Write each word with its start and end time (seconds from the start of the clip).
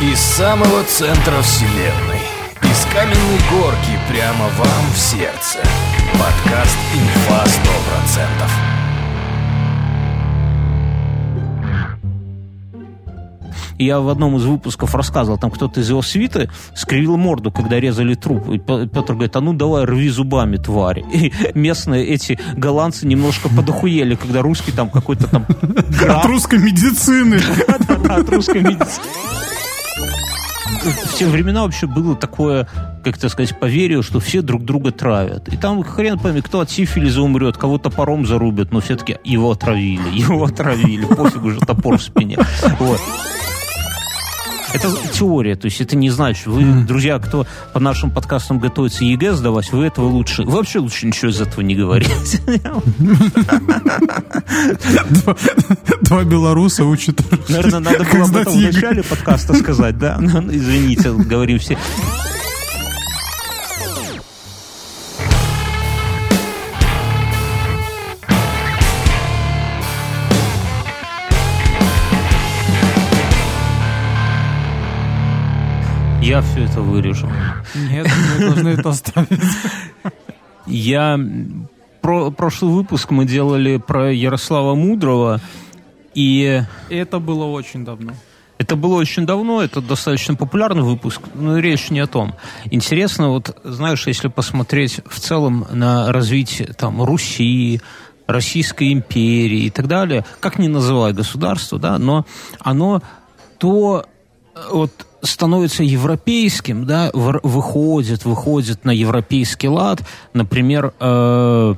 Из 0.00 0.18
самого 0.18 0.84
центра 0.84 1.40
вселенной 1.40 2.20
Из 2.62 2.84
каменной 2.92 3.40
горки 3.50 3.98
прямо 4.10 4.44
вам 4.58 4.90
в 4.92 4.98
сердце 4.98 5.60
Подкаст 6.12 6.76
«Инфа 6.94 7.44
100%» 7.46 8.28
Я 13.78 14.00
в 14.00 14.10
одном 14.10 14.36
из 14.36 14.44
выпусков 14.44 14.94
рассказывал, 14.94 15.38
там 15.38 15.50
кто-то 15.50 15.80
из 15.80 15.88
его 15.88 16.02
свиты 16.02 16.50
скривил 16.74 17.16
морду, 17.16 17.50
когда 17.50 17.80
резали 17.80 18.14
труп. 18.14 18.50
И 18.50 18.58
Петр 18.58 19.14
говорит, 19.14 19.36
а 19.36 19.40
ну 19.40 19.54
давай 19.54 19.84
рви 19.84 20.08
зубами, 20.10 20.56
тварь. 20.56 21.04
И 21.12 21.32
местные 21.54 22.06
эти 22.06 22.38
голландцы 22.54 23.06
немножко 23.06 23.48
подохуели, 23.48 24.14
когда 24.14 24.42
русский 24.42 24.72
там 24.72 24.90
какой-то 24.90 25.26
там... 25.28 25.46
От 26.08 26.24
русской 26.26 26.58
медицины. 26.58 27.38
От 28.08 28.28
русской 28.30 28.62
медицины 28.62 29.45
в 30.90 31.14
те 31.18 31.26
времена 31.26 31.62
вообще 31.62 31.86
было 31.86 32.16
такое, 32.16 32.68
как 33.04 33.16
это 33.16 33.28
сказать, 33.28 33.58
поверье, 33.58 34.02
что 34.02 34.20
все 34.20 34.42
друг 34.42 34.64
друга 34.64 34.90
травят. 34.90 35.48
И 35.48 35.56
там 35.56 35.82
хрен 35.82 36.18
пойми, 36.18 36.40
кто 36.40 36.60
от 36.60 36.70
сифилиза 36.70 37.22
умрет, 37.22 37.56
кого 37.56 37.78
топором 37.78 38.26
зарубят, 38.26 38.72
но 38.72 38.80
все-таки 38.80 39.18
его 39.24 39.50
отравили, 39.50 40.08
его 40.12 40.44
отравили, 40.44 41.06
пофиг 41.06 41.44
уже 41.44 41.60
топор 41.60 41.98
в 41.98 42.02
спине. 42.02 42.38
Вот. 42.78 43.00
Это 44.72 44.92
теория, 45.12 45.56
то 45.56 45.66
есть 45.66 45.80
это 45.80 45.96
не 45.96 46.10
значит, 46.10 46.46
вы, 46.46 46.64
друзья, 46.84 47.18
кто 47.18 47.46
по 47.72 47.80
нашим 47.80 48.10
подкастам 48.10 48.58
готовится 48.58 49.04
ЕГЭ 49.04 49.34
сдавать, 49.34 49.72
вы 49.72 49.86
этого 49.86 50.06
лучше, 50.06 50.42
вы 50.42 50.52
вообще 50.52 50.80
лучше 50.80 51.06
ничего 51.06 51.30
из 51.30 51.40
этого 51.40 51.62
не 51.62 51.74
говорите. 51.74 52.40
Два 56.02 56.24
белоруса 56.24 56.84
учат. 56.84 57.20
Наверное, 57.48 57.80
надо 57.80 58.04
было 58.04 58.24
об 58.24 58.36
этом 58.36 58.52
в 58.52 58.60
начале 58.60 59.02
подкаста 59.02 59.54
сказать, 59.54 59.98
да? 59.98 60.18
Ну, 60.20 60.52
извините, 60.52 61.12
говорим 61.12 61.58
все. 61.58 61.78
Я 76.26 76.42
все 76.42 76.64
это 76.64 76.80
вырежу. 76.80 77.30
Нет, 77.88 78.08
мы 78.34 78.46
должны 78.46 78.68
это 78.70 78.88
оставить. 78.88 79.40
Я... 80.66 81.20
Про, 82.02 82.32
прошлый 82.32 82.72
выпуск 82.72 83.12
мы 83.12 83.26
делали 83.26 83.76
про 83.76 84.12
Ярослава 84.12 84.74
Мудрого, 84.74 85.40
и... 86.14 86.62
Это 86.90 87.20
было 87.20 87.44
очень 87.44 87.84
давно. 87.84 88.12
Это 88.58 88.74
было 88.74 88.96
очень 88.96 89.24
давно, 89.24 89.62
это 89.62 89.80
достаточно 89.80 90.34
популярный 90.34 90.82
выпуск, 90.82 91.20
но 91.34 91.58
речь 91.58 91.90
не 91.90 92.00
о 92.00 92.08
том. 92.08 92.34
Интересно, 92.72 93.28
вот, 93.28 93.56
знаешь, 93.62 94.08
если 94.08 94.26
посмотреть 94.26 95.02
в 95.06 95.20
целом 95.20 95.64
на 95.70 96.12
развитие 96.12 96.72
там 96.72 97.02
Руси, 97.02 97.80
Российской 98.26 98.92
империи 98.92 99.66
и 99.66 99.70
так 99.70 99.86
далее, 99.86 100.24
как 100.40 100.58
ни 100.58 100.66
называй 100.66 101.12
государство, 101.12 101.78
да, 101.78 101.98
но 101.98 102.26
оно 102.58 103.00
то 103.58 104.06
вот 104.72 104.90
становится 105.22 105.82
европейским, 105.82 106.86
да, 106.86 107.10
выходит, 107.12 108.24
выходит 108.24 108.84
на 108.84 108.90
европейский 108.90 109.68
лад, 109.68 110.02
например, 110.32 110.92
э, 111.00 111.74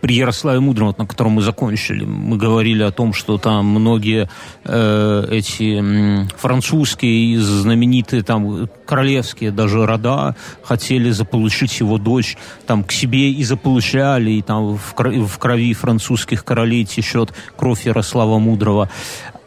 при 0.00 0.14
Ярославе 0.14 0.60
Мудром, 0.60 0.88
вот, 0.88 0.98
на 0.98 1.06
котором 1.06 1.32
мы 1.32 1.42
закончили, 1.42 2.04
мы 2.04 2.36
говорили 2.36 2.82
о 2.82 2.90
том, 2.90 3.12
что 3.12 3.38
там 3.38 3.66
многие 3.66 4.28
э, 4.64 5.26
эти 5.30 6.26
французские 6.38 7.34
и 7.34 7.36
знаменитые 7.36 8.22
там 8.22 8.68
королевские 8.86 9.50
даже 9.50 9.84
рода 9.84 10.34
хотели 10.62 11.10
заполучить 11.10 11.80
его 11.80 11.98
дочь 11.98 12.36
там 12.66 12.84
к 12.84 12.92
себе 12.92 13.32
и 13.32 13.44
заполучали, 13.44 14.32
и 14.32 14.42
там 14.42 14.76
в 14.76 14.94
в 14.94 15.38
крови 15.38 15.74
французских 15.74 16.44
королей 16.44 16.84
течет 16.84 17.32
кровь 17.56 17.86
Ярослава 17.86 18.38
Мудрого. 18.38 18.88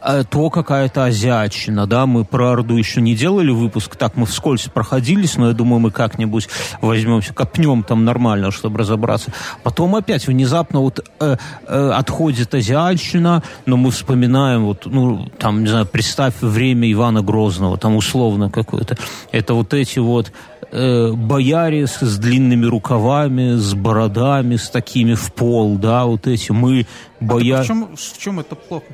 Э, 0.06 0.22
то 0.28 0.50
какая-то 0.50 1.04
азиатчина, 1.04 1.86
да, 1.86 2.06
мы 2.06 2.24
про 2.24 2.52
Орду 2.52 2.76
еще 2.76 3.00
не 3.00 3.16
делали 3.16 3.50
выпуск, 3.50 3.96
так 3.96 4.16
мы 4.16 4.26
вскользь 4.26 4.68
проходились, 4.72 5.36
но 5.36 5.48
я 5.48 5.52
думаю, 5.52 5.80
мы 5.80 5.90
как-нибудь 5.90 6.48
возьмемся, 6.80 7.34
копнем 7.34 7.82
там 7.82 8.04
нормально, 8.04 8.52
чтобы 8.52 8.78
разобраться. 8.78 9.32
Потом 9.64 9.96
опять 9.96 10.28
внезапно 10.28 10.80
вот 10.80 11.04
э, 11.18 11.36
э, 11.66 11.90
отходит 11.90 12.54
азиатчина, 12.54 13.42
но 13.66 13.76
мы 13.76 13.90
вспоминаем 13.90 14.66
вот, 14.66 14.86
ну, 14.86 15.28
там, 15.38 15.62
не 15.62 15.68
знаю, 15.68 15.86
представь 15.86 16.34
время 16.40 16.90
Ивана 16.92 17.22
Грозного, 17.22 17.76
там 17.76 17.96
условно 17.96 18.48
какое-то. 18.48 18.96
Это 19.32 19.54
вот 19.54 19.74
эти 19.74 19.98
вот 19.98 20.30
э, 20.70 21.10
бояре 21.12 21.88
с, 21.88 21.98
с 21.98 22.18
длинными 22.18 22.66
рукавами, 22.66 23.56
с 23.56 23.74
бородами, 23.74 24.54
с 24.54 24.70
такими 24.70 25.14
в 25.14 25.32
пол, 25.32 25.78
да, 25.78 26.04
вот 26.04 26.28
эти 26.28 26.52
мы 26.52 26.86
бояре. 27.18 27.56
А 27.56 27.62
в, 27.64 27.66
чем, 27.66 27.96
в 27.96 28.18
чем 28.18 28.38
это 28.38 28.54
плохо? 28.54 28.84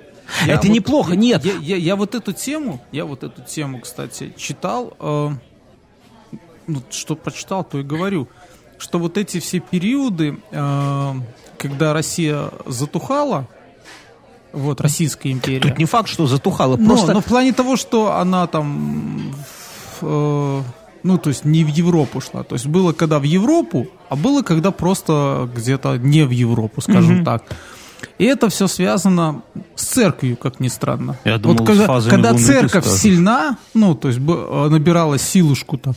Я 0.47 0.55
это 0.55 0.67
вот, 0.67 0.75
неплохо, 0.75 1.17
нет. 1.17 1.45
Я, 1.45 1.55
я, 1.55 1.77
я 1.77 1.97
вот 1.97 2.15
эту 2.15 2.33
тему, 2.33 2.81
я 2.93 3.05
вот 3.05 3.23
эту 3.23 3.43
тему, 3.43 3.81
кстати, 3.81 4.33
читал, 4.37 4.95
э, 4.99 5.31
ну, 6.67 6.83
что 6.91 7.17
прочитал, 7.17 7.65
то 7.65 7.79
и 7.79 7.83
говорю, 7.83 8.29
что 8.79 8.99
вот 8.99 9.19
эти 9.19 9.41
все 9.41 9.61
периоды, 9.61 10.39
э, 10.51 11.15
когда 11.59 11.93
Россия 11.93 12.51
затухала, 12.67 13.49
вот, 14.53 14.81
Российская 14.81 15.33
империя. 15.33 15.61
Тут 15.61 15.79
не 15.79 15.87
факт, 15.87 16.09
что 16.09 16.27
затухала, 16.27 16.77
просто... 16.77 17.09
Но, 17.09 17.13
но 17.15 17.21
в 17.21 17.25
плане 17.25 17.53
того, 17.53 17.77
что 17.77 18.13
она 18.13 18.47
там... 18.47 19.35
Э, 20.03 20.63
ну, 21.03 21.19
то 21.19 21.31
есть 21.31 21.45
не 21.45 21.65
в 21.65 21.69
Европу 21.69 22.21
шла. 22.21 22.43
То 22.43 22.55
есть 22.55 22.67
было 22.67 22.93
когда 22.93 23.19
в 23.19 23.25
Европу, 23.25 23.89
а 24.09 24.17
было 24.17 24.43
когда 24.43 24.71
просто 24.71 25.49
где-то 25.55 25.97
не 25.97 26.25
в 26.25 26.31
Европу, 26.31 26.81
скажем 26.81 27.21
mm-hmm. 27.21 27.25
так. 27.25 27.45
И 28.19 28.25
это 28.25 28.49
все 28.49 28.67
связано 28.69 29.43
с 29.75 29.85
церковью, 29.85 30.37
как 30.37 30.61
ни 30.61 30.69
странно. 30.69 31.17
Я 31.25 31.39
думал, 31.39 31.59
вот 31.59 31.67
когда, 31.67 32.01
когда 32.01 32.35
церковь 32.35 32.87
сильна, 32.87 33.59
ну, 33.75 33.95
то 33.95 34.09
есть 34.09 34.21
э, 34.21 34.69
набирала 34.71 35.19
силушку-то, 35.19 35.95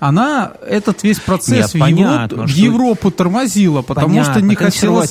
она 0.00 0.52
этот 0.66 1.02
весь 1.02 1.20
процесс 1.20 1.74
Нет, 1.74 1.74
в, 1.74 1.78
понятно, 1.78 2.34
Европу, 2.34 2.46
в 2.46 2.56
Европу 2.56 3.10
тормозила, 3.10 3.82
потому 3.82 4.08
понятно, 4.08 4.32
что 4.34 4.42
не 4.42 4.54
хотелось... 4.54 5.10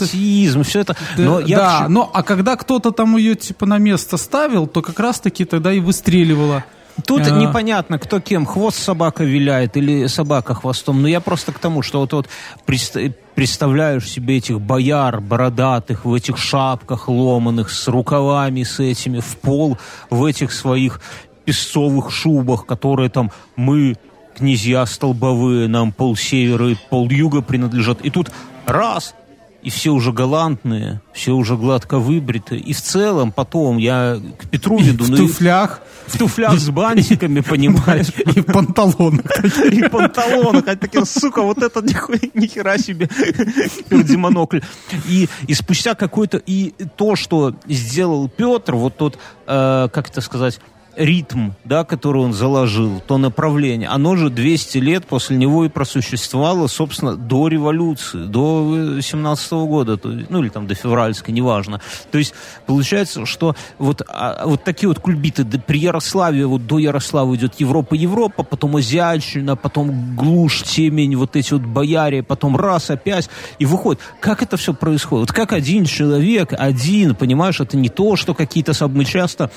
все 0.64 0.80
это... 0.80 0.96
Но 1.18 1.42
да, 1.42 1.48
я... 1.48 1.86
но 1.90 2.10
а 2.14 2.22
когда 2.24 2.56
кто-то 2.56 2.92
там 2.92 3.18
ее 3.18 3.36
типа 3.36 3.66
на 3.66 3.78
место 3.78 4.18
ставил, 4.18 4.68
то 4.68 4.82
как 4.82 5.00
раз-таки 5.00 5.46
тогда 5.46 5.74
и 5.74 5.80
выстреливала. 5.80 6.64
Тут 7.06 7.28
а... 7.28 7.32
непонятно, 7.32 7.98
кто 7.98 8.20
кем, 8.20 8.46
хвост 8.46 8.78
собака 8.78 9.24
виляет 9.24 9.78
или 9.78 10.08
собака 10.08 10.54
хвостом. 10.54 11.02
Но 11.02 11.08
я 11.08 11.20
просто 11.22 11.52
к 11.52 11.60
тому, 11.60 11.82
что 11.82 12.00
вот, 12.00 12.14
вот 12.14 12.30
представляешь 12.66 14.10
себе 14.10 14.38
этих 14.38 14.62
бояр 14.62 15.20
бородатых 15.20 16.06
в 16.06 16.14
этих 16.14 16.38
шапках 16.38 17.08
ломаных, 17.10 17.72
с 17.72 17.88
рукавами 17.88 18.64
с 18.64 18.80
этими 18.80 19.20
в 19.20 19.38
пол, 19.38 19.78
в 20.10 20.24
этих 20.24 20.52
своих 20.52 21.02
песцовых 21.46 22.12
шубах, 22.12 22.66
которые 22.66 23.10
там 23.10 23.32
мы, 23.56 23.96
князья 24.38 24.86
столбовые, 24.86 25.68
нам 25.68 25.92
пол 25.92 26.16
севера 26.16 26.70
и 26.70 26.76
пол 26.90 27.10
юга 27.10 27.42
принадлежат. 27.42 28.02
И 28.02 28.10
тут 28.10 28.32
раз, 28.66 29.16
и 29.64 29.70
все 29.70 29.92
уже 29.92 30.12
галантные, 30.12 31.02
все 31.14 31.32
уже 31.32 31.56
гладко 31.56 31.98
выбриты. 31.98 32.58
И 32.58 32.74
в 32.74 32.82
целом 32.82 33.32
потом 33.32 33.78
я 33.78 34.20
к 34.38 34.50
Петру 34.50 34.78
веду... 34.78 35.06
В 35.06 35.10
ну, 35.10 35.18
туфлях. 35.18 35.82
В 36.08 36.18
туфлях 36.18 36.60
с 36.60 36.70
бантиками, 36.70 37.40
понимаешь? 37.50 38.08
И 38.36 38.42
в 38.42 38.46
панталонах. 38.46 39.26
И 39.72 39.82
в 39.82 39.90
панталонах. 39.90 40.68
А 40.68 40.76
такие, 40.76 41.06
сука, 41.06 41.42
вот 41.42 41.64
это 41.64 41.82
нихера 41.82 42.78
себе. 42.78 43.08
Пердимонокль. 43.90 44.60
И, 45.08 45.30
и 45.48 45.54
спустя 45.54 45.96
какой-то... 45.96 46.42
И 46.46 46.74
то, 46.98 47.16
что 47.16 47.56
сделал 47.68 48.28
Петр, 48.28 48.76
вот 48.76 48.98
тот, 48.98 49.18
э, 49.48 49.88
как 49.94 50.10
это 50.10 50.20
сказать 50.20 50.60
ритм, 50.96 51.52
да, 51.64 51.84
который 51.84 52.22
он 52.22 52.34
заложил, 52.34 53.02
то 53.06 53.18
направление, 53.18 53.90
оно 53.90 54.16
же 54.16 54.30
200 54.30 54.78
лет 54.78 55.06
после 55.06 55.38
него 55.38 55.66
и 55.66 55.70
просуществовало, 55.70 56.68
собственно, 56.68 57.16
до 57.16 57.48
революции, 57.48 58.26
до 58.26 59.00
17 59.02 59.52
-го 59.54 59.68
года, 59.68 59.98
то, 59.98 60.10
ну 60.30 60.42
или 60.42 60.50
там 60.50 60.68
до 60.68 60.76
февральской, 60.76 61.34
неважно. 61.34 61.82
То 62.12 62.18
есть 62.18 62.34
получается, 62.66 63.26
что 63.26 63.56
вот, 63.80 64.02
а, 64.08 64.46
вот 64.46 64.64
такие 64.64 64.88
вот 64.88 65.00
кульбиты 65.00 65.46
при 65.46 65.80
Ярославе, 65.80 66.46
вот 66.46 66.68
до 66.68 66.80
Ярослава 66.80 67.36
идет 67.36 67.60
Европа, 67.60 67.96
Европа, 67.96 68.44
потом 68.44 68.76
Азиатчина, 68.76 69.56
потом 69.56 70.16
глушь, 70.16 70.64
темень, 70.64 71.16
вот 71.16 71.36
эти 71.36 71.54
вот 71.54 71.64
бояре, 71.64 72.24
потом 72.24 72.56
раз 72.56 72.90
опять, 72.90 73.30
и 73.60 73.66
выходит. 73.66 74.02
Как 74.20 74.44
это 74.44 74.58
все 74.58 74.74
происходит? 74.74 75.30
Вот 75.30 75.36
как 75.36 75.54
один 75.54 75.86
человек, 75.86 76.54
один, 76.58 77.16
понимаешь, 77.16 77.60
это 77.60 77.78
не 77.78 77.90
то, 77.90 78.16
что 78.16 78.34
какие-то, 78.34 78.74
мы 78.88 79.06
часто 79.06 79.50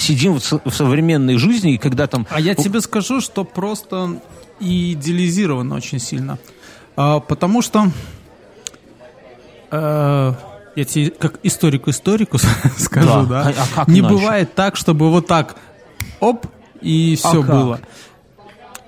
сидим 0.00 0.38
в, 0.38 0.60
в 0.64 0.74
современной 0.74 1.36
жизни, 1.36 1.74
и 1.74 1.78
когда 1.78 2.06
там... 2.06 2.26
А 2.30 2.40
я 2.40 2.54
тебе 2.54 2.80
скажу, 2.80 3.20
что 3.20 3.44
просто 3.44 4.20
идеализировано 4.60 5.76
очень 5.76 5.98
сильно. 5.98 6.38
А, 6.96 7.20
потому 7.20 7.62
что... 7.62 7.90
А, 9.70 10.34
я 10.76 10.84
тебе 10.84 11.10
как 11.10 11.38
историку-историку 11.42 12.38
скажу, 12.78 13.26
да? 13.26 13.44
да? 13.44 13.54
А, 13.56 13.62
а 13.62 13.74
как 13.76 13.88
не 13.88 14.00
иначе? 14.00 14.14
бывает 14.14 14.54
так, 14.54 14.76
чтобы 14.76 15.10
вот 15.10 15.26
так, 15.26 15.56
оп, 16.20 16.46
и 16.80 17.16
все 17.16 17.42
А 17.42 17.44
как? 17.44 17.50
было. 17.50 17.80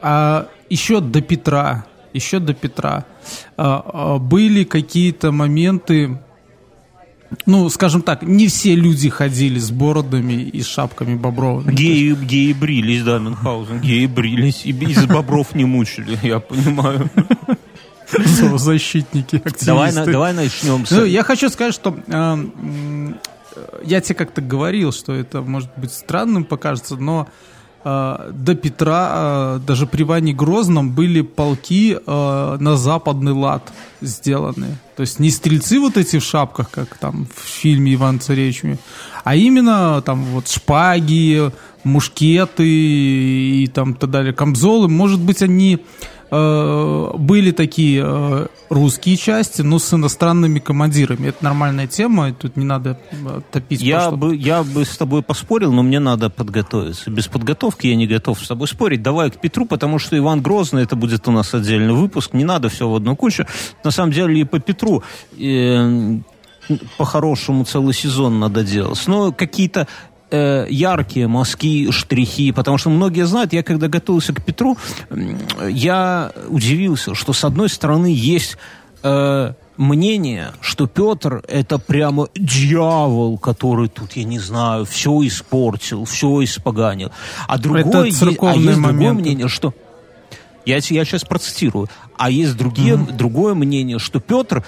А 0.00 0.48
еще 0.68 1.00
до 1.00 1.20
Петра, 1.20 1.86
еще 2.12 2.38
до 2.38 2.54
Петра 2.54 3.04
а, 3.56 4.14
а, 4.14 4.18
были 4.18 4.64
какие-то 4.64 5.32
моменты, 5.32 6.18
ну, 7.46 7.68
скажем 7.70 8.02
так, 8.02 8.22
не 8.22 8.48
все 8.48 8.74
люди 8.74 9.08
ходили 9.08 9.58
с 9.58 9.70
бородами 9.70 10.34
и 10.34 10.62
шапками 10.62 11.14
бобровыми. 11.16 11.74
Геи, 11.74 12.14
геи 12.14 12.52
брились, 12.52 13.02
да, 13.02 13.18
Мюнхгаузен, 13.18 13.80
геи 13.80 14.06
брились, 14.06 14.62
и 14.64 14.70
из 14.70 15.06
бобров 15.06 15.54
не 15.54 15.64
мучили, 15.64 16.18
я 16.22 16.40
понимаю. 16.40 17.10
защитники, 18.58 19.36
активисты. 19.36 19.66
Давай, 19.66 19.92
давай 19.92 20.32
начнем 20.34 20.86
с... 20.86 20.90
Ну, 20.90 21.04
я 21.04 21.22
хочу 21.22 21.48
сказать, 21.48 21.74
что 21.74 21.96
э, 22.06 22.12
м, 22.12 23.18
я 23.84 24.00
тебе 24.00 24.14
как-то 24.14 24.40
говорил, 24.40 24.92
что 24.92 25.12
это 25.14 25.40
может 25.40 25.70
быть 25.76 25.92
странным 25.92 26.44
покажется, 26.44 26.96
но 26.96 27.28
э, 27.28 27.51
до 27.84 28.54
Петра, 28.54 29.10
э, 29.12 29.60
даже 29.66 29.86
при 29.86 30.04
Ване 30.04 30.32
Грозном 30.32 30.92
были 30.92 31.22
полки 31.22 31.96
э, 31.96 32.56
на 32.60 32.76
западный 32.76 33.32
лад 33.32 33.72
сделаны. 34.00 34.78
То 34.96 35.00
есть 35.00 35.18
не 35.18 35.30
стрельцы 35.30 35.80
вот 35.80 35.96
эти 35.96 36.18
в 36.18 36.24
шапках, 36.24 36.70
как 36.70 36.96
там 36.98 37.26
в 37.34 37.48
фильме 37.48 37.94
Иван 37.94 38.20
Царевич, 38.20 38.62
а 39.24 39.34
именно 39.34 40.02
там 40.02 40.24
вот 40.26 40.48
шпаги, 40.48 41.50
мушкеты 41.84 42.68
и 42.68 43.66
там 43.66 43.94
так 43.94 44.10
далее, 44.10 44.32
камзолы. 44.32 44.88
Может 44.88 45.20
быть, 45.20 45.42
они 45.42 45.74
э, 45.74 45.78
были 46.32 47.50
такие 47.50 48.02
э, 48.02 48.46
русские 48.70 49.18
части, 49.18 49.60
но 49.60 49.78
с 49.78 49.92
иностранными 49.92 50.60
командирами. 50.60 51.28
Это 51.28 51.44
нормальная 51.44 51.86
тема, 51.86 52.32
тут 52.32 52.56
не 52.56 52.64
надо 52.64 52.98
э, 53.10 53.40
топить. 53.50 53.82
Я 53.82 54.10
бы, 54.10 54.34
я 54.34 54.62
бы 54.62 54.86
с 54.86 54.96
тобой 54.96 55.22
поспорил, 55.22 55.72
но 55.74 55.82
мне 55.82 56.00
надо 56.00 56.30
подготовиться. 56.30 57.10
Без 57.10 57.28
подготовки 57.28 57.86
я 57.86 57.96
не 57.96 58.06
готов 58.06 58.40
с 58.40 58.48
тобой 58.48 58.66
спорить. 58.66 59.02
Давай 59.02 59.30
к 59.30 59.40
Петру, 59.40 59.66
потому 59.66 59.98
что 59.98 60.16
Иван 60.16 60.40
Грозный, 60.40 60.84
это 60.84 60.96
будет 60.96 61.28
у 61.28 61.32
нас 61.32 61.52
отдельный 61.52 61.92
выпуск. 61.92 62.32
Не 62.32 62.44
надо 62.44 62.70
все 62.70 62.88
в 62.88 62.94
одну 62.94 63.14
кучу. 63.14 63.44
На 63.84 63.90
самом 63.90 64.12
деле 64.12 64.40
и 64.40 64.44
по 64.44 64.58
Петру 64.58 65.02
э, 65.38 66.18
по-хорошему 66.96 67.64
целый 67.64 67.92
сезон 67.92 68.40
надо 68.40 68.64
делать. 68.64 69.02
Но 69.06 69.32
какие-то 69.32 69.86
э, 70.32 70.66
яркие 70.68 71.28
мазки, 71.28 71.90
штрихи, 71.90 72.50
потому 72.52 72.78
что 72.78 72.90
многие 72.90 73.26
знают, 73.26 73.52
я 73.52 73.62
когда 73.62 73.86
готовился 73.88 74.32
к 74.32 74.42
Петру, 74.44 74.76
я 75.68 76.32
удивился, 76.48 77.14
что 77.14 77.32
с 77.32 77.44
одной 77.44 77.68
стороны 77.68 78.06
есть 78.12 78.56
э, 79.02 79.52
мнение, 79.76 80.52
что 80.60 80.86
Петр 80.86 81.42
это 81.46 81.78
прямо 81.78 82.28
дьявол, 82.34 83.38
который 83.38 83.88
тут, 83.88 84.12
я 84.14 84.24
не 84.24 84.38
знаю, 84.38 84.84
все 84.86 85.10
испортил, 85.26 86.04
все 86.06 86.42
испоганил. 86.42 87.12
А 87.46 87.58
другое, 87.58 88.06
е- 88.06 88.10
а 88.10 88.12
церковные 88.12 88.56
есть 88.56 88.66
другое 88.74 88.76
моменты. 88.92 89.22
мнение, 89.22 89.48
что 89.48 89.74
я, 90.64 90.76
я 90.76 90.80
сейчас 91.04 91.24
процитирую. 91.24 91.88
А 92.16 92.30
есть 92.30 92.56
другие, 92.56 92.96
другое 92.96 93.54
мнение, 93.54 93.98
что 93.98 94.20
Петр, 94.20 94.64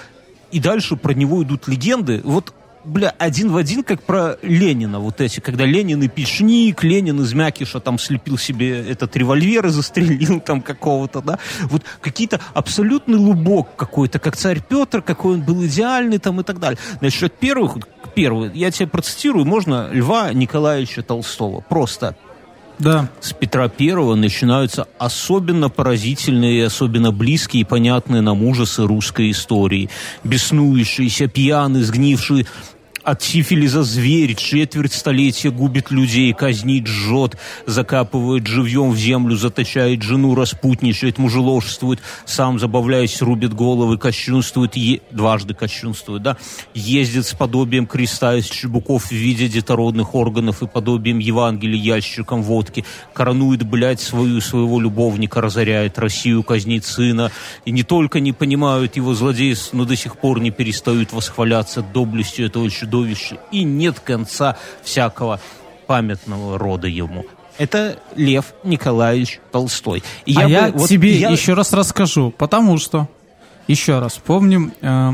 и 0.51 0.61
дальше 0.61 0.97
про 0.97 1.15
него 1.15 1.43
идут 1.43 1.69
легенды, 1.69 2.21
вот 2.25 2.53
бля, 2.85 3.15
один 3.19 3.51
в 3.51 3.57
один, 3.57 3.83
как 3.83 4.03
про 4.03 4.37
Ленина, 4.43 5.01
вот 5.01 5.21
эти, 5.21 5.41
когда 5.41 5.65
Ленин 5.65 6.03
и 6.03 6.09
Печник, 6.09 6.83
Ленин 6.85 7.21
из 7.21 7.33
Мякиша 7.33 7.81
там 7.81 7.99
слепил 7.99 8.39
себе 8.39 8.89
этот 8.89 9.17
револьвер 9.17 9.67
и 9.67 9.71
застрелил 9.71 10.41
там 10.41 10.61
какого-то, 10.63 11.21
да, 11.21 11.39
вот 11.63 11.83
какие-то 12.01 12.41
абсолютный 12.53 13.17
лубок 13.17 13.77
какой-то, 13.77 14.19
как 14.19 14.37
царь 14.37 14.63
Петр, 14.67 15.03
какой 15.03 15.35
он 15.35 15.43
был 15.43 15.65
идеальный 15.65 16.19
там 16.19 16.41
и 16.41 16.45
так 16.45 16.59
далее. 16.59 16.79
Насчет 17.01 17.33
первых, 17.35 17.79
первый, 18.15 18.51
я 18.55 18.71
тебе 18.71 18.87
процитирую, 18.87 19.45
можно 19.45 19.89
Льва 19.93 20.33
Николаевича 20.33 21.03
Толстого, 21.03 21.61
просто 21.61 22.17
Да. 22.79 23.09
с 23.21 23.33
Петра 23.33 23.69
Первого 23.69 24.17
начинаются 24.17 24.87
особенно 24.99 25.69
поразительные 25.69 26.67
особенно 26.67 27.13
близкие 27.13 27.63
и 27.63 27.65
понятные 27.65 28.21
нам 28.21 28.43
ужасы 28.43 28.85
русской 28.85 29.31
истории. 29.31 29.89
Беснующийся, 30.25 31.29
пьяный, 31.29 31.83
сгнивший 31.83 32.47
от 33.05 33.23
сифилиза 33.23 33.83
зверь 33.83 34.35
четверть 34.35 34.95
столетия 34.95 35.51
губит 35.51 35.91
людей, 35.91 36.33
казнит, 36.33 36.87
жжет, 36.87 37.37
закапывает 37.67 38.47
живьем 38.47 38.91
в 38.93 38.97
землю, 38.97 39.37
заточает 39.37 40.03
жену, 40.03 40.35
распутничает, 40.35 41.19
мужеложествует, 41.19 42.01
сам, 42.25 42.59
забавляясь, 42.59 43.21
рубит 43.21 43.53
головы, 43.53 43.99
кощунствует, 43.99 44.77
е- 44.77 45.03
дважды 45.11 45.53
кощунствует, 45.53 46.23
да, 46.23 46.39
ездит 46.73 47.27
с 47.27 47.35
подобием 47.35 47.87
креста 47.87 48.37
из 48.37 48.47
чебуков 48.47 49.05
в 49.05 49.13
виде 49.13 49.49
детородных 49.49 50.15
органов 50.15 50.63
и 50.63 50.67
подобием 50.67 51.19
Евангелия 51.19 51.79
ящиком 51.79 52.43
водки, 52.43 52.87
коронует, 53.13 53.65
блядь, 53.65 54.01
свою, 54.01 54.41
своего 54.41 54.81
любовника, 54.81 55.43
разоряет 55.43 55.99
Россию, 55.99 56.43
казнит 56.43 56.87
сына, 56.87 57.31
и 57.67 57.71
не 57.71 57.83
только 57.83 58.21
не 58.21 58.33
понимают 58.33 58.97
его 58.97 59.13
злодейств, 59.15 59.75
но 59.75 59.85
до 59.85 59.95
сих 59.95 60.17
пор 60.17 60.41
не 60.41 60.51
перестают 60.51 61.13
восхваляться 61.13 61.83
доблестью 61.83 62.47
этого 62.47 62.71
чудовища, 62.71 62.94
и 63.51 63.65
нет 63.65 64.01
конца 64.01 64.57
всякого 64.83 65.41
памятного 65.87 66.59
рода 66.59 66.87
ему. 66.89 67.25
Это 67.59 67.99
Лев 68.17 68.53
Николаевич 68.65 69.41
Толстой. 69.53 70.03
И 70.27 70.35
а 70.37 70.49
я 70.49 70.71
бы- 70.71 70.79
вот 70.79 70.89
тебе 70.89 71.15
я- 71.17 71.29
еще 71.31 71.55
раз 71.55 71.73
расскажу, 71.73 72.33
потому 72.37 72.79
что, 72.79 73.09
еще 73.69 74.01
раз, 74.01 74.15
помним 74.15 74.73
э, 74.81 75.11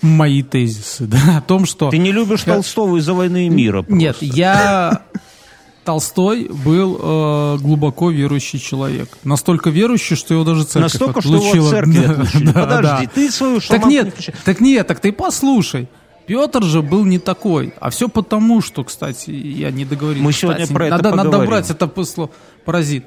мои 0.00 0.42
тезисы, 0.42 1.06
да, 1.06 1.38
о 1.38 1.40
том, 1.40 1.66
что... 1.66 1.90
Ты 1.90 1.98
не 1.98 2.12
любишь 2.12 2.44
Я- 2.46 2.54
Толстого 2.54 2.98
из-за 2.98 3.14
войны 3.14 3.46
и 3.46 3.48
мира. 3.48 3.84
Нет, 3.88 4.16
просто. 4.18 4.36
я... 4.36 5.02
Толстой 5.84 6.48
был 6.48 6.98
э, 6.98 7.58
глубоко 7.58 8.10
верующий 8.10 8.58
человек. 8.58 9.18
Настолько 9.22 9.68
верующий, 9.68 10.16
что 10.16 10.32
его 10.32 10.42
даже 10.44 10.64
церковь 10.64 10.92
Настолько, 10.94 11.20
что 11.20 11.34
его 11.34 11.44
отлучила. 11.48 11.66
от 11.66 11.70
церкви 11.70 11.98
Да, 12.06 12.12
отлучили. 12.12 12.44
да, 12.46 12.52
Подожди, 12.52 13.06
да. 13.06 13.10
ты 13.14 13.30
свою 13.30 13.54
Так 13.56 13.64
шаманку 13.64 13.88
не 13.88 13.94
нет, 13.96 14.08
включай. 14.14 14.34
так 14.46 14.60
нет, 14.60 14.86
так 14.86 15.00
ты 15.00 15.12
послушай. 15.12 15.88
Петр 16.26 16.62
же 16.62 16.82
был 16.82 17.04
не 17.04 17.18
такой. 17.18 17.74
А 17.80 17.90
все 17.90 18.08
потому, 18.08 18.60
что, 18.62 18.84
кстати, 18.84 19.30
я 19.30 19.70
не 19.70 19.84
договорил. 19.84 20.22
Мы 20.22 20.32
сегодня 20.32 20.62
Кстати, 20.62 20.74
про 20.76 20.86
это 20.86 20.96
надо, 20.96 21.10
надо 21.10 21.22
поговорим. 21.30 21.50
брать 21.50 21.70
это 21.70 21.86
посло- 21.86 22.30
паразит. 22.64 23.04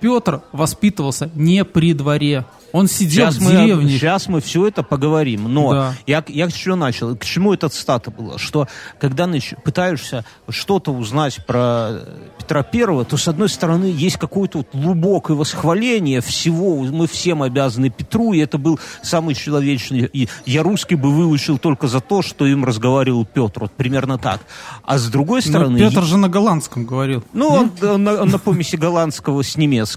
Петр 0.00 0.40
воспитывался 0.52 1.30
не 1.34 1.64
при 1.64 1.92
дворе. 1.94 2.44
Он 2.72 2.86
сидел 2.86 3.32
Сейчас 3.32 3.36
в 3.38 3.42
мы, 3.42 3.50
деревне. 3.50 3.90
сейчас 3.98 4.28
мы 4.28 4.40
все 4.40 4.68
это 4.68 4.84
поговорим. 4.84 5.52
Но 5.52 5.72
Да. 5.72 5.94
я, 6.06 6.24
я 6.28 6.48
с 6.48 6.52
чего 6.52 6.76
начал? 6.76 7.16
К 7.16 7.24
чему 7.24 7.52
эта 7.52 7.68
цитата 7.68 8.12
была? 8.12 8.38
Что 8.38 8.68
когда 9.00 9.24
нач- 9.24 9.60
пытаешься 9.64 10.24
что-то 10.48 10.92
узнать 10.92 11.44
про 11.46 11.98
Петра 12.38 12.62
Первого, 12.62 13.04
то, 13.04 13.16
с 13.16 13.26
одной 13.26 13.48
стороны, 13.48 13.86
есть 13.86 14.18
какое-то 14.18 14.58
вот 14.58 14.68
глубокое 14.72 15.36
восхваление 15.36 16.20
всего. 16.20 16.76
Мы 16.84 17.08
всем 17.08 17.42
обязаны 17.42 17.90
Петру, 17.90 18.34
и 18.34 18.38
это 18.38 18.56
был 18.56 18.78
самый 19.02 19.34
человечный. 19.34 20.08
И 20.12 20.28
я 20.46 20.62
русский 20.62 20.94
бы 20.94 21.10
выучил 21.10 21.58
только 21.58 21.88
за 21.88 21.98
то, 22.00 22.22
что 22.22 22.46
им 22.46 22.64
разговаривал 22.64 23.24
Петр. 23.26 23.62
Вот 23.62 23.72
примерно 23.72 24.16
так. 24.16 24.42
А 24.84 24.96
с 24.96 25.08
другой 25.08 25.40
Но 25.44 25.50
стороны... 25.50 25.76
Петр 25.76 26.04
же 26.04 26.16
на 26.16 26.28
голландском 26.28 26.84
говорил. 26.86 27.24
Ну, 27.32 27.48
он, 27.48 27.72
он 27.82 28.04
на, 28.04 28.22
он 28.22 28.28
на 28.28 28.38
помеси 28.38 28.76
голландского 28.76 29.42
с 29.42 29.56
немецким. 29.56 29.89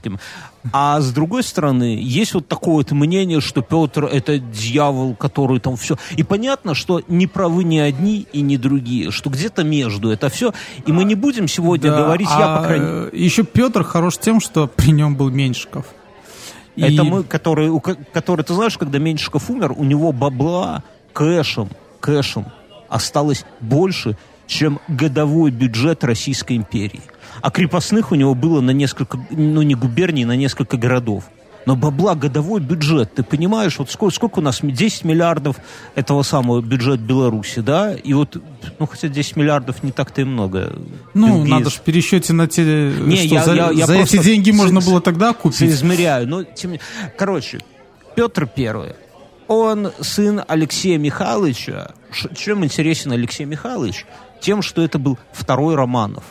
А 0.71 1.01
с 1.01 1.11
другой 1.11 1.43
стороны, 1.43 1.97
есть 1.99 2.33
вот 2.33 2.47
такое 2.47 2.75
вот 2.75 2.91
мнение, 2.91 3.41
что 3.41 3.61
Петр 3.61 4.05
это 4.05 4.39
дьявол, 4.39 5.15
который 5.15 5.59
там 5.59 5.75
все. 5.75 5.97
И 6.15 6.23
понятно, 6.23 6.73
что 6.73 7.01
не 7.07 7.27
правы 7.27 7.63
ни 7.63 7.77
одни 7.79 8.27
и 8.31 8.41
ни 8.41 8.55
другие, 8.57 9.11
что 9.11 9.29
где-то 9.29 9.63
между 9.63 10.09
это 10.09 10.29
все. 10.29 10.53
И 10.85 10.91
мы 10.91 11.03
не 11.03 11.15
будем 11.15 11.47
сегодня 11.47 11.91
Да, 11.91 11.97
говорить, 12.03 12.29
я, 12.29 12.53
а, 12.55 12.57
по 12.59 12.63
крайней 12.63 12.85
э, 12.85 13.09
Еще 13.13 13.43
Петр 13.43 13.83
хорош 13.83 14.17
тем, 14.17 14.39
что 14.39 14.67
при 14.67 14.91
нем 14.91 15.15
был 15.15 15.29
Меньшиков. 15.29 15.85
И- 16.75 16.81
Это 16.81 17.03
мы, 17.03 17.23
который, 17.23 17.69
у 17.69 17.79
ко- 17.79 17.97
который, 18.13 18.43
ты 18.43 18.53
знаешь, 18.53 18.77
когда 18.77 18.99
Меньшиков 18.99 19.49
умер, 19.49 19.73
у 19.77 19.83
него 19.83 20.11
бабла 20.11 20.83
кэшем, 21.13 21.69
кэшем 21.99 22.45
осталось 22.89 23.45
больше, 23.59 24.17
чем 24.47 24.79
годовой 24.87 25.51
бюджет 25.51 26.03
Российской 26.03 26.57
империи. 26.57 27.01
А 27.41 27.49
крепостных 27.51 28.11
у 28.11 28.15
него 28.15 28.35
было 28.35 28.61
на 28.61 28.71
несколько, 28.71 29.17
ну 29.31 29.61
не 29.61 29.75
губерний, 29.75 30.25
на 30.25 30.35
несколько 30.35 30.77
городов. 30.77 31.25
Но 31.65 31.77
бабла, 31.77 32.13
годовой 32.15 32.59
бюджет, 32.59 33.13
ты 33.15 33.23
понимаешь, 33.23 33.79
вот 33.79 33.89
сколько, 33.89 34.13
сколько 34.13 34.39
у 34.39 34.41
нас, 34.41 34.59
10 34.61 35.05
миллиардов 35.05 35.55
этого 35.95 36.21
самого 36.23 36.59
бюджет 36.61 36.99
Беларуси, 36.99 37.59
да? 37.61 37.93
И 37.93 38.11
вот, 38.13 38.35
ну 38.79 38.85
хотя 38.85 39.07
10 39.07 39.37
миллиардов 39.37 39.81
не 39.81 39.93
так-то 39.93 40.19
и 40.21 40.23
много. 40.25 40.77
Ну, 41.13 41.41
Без- 41.43 41.49
надо 41.49 41.69
же 41.69 41.77
в 41.77 41.81
пересчете 41.81 42.33
на 42.33 42.47
те, 42.47 42.63
Не, 42.63 43.15
что 43.15 43.35
я- 43.35 43.43
за, 43.45 43.53
я- 43.55 43.71
я 43.71 43.85
за 43.85 43.93
эти 43.95 44.21
деньги 44.21 44.51
с- 44.51 44.55
можно 44.55 44.81
с- 44.81 44.85
было 44.85 44.99
тогда 44.99 45.31
купить. 45.33 45.57
Соизмеряю. 45.59 46.27
Но, 46.27 46.43
тем 46.43 46.73
не- 46.73 46.81
Короче, 47.17 47.59
Петр 48.15 48.45
Первый. 48.45 48.89
Он 49.47 49.91
сын 50.01 50.41
Алексея 50.45 50.97
Михайловича. 50.97 51.91
Чем 52.35 52.63
интересен 52.65 53.13
Алексей 53.13 53.45
Михайлович? 53.45 54.05
Тем, 54.43 54.61
что 54.61 54.81
это 54.81 54.99
был 54.99 55.17
второй 55.31 55.75
Романов. 55.75 56.23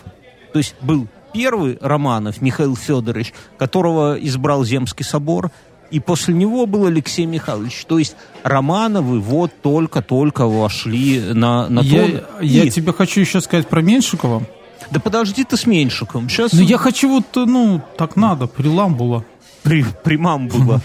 То 0.52 0.59
есть 0.59 0.75
был 0.83 1.09
первый 1.33 1.78
Романов, 1.81 2.42
Михаил 2.42 2.76
Федорович, 2.76 3.33
которого 3.59 4.14
избрал 4.21 4.64
Земский 4.64 5.02
собор, 5.04 5.50
и 5.90 5.99
после 5.99 6.35
него 6.35 6.66
был 6.66 6.85
Алексей 6.87 7.25
Михайлович. 7.25 7.87
То 7.87 7.99
есть 7.99 8.14
Романовы 8.42 9.19
вот 9.19 9.50
только-только 9.62 10.47
вошли 10.47 11.21
на, 11.21 11.69
на 11.71 11.81
Я, 11.81 12.04
трон. 12.07 12.21
я 12.42 12.64
И- 12.64 12.71
тебе 12.71 12.92
хочу 12.92 13.21
еще 13.21 13.40
сказать 13.40 13.66
про 13.66 13.81
Меньшикова. 13.81 14.42
Да 14.90 15.00
подожди 15.00 15.42
ты 15.45 15.57
с 15.57 15.64
Меньшиком. 15.64 16.28
Сейчас... 16.28 16.52
Ну, 16.52 16.61
я 16.61 16.76
хочу 16.76 17.09
вот, 17.09 17.25
ну, 17.47 17.81
так 17.97 18.16
надо, 18.16 18.47
приламбула. 18.47 19.25
При, 19.62 19.85
примам 20.04 20.49
было. 20.49 20.83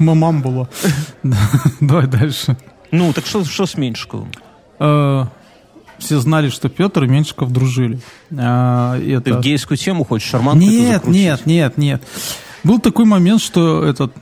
Мамам 0.00 0.42
было. 0.42 0.68
Давай 1.80 2.08
дальше. 2.08 2.56
Ну, 2.90 3.12
так 3.12 3.24
что, 3.26 3.44
что 3.44 3.66
с 3.66 3.76
Меньшиковым? 3.76 4.32
Все 5.98 6.18
знали, 6.20 6.50
что 6.50 6.68
Петр 6.68 7.04
и 7.04 7.08
Меньшиков 7.08 7.50
дружили. 7.50 7.98
А, 8.36 8.98
Ты 8.98 9.14
это- 9.14 9.38
в 9.38 9.40
гейскую 9.40 9.78
тему 9.78 10.04
хочешь, 10.04 10.28
шарманку 10.28 10.64
Нет, 10.64 11.06
нет, 11.06 11.46
нет, 11.46 11.78
нет. 11.78 12.02
Был 12.64 12.78
такой 12.78 13.04
момент, 13.04 13.40
что 13.40 13.84
этот 13.84 14.12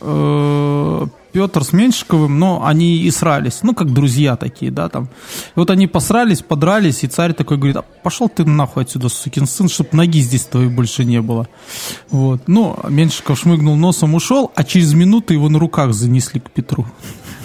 э, 0.00 1.06
Петр 1.32 1.64
с 1.64 1.72
Меньшиковым, 1.72 2.38
но 2.38 2.64
они 2.64 2.98
и 2.98 3.10
срались, 3.10 3.60
ну, 3.62 3.74
как 3.74 3.92
друзья 3.92 4.36
такие, 4.36 4.70
да, 4.70 4.88
там. 4.88 5.04
И 5.04 5.08
вот 5.56 5.70
они 5.70 5.86
посрались, 5.86 6.42
подрались, 6.42 7.04
и 7.04 7.06
царь 7.06 7.32
такой 7.32 7.56
говорит, 7.56 7.76
а 7.76 7.82
пошел 8.02 8.28
ты 8.28 8.44
нахуй 8.44 8.82
отсюда, 8.82 9.08
сукин 9.08 9.46
сын, 9.46 9.68
чтоб 9.68 9.92
ноги 9.92 10.20
здесь 10.20 10.44
твоей 10.44 10.68
больше 10.68 11.04
не 11.04 11.20
было. 11.20 11.48
Вот. 12.10 12.42
Ну, 12.46 12.78
Меньшиков 12.88 13.38
шмыгнул 13.38 13.76
носом, 13.76 14.14
ушел, 14.14 14.52
а 14.54 14.64
через 14.64 14.92
минуту 14.94 15.32
его 15.32 15.48
на 15.48 15.58
руках 15.58 15.94
занесли 15.94 16.40
к 16.40 16.50
Петру. 16.50 16.86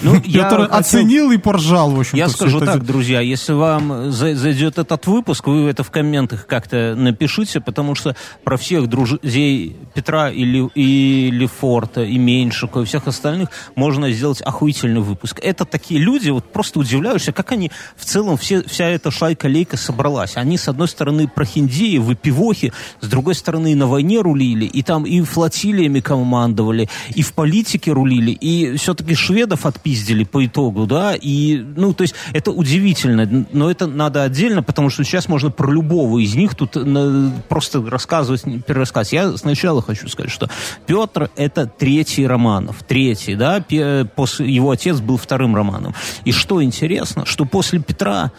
Ну, 0.01 0.22
я 0.25 0.50
хотел- 0.50 0.67
оценил 0.70 1.32
и 1.32 1.38
поржал, 1.38 1.91
в 1.91 2.00
общем 2.00 2.17
Я 2.17 2.29
скажу 2.29 2.60
так, 2.60 2.86
друзья, 2.86 3.22
если 3.22 3.53
вам 3.53 4.12
за- 4.12 4.36
зайдет 4.36 4.77
этот 4.77 5.08
выпуск, 5.08 5.48
вы 5.48 5.70
это 5.70 5.84
в 5.84 5.91
комментах 5.91 6.46
как-то 6.46 6.94
напишите, 6.96 7.60
потому 7.60 7.96
что 7.96 8.15
про 8.44 8.58
всех 8.58 8.88
друзей 8.88 9.75
Петра 9.94 10.29
или, 10.29 10.70
и 10.75 11.32
Лефорта, 11.32 12.03
и 12.03 12.17
Меньшикова, 12.17 12.84
и 12.84 12.86
всех 12.86 13.08
остальных 13.08 13.50
можно 13.77 14.12
сделать 14.12 14.41
охуительный 14.41 15.01
выпуск. 15.01 15.39
Это 15.41 15.63
такие 15.63 16.00
люди, 16.00 16.29
вот 16.31 16.51
просто 16.51 16.79
удивляешься, 16.79 17.31
как 17.31 17.51
они 17.51 17.72
в 17.96 18.03
целом, 18.03 18.36
все, 18.36 18.63
вся 18.63 18.86
эта 18.89 19.12
шайка-лейка 19.12 19.77
собралась. 19.77 20.36
Они, 20.36 20.57
с 20.57 20.67
одной 20.67 20.88
стороны, 20.88 21.27
прохиндеи, 21.27 21.98
выпивохи, 21.98 22.74
с 23.00 23.07
другой 23.07 23.36
стороны, 23.36 23.75
на 23.75 23.88
войне 23.88 24.19
рулили, 24.19 24.65
и 24.65 24.81
там 24.81 25.05
и 25.05 25.22
флотилиями 25.22 26.00
командовали, 26.00 26.89
и 27.13 27.22
в 27.22 27.34
политике 27.34 27.91
рулили, 27.91 28.31
и 28.31 28.75
все-таки 28.77 29.13
шведов 29.13 29.65
отпиздили 29.67 30.24
по 30.24 30.43
итогу, 30.43 30.88
да, 30.88 31.13
и, 31.15 31.57
ну, 31.57 31.93
то 31.93 32.01
есть, 32.01 32.15
это 32.34 32.51
удивительно, 32.51 33.46
но 33.51 33.69
это 33.69 33.86
надо 33.86 34.24
отдельно, 34.24 34.63
потому 34.63 34.89
что 34.89 35.03
сейчас 35.03 35.27
можно 35.27 35.51
про 35.51 35.72
любого 35.72 36.17
из 36.17 36.34
них 36.34 36.55
тут 36.55 36.75
э, 36.75 37.29
просто 37.48 37.88
рассказывать, 37.88 38.43
перерассказывать. 38.65 39.13
Я 39.13 39.38
сначала 39.38 39.84
хочу 39.84 40.07
сказать, 40.07 40.31
что 40.31 40.50
Петр 40.88 41.29
это 41.36 41.67
третий 41.67 42.25
Романов, 42.25 42.77
третий, 42.88 43.36
да, 43.36 43.60
его 43.69 44.71
отец 44.71 45.00
был 45.00 45.17
вторым 45.17 45.55
Романом. 45.55 45.93
И 46.25 46.31
что 46.31 46.63
интересно, 46.63 47.25
что 47.25 47.45
после 47.45 47.79
Петра 47.79 48.31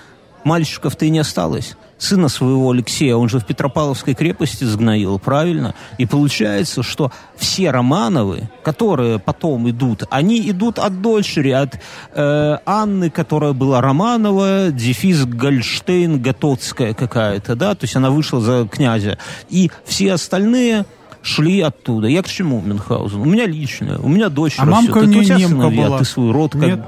мальчиков-то 0.45 1.05
и 1.05 1.11
не 1.11 1.19
осталось. 1.19 1.77
Сына 1.99 2.29
своего 2.29 2.71
Алексея, 2.71 3.17
он 3.17 3.29
же 3.29 3.41
в 3.41 3.45
Петропавловской 3.45 4.15
крепости 4.15 4.63
сгноил, 4.63 5.19
правильно? 5.19 5.75
И 5.99 6.07
получается, 6.07 6.85
что 6.85 7.11
все 7.37 7.71
Романовы, 7.71 8.49
которые 8.63 9.19
потом 9.19 9.69
идут, 9.69 10.05
они 10.11 10.49
идут 10.49 10.79
от 10.79 11.03
дочери, 11.03 11.51
от 11.51 11.81
э, 12.15 12.59
Анны, 12.65 13.11
которая 13.11 13.53
была 13.53 13.81
Романова, 13.81 14.71
дефис 14.71 15.25
Гольштейн, 15.25 16.23
Готоцкая 16.23 16.95
какая-то, 16.95 17.57
да, 17.57 17.75
то 17.75 17.85
есть 17.85 17.97
она 17.97 18.11
вышла 18.11 18.41
за 18.41 18.69
князя. 18.71 19.19
И 19.49 19.71
все 19.85 20.13
остальные 20.13 20.87
шли 21.23 21.61
оттуда. 21.61 22.07
Я 22.09 22.23
к 22.23 22.29
чему, 22.29 22.61
Мюнхгаузен? 22.61 23.21
У 23.21 23.25
меня 23.25 23.47
личное, 23.47 23.99
у 23.99 24.09
меня 24.09 24.29
дочь 24.29 24.55
А 24.59 24.65
растет. 24.65 24.75
мамка 24.75 24.99
у 24.99 25.03
Это 25.03 25.11
нее 25.11 25.25
тебя 25.25 25.37
немка 25.39 25.55
сыновья, 25.63 25.87
была. 25.87 25.99
ты 25.99 26.05
свой 26.05 26.31
род 26.33 26.53
как 26.53 26.63
Нет? 26.63 26.81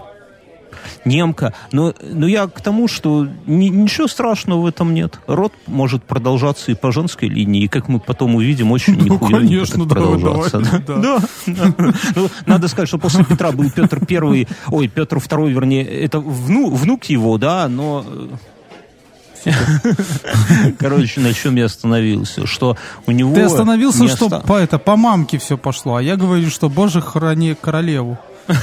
немка. 1.05 1.53
Но, 1.73 1.95
но 2.13 2.27
я 2.27 2.47
к 2.47 2.61
тому, 2.61 2.89
что 2.89 3.27
ни- 3.47 3.69
ничего 3.69 4.07
страшного 4.07 4.61
в 4.63 4.67
этом 4.67 4.95
нет. 4.95 5.19
Род 5.27 5.53
может 5.67 6.05
продолжаться 6.05 6.71
и 6.71 6.75
по 6.75 6.93
женской 6.93 7.29
линии, 7.29 7.65
и, 7.65 7.69
как 7.69 7.89
мы 7.89 8.01
потом 8.01 8.35
увидим, 8.35 8.71
очень 8.73 8.97
Ну, 9.05 9.19
конечно, 9.19 9.85
давай, 9.87 10.19
продолжаться. 10.19 10.59
давай, 10.61 10.81
да. 10.87 10.97
да. 10.97 11.19
Да, 11.47 11.75
да. 11.79 11.93
Ну, 12.15 12.29
надо 12.47 12.69
сказать, 12.69 12.89
что 12.89 12.99
после 12.99 13.25
Петра 13.25 13.53
был 13.53 13.71
Петр 13.71 14.05
Первый, 14.07 14.47
ой, 14.69 14.89
Петр 14.89 15.19
Второй, 15.21 15.53
вернее, 15.53 15.85
это 15.85 16.19
вну- 16.19 16.71
внук 16.71 17.05
его, 17.07 17.37
да, 17.39 17.69
но... 17.69 18.05
Короче, 20.79 21.21
на 21.21 21.33
чем 21.33 21.57
я 21.57 21.67
остановился? 21.67 22.47
Что 22.47 22.77
у 23.07 23.13
него... 23.13 23.35
Ты 23.35 23.43
остановился, 23.43 24.09
что 24.09 24.29
по, 24.41 24.59
это, 24.59 24.79
по 24.79 24.97
мамке 24.97 25.39
все 25.39 25.57
пошло, 25.57 25.97
а 25.97 26.03
я 26.03 26.17
говорю, 26.17 26.51
что 26.51 26.69
боже 26.69 27.01
храни 27.01 27.55
королеву. 27.55 28.19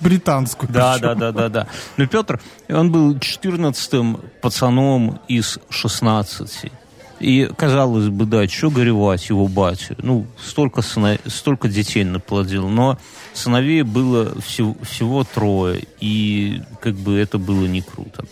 Британскую. 0.00 0.70
Да, 0.70 0.98
да, 0.98 1.14
да, 1.14 1.32
да, 1.32 1.48
да. 1.48 1.66
Но 1.96 2.06
Петр, 2.06 2.40
он 2.68 2.92
был 2.92 3.16
14-м 3.16 4.20
пацаном 4.40 5.20
из 5.28 5.58
16. 5.70 6.70
И, 7.18 7.48
казалось 7.56 8.08
бы, 8.08 8.26
да, 8.26 8.46
что 8.46 8.70
горевать 8.70 9.28
его 9.30 9.48
батю? 9.48 9.96
Ну, 9.98 10.26
столько, 10.42 10.82
сына- 10.82 11.18
столько 11.26 11.68
детей 11.68 12.04
наплодил, 12.04 12.68
но 12.68 12.98
сыновей 13.32 13.82
было 13.82 14.38
всего, 14.40 14.76
всего 14.82 15.24
трое, 15.24 15.86
и 16.00 16.60
как 16.80 16.94
бы 16.94 17.16
это 17.16 17.38
было 17.38 17.64
не 17.66 17.80
круто. 17.80 18.24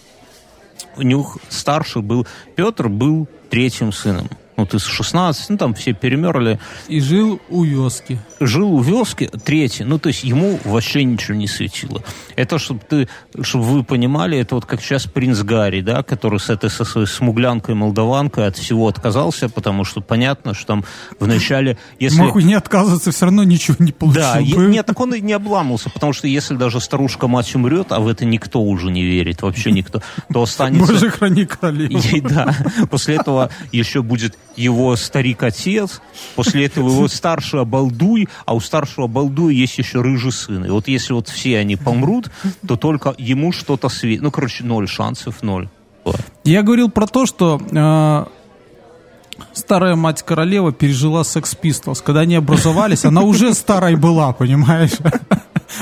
У 0.96 1.02
них 1.02 1.38
старший 1.48 2.02
был, 2.02 2.26
Петр 2.56 2.88
был 2.88 3.26
третьим 3.48 3.90
сыном. 3.92 4.28
Вот 4.56 4.72
из 4.74 4.84
16, 4.84 5.50
ну 5.50 5.56
там 5.56 5.74
все 5.74 5.92
перемерли 5.92 6.60
И 6.88 7.00
жил 7.00 7.40
у 7.48 7.64
вёски. 7.64 8.18
жил 8.40 8.72
у 8.74 8.80
вёски 8.80 9.28
третий, 9.44 9.84
ну, 9.84 9.98
то 9.98 10.08
есть 10.08 10.22
ему 10.24 10.58
вообще 10.64 11.02
ничего 11.04 11.36
не 11.36 11.48
светило. 11.48 12.02
Это, 12.36 12.58
чтобы 12.58 12.80
ты, 12.88 13.08
чтобы 13.42 13.64
вы 13.64 13.84
понимали, 13.84 14.38
это 14.38 14.54
вот 14.54 14.64
как 14.64 14.80
сейчас 14.80 15.06
принц 15.06 15.40
Гарри, 15.40 15.80
да, 15.80 16.02
который 16.02 16.38
с 16.38 16.50
этой 16.50 16.70
со 16.70 16.84
своей 16.84 17.06
смуглянкой-молдаванкой 17.06 18.46
от 18.46 18.56
всего 18.56 18.88
отказался, 18.88 19.48
потому 19.48 19.84
что 19.84 20.00
понятно, 20.00 20.54
что 20.54 20.66
там 20.66 20.84
вначале, 21.18 21.76
если... 21.98 22.18
Мог 22.20 22.36
не 22.36 22.54
отказываться, 22.54 23.10
все 23.12 23.24
равно 23.26 23.44
ничего 23.44 23.76
не 23.80 23.92
получил 23.92 24.22
Да, 24.22 24.36
бы. 24.40 24.66
нет, 24.66 24.86
так 24.86 25.00
он 25.00 25.14
и 25.14 25.20
не 25.20 25.32
обламывался, 25.32 25.90
потому 25.90 26.12
что 26.12 26.28
если 26.28 26.56
даже 26.56 26.80
старушка-мать 26.80 27.54
умрет, 27.54 27.88
а 27.90 28.00
в 28.00 28.08
это 28.08 28.24
никто 28.24 28.60
уже 28.62 28.90
не 28.90 29.02
верит, 29.04 29.42
вообще 29.42 29.72
никто, 29.72 30.00
то 30.32 30.42
останется... 30.42 30.92
Боже, 30.92 31.10
храни 31.10 31.44
королеву. 31.44 32.00
Да, 32.24 32.54
после 32.90 33.16
этого 33.16 33.50
еще 33.72 34.02
будет 34.02 34.36
его 34.56 34.96
старик-отец, 34.96 36.00
после 36.34 36.66
этого 36.66 36.90
его 36.90 37.08
старший 37.08 37.60
обалдуй, 37.60 38.28
а 38.46 38.54
у 38.54 38.60
старшего 38.60 39.04
обалдуя 39.06 39.52
есть 39.52 39.78
еще 39.78 40.00
рыжий 40.00 40.32
сын. 40.32 40.64
И 40.64 40.70
вот 40.70 40.88
если 40.88 41.12
вот 41.12 41.28
все 41.28 41.58
они 41.58 41.76
помрут, 41.76 42.30
то 42.66 42.76
только 42.76 43.14
ему 43.18 43.52
что-то 43.52 43.88
светит. 43.88 44.22
Ну, 44.22 44.30
короче, 44.30 44.64
ноль 44.64 44.88
шансов, 44.88 45.42
ноль. 45.42 45.68
Я 46.44 46.62
говорил 46.62 46.90
про 46.90 47.06
то, 47.06 47.24
что 47.24 47.60
э, 47.70 48.24
старая 49.52 49.96
мать 49.96 50.22
королева 50.22 50.72
пережила 50.72 51.24
секс 51.24 51.56
Pistols. 51.60 52.02
Когда 52.04 52.20
они 52.20 52.34
образовались, 52.34 53.04
она 53.04 53.22
уже 53.22 53.54
старой 53.54 53.96
была, 53.96 54.32
понимаешь? 54.32 54.92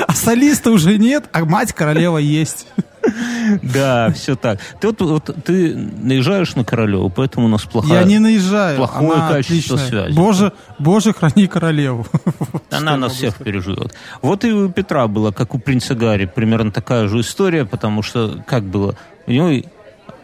А 0.06 0.12
солиста 0.14 0.70
уже 0.70 0.96
нет, 0.96 1.28
а 1.32 1.44
мать 1.44 1.72
королева 1.72 2.18
есть. 2.18 2.66
Да, 3.62 4.10
все 4.12 4.36
так. 4.36 4.60
Ты 4.80 4.88
вот, 4.88 5.00
вот 5.00 5.36
ты 5.44 5.74
наезжаешь 5.74 6.54
на 6.54 6.64
Королеву, 6.64 7.10
поэтому 7.10 7.46
у 7.46 7.48
нас 7.48 7.62
плохая... 7.62 8.00
Я 8.00 8.04
не 8.04 8.18
наезжаю. 8.18 8.76
плохое 8.76 9.12
она 9.12 9.28
качество 9.28 9.76
отличная. 9.76 10.04
связи. 10.04 10.16
Боже, 10.16 10.52
боже, 10.78 11.12
храни 11.12 11.46
королеву. 11.46 12.06
Она 12.70 12.96
нас 12.96 13.12
всех 13.12 13.36
переживет. 13.36 13.94
Вот 14.22 14.44
и 14.44 14.52
у 14.52 14.68
Петра 14.68 15.06
было, 15.08 15.32
как 15.32 15.54
у 15.54 15.58
принца 15.58 15.94
Гарри, 15.94 16.26
примерно 16.26 16.70
такая 16.70 17.08
же 17.08 17.20
история, 17.20 17.64
потому 17.64 18.02
что, 18.02 18.42
как 18.46 18.64
было, 18.64 18.96
у 19.26 19.30
него 19.30 19.62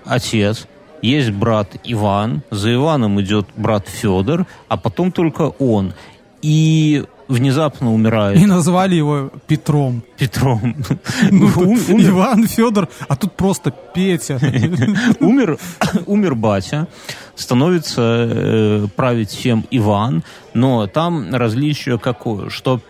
отец, 0.04 0.66
есть 1.02 1.30
брат 1.30 1.76
Иван, 1.84 2.42
за 2.50 2.74
Иваном 2.74 3.20
идет 3.20 3.46
брат 3.56 3.88
Федор, 3.88 4.46
а 4.68 4.76
потом 4.76 5.12
только 5.12 5.42
он. 5.42 5.94
И 6.42 7.04
внезапно 7.28 7.92
умирает 7.92 8.38
И 8.38 8.46
назвали 8.46 8.94
его 8.96 9.30
Петром. 9.46 10.02
Петром. 10.16 10.74
Ну, 11.30 11.46
Ум- 11.46 11.52
тут 11.78 11.88
умер, 11.90 12.10
Иван, 12.10 12.48
Федор, 12.48 12.88
а 13.06 13.16
тут 13.16 13.32
просто 13.34 13.70
Петя. 13.70 14.38
умер, 15.20 15.58
умер 16.06 16.34
батя, 16.34 16.88
становится 17.36 18.02
э, 18.02 18.86
править 18.96 19.30
всем 19.30 19.64
Иван, 19.70 20.24
но 20.54 20.86
там 20.86 21.34
различие 21.34 21.98
какое, 21.98 22.48
что 22.50 22.80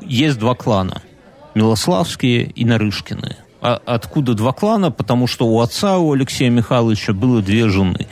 есть 0.00 0.38
два 0.38 0.54
клана, 0.54 1.02
Милославские 1.54 2.44
и 2.44 2.64
Нарышкины. 2.64 3.36
А 3.62 3.80
откуда 3.86 4.34
два 4.34 4.52
клана? 4.52 4.90
Потому 4.90 5.26
что 5.26 5.46
у 5.48 5.60
отца, 5.60 5.98
у 5.98 6.12
Алексея 6.12 6.50
Михайловича, 6.50 7.12
было 7.12 7.40
две 7.40 7.68
жены. 7.68 8.06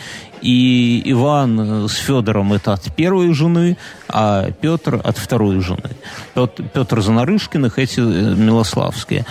И 0.45 1.01
Иван 1.07 1.89
с 1.89 1.95
Федором 1.95 2.53
это 2.53 2.75
от 2.75 2.95
первой 2.95 3.33
жены, 3.33 3.79
а 4.09 4.51
Петр 4.51 5.01
от 5.03 5.17
второй 5.17 5.61
жены. 5.61 5.91
Петр, 6.35 6.65
Петр 6.65 7.01
за 7.01 7.13
Нарышкиных, 7.13 7.79
эти 7.79 8.01
э, 8.01 8.35
Милославские. 8.35 9.25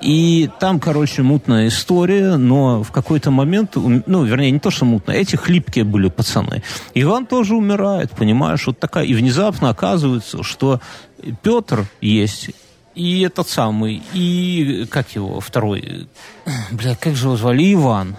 И 0.00 0.48
там, 0.60 0.78
короче, 0.78 1.22
мутная 1.22 1.66
история, 1.66 2.36
но 2.36 2.84
в 2.84 2.92
какой-то 2.92 3.32
момент, 3.32 3.72
ну, 3.74 4.24
вернее, 4.24 4.52
не 4.52 4.60
то, 4.60 4.70
что 4.70 4.84
мутная, 4.84 5.16
эти 5.16 5.34
хлипкие 5.34 5.84
были 5.84 6.08
пацаны. 6.08 6.62
Иван 6.94 7.26
тоже 7.26 7.54
умирает, 7.56 8.12
понимаешь, 8.12 8.66
вот 8.66 8.78
такая. 8.78 9.04
И 9.04 9.14
внезапно 9.14 9.70
оказывается, 9.70 10.44
что 10.44 10.80
Петр 11.42 11.84
есть 12.00 12.50
и 12.94 13.22
этот 13.22 13.48
самый, 13.48 14.02
и 14.14 14.86
как 14.90 15.14
его 15.14 15.40
второй, 15.40 16.08
бля, 16.70 16.94
как 16.94 17.14
же 17.14 17.26
его 17.26 17.36
звали, 17.36 17.74
Иван. 17.74 18.16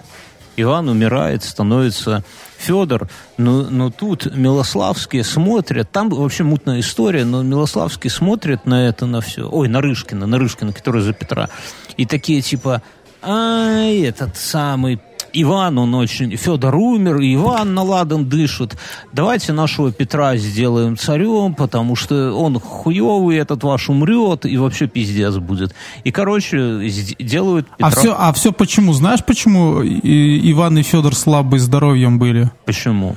Иван 0.56 0.88
умирает, 0.88 1.42
становится 1.44 2.22
Федор, 2.58 3.08
но, 3.38 3.62
но 3.62 3.90
тут 3.90 4.34
Милославские 4.34 5.24
смотрят, 5.24 5.90
там 5.90 6.10
вообще 6.10 6.44
мутная 6.44 6.80
история, 6.80 7.24
но 7.24 7.42
Милославские 7.42 8.10
смотрят 8.10 8.66
на 8.66 8.86
это, 8.88 9.06
на 9.06 9.20
все. 9.20 9.48
Ой, 9.50 9.68
на 9.68 9.80
Рышкина, 9.80 10.26
на 10.26 10.38
Рышкина, 10.38 10.72
который 10.72 11.02
за 11.02 11.12
Петра. 11.12 11.48
И 11.96 12.06
такие 12.06 12.40
типа, 12.42 12.82
ай, 13.22 14.00
этот 14.02 14.36
самый 14.36 15.00
Иван, 15.32 15.78
он 15.78 15.94
очень... 15.94 16.36
Федор 16.36 16.74
умер, 16.74 17.18
Иван 17.20 17.74
наладан 17.74 18.28
дышит. 18.28 18.76
Давайте 19.12 19.52
нашего 19.52 19.92
Петра 19.92 20.36
сделаем 20.36 20.96
царем, 20.96 21.54
потому 21.54 21.96
что 21.96 22.32
он 22.32 22.58
хуевый, 22.58 23.36
этот 23.36 23.64
ваш 23.64 23.88
умрет, 23.88 24.46
и 24.46 24.56
вообще 24.56 24.86
пиздец 24.86 25.36
будет. 25.36 25.74
И, 26.04 26.10
короче, 26.10 26.88
делают 27.18 27.66
а 27.72 27.76
Петра... 27.76 27.88
А 27.88 27.90
все, 27.90 28.16
а 28.18 28.32
все 28.32 28.52
почему? 28.52 28.92
Знаешь, 28.92 29.24
почему 29.24 29.82
Иван 29.82 30.78
и 30.78 30.82
Федор 30.82 31.14
слабые 31.14 31.60
здоровьем 31.60 32.18
были? 32.18 32.50
Почему? 32.64 33.14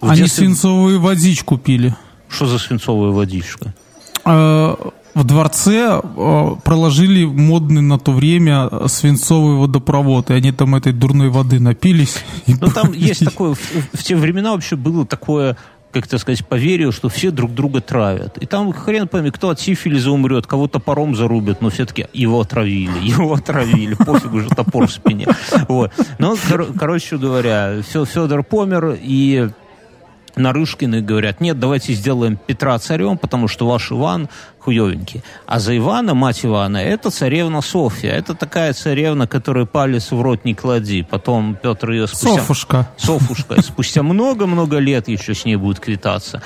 В 0.00 0.08
Они 0.08 0.22
детстве... 0.22 0.46
свинцовую 0.46 1.00
водичку 1.00 1.58
пили. 1.58 1.94
Что 2.28 2.46
за 2.46 2.58
свинцовая 2.58 3.10
водичка? 3.10 3.74
В 5.14 5.24
дворце 5.24 6.00
э, 6.02 6.50
проложили 6.64 7.24
модный 7.24 7.82
на 7.82 7.98
то 7.98 8.12
время 8.12 8.70
свинцовый 8.88 9.56
водопровод, 9.56 10.30
и 10.30 10.34
они 10.34 10.52
там 10.52 10.74
этой 10.74 10.92
дурной 10.92 11.28
воды 11.28 11.60
напились. 11.60 12.16
Ну, 12.46 12.68
там 12.68 12.92
есть 12.92 13.24
такое, 13.24 13.54
в, 13.54 13.58
в 13.92 14.02
те 14.02 14.16
времена 14.16 14.52
вообще 14.52 14.76
было 14.76 15.06
такое 15.06 15.56
как 15.92 16.06
это 16.06 16.18
сказать, 16.18 16.44
поверил, 16.46 16.90
что 16.90 17.08
все 17.08 17.30
друг 17.30 17.52
друга 17.52 17.80
травят. 17.80 18.38
И 18.38 18.46
там 18.46 18.72
хрен 18.72 19.08
пойми, 19.08 19.30
кто 19.30 19.50
от 19.50 19.60
сифилиза 19.60 20.10
умрет, 20.10 20.46
кого 20.46 20.66
топором 20.66 21.14
зарубят, 21.14 21.60
но 21.60 21.70
все-таки 21.70 22.06
его 22.12 22.40
отравили, 22.40 22.98
его 23.02 23.34
отравили, 23.34 23.94
пофиг 23.94 24.32
уже 24.32 24.48
топор 24.48 24.86
в 24.86 24.92
спине. 24.92 25.26
Вот. 25.68 25.92
Ну, 26.18 26.36
кор- 26.48 26.72
короче 26.78 27.18
говоря, 27.18 27.82
Федор 27.82 28.42
помер, 28.42 28.96
и 29.00 29.50
Нарышкины 30.36 31.02
говорят, 31.02 31.40
нет, 31.40 31.58
давайте 31.58 31.92
сделаем 31.92 32.36
Петра 32.36 32.78
царем, 32.78 33.18
потому 33.18 33.48
что 33.48 33.66
ваш 33.66 33.92
Иван 33.92 34.28
хуевенький. 34.58 35.22
А 35.46 35.58
за 35.58 35.76
Ивана, 35.76 36.14
мать 36.14 36.44
Ивана, 36.44 36.78
это 36.78 37.10
царевна 37.10 37.60
Софья. 37.60 38.12
Это 38.12 38.34
такая 38.34 38.72
царевна, 38.72 39.26
которая 39.26 39.66
палец 39.66 40.10
в 40.10 40.20
рот 40.20 40.44
не 40.44 40.54
клади. 40.54 41.02
Потом 41.02 41.56
Петр 41.60 41.90
ее 41.90 42.06
спустя... 42.06 42.36
Софушка. 42.36 42.88
Софушка. 42.96 43.60
Спустя 43.62 44.02
много-много 44.02 44.78
лет 44.78 45.08
еще 45.08 45.34
с 45.34 45.44
ней 45.44 45.56
будет 45.56 45.80
квитаться. 45.80 46.42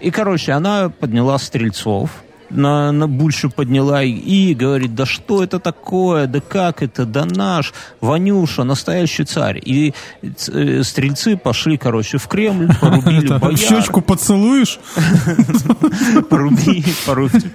И, 0.00 0.10
короче, 0.10 0.52
она 0.52 0.88
подняла 0.90 1.38
стрельцов, 1.38 2.10
на, 2.50 2.92
на 2.92 3.08
бульшу 3.08 3.50
подняла 3.50 4.02
и, 4.02 4.54
говорит, 4.54 4.94
да 4.94 5.06
что 5.06 5.42
это 5.42 5.58
такое, 5.58 6.26
да 6.26 6.40
как 6.40 6.82
это, 6.82 7.04
да 7.04 7.24
наш, 7.24 7.72
Ванюша, 8.00 8.64
настоящий 8.64 9.24
царь. 9.24 9.60
И 9.64 9.94
э, 10.22 10.82
стрельцы 10.82 11.36
пошли, 11.36 11.76
короче, 11.76 12.18
в 12.18 12.26
Кремль, 12.28 12.70
порубили 12.80 13.38
бояр. 13.38 13.58
Щечку 13.58 14.00
поцелуешь? 14.00 14.78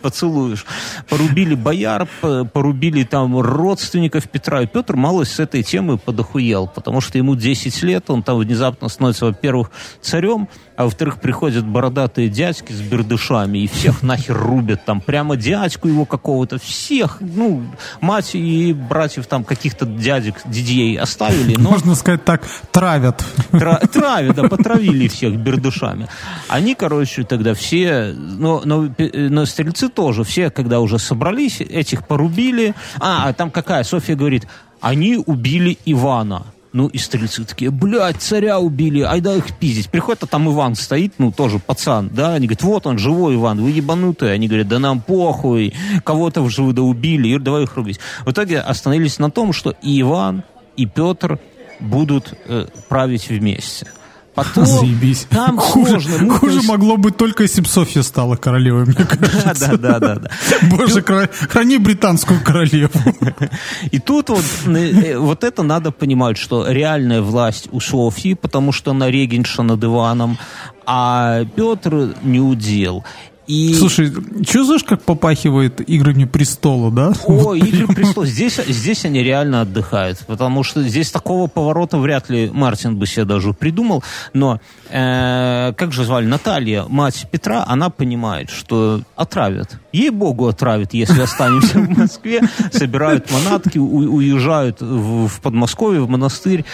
Поцелуешь. 0.02 0.66
Порубили 1.10 1.56
бояр, 1.56 2.08
порубили 2.54 3.04
там 3.04 3.40
родственников 3.40 4.30
Петра. 4.30 4.62
И 4.62 4.68
Петр 4.68 4.96
малость 4.96 5.36
с 5.36 5.40
этой 5.40 5.64
темы 5.64 5.98
подохуел, 5.98 6.68
потому 6.68 7.02
что 7.02 7.18
ему 7.18 7.36
10 7.36 7.84
лет, 7.84 8.10
он 8.10 8.24
там 8.24 8.38
внезапно 8.38 8.90
становится, 8.90 9.26
во-первых, 9.26 9.72
царем, 10.02 10.48
а 10.76 10.86
во-вторых, 10.86 11.20
приходят 11.20 11.66
бородатые 11.66 12.30
дядьки 12.30 12.72
с 12.72 12.82
бердышами 12.82 13.60
и 13.60 13.68
всех 13.68 14.02
нахер 14.02 14.38
рубят 14.38 14.86
там, 14.86 15.02
прямо 15.02 15.36
дядьку 15.36 15.88
его 15.88 16.06
какого-то, 16.06 16.58
всех, 16.58 17.18
ну, 17.20 17.64
мать 18.02 18.32
и 18.34 18.74
братьев 18.74 19.28
там 19.28 19.44
каких-то 19.44 19.86
дядек, 19.86 20.36
дядей 20.46 20.96
оставили. 20.96 21.56
Но... 21.58 21.72
Можно 21.72 21.96
сказать 21.96 22.26
так, 22.26 22.44
травят. 22.72 23.24
Тра 23.52 23.76
травят, 23.92 24.36
да, 24.36 24.44
потравили 24.44 25.08
всех 25.08 25.36
бердышами. 25.36 26.08
Они, 26.48 26.76
короче, 26.76 27.24
тогда 27.24 27.54
все, 27.54 28.14
но, 28.14 28.62
но, 28.66 28.90
но 28.98 29.46
стрельцы 29.46 29.90
тоже, 29.90 30.24
все, 30.24 30.50
когда 30.50 30.80
уже 30.80 30.98
собрались, 31.00 31.62
этих 31.62 32.08
порубили. 32.08 32.74
А, 33.00 33.30
а 33.30 33.34
там 33.34 33.52
какая, 33.52 33.84
Софья 33.84 34.16
говорит, 34.16 34.48
они 34.82 35.18
убили 35.18 35.78
Ивана. 35.86 36.46
Ну, 36.74 36.88
и 36.88 36.98
стрельцы 36.98 37.46
такие, 37.46 37.70
блядь, 37.70 38.18
царя 38.18 38.60
убили, 38.60 39.02
айда 39.02 39.36
их 39.36 39.56
пиздить. 39.58 39.90
Приходит, 39.90 40.24
а 40.24 40.26
там 40.26 40.52
Иван 40.52 40.74
стоит, 40.74 41.14
ну, 41.20 41.32
тоже 41.32 41.60
пацан, 41.60 42.10
да, 42.12 42.34
они 42.34 42.48
говорят, 42.48 42.64
вот 42.64 42.88
он, 42.88 42.98
живой 42.98 43.36
Иван, 43.36 43.62
вы 43.62 43.70
ебанутые. 43.70 44.32
Они 44.32 44.48
говорят, 44.48 44.68
да 44.68 44.80
нам 44.80 45.00
похуй, 45.00 45.74
кого-то 46.04 46.42
в 46.42 46.50
живы 46.50 46.74
да 46.74 46.82
убили, 46.82 47.28
и 47.28 47.38
давай 47.38 47.64
их 47.64 47.76
рубить. 47.76 48.00
В 48.26 48.32
итоге 48.32 48.60
остановились 48.60 49.20
на 49.20 49.30
том, 49.30 49.54
что 49.54 49.76
и 49.84 50.02
Иван, 50.02 50.44
и 50.76 50.88
Петр 50.88 51.40
будут 51.80 52.34
э, 52.46 52.66
править 52.90 53.30
вместе. 53.30 53.88
Потом 54.36 54.66
Заебись. 54.66 55.28
там 55.30 55.58
хуже, 55.58 56.02
сложно. 56.02 56.18
Ну, 56.22 56.34
хуже 56.40 56.56
есть... 56.56 56.68
могло 56.68 56.98
быть 56.98 57.18
только 57.18 57.44
если 57.44 57.62
бы 57.62 57.68
Софья 57.68 58.02
стала 58.02 58.36
королевой, 58.36 58.86
мне 58.86 58.96
кажется. 59.06 59.78
Да, 59.78 59.78
да, 59.78 60.00
да, 60.00 60.16
да. 60.16 60.30
Боже, 60.72 61.04
храни 61.04 61.78
британскую 61.78 62.42
королеву. 62.44 63.00
И 63.92 64.00
тут 64.00 64.30
вот, 64.30 64.44
э, 64.66 65.18
вот 65.18 65.44
это 65.44 65.62
надо 65.62 65.92
понимать, 65.92 66.38
что 66.38 66.68
реальная 66.68 67.22
власть 67.22 67.70
у 67.72 67.80
Софьи, 67.80 68.34
потому 68.34 68.72
что 68.72 68.92
она 68.92 69.12
регенша 69.12 69.62
над 69.62 69.84
Иваном, 69.84 70.40
а 70.86 71.46
Петр 71.56 72.16
не 72.24 72.40
удел. 72.40 73.04
И... 73.48 73.74
Слушай, 73.74 74.12
чувствуешь, 74.46 74.84
как 74.84 75.02
попахивает 75.02 75.82
играми 75.90 76.26
престола, 76.26 76.92
да? 76.92 77.14
О, 77.26 77.54
игры 77.54 77.88
престола. 77.88 78.26
Здесь, 78.34 78.56
здесь 78.68 79.06
они 79.06 79.22
реально 79.22 79.62
отдыхают, 79.62 80.20
потому 80.28 80.64
что 80.64 80.82
здесь 80.84 81.12
такого 81.12 81.48
поворота 81.48 81.98
вряд 81.98 82.30
ли 82.30 82.50
Мартин 82.54 82.98
бы 82.98 83.06
себе 83.06 83.26
даже 83.26 83.54
придумал. 83.54 84.04
Но 84.34 84.62
э, 84.90 85.74
как 85.76 85.92
же 85.92 86.06
звали 86.06 86.26
Наталья, 86.26 86.86
мать 86.88 87.28
Петра, 87.32 87.66
она 87.68 87.90
понимает, 87.90 88.50
что 88.50 89.02
отравят. 89.16 89.78
Ей-богу 89.94 90.48
отравят, 90.48 90.94
если 90.94 91.22
останемся 91.22 91.78
в 91.80 91.90
Москве. 91.98 92.42
Собирают 92.72 93.32
манатки, 93.32 93.78
уезжают 93.78 94.82
в, 94.82 95.40
Подмосковье, 95.40 96.02
в 96.02 96.10
монастырь. 96.10 96.66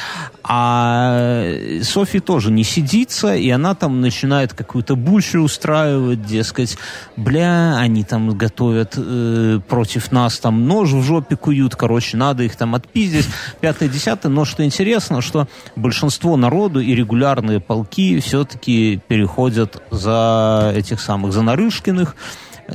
А 0.41 1.43
Софья 1.83 2.21
тоже 2.21 2.49
не 2.49 2.63
сидится, 2.63 3.35
и 3.35 3.49
она 3.49 3.75
там 3.75 3.99
начинает 3.99 4.53
какую-то 4.53 4.95
бульшу 4.95 5.41
устраивать, 5.41 6.25
дескать, 6.25 6.77
бля, 7.17 7.77
они 7.77 8.03
там 8.03 8.37
готовят 8.37 8.93
э, 8.95 9.59
против 9.67 10.11
нас, 10.11 10.39
там 10.39 10.65
нож 10.65 10.91
в 10.91 11.03
жопе 11.03 11.35
куют, 11.35 11.75
короче, 11.75 12.15
надо 12.15 12.43
их 12.43 12.55
там 12.55 12.73
отпиздить. 12.73 13.27
Пятое, 13.59 13.89
десятое. 13.89 14.31
Но 14.31 14.45
что 14.45 14.63
интересно, 14.63 15.21
что 15.21 15.47
большинство 15.75 16.37
народу 16.37 16.79
и 16.79 16.95
регулярные 16.95 17.59
полки 17.59 18.19
все-таки 18.21 19.01
переходят 19.07 19.81
за 19.91 20.71
этих 20.75 21.01
самых, 21.01 21.33
за 21.33 21.41
Нарышкиных, 21.41 22.15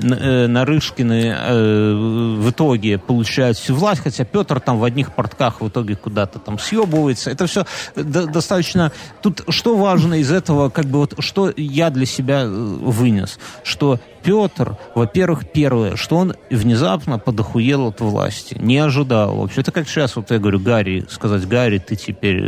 Нарышкины 0.00 1.34
э, 1.36 1.94
в 2.38 2.50
итоге 2.50 2.98
получают 2.98 3.56
всю 3.56 3.74
власть, 3.74 4.02
хотя 4.02 4.24
Петр 4.24 4.60
там 4.60 4.78
в 4.78 4.84
одних 4.84 5.12
портках 5.14 5.60
в 5.60 5.68
итоге 5.68 5.96
куда-то 5.96 6.38
там 6.38 6.58
съебывается. 6.58 7.30
Это 7.30 7.46
все 7.46 7.64
достаточно... 7.94 8.92
Тут 9.22 9.42
что 9.48 9.76
важно 9.76 10.14
из 10.14 10.30
этого, 10.30 10.68
как 10.68 10.86
бы 10.86 11.00
вот, 11.00 11.14
что 11.18 11.52
я 11.56 11.90
для 11.90 12.06
себя 12.06 12.42
э, 12.42 12.48
вынес, 12.48 13.38
что 13.62 13.98
Петр, 14.24 14.78
во-первых, 14.94 15.44
первое, 15.52 15.96
что 15.96 16.16
он 16.16 16.34
внезапно 16.50 17.18
подохуел 17.18 17.88
от 17.88 18.00
власти. 18.00 18.56
Не 18.58 18.78
ожидал 18.78 19.36
вообще. 19.36 19.60
Это 19.60 19.70
как 19.70 19.86
сейчас, 19.86 20.16
вот 20.16 20.30
я 20.30 20.38
говорю, 20.38 20.60
Гарри, 20.60 21.06
сказать, 21.10 21.46
Гарри, 21.46 21.78
ты 21.78 21.94
теперь 21.94 22.42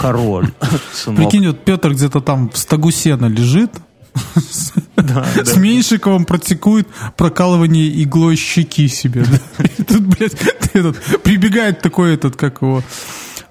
король, 0.00 0.48
сынок. 0.92 1.20
Прикинь, 1.20 1.46
вот 1.46 1.64
Петр 1.64 1.92
где-то 1.92 2.20
там 2.20 2.50
в 2.50 2.58
стогу 2.58 2.90
сена 2.90 3.26
лежит, 3.26 3.70
с 5.44 5.56
Меньшиковым 5.56 6.24
практикует 6.24 6.88
прокалывание 7.16 8.02
иглой 8.02 8.36
щеки 8.36 8.88
себе. 8.88 9.24
Тут, 9.88 10.02
блядь, 10.02 10.36
этот, 10.72 10.98
прибегает 11.22 11.80
такой 11.80 12.14
этот, 12.14 12.36
как 12.36 12.62
его, 12.62 12.82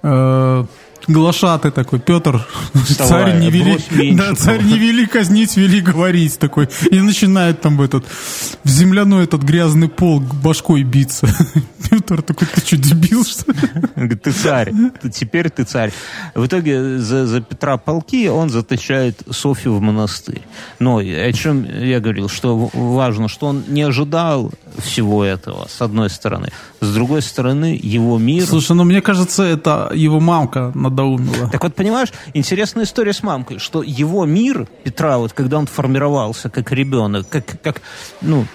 э, 0.02 0.66
глашатый 1.08 1.72
такой, 1.72 2.00
Петр, 2.00 2.46
царь 2.88 3.40
не 3.40 3.50
вели, 3.50 4.16
да, 4.16 4.36
царь 4.36 4.64
не 4.64 4.78
вели 4.78 5.06
казнить, 5.06 5.58
вели 5.58 5.82
говорить 5.82 6.40
такой. 6.40 6.70
И 6.90 7.00
начинает 7.00 7.62
там 7.62 7.82
этот, 7.82 8.06
в 8.64 8.70
земляной 8.70 9.26
этот 9.26 9.44
грязный 9.44 9.90
пол 9.90 10.20
башкой 10.20 10.84
биться. 10.84 11.28
Петр 11.90 12.22
такой, 12.22 12.48
ты 12.48 12.62
что, 12.62 12.78
дебил, 12.78 13.24
что 13.24 13.52
ли? 13.52 14.16
Ты 14.16 14.32
царь, 14.32 14.72
теперь 15.12 15.50
ты 15.50 15.64
царь. 15.64 15.92
В 16.36 16.46
итоге 16.46 16.98
за, 17.00 17.26
за 17.26 17.42
Петра 17.42 17.78
полки 17.78 18.28
он 18.30 18.50
затащает 18.50 19.22
Софью 19.30 19.76
в 19.76 19.82
монастырь. 19.82 20.42
Но 20.80 20.98
о 20.98 21.34
чем 21.34 21.64
я 21.64 22.00
говорил, 22.00 22.30
что 22.30 22.70
важно, 22.74 23.28
что 23.28 23.48
он 23.48 23.64
не 23.68 23.82
ожидал 23.82 24.52
всего 24.78 25.24
этого, 25.24 25.68
с 25.68 25.82
одной 25.82 26.10
стороны. 26.10 26.50
С 26.82 26.94
другой 26.94 27.22
стороны, 27.22 27.80
его 27.82 28.18
мир... 28.18 28.46
Слушай, 28.46 28.76
ну 28.76 28.84
мне 28.84 29.02
кажется, 29.02 29.44
это 29.44 29.92
его 29.94 30.20
мамка 30.20 30.72
надоумила. 30.94 31.50
Так 31.50 31.64
вот, 31.64 31.76
понимаешь, 31.76 32.14
интересная 32.34 32.86
история 32.86 33.14
с 33.14 33.24
мамкой, 33.24 33.60
что 33.60 33.84
его 33.84 34.26
мир, 34.26 34.68
Петра, 34.84 35.18
вот 35.18 35.34
когда 35.34 35.58
он 35.58 35.68
формировался 35.68 36.50
как 36.50 36.72
ребенок, 36.72 37.28
как, 37.30 37.62
как 37.62 37.82
ну, 38.22 38.46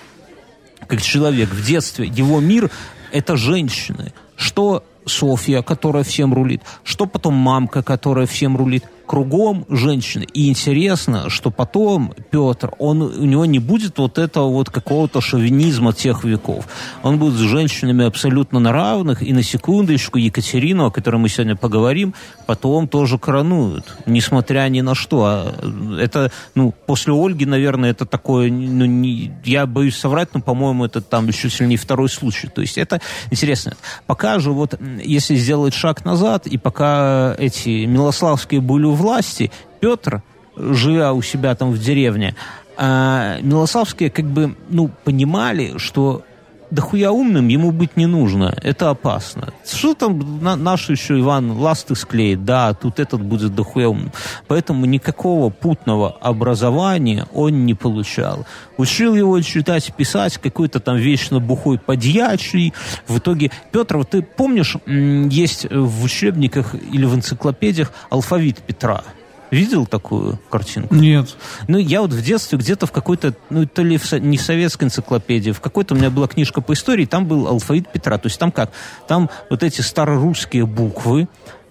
как 0.87 1.03
человек. 1.03 1.51
В 1.51 1.65
детстве 1.65 2.07
его 2.07 2.41
мир– 2.41 2.71
это 3.13 3.37
женщины. 3.37 4.13
Что 4.37 4.85
Софья, 5.05 5.63
которая 5.63 6.05
всем 6.05 6.33
рулит, 6.33 6.63
что 6.85 7.07
потом 7.07 7.35
мамка, 7.35 7.83
которая 7.83 8.27
всем 8.27 8.57
рулит– 8.57 8.85
кругом 9.09 9.65
женщины. 9.71 10.27
И 10.35 10.49
интересно, 10.49 11.31
что 11.31 11.51
потом 11.51 12.13
Петр, 12.31 12.73
он, 12.79 13.03
у 13.03 13.25
него 13.25 13.47
не 13.47 13.59
будет 13.59 13.99
вот 13.99 14.19
этого 14.19 14.49
вот 14.51 14.69
какого-то 14.71 15.21
шовинизма 15.21 15.93
тех 15.93 16.25
веков. 16.25 16.69
Он 17.03 17.19
будет 17.19 17.35
с 17.35 17.39
женщинами 17.39 18.05
абсолютно 18.05 18.61
на 18.61 18.71
равных, 18.71 19.23
и 19.23 19.33
на 19.33 19.43
секундочку 19.43 20.19
Екатерину, 20.19 20.87
о 20.87 20.91
которой 20.91 21.17
мы 21.17 21.31
сегодня 21.31 21.57
поговорим, 21.57 22.15
потом 22.47 22.87
тоже 22.87 23.19
коронуют, 23.19 23.97
несмотря 24.07 24.69
ни 24.69 24.83
на 24.83 24.95
что. 24.95 25.25
А 25.25 25.55
это, 25.99 26.31
ну, 26.55 26.75
после 26.87 27.15
Ольги, 27.15 27.47
наверное, 27.47 27.91
это 27.91 28.05
такое, 28.05 28.51
ну, 28.51 28.85
не, 28.85 29.33
я 29.45 29.67
боюсь 29.67 29.97
соврать, 29.97 30.35
но, 30.35 30.43
по-моему, 30.43 30.85
это 30.85 31.01
там 31.01 31.27
еще 31.29 31.49
сильнее 31.49 31.79
второй 31.79 32.11
случай. 32.11 32.49
То 32.49 32.61
есть 32.61 32.77
это 32.77 33.01
интересно. 33.31 33.75
Пока 34.07 34.39
же 34.39 34.53
вот, 34.53 34.79
если 35.03 35.35
сделать 35.37 35.73
шаг 35.73 36.05
назад, 36.05 36.47
и 36.47 36.59
пока 36.59 37.35
эти 37.39 37.87
Милославские 37.87 38.61
были 38.61 38.85
власти, 38.99 39.51
Петр, 39.81 40.23
живя 40.57 41.13
у 41.13 41.23
себя 41.23 41.55
там 41.55 41.71
в 41.71 41.79
деревне, 41.79 42.35
а 42.77 43.39
Милославские 43.41 44.11
как 44.11 44.27
бы, 44.27 44.55
ну, 44.69 44.91
понимали, 45.05 45.79
что 45.79 46.23
дохуя 46.71 47.11
умным 47.11 47.49
ему 47.49 47.71
быть 47.71 47.97
не 47.97 48.07
нужно. 48.07 48.55
Это 48.63 48.91
опасно. 48.91 49.53
Что 49.67 49.95
там 49.95 50.43
на, 50.43 50.57
наш 50.57 50.91
еще 50.91 51.19
Иван 51.19 51.53
ласты 51.53 51.95
склеит? 51.95 52.45
Да, 52.45 52.75
тут 52.75 52.99
этот 53.01 53.23
будет 53.23 53.55
дохуя 53.55 53.89
умным. 53.89 54.13
Поэтому 54.47 54.87
никакого 54.87 55.51
путного 55.51 56.11
образования 56.21 57.27
он 57.33 57.67
не 57.67 57.75
получал. 57.75 58.47
Учил 58.77 59.15
его 59.15 59.41
читать, 59.41 59.93
писать, 59.95 60.39
какой-то 60.39 60.81
там 60.81 60.97
вечно 60.97 61.41
бухой 61.41 61.79
подьячий. 61.79 62.73
В 63.07 63.19
итоге, 63.19 63.51
Петр, 63.73 63.99
вот 63.99 64.11
ты 64.11 64.23
помнишь, 64.23 64.77
есть 64.87 65.67
в 65.71 66.05
учебниках 66.05 66.75
или 66.75 67.05
в 67.05 67.15
энциклопедиях 67.15 67.93
алфавит 68.11 68.59
Петра? 68.59 69.03
Видел 69.51 69.87
такую 69.87 70.39
картинку? 70.51 70.95
Нет. 70.95 71.37
Ну, 71.69 71.79
я 71.79 72.03
вот 72.03 72.13
в 72.13 72.23
детстве 72.23 72.59
где-то 72.59 72.87
в 72.87 72.93
какой-то, 72.93 73.35
ну, 73.51 73.67
то 73.67 73.83
ли 73.83 73.97
в, 73.97 74.13
не 74.13 74.37
в 74.37 74.43
советской 74.43 74.85
энциклопедии, 74.85 75.53
в 75.53 75.61
какой-то 75.61 75.95
у 75.95 75.97
меня 75.97 76.11
была 76.11 76.29
книжка 76.29 76.61
по 76.61 76.75
истории, 76.75 77.07
там 77.07 77.27
был 77.27 77.47
алфавит 77.47 77.91
Петра. 77.91 78.19
То 78.19 78.27
есть 78.27 78.39
там 78.39 78.53
как? 78.53 78.73
Там 79.07 79.31
вот 79.49 79.63
эти 79.63 79.81
старорусские 79.81 80.67
буквы, 80.67 81.29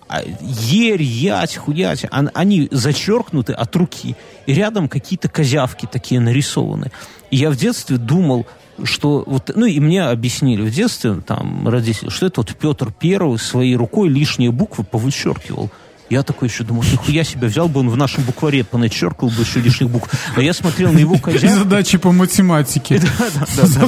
а, 0.07 0.21
ерь, 0.41 1.01
ять, 1.01 1.57
хуять, 1.57 2.05
они 2.09 2.67
зачеркнуты 2.71 3.53
от 3.53 3.75
руки. 3.75 4.15
И 4.45 4.53
рядом 4.53 4.87
какие-то 4.87 5.29
козявки 5.29 5.87
такие 5.91 6.19
нарисованы. 6.21 6.91
И 7.29 7.37
я 7.37 7.49
в 7.49 7.57
детстве 7.57 7.97
думал, 7.97 8.47
что 8.83 9.23
вот, 9.25 9.51
ну 9.55 9.65
и 9.65 9.79
мне 9.79 10.03
объяснили 10.03 10.61
в 10.61 10.71
детстве, 10.71 11.15
там, 11.25 11.67
родители, 11.67 12.09
что 12.09 12.27
это 12.27 12.41
вот 12.41 12.55
Петр 12.55 12.91
Первый 12.91 13.37
своей 13.37 13.75
рукой 13.75 14.07
лишние 14.07 14.51
буквы 14.51 14.83
повычеркивал. 14.83 15.69
Я 16.10 16.24
такой 16.24 16.48
еще 16.48 16.63
думал, 16.63 16.84
нихуя 16.84 17.24
себе, 17.24 17.48
взял 17.48 17.67
бы 17.67 17.82
он 17.82 17.89
в 17.89 17.98
нашем 17.98 18.24
букваре, 18.24 18.63
поначеркал 18.63 19.30
бы 19.30 19.41
еще 19.41 19.60
лишних 19.60 19.89
букв. 19.89 20.10
А 20.36 20.41
я 20.41 20.54
смотрел 20.54 20.93
на 20.93 21.00
его 21.00 21.17
козявку. 21.22 21.63
Задачи 21.63 21.98
по 21.98 22.12
математике. 22.12 23.02
Да, 23.17 23.65
да, 23.76 23.88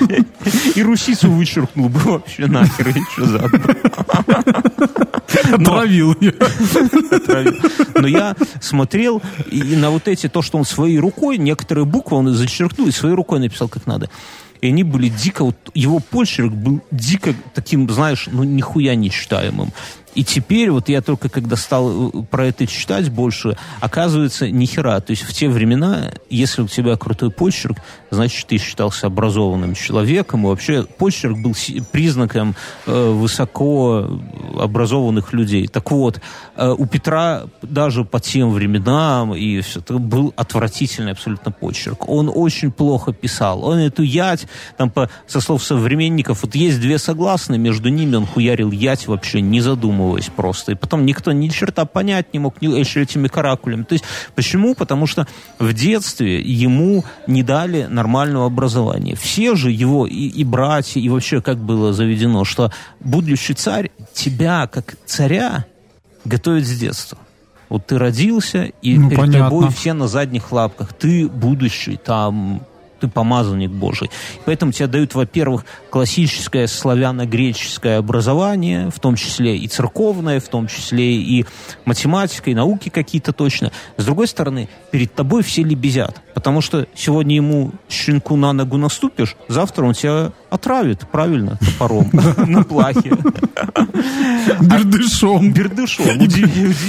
да. 0.00 0.16
И 0.74 0.82
русицу 0.82 1.30
вычеркнул 1.30 1.88
бы 1.88 1.98
вообще 2.00 2.46
нахер, 2.46 2.88
и 2.88 3.00
что 3.12 3.26
заодно. 3.26 3.58
Отравил 5.52 6.16
ее. 6.20 6.34
Но 7.94 8.06
я 8.06 8.34
смотрел 8.60 9.22
и 9.50 9.62
на 9.76 9.90
вот 9.90 10.08
эти, 10.08 10.28
то, 10.28 10.42
что 10.42 10.58
он 10.58 10.64
своей 10.64 10.98
рукой, 10.98 11.38
некоторые 11.38 11.84
буквы 11.84 12.16
он 12.16 12.32
зачеркнул 12.34 12.88
и 12.88 12.90
своей 12.90 13.14
рукой 13.14 13.40
написал 13.40 13.68
как 13.68 13.86
надо. 13.86 14.10
И 14.60 14.68
они 14.68 14.82
были 14.82 15.08
дико, 15.08 15.44
вот 15.44 15.56
его 15.74 16.00
почерк 16.00 16.52
был 16.52 16.82
дико 16.90 17.34
таким, 17.54 17.88
знаешь, 17.88 18.28
ну 18.30 18.44
нихуя 18.44 18.94
нечитаемым. 18.94 19.72
И 20.14 20.24
теперь, 20.24 20.70
вот 20.70 20.88
я 20.88 21.02
только 21.02 21.28
когда 21.28 21.56
стал 21.56 22.08
э, 22.08 22.22
про 22.30 22.46
это 22.46 22.66
читать 22.66 23.10
больше, 23.10 23.56
оказывается, 23.80 24.50
ни 24.50 24.66
хера. 24.66 25.00
То 25.00 25.12
есть 25.12 25.22
в 25.22 25.32
те 25.32 25.48
времена, 25.48 26.10
если 26.28 26.62
у 26.62 26.68
тебя 26.68 26.96
крутой 26.96 27.30
почерк, 27.30 27.78
значит, 28.10 28.48
ты 28.48 28.58
считался 28.58 29.06
образованным 29.06 29.74
человеком. 29.74 30.42
И 30.44 30.46
вообще 30.46 30.82
почерк 30.82 31.38
был 31.38 31.54
признаком 31.92 32.56
э, 32.86 33.10
высоко 33.10 34.20
образованных 34.58 35.32
людей. 35.32 35.68
Так 35.68 35.90
вот, 35.92 36.20
э, 36.56 36.74
у 36.76 36.86
Петра 36.86 37.44
даже 37.62 38.04
по 38.04 38.18
тем 38.18 38.50
временам 38.50 39.34
и 39.34 39.60
все 39.60 39.78
это 39.78 39.98
был 39.98 40.34
отвратительный 40.36 41.12
абсолютно 41.12 41.52
почерк. 41.52 42.08
Он 42.08 42.30
очень 42.34 42.72
плохо 42.72 43.12
писал. 43.12 43.64
Он 43.64 43.78
эту 43.78 44.02
ять, 44.02 44.48
там, 44.76 44.90
по, 44.90 45.08
со 45.28 45.40
слов 45.40 45.62
современников, 45.62 46.42
вот 46.42 46.54
есть 46.56 46.80
две 46.80 46.98
согласные, 46.98 47.58
между 47.58 47.88
ними 47.90 48.16
он 48.16 48.26
хуярил 48.26 48.72
ять 48.72 49.06
вообще 49.06 49.40
не 49.40 49.60
задумываясь 49.60 49.99
задумываясь 50.00 50.30
просто. 50.34 50.72
И 50.72 50.74
потом 50.74 51.06
никто 51.06 51.32
ни 51.32 51.48
черта 51.48 51.84
понять 51.84 52.32
не 52.32 52.38
мог, 52.38 52.60
ни, 52.60 52.66
еще 52.78 53.02
этими 53.02 53.28
каракулями. 53.28 53.84
То 53.84 53.94
есть 53.94 54.04
почему? 54.34 54.74
Потому 54.74 55.06
что 55.06 55.26
в 55.58 55.72
детстве 55.72 56.40
ему 56.40 57.04
не 57.26 57.42
дали 57.42 57.84
нормального 57.84 58.46
образования. 58.46 59.16
Все 59.16 59.54
же 59.54 59.70
его, 59.70 60.06
и, 60.06 60.28
и 60.28 60.44
братья, 60.44 61.00
и 61.00 61.08
вообще 61.08 61.40
как 61.40 61.58
было 61.58 61.92
заведено, 61.92 62.44
что 62.44 62.72
будущий 63.00 63.54
царь 63.54 63.90
тебя, 64.12 64.66
как 64.66 64.96
царя, 65.06 65.66
готовит 66.24 66.66
с 66.66 66.78
детства. 66.78 67.18
Вот 67.68 67.86
ты 67.86 67.98
родился, 67.98 68.72
и 68.82 68.98
ну, 68.98 69.10
перед 69.10 69.20
понятно. 69.20 69.44
тобой 69.44 69.70
все 69.70 69.92
на 69.92 70.08
задних 70.08 70.50
лапках. 70.50 70.92
Ты 70.92 71.28
будущий 71.28 71.96
там 71.96 72.62
ты 73.00 73.08
помазанник 73.08 73.70
Божий. 73.70 74.10
Поэтому 74.44 74.72
тебе 74.72 74.86
дают, 74.86 75.14
во-первых, 75.14 75.64
классическое 75.90 76.66
славяно-греческое 76.66 77.98
образование, 77.98 78.90
в 78.90 79.00
том 79.00 79.16
числе 79.16 79.56
и 79.56 79.66
церковное, 79.68 80.40
в 80.40 80.48
том 80.48 80.66
числе 80.66 81.14
и 81.14 81.46
математика, 81.84 82.50
и 82.50 82.54
науки 82.54 82.88
какие-то 82.88 83.32
точно. 83.32 83.72
С 83.96 84.04
другой 84.04 84.28
стороны, 84.28 84.68
перед 84.90 85.14
тобой 85.14 85.42
все 85.42 85.62
лебезят, 85.62 86.20
потому 86.34 86.60
что 86.60 86.86
сегодня 86.94 87.36
ему 87.36 87.72
щенку 87.88 88.36
на 88.36 88.52
ногу 88.52 88.76
наступишь, 88.76 89.36
завтра 89.48 89.84
он 89.84 89.94
тебя 89.94 90.32
отравит, 90.50 91.06
правильно, 91.10 91.58
топором 91.58 92.10
на 92.46 92.64
плахе. 92.64 93.12
Бердышом. 94.60 95.52
Бердышом. 95.52 96.06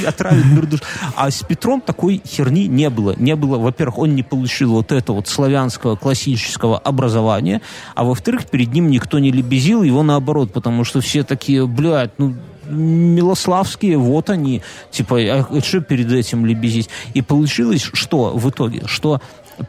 Отравит 0.08 0.46
бердыш. 0.56 0.82
А 1.16 1.30
с 1.30 1.44
Петром 1.44 1.82
такой 1.82 2.22
херни 2.26 2.68
не 2.68 2.90
было. 2.90 3.16
Не 3.18 3.36
было, 3.36 3.58
во-первых, 3.58 4.00
он 4.00 4.16
не 4.16 4.24
получил 4.24 4.72
вот 4.72 4.92
это 4.92 5.14
вот 5.14 5.28
славянского 5.28 5.96
классического 6.02 6.78
образования, 6.78 7.62
а 7.96 8.04
во-вторых, 8.04 8.46
перед 8.48 8.74
ним 8.74 8.90
никто 8.90 9.20
не 9.20 9.32
лебезил, 9.32 9.84
его 9.84 10.04
наоборот, 10.04 10.52
потому 10.52 10.84
что 10.84 11.00
все 11.00 11.24
такие, 11.24 11.66
блядь, 11.68 12.12
ну, 12.18 12.36
Милославские, 12.70 13.98
вот 13.98 14.30
они, 14.30 14.62
типа, 14.92 15.18
а 15.20 15.62
что 15.62 15.82
перед 15.82 16.12
этим 16.12 16.46
лебезить? 16.46 16.90
И 17.14 17.22
получилось 17.22 17.90
что 17.94 18.32
в 18.36 18.50
итоге? 18.50 18.84
Что 18.86 19.20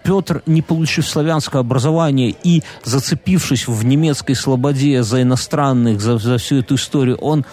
Петр, 0.04 0.42
не 0.46 0.62
получив 0.62 1.08
славянское 1.08 1.60
образование 1.60 2.34
и 2.44 2.62
зацепившись 2.84 3.66
в 3.66 3.84
немецкой 3.84 4.34
слободе 4.34 5.02
за 5.02 5.22
иностранных, 5.22 6.00
за, 6.00 6.18
за 6.18 6.38
всю 6.38 6.56
эту 6.58 6.76
историю, 6.76 7.16
он 7.16 7.44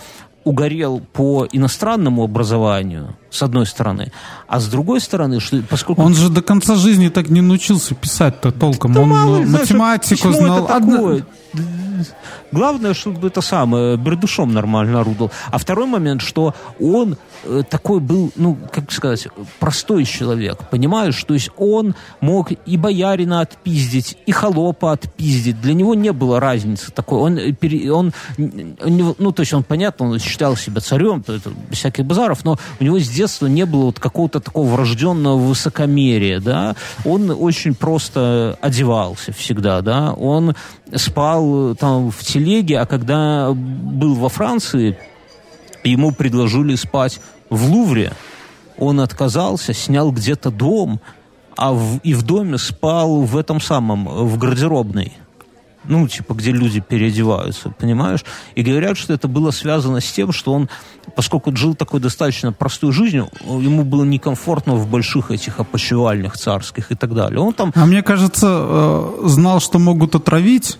угорел 0.43 1.01
по 1.13 1.47
иностранному 1.51 2.23
образованию, 2.23 3.15
с 3.29 3.43
одной 3.43 3.65
стороны, 3.65 4.11
а 4.47 4.59
с 4.59 4.67
другой 4.67 5.01
стороны, 5.01 5.39
что 5.39 5.61
поскольку... 5.69 6.01
Он 6.01 6.13
же 6.13 6.29
до 6.29 6.41
конца 6.41 6.75
жизни 6.75 7.09
так 7.09 7.29
не 7.29 7.41
научился 7.41 7.95
писать-то 7.95 8.51
толком. 8.51 8.93
Да 8.93 9.01
Он 9.01 9.09
мало, 9.09 9.39
математику 9.41 10.31
знал. 10.31 10.65
Это 10.65 10.79
такое? 10.79 11.25
Главное, 12.51 12.93
чтобы 12.93 13.27
это 13.27 13.41
самое, 13.41 13.97
бердушом 13.97 14.53
нормально 14.53 15.01
орудовал. 15.01 15.31
А 15.51 15.57
второй 15.57 15.85
момент, 15.85 16.21
что 16.21 16.55
он 16.79 17.17
э, 17.43 17.61
такой 17.69 17.99
был, 17.99 18.31
ну, 18.35 18.57
как 18.71 18.91
сказать, 18.91 19.27
простой 19.59 20.05
человек, 20.05 20.57
понимаешь? 20.69 21.23
То 21.23 21.35
есть 21.35 21.51
он 21.57 21.95
мог 22.21 22.51
и 22.51 22.77
боярина 22.77 23.41
отпиздить, 23.41 24.17
и 24.25 24.31
холопа 24.31 24.93
отпиздить. 24.93 25.61
Для 25.61 25.73
него 25.73 25.93
не 25.93 26.11
было 26.11 26.39
разницы 26.39 26.91
такой. 26.91 27.19
Он, 27.19 27.37
э, 27.37 27.91
он, 27.91 28.13
он 28.37 29.15
ну, 29.19 29.31
то 29.31 29.41
есть 29.41 29.53
он, 29.53 29.63
понятно, 29.63 30.09
он 30.09 30.19
считал 30.19 30.55
себя 30.55 30.81
царем, 30.81 31.23
это, 31.27 31.51
всяких 31.71 32.05
базаров, 32.05 32.43
но 32.43 32.57
у 32.79 32.83
него 32.83 32.99
с 32.99 33.07
детства 33.19 33.47
не 33.47 33.65
было 33.65 33.85
вот 33.85 33.99
какого-то 33.99 34.39
такого 34.39 34.67
врожденного 34.69 35.37
высокомерия, 35.37 36.39
да. 36.39 36.75
Он 37.05 37.29
очень 37.31 37.75
просто 37.75 38.57
одевался 38.61 39.33
всегда, 39.33 39.81
да. 39.81 40.13
Он 40.13 40.55
спал 40.95 41.75
там 41.75 42.11
в 42.11 42.19
телеге, 42.23 42.79
а 42.79 42.85
когда 42.85 43.51
был 43.53 44.15
во 44.15 44.29
Франции, 44.29 44.97
ему 45.83 46.11
предложили 46.11 46.75
спать 46.75 47.19
в 47.49 47.69
Лувре. 47.69 48.13
Он 48.77 49.01
отказался, 49.01 49.73
снял 49.73 50.11
где-то 50.11 50.49
дом, 50.51 51.01
а 51.57 51.73
в, 51.73 51.97
и 52.03 52.13
в 52.13 52.23
доме 52.23 52.57
спал 52.57 53.21
в 53.23 53.35
этом 53.35 53.59
самом, 53.59 54.05
в 54.05 54.37
гардеробной. 54.37 55.11
ну, 55.83 56.07
типа, 56.07 56.33
где 56.33 56.51
люди 56.51 56.79
переодеваются, 56.79 57.69
понимаешь? 57.69 58.23
И 58.55 58.63
говорят, 58.63 58.97
что 58.97 59.13
это 59.13 59.27
было 59.27 59.51
связано 59.51 59.99
с 59.99 60.09
тем, 60.11 60.31
что 60.31 60.53
он, 60.53 60.69
поскольку 61.15 61.55
жил 61.55 61.75
такой 61.75 61.99
достаточно 61.99 62.51
простой 62.53 62.91
жизнью, 62.91 63.29
ему 63.43 63.83
было 63.83 64.03
некомфортно 64.03 64.75
в 64.75 64.87
больших 64.87 65.31
этих 65.31 65.59
опочивальнях 65.59 66.37
царских 66.37 66.91
и 66.91 66.95
так 66.95 67.13
далее. 67.13 67.39
Он 67.39 67.53
там... 67.53 67.71
А 67.75 67.85
мне 67.85 68.01
кажется, 68.01 68.47
э, 68.49 69.21
знал, 69.25 69.59
что 69.59 69.79
могут 69.79 70.15
отравить. 70.15 70.79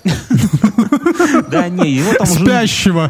Да, 1.51 1.67
не, 1.67 1.91
его 1.91 2.13
там. 2.13 2.27
Спящего. 2.27 3.09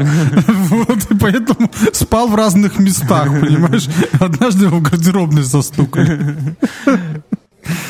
Вот, 0.69 1.11
и 1.11 1.15
поэтому 1.15 1.71
спал 1.93 2.27
в 2.27 2.35
разных 2.35 2.79
местах, 2.79 3.27
понимаешь? 3.27 3.87
Однажды 4.19 4.65
его 4.65 4.79
гардеробной 4.79 5.43
застукали. 5.43 6.55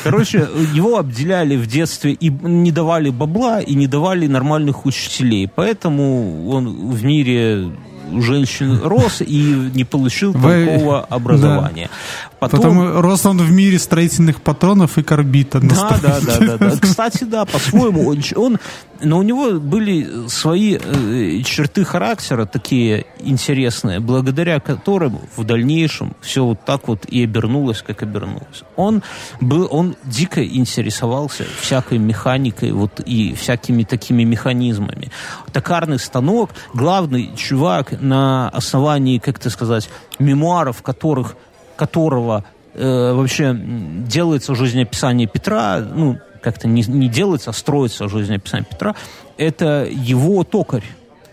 Короче, 0.04 0.48
его 0.74 0.98
обделяли 0.98 1.56
в 1.56 1.66
детстве 1.66 2.12
и 2.12 2.28
не 2.28 2.72
давали 2.72 3.10
бабла, 3.10 3.60
и 3.60 3.74
не 3.74 3.86
давали 3.86 4.26
нормальных 4.26 4.86
учителей. 4.86 5.48
Поэтому 5.54 6.48
он 6.48 6.90
в 6.90 7.04
мире 7.04 7.70
женщин 8.18 8.80
рос 8.82 9.20
и 9.20 9.70
не 9.74 9.84
получил 9.84 10.32
Вы- 10.32 10.66
такого 10.66 11.00
образования. 11.10 11.90
Потом... 12.38 12.60
Потому 12.60 13.00
рос 13.02 13.26
он 13.26 13.38
в 13.38 13.50
мире 13.52 13.78
строительных 13.78 14.40
патронов 14.40 14.96
и 14.98 15.02
карбита. 15.02 15.60
на 15.60 15.68
Да, 15.74 15.98
да, 16.02 16.20
строителе. 16.20 16.48
да, 16.48 16.58
да, 16.58 16.70
да. 16.70 16.80
Кстати, 16.80 17.24
да, 17.24 17.44
по-своему 17.44 18.08
он, 18.08 18.22
он, 18.36 18.58
но 19.02 19.18
у 19.18 19.22
него 19.22 19.60
были 19.60 20.26
свои 20.28 20.78
э, 20.80 21.42
черты 21.44 21.84
характера 21.84 22.46
такие 22.46 23.04
интересные, 23.20 24.00
благодаря 24.00 24.58
которым 24.60 25.18
в 25.36 25.44
дальнейшем 25.44 26.14
все 26.22 26.44
вот 26.44 26.64
так 26.64 26.88
вот 26.88 27.04
и 27.04 27.24
обернулось, 27.24 27.82
как 27.82 28.02
обернулось. 28.02 28.62
Он 28.76 29.02
был, 29.40 29.68
он 29.70 29.96
дико 30.04 30.42
интересовался 30.42 31.44
всякой 31.60 31.98
механикой, 31.98 32.72
вот 32.72 33.00
и 33.04 33.34
всякими 33.34 33.82
такими 33.84 34.24
механизмами. 34.24 35.10
Токарный 35.52 35.98
станок, 35.98 36.50
главный 36.72 37.30
чувак 37.36 37.99
на 38.00 38.48
основании, 38.48 39.18
как 39.18 39.38
это 39.38 39.50
сказать, 39.50 39.88
мемуаров, 40.18 40.82
которых 40.82 41.36
которого 41.76 42.44
э, 42.74 43.12
вообще 43.12 43.54
делается 43.54 44.54
жизнеописание 44.54 45.26
Петра, 45.26 45.78
ну, 45.80 46.18
как-то 46.42 46.68
не, 46.68 46.82
не 46.82 47.08
делается, 47.08 47.50
а 47.50 47.52
строится 47.52 48.08
жизнеописание 48.08 48.66
Петра, 48.68 48.94
это 49.38 49.86
его 49.90 50.44
токарь. 50.44 50.84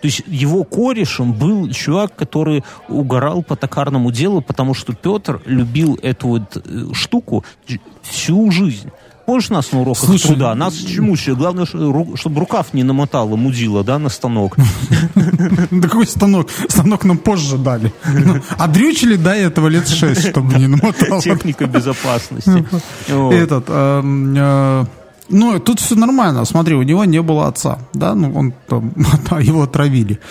То 0.01 0.07
есть 0.07 0.23
его 0.27 0.63
корешем 0.63 1.33
был 1.33 1.69
чувак, 1.71 2.15
который 2.15 2.63
угорал 2.87 3.41
по 3.41 3.55
токарному 3.55 4.11
делу, 4.11 4.41
потому 4.41 4.73
что 4.73 4.93
Петр 4.93 5.41
любил 5.45 5.99
эту 6.01 6.27
вот 6.27 6.57
э, 6.57 6.93
штуку 6.93 7.43
всю 8.03 8.51
жизнь. 8.51 8.91
Помнишь 9.27 9.49
нас 9.49 9.73
на 9.73 9.81
уроках 9.81 10.05
Слушай, 10.05 10.27
труда? 10.27 10.55
Нас 10.55 10.73
чему 10.73 11.11
еще? 11.11 11.35
Главное, 11.35 11.65
чтобы 11.65 12.39
рукав 12.39 12.73
не 12.73 12.83
намотала 12.83 13.35
мудила, 13.35 13.83
да, 13.83 13.99
на 13.99 14.07
станок. 14.07 14.55
Да 15.69 15.89
какой 15.89 16.07
станок? 16.07 16.47
Станок 16.69 17.03
нам 17.03 17.17
позже 17.17 17.57
дали. 17.57 17.91
Ну, 18.05 18.39
А 18.57 18.67
дрючили 18.69 19.17
до 19.17 19.31
этого 19.31 19.67
лет 19.67 19.89
шесть, 19.89 20.29
чтобы 20.29 20.57
не 20.57 20.67
намотало. 20.67 21.21
Техника 21.21 21.65
безопасности. 21.65 22.65
Этот, 23.09 23.65
эм, 23.67 24.33
э, 24.37 24.85
ну, 25.27 25.59
тут 25.59 25.81
все 25.81 25.95
нормально. 25.95 26.45
Смотри, 26.45 26.75
у 26.75 26.83
него 26.83 27.03
не 27.03 27.21
было 27.21 27.47
отца, 27.47 27.79
да, 27.93 28.15
ну, 28.15 28.33
он 28.33 28.53
там, 28.69 28.93
его 29.41 29.63
отравили. 29.63 30.21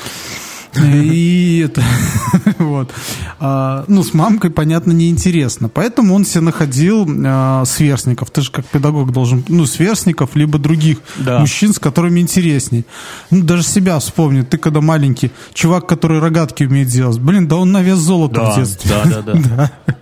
И 0.74 1.62
это, 1.64 1.82
вот. 2.58 2.92
А, 3.38 3.84
ну, 3.88 4.02
с 4.02 4.12
мамкой, 4.12 4.50
понятно, 4.50 4.92
неинтересно. 4.92 5.68
Поэтому 5.68 6.14
он 6.14 6.24
себе 6.24 6.42
находил 6.42 7.06
а, 7.24 7.64
сверстников. 7.64 8.30
Ты 8.30 8.42
же 8.42 8.50
как 8.50 8.66
педагог 8.66 9.12
должен, 9.12 9.44
ну, 9.48 9.66
сверстников, 9.66 10.36
либо 10.36 10.58
других 10.58 10.98
Да. 11.16 11.38
мужчин, 11.38 11.72
с 11.72 11.78
которыми 11.78 12.20
интересней. 12.20 12.84
Ну, 13.30 13.42
даже 13.42 13.62
себя 13.62 13.98
вспомни. 13.98 14.42
Ты 14.42 14.58
когда 14.58 14.80
маленький, 14.80 15.30
чувак, 15.54 15.86
который 15.86 16.18
рогатки 16.20 16.64
умеет 16.64 16.88
делать. 16.88 17.18
Блин, 17.18 17.48
да 17.48 17.56
он 17.56 17.72
на 17.72 17.82
вес 17.82 17.98
золота 17.98 18.50
в 18.50 18.56
детстве. 18.56 18.90
да, 19.04 19.22
да, 19.22 19.32
да. 19.34 19.72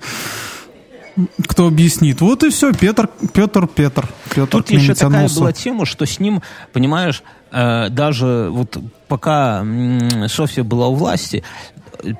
Кто 1.46 1.68
объяснит? 1.68 2.20
Вот 2.20 2.42
и 2.42 2.50
все, 2.50 2.72
Петр, 2.72 3.08
Петр, 3.32 3.68
Петр. 3.68 4.08
Петр 4.34 4.48
Тут 4.50 4.70
еще 4.70 4.94
такая 4.94 5.28
была 5.28 5.52
тема, 5.52 5.86
что 5.86 6.06
с 6.06 6.18
ним, 6.18 6.42
понимаешь, 6.72 7.22
даже 7.54 8.48
вот 8.50 8.76
пока 9.06 9.64
Софья 10.26 10.64
была 10.64 10.88
у 10.88 10.94
власти, 10.94 11.44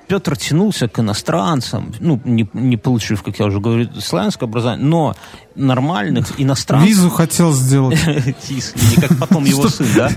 Петр 0.06 0.36
тянулся 0.36 0.88
к 0.88 0.98
иностранцам, 0.98 1.92
ну, 2.00 2.20
не, 2.24 2.48
не 2.52 2.76
получив, 2.76 3.22
как 3.22 3.38
я 3.38 3.46
уже 3.46 3.60
говорю, 3.60 3.88
славянское 4.00 4.48
образование, 4.48 4.86
но 4.86 5.14
нормальных 5.54 6.40
иностранцев... 6.40 6.88
Визу 6.88 7.10
хотел 7.10 7.52
сделать. 7.52 7.98
Искренне, 8.48 9.08
как 9.08 9.18
потом 9.18 9.44
его 9.44 9.68
сын, 9.68 9.86
да? 9.94 10.10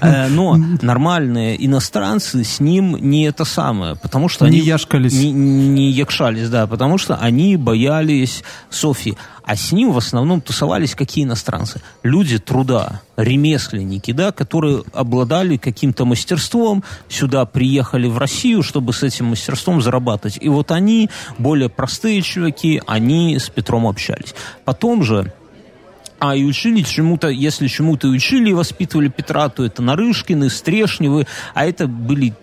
Э, 0.00 0.28
Но 0.28 0.56
нормальные 0.56 1.64
иностранцы 1.64 2.44
с 2.44 2.60
ним 2.60 2.96
не 2.96 3.24
это 3.24 3.44
самое, 3.44 3.96
потому 3.96 4.28
что 4.28 4.46
Не 4.46 4.58
они... 4.58 4.66
яшкались. 4.66 5.12
Не, 5.12 5.32
не 5.32 5.90
якшались, 5.90 6.48
да, 6.48 6.66
потому 6.66 6.98
что 6.98 7.16
они 7.16 7.56
боялись 7.56 8.42
Софьи. 8.70 9.16
А 9.46 9.54
с 9.54 9.70
ним 9.70 9.92
в 9.92 9.98
основном 9.98 10.40
тусовались 10.40 10.96
какие 10.96 11.24
иностранцы? 11.24 11.80
Люди 12.02 12.38
труда, 12.38 13.00
ремесленники, 13.16 14.10
да, 14.10 14.32
которые 14.32 14.82
обладали 14.92 15.56
каким-то 15.56 16.04
мастерством, 16.04 16.82
сюда 17.08 17.44
приехали 17.44 18.08
в 18.08 18.18
Россию, 18.18 18.64
чтобы 18.64 18.92
с 18.92 19.04
этим 19.04 19.26
мастерством 19.26 19.80
зарабатывать. 19.80 20.38
И 20.40 20.48
вот 20.48 20.72
они, 20.72 21.10
более 21.38 21.68
простые 21.68 22.22
чуваки, 22.22 22.82
они 22.88 23.38
с 23.38 23.48
Петром 23.48 23.86
общались. 23.86 24.34
Потом 24.64 24.75
же 25.02 25.32
а 26.18 26.34
и 26.34 26.44
учили 26.44 26.82
чему-то, 26.82 27.28
если 27.28 27.68
чему-то 27.68 28.08
учили 28.08 28.50
и 28.50 28.54
воспитывали 28.54 29.08
Петра, 29.08 29.48
то 29.48 29.64
это 29.64 29.82
Нарышкины, 29.82 30.48
Стрешневы, 30.48 31.26
а 31.54 31.66
это 31.66 31.86
были 31.86 32.34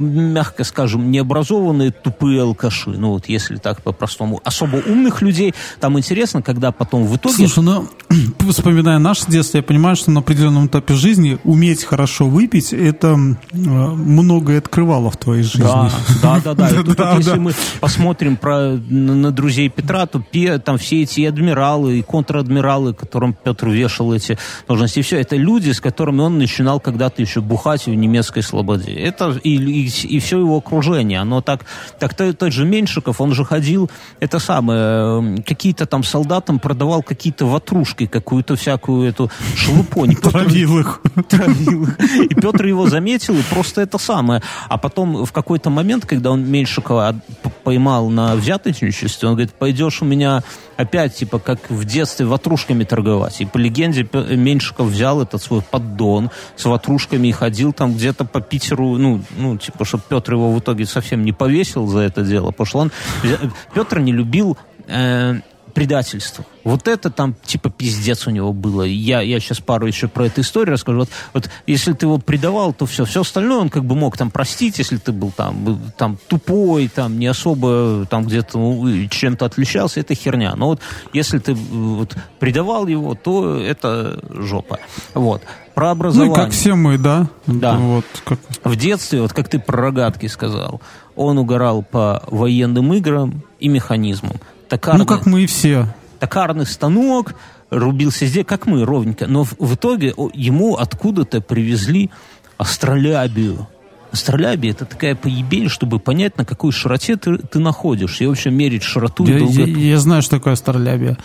мягко 0.00 0.64
скажем, 0.64 1.10
необразованные 1.10 1.90
тупые 1.90 2.42
алкаши. 2.42 2.90
Ну 2.90 3.10
вот 3.10 3.28
если 3.28 3.56
так 3.56 3.82
по-простому. 3.82 4.40
Особо 4.44 4.76
умных 4.76 5.22
людей. 5.22 5.54
Там 5.78 5.98
интересно, 5.98 6.42
когда 6.42 6.72
потом 6.72 7.04
в 7.04 7.16
итоге... 7.16 7.48
Слушай, 7.48 7.64
ну, 7.64 7.88
вспоминая 8.50 8.98
наше 8.98 9.26
детство, 9.28 9.58
я 9.58 9.62
понимаю, 9.62 9.96
что 9.96 10.10
на 10.10 10.20
определенном 10.20 10.66
этапе 10.66 10.94
жизни 10.94 11.38
уметь 11.44 11.84
хорошо 11.84 12.26
выпить, 12.26 12.72
это 12.72 13.08
э, 13.08 13.56
многое 13.56 14.58
открывало 14.58 15.10
в 15.10 15.16
твоей 15.16 15.42
жизни. 15.42 15.62
Да, 15.62 15.90
да, 16.22 16.40
да, 16.40 16.54
да. 16.54 16.68
Тут 16.82 16.96
Да, 16.96 17.10
вот 17.10 17.18
если 17.18 17.30
да. 17.32 17.36
мы 17.36 17.52
посмотрим 17.80 18.36
про, 18.36 18.76
на, 18.76 19.14
на 19.14 19.30
друзей 19.30 19.68
Петра, 19.68 20.06
то 20.06 20.20
пе- 20.20 20.58
там 20.58 20.78
все 20.78 21.02
эти 21.02 21.24
адмиралы 21.24 21.98
и 21.98 22.02
контр-адмиралы, 22.02 22.94
которым 22.94 23.34
Петр 23.34 23.68
вешал 23.68 24.14
эти 24.14 24.38
должности, 24.66 25.02
все 25.02 25.20
это 25.20 25.36
люди, 25.36 25.70
с 25.70 25.80
которыми 25.80 26.20
он 26.20 26.38
начинал 26.38 26.80
когда-то 26.80 27.20
еще 27.22 27.40
бухать 27.40 27.86
в 27.86 27.90
немецкой 27.90 28.42
слободе. 28.42 28.92
Это 28.92 29.38
и, 29.42 29.56
и, 29.56 29.89
и 30.04 30.18
все 30.18 30.38
его 30.38 30.56
окружение. 30.56 31.20
Оно 31.20 31.40
так, 31.40 31.64
так 31.98 32.14
тот, 32.14 32.38
тот 32.38 32.52
же 32.52 32.64
Меньшиков, 32.64 33.20
он 33.20 33.32
же 33.32 33.44
ходил, 33.44 33.90
это 34.20 34.38
самое, 34.38 34.80
э, 34.80 35.42
какие-то 35.42 35.86
там 35.86 36.04
солдатам 36.04 36.58
продавал 36.58 37.02
какие-то 37.02 37.46
ватрушки, 37.46 38.06
какую-то 38.06 38.56
всякую 38.56 39.08
эту 39.08 39.30
шелупонь. 39.56 40.14
Травил 40.16 40.78
их. 40.78 41.00
травил 41.28 41.84
их. 41.84 41.98
И 42.30 42.34
Петр 42.34 42.66
его 42.66 42.88
заметил, 42.88 43.34
и 43.34 43.42
просто 43.42 43.80
это 43.80 43.98
самое. 43.98 44.42
А 44.68 44.78
потом 44.78 45.24
в 45.24 45.32
какой-то 45.32 45.70
момент, 45.70 46.06
когда 46.06 46.30
он 46.30 46.44
Меньшикова 46.44 47.20
поймал 47.64 48.08
на 48.10 48.34
взяточничестве, 48.36 49.28
он 49.28 49.34
говорит, 49.34 49.52
пойдешь 49.54 50.02
у 50.02 50.04
меня 50.04 50.42
опять, 50.80 51.14
типа, 51.14 51.38
как 51.38 51.70
в 51.70 51.84
детстве 51.84 52.26
ватрушками 52.26 52.84
торговать. 52.84 53.40
И 53.40 53.46
по 53.46 53.58
легенде 53.58 54.08
Меньшиков 54.12 54.88
взял 54.88 55.22
этот 55.22 55.42
свой 55.42 55.62
поддон 55.62 56.30
с 56.56 56.64
ватрушками 56.64 57.28
и 57.28 57.32
ходил 57.32 57.72
там 57.72 57.94
где-то 57.94 58.24
по 58.24 58.40
Питеру, 58.40 58.96
ну, 58.96 59.22
ну 59.36 59.56
типа, 59.56 59.84
чтобы 59.84 60.04
Петр 60.08 60.34
его 60.34 60.52
в 60.52 60.58
итоге 60.58 60.86
совсем 60.86 61.24
не 61.24 61.32
повесил 61.32 61.86
за 61.86 62.00
это 62.00 62.22
дело, 62.22 62.54
что 62.64 62.78
он... 62.78 62.92
взя- 63.22 63.50
Петр 63.74 64.00
не 64.00 64.12
любил 64.12 64.56
э, 64.86 65.40
предательство. 65.70 66.44
Вот 66.64 66.88
это 66.88 67.10
там 67.10 67.34
типа 67.44 67.70
пиздец 67.70 68.26
у 68.26 68.30
него 68.30 68.52
было. 68.52 68.82
Я, 68.82 69.20
я 69.22 69.40
сейчас 69.40 69.60
пару 69.60 69.86
еще 69.86 70.08
про 70.08 70.26
эту 70.26 70.42
историю 70.42 70.74
расскажу. 70.74 71.00
Вот, 71.00 71.08
вот 71.32 71.50
если 71.66 71.92
ты 71.92 72.06
его 72.06 72.18
предавал, 72.18 72.72
то 72.72 72.86
все. 72.86 73.04
Все 73.04 73.22
остальное 73.22 73.58
он 73.58 73.70
как 73.70 73.84
бы 73.84 73.94
мог 73.94 74.16
там 74.16 74.30
простить, 74.30 74.78
если 74.78 74.98
ты 74.98 75.12
был 75.12 75.30
там, 75.30 75.64
был 75.64 75.78
там 75.96 76.18
тупой, 76.28 76.88
там 76.88 77.18
не 77.18 77.26
особо 77.26 78.06
там 78.10 78.24
где-то 78.26 78.58
ну, 78.58 79.08
чем-то 79.08 79.46
отличался, 79.46 80.00
это 80.00 80.14
херня. 80.14 80.54
Но 80.56 80.66
вот 80.66 80.80
если 81.12 81.38
ты 81.38 81.52
э, 81.52 81.54
вот, 81.54 82.16
предавал 82.38 82.86
его, 82.86 83.14
то 83.14 83.58
это 83.58 84.20
жопа. 84.30 84.78
Вот. 85.14 85.42
Про 85.74 85.86
Ну 85.86 85.92
образование. 85.92 86.32
и 86.32 86.36
как 86.36 86.50
все 86.52 86.74
мы, 86.74 86.98
да? 86.98 87.28
Да. 87.46 87.76
Вот, 87.76 88.04
как... 88.24 88.38
В 88.64 88.76
детстве, 88.76 89.22
вот 89.22 89.32
как 89.32 89.48
ты 89.48 89.58
про 89.58 89.80
рогатки 89.80 90.26
сказал, 90.26 90.82
он 91.16 91.38
угорал 91.38 91.82
по 91.82 92.22
военным 92.26 92.92
играм 92.94 93.42
и 93.60 93.68
механизмам. 93.68 94.36
Токарный, 94.70 95.00
Ну, 95.00 95.06
как 95.06 95.26
мы 95.26 95.42
и 95.42 95.46
все. 95.46 95.86
токарный 96.18 96.64
станок, 96.64 97.34
рубился 97.68 98.24
здесь, 98.26 98.46
как 98.46 98.66
мы, 98.66 98.84
ровненько. 98.86 99.26
Но 99.26 99.44
в, 99.44 99.52
в 99.58 99.74
итоге 99.74 100.14
ему 100.32 100.76
откуда-то 100.76 101.42
привезли 101.42 102.10
астролябию. 102.56 103.68
Астролябия– 104.12 104.70
это 104.72 104.86
такая 104.86 105.14
поебень, 105.14 105.68
чтобы 105.68 106.00
понять, 106.00 106.36
на 106.36 106.44
какой 106.44 106.72
широте 106.72 107.16
ты, 107.16 107.36
ты 107.38 107.58
находишься. 107.60 108.24
И 108.24 108.26
вообще 108.26 108.50
мерить 108.50 108.82
широту 108.82 109.24
и 109.24 109.30
Я, 109.32 109.38
долготу. 109.38 109.60
я- 109.66 109.90
я 109.92 109.98
знаю, 109.98 110.22
что 110.22 110.36
такое 110.38 110.54
астролябия. 110.54 111.16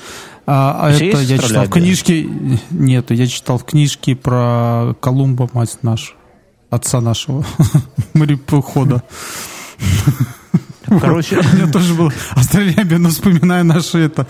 А, 0.46 0.78
а 0.88 0.92
это 0.92 1.20
я 1.22 1.38
читал 1.40 1.66
в 1.66 1.70
книжке... 1.72 2.28
Нет, 2.70 3.10
я 3.10 3.26
читал 3.28 3.58
в 3.58 3.64
книжке 3.66 4.16
про 4.16 4.94
Колумба, 5.00 5.50
мать 5.54 5.80
нашу, 5.82 6.14
отца 6.70 7.02
нашего 7.02 7.44
морехода. 8.14 9.02
Короче, 10.88 11.40
у 11.54 11.56
меня 11.56 11.68
тоже 11.72 11.94
был 11.94 12.12
астролябия, 12.32 12.98
но 12.98 13.10
вспоминая 13.10 13.64
наши 13.64 14.00
это, 14.00 14.28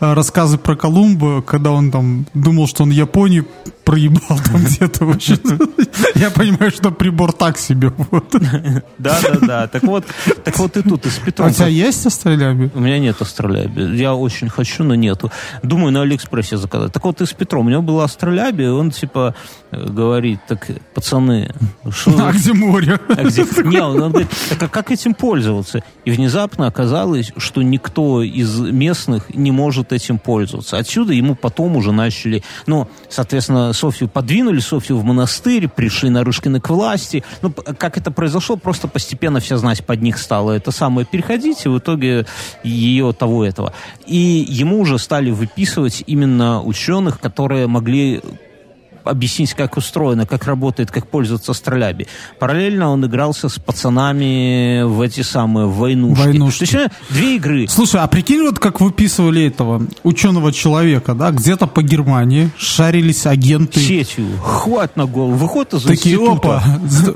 рассказы 0.00 0.58
про 0.58 0.76
Колумба, 0.76 1.42
когда 1.42 1.70
он 1.72 1.90
там 1.90 2.26
думал, 2.34 2.66
что 2.66 2.84
он 2.84 2.90
Японию 2.90 3.46
проебал 3.86 4.40
там 4.44 4.56
где-то 4.64 5.04
вообще. 5.06 5.38
Я 6.16 6.30
понимаю, 6.30 6.70
что 6.72 6.90
прибор 6.90 7.32
так 7.32 7.56
себе. 7.56 7.92
Да, 8.98 9.18
да, 9.22 9.38
да. 9.40 9.66
Так 9.68 9.84
вот, 9.84 10.04
так 10.44 10.58
вот 10.58 10.76
и 10.76 10.82
тут, 10.82 11.06
и 11.06 11.10
с 11.10 11.18
Петром. 11.18 11.46
А 11.46 11.50
у 11.50 11.52
тебя 11.52 11.68
есть 11.68 12.04
астролябия? 12.04 12.70
У 12.74 12.80
меня 12.80 12.98
нет 12.98 13.22
астролябии. 13.22 13.96
Я 13.96 14.14
очень 14.14 14.48
хочу, 14.48 14.82
но 14.82 14.96
нету. 14.96 15.30
Думаю, 15.62 15.92
на 15.92 16.02
Алиэкспрессе 16.02 16.56
заказать. 16.56 16.92
Так 16.92 17.04
вот 17.04 17.20
и 17.20 17.26
с 17.26 17.32
Петром. 17.32 17.66
У 17.66 17.70
него 17.70 17.82
была 17.82 18.04
астролябия, 18.04 18.72
он 18.72 18.90
типа 18.90 19.36
э, 19.70 19.86
говорит, 19.86 20.40
так, 20.48 20.66
пацаны... 20.92 21.54
А 21.84 22.32
где 22.32 22.52
море? 22.52 22.98
А 23.08 23.22
не, 23.62 23.80
он 23.80 24.10
говорит, 24.10 24.28
так 24.48 24.64
а 24.64 24.68
как 24.68 24.90
этим 24.90 25.14
пользоваться? 25.14 25.84
И 26.04 26.10
внезапно 26.10 26.66
оказалось, 26.66 27.32
что 27.36 27.62
никто 27.62 28.20
из 28.22 28.58
местных 28.58 29.32
не 29.32 29.52
может 29.52 29.92
этим 29.92 30.18
пользоваться. 30.18 30.76
Отсюда 30.76 31.12
ему 31.12 31.36
потом 31.36 31.76
уже 31.76 31.92
начали, 31.92 32.42
ну, 32.66 32.88
соответственно, 33.08 33.72
Софью 33.76 34.08
подвинули, 34.08 34.60
Софью 34.60 34.96
в 34.96 35.04
монастырь, 35.04 35.68
пришли 35.68 36.10
Нарышкины 36.10 36.60
к 36.60 36.70
власти. 36.70 37.22
Ну, 37.42 37.52
как 37.52 37.98
это 37.98 38.10
произошло, 38.10 38.56
просто 38.56 38.88
постепенно 38.88 39.38
вся 39.40 39.56
знать 39.58 39.84
под 39.84 40.02
них 40.02 40.18
стала 40.18 40.52
это 40.52 40.70
самое 40.72 41.06
переходить, 41.06 41.64
и 41.66 41.68
в 41.68 41.78
итоге 41.78 42.26
ее 42.64 43.12
того 43.12 43.44
этого. 43.44 43.72
И 44.06 44.44
ему 44.48 44.80
уже 44.80 44.98
стали 44.98 45.30
выписывать 45.30 46.02
именно 46.06 46.62
ученых, 46.62 47.20
которые 47.20 47.66
могли 47.66 48.22
объяснить, 49.06 49.54
как 49.54 49.76
устроено, 49.76 50.26
как 50.26 50.44
работает, 50.44 50.90
как 50.90 51.06
пользоваться 51.08 51.52
строляби. 51.52 52.06
Параллельно 52.38 52.90
он 52.90 53.04
игрался 53.06 53.48
с 53.48 53.58
пацанами 53.58 54.82
в 54.82 55.00
эти 55.00 55.22
самые 55.22 55.66
войнушки. 55.66 56.22
Войнушки. 56.22 56.66
То 56.66 56.78
есть 56.78 56.92
две 57.10 57.36
игры. 57.36 57.66
Слушай, 57.68 58.00
а 58.00 58.06
прикинь, 58.06 58.42
вот 58.42 58.58
как 58.58 58.80
выписывали 58.80 59.46
этого 59.46 59.86
ученого 60.02 60.52
человека, 60.52 61.14
да, 61.14 61.30
где-то 61.30 61.66
по 61.66 61.82
Германии 61.82 62.50
шарились 62.58 63.26
агенты. 63.26 63.80
Сетью. 63.80 64.26
Хват 64.42 64.96
на 64.96 65.06
голову. 65.06 65.34
Выход 65.36 65.74
из 65.74 65.82
Такие, 65.82 66.16
опа. 66.16 66.62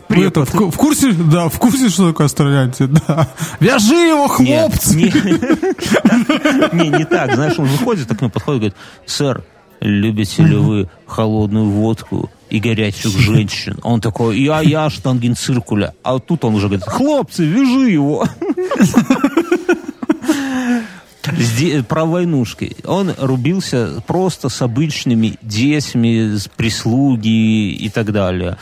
Это, 0.08 0.44
в, 0.44 0.70
в 0.70 0.76
курсе, 0.76 1.12
да, 1.12 1.48
в 1.48 1.58
курсе, 1.58 1.88
что 1.88 2.08
такое 2.08 2.28
стрелять? 2.28 2.76
Да. 2.78 3.28
Вяжи 3.60 3.94
его, 3.94 4.28
хлопцы! 4.28 4.94
Не, 4.94 5.04
не, 6.72 6.98
не 6.98 7.04
так. 7.04 7.34
Знаешь, 7.34 7.58
он 7.58 7.66
выходит, 7.66 8.08
так 8.08 8.20
на 8.20 8.28
подходит 8.28 8.56
и 8.56 8.60
говорит, 8.60 8.76
сэр, 9.06 9.44
любите 9.80 10.42
ли 10.44 10.56
вы 10.56 10.88
холодную 11.06 11.70
водку 11.70 12.30
и 12.48 12.60
горячих 12.60 13.10
женщин? 13.18 13.78
Он 13.82 14.00
такой, 14.00 14.40
я, 14.40 14.60
я 14.60 14.90
штангенциркуля. 14.90 15.94
А 16.02 16.18
тут 16.18 16.44
он 16.44 16.54
уже 16.54 16.68
говорит, 16.68 16.86
хлопцы, 16.86 17.44
вяжи 17.44 17.90
его. 17.90 18.26
про 21.88 22.04
войнушки. 22.04 22.76
Он 22.84 23.12
рубился 23.18 24.02
просто 24.06 24.48
с 24.48 24.62
обычными 24.62 25.36
детьми, 25.42 26.36
с 26.36 26.48
прислуги 26.48 27.72
и 27.72 27.88
так 27.88 28.12
далее. 28.12 28.56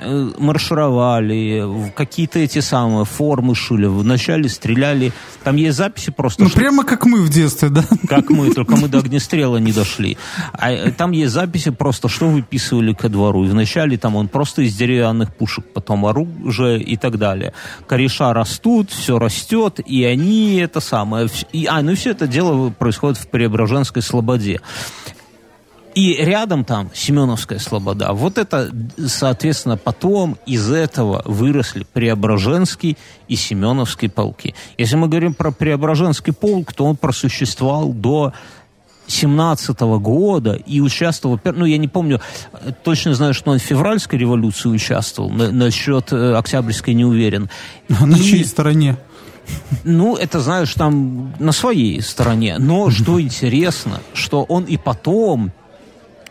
Э, 0.00 0.30
маршировали, 0.38 1.90
какие-то 1.94 2.38
эти 2.38 2.60
самые 2.60 3.04
формы 3.04 3.54
шили, 3.54 3.86
вначале 3.86 4.48
стреляли. 4.48 5.12
Там 5.42 5.56
есть 5.56 5.76
записи 5.76 6.10
просто... 6.10 6.42
Ну, 6.42 6.48
что... 6.48 6.58
прямо 6.58 6.84
как 6.84 7.04
мы 7.04 7.22
в 7.22 7.30
детстве, 7.30 7.68
да? 7.68 7.84
Как 8.08 8.30
мы, 8.30 8.52
только 8.54 8.76
мы 8.76 8.88
до 8.88 8.98
огнестрела 8.98 9.56
не 9.56 9.72
дошли. 9.72 10.16
А 10.52 10.70
э, 10.70 10.92
там 10.92 11.10
есть 11.12 11.32
записи 11.32 11.70
просто, 11.70 12.08
что 12.08 12.28
выписывали 12.28 12.92
ко 12.92 13.08
двору. 13.08 13.44
И 13.44 13.48
вначале 13.48 13.98
там 13.98 14.14
он 14.14 14.28
просто 14.28 14.62
из 14.62 14.76
деревянных 14.76 15.34
пушек, 15.34 15.64
потом 15.74 16.06
оружие 16.06 16.80
и 16.80 16.96
так 16.96 17.18
далее. 17.18 17.52
Кореша 17.86 18.32
растут, 18.32 18.90
все 18.90 19.18
растет, 19.18 19.80
и 19.84 20.04
они 20.04 20.56
это 20.56 20.80
самое... 20.80 21.28
И, 21.52 21.66
а, 21.66 21.82
ну 21.82 21.94
все 21.96 22.10
это 22.10 22.26
дело 22.28 22.70
происходит 22.70 23.18
в 23.18 23.28
Преображенской 23.28 24.02
Слободе. 24.02 24.60
И 25.98 26.14
рядом 26.14 26.64
там 26.64 26.92
Семеновская 26.94 27.58
Слобода. 27.58 28.12
Вот 28.12 28.38
это, 28.38 28.70
соответственно, 29.04 29.76
потом 29.76 30.38
из 30.46 30.70
этого 30.70 31.22
выросли 31.24 31.84
Преображенский 31.92 32.96
и 33.26 33.34
Семеновский 33.34 34.08
полки. 34.08 34.54
Если 34.76 34.94
мы 34.94 35.08
говорим 35.08 35.34
про 35.34 35.50
Преображенский 35.50 36.32
полк, 36.32 36.72
то 36.72 36.84
он 36.84 36.96
просуществовал 36.96 37.92
до 37.92 38.32
17 39.08 39.80
года 39.80 40.52
и 40.52 40.78
участвовал, 40.80 41.40
ну, 41.42 41.64
я 41.64 41.78
не 41.78 41.88
помню, 41.88 42.20
точно 42.84 43.14
знаю, 43.14 43.34
что 43.34 43.50
он 43.50 43.58
в 43.58 43.62
февральской 43.62 44.20
революции 44.20 44.68
участвовал, 44.68 45.30
на, 45.30 45.50
насчет 45.50 46.12
э, 46.12 46.36
Октябрьской 46.36 46.94
не 46.94 47.06
уверен. 47.06 47.50
А 47.98 48.06
на 48.06 48.14
и, 48.14 48.22
чьей 48.22 48.44
стороне? 48.44 48.98
Ну, 49.82 50.14
это, 50.14 50.38
знаешь, 50.38 50.72
там 50.74 51.34
на 51.40 51.50
своей 51.50 52.00
стороне. 52.02 52.58
Но 52.60 52.88
что 52.90 53.20
интересно, 53.20 53.98
что 54.14 54.44
он 54.44 54.62
и 54.62 54.76
потом 54.76 55.50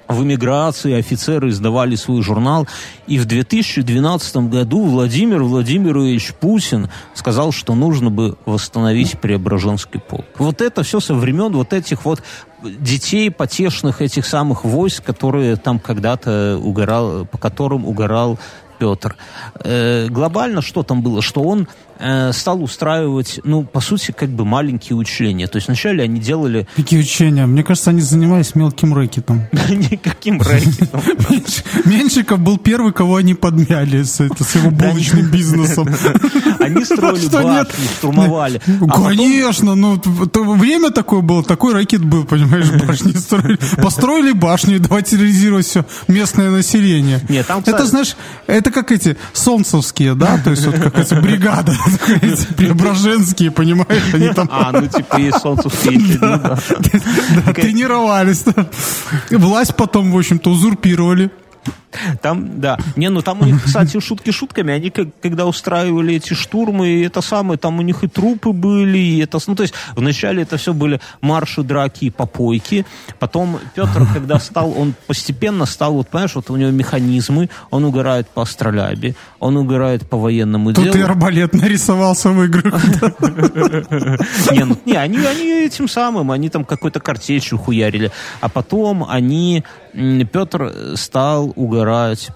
в 0.08 0.24
эмиграции 0.24 0.94
офицеры 0.94 1.50
издавали 1.50 1.96
свой 1.96 2.22
журнал, 2.22 2.68
и 3.08 3.18
в 3.20 3.26
2012 3.26 4.38
году 4.50 4.86
Владимир 4.86 5.44
Владимирович 5.44 6.34
Путин 6.34 6.90
сказал, 7.14 7.52
что 7.52 7.76
нужно 7.76 8.10
бы 8.10 8.38
восстановить 8.46 9.20
Преображенский 9.20 10.00
полк. 10.00 10.26
Вот 10.38 10.62
это 10.62 10.84
все 10.84 11.00
со 11.00 11.14
времен 11.14 11.54
вот 11.54 11.74
этих 11.74 12.06
вот 12.06 12.22
детей 12.64 13.30
потешных 13.30 14.02
этих 14.02 14.26
самых 14.26 14.64
войск, 14.64 15.04
которые 15.04 15.56
там 15.58 15.80
когда-то 15.80 16.60
угорал, 16.62 17.26
по 17.26 17.38
которым 17.38 17.86
угорал 17.86 18.40
Петр. 18.80 19.16
Э, 19.64 20.08
глобально 20.08 20.62
что 20.62 20.84
там 20.84 21.02
было? 21.02 21.22
Что 21.22 21.42
он 21.42 21.68
э, 22.00 22.32
стал 22.34 22.64
устраивать, 22.64 23.40
ну, 23.44 23.64
по 23.64 23.80
сути, 23.80 24.12
как 24.12 24.30
бы 24.30 24.46
маленькие 24.46 24.96
учения. 24.96 25.48
То 25.48 25.58
есть 25.58 25.68
вначале 25.68 26.04
они 26.04 26.20
делали... 26.20 26.68
Какие 26.76 27.00
учения? 27.00 27.46
Мне 27.46 27.64
кажется, 27.64 27.92
они 27.92 28.02
занимались 28.02 28.56
мелким 28.56 28.94
рэкетом. 28.94 29.48
Никаким 29.70 30.42
рэкетом. 30.42 31.02
Меньшиков 31.86 32.40
был 32.40 32.58
первый, 32.58 32.94
кого 32.94 33.18
они 33.18 33.34
подмяли 33.34 34.04
с 34.04 34.20
его 34.20 34.72
булочным 34.72 35.30
бизнесом. 35.30 35.88
Они 36.60 36.84
строили 36.84 37.28
башни, 37.28 37.86
штурмовали. 37.98 38.62
А 38.82 38.88
конечно, 38.88 39.76
ну, 39.76 40.02
время 40.04 40.92
такое 40.92 41.22
было, 41.22 41.44
такой 41.44 41.74
рэкет 41.74 42.04
был, 42.04 42.26
понимаешь, 42.26 42.70
башни 42.86 43.14
строили. 43.14 43.58
Построили 43.82 44.32
башню, 44.32 44.80
давайте 44.80 45.18
терроризировать 45.18 45.66
все 45.66 45.86
местное 46.08 46.50
население. 46.50 47.22
Нет, 47.30 47.48
там, 47.48 47.64
Это, 47.66 47.86
знаешь, 47.86 48.16
это 48.48 48.72
как 48.72 48.92
эти 48.92 49.18
солнцевские, 49.34 50.16
да, 50.16 50.38
то 50.44 50.52
есть 50.52 50.66
вот 50.66 50.76
как 50.76 50.98
эти 50.98 51.14
бригада 51.16 51.74
Преображенские, 52.58 53.52
понимаешь? 53.52 54.14
Они 54.14 54.30
там... 54.30 54.50
А, 54.52 54.72
ну 54.72 54.88
типа 54.88 55.18
есть 55.18 55.40
солнцевские. 55.40 56.18
Да, 56.20 56.58
тренировались. 57.54 58.46
Власть 59.32 59.76
потом, 59.76 60.12
в 60.12 60.18
общем-то, 60.18 60.50
узурпировали. 60.50 61.32
Там, 62.22 62.60
да. 62.60 62.78
Не, 62.96 63.10
ну 63.10 63.22
там 63.22 63.42
у 63.42 63.46
них, 63.46 63.64
кстати, 63.64 64.00
шутки 64.00 64.32
шутками. 64.32 64.74
Они, 64.74 64.90
как, 64.90 65.08
когда 65.22 65.46
устраивали 65.46 66.16
эти 66.16 66.34
штурмы, 66.34 67.04
это 67.06 67.22
самое, 67.22 67.58
там 67.58 67.80
у 67.80 67.82
них 67.82 68.04
и 68.04 68.08
трупы 68.08 68.52
были, 68.52 68.98
и 68.98 69.20
это, 69.20 69.40
ну, 69.48 69.56
то 69.56 69.64
есть 69.64 69.74
вначале 69.96 70.44
это 70.44 70.58
все 70.58 70.74
были 70.74 71.00
марши, 71.22 71.64
драки 71.64 72.06
и 72.06 72.10
попойки. 72.10 72.86
Потом 73.20 73.60
Петр, 73.76 74.06
когда 74.14 74.40
стал, 74.40 74.74
он 74.78 74.94
постепенно 75.08 75.66
стал, 75.66 75.94
вот, 75.94 76.10
понимаешь, 76.10 76.36
вот 76.36 76.50
у 76.50 76.56
него 76.56 76.72
механизмы, 76.72 77.50
он 77.72 77.86
угорает 77.86 78.28
по 78.28 78.42
астролябе, 78.42 79.16
он 79.40 79.58
угорает 79.58 80.10
по 80.10 80.18
военному 80.18 80.72
делу. 80.72 80.88
Тут 80.88 80.96
и 80.96 81.02
арбалет 81.02 81.54
нарисовался 81.54 82.30
в 82.30 82.44
играх. 82.44 82.84
Не, 84.52 84.64
ну, 84.66 84.78
не, 84.86 84.96
они, 84.96 85.18
они 85.18 85.66
этим 85.66 85.88
самым, 85.88 86.32
они 86.32 86.50
там 86.50 86.66
какой-то 86.66 87.00
картечью 87.00 87.58
хуярили. 87.58 88.12
А 88.42 88.50
потом 88.50 89.06
они, 89.08 89.64
Петр 89.94 90.74
стал 90.96 91.54
угорать 91.56 91.87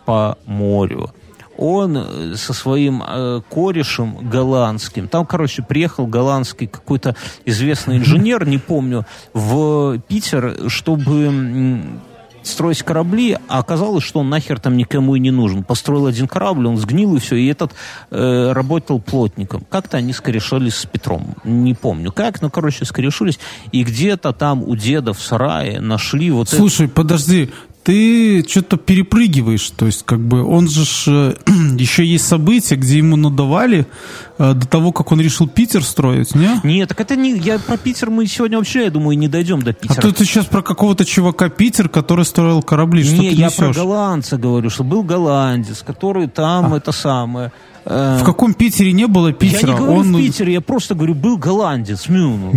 по 0.05 0.37
морю 0.45 1.11
он 1.57 1.95
э, 1.95 2.35
со 2.35 2.53
своим 2.53 3.03
э, 3.05 3.41
корешем 3.49 4.17
голландским, 4.29 5.07
там, 5.07 5.25
короче, 5.25 5.61
приехал 5.61 6.07
голландский 6.07 6.67
какой-то 6.67 7.15
известный 7.45 7.97
инженер, 7.97 8.47
не 8.47 8.57
помню, 8.57 9.05
в 9.33 9.99
Питер, 10.07 10.57
чтобы 10.67 11.99
строить 12.43 12.81
корабли, 12.83 13.37
а 13.47 13.59
оказалось, 13.59 14.03
что 14.03 14.21
он 14.21 14.29
нахер 14.29 14.59
там 14.59 14.75
никому 14.75 15.15
и 15.15 15.19
не 15.19 15.31
нужен. 15.31 15.63
Построил 15.63 16.07
один 16.07 16.27
корабль, 16.27 16.67
он 16.67 16.77
сгнил 16.77 17.15
и 17.15 17.19
все, 17.19 17.35
и 17.35 17.47
этот 17.47 17.73
э, 18.09 18.51
работал 18.51 18.99
плотником. 18.99 19.63
Как-то 19.69 19.97
они 19.97 20.13
скорешились 20.13 20.75
с 20.75 20.85
Петром, 20.85 21.35
не 21.43 21.73
помню 21.73 22.11
как, 22.11 22.41
но, 22.41 22.49
короче, 22.49 22.85
скорешились, 22.85 23.39
и 23.71 23.83
где-то 23.83 24.33
там 24.33 24.63
у 24.63 24.75
деда 24.75 25.13
в 25.13 25.21
сарае 25.21 25.79
нашли 25.79 26.31
вот 26.31 26.49
Слушай, 26.49 26.87
это... 26.87 26.95
подожди, 26.95 27.51
ты 27.83 28.43
что-то 28.47 28.77
перепрыгиваешь. 28.77 29.69
То 29.71 29.85
есть, 29.85 30.03
как 30.05 30.19
бы, 30.19 30.43
он 30.43 30.67
же 30.69 30.85
ж, 30.85 31.35
еще 31.77 32.05
есть 32.05 32.27
события, 32.27 32.75
где 32.75 32.97
ему 32.97 33.15
надавали 33.15 33.79
э, 33.79 34.30
до 34.53 34.67
того, 34.67 34.91
как 34.91 35.11
он 35.11 35.21
решил 35.21 35.47
Питер 35.47 35.83
строить, 35.83 36.33
не? 36.35 36.59
Нет, 36.63 36.89
так 36.89 36.99
это 37.01 37.15
не... 37.15 37.37
Я 37.37 37.59
про 37.59 37.77
Питер 37.77 38.09
мы 38.09 38.25
сегодня 38.27 38.57
вообще, 38.57 38.85
я 38.85 38.89
думаю, 38.91 39.17
не 39.17 39.27
дойдем 39.27 39.61
до 39.61 39.73
Питера. 39.73 39.99
А 39.99 40.01
то 40.01 40.11
ты 40.11 40.25
сейчас 40.25 40.45
про 40.45 40.61
какого-то 40.61 41.05
чувака 41.05 41.49
Питер, 41.49 41.89
который 41.89 42.25
строил 42.25 42.61
корабли. 42.61 43.03
Что 43.03 43.15
не, 43.21 43.29
ты 43.29 43.35
я 43.35 43.47
несешь? 43.47 43.57
про 43.75 43.83
голландца 43.83 44.37
говорю, 44.37 44.69
что 44.69 44.83
был 44.83 45.03
голландец, 45.03 45.83
который 45.83 46.27
там 46.27 46.73
А. 46.73 46.77
это 46.77 46.91
самое... 46.91 47.51
э, 47.85 48.17
В 48.21 48.23
каком 48.23 48.53
Питере 48.53 48.91
не 48.93 49.07
было 49.07 49.31
Питера? 49.33 49.71
Я 49.71 49.73
не 49.73 49.79
говорю 49.79 49.99
он... 49.99 50.13
в 50.15 50.17
Питере, 50.17 50.53
я 50.53 50.61
просто 50.61 50.95
говорю, 50.95 51.15
был 51.15 51.37
голландец, 51.37 52.07
Мюну. 52.09 52.51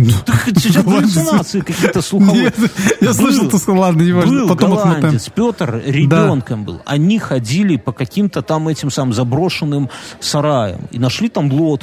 Ты 0.45 0.59
сейчас 0.59 0.83
Голландец. 0.83 1.15
галлюцинации 1.15 1.59
какие-то 1.61 2.01
слуховые. 2.01 2.53
Я 3.01 3.13
слышал, 3.13 3.47
ты 3.49 3.57
сказал, 3.57 3.81
ладно, 3.81 4.01
не 4.03 4.11
важно, 4.13 4.45
Был 4.45 4.55
голландец, 4.55 5.29
Петр 5.29 5.81
ребенком 5.85 6.63
был. 6.63 6.81
Они 6.85 7.19
ходили 7.19 7.77
по 7.77 7.91
каким-то 7.91 8.41
там 8.41 8.67
этим 8.67 8.89
самым 8.91 9.13
заброшенным 9.13 9.89
сараям 10.19 10.81
и 10.91 10.99
нашли 10.99 11.29
там 11.29 11.51
лодку. 11.51 11.74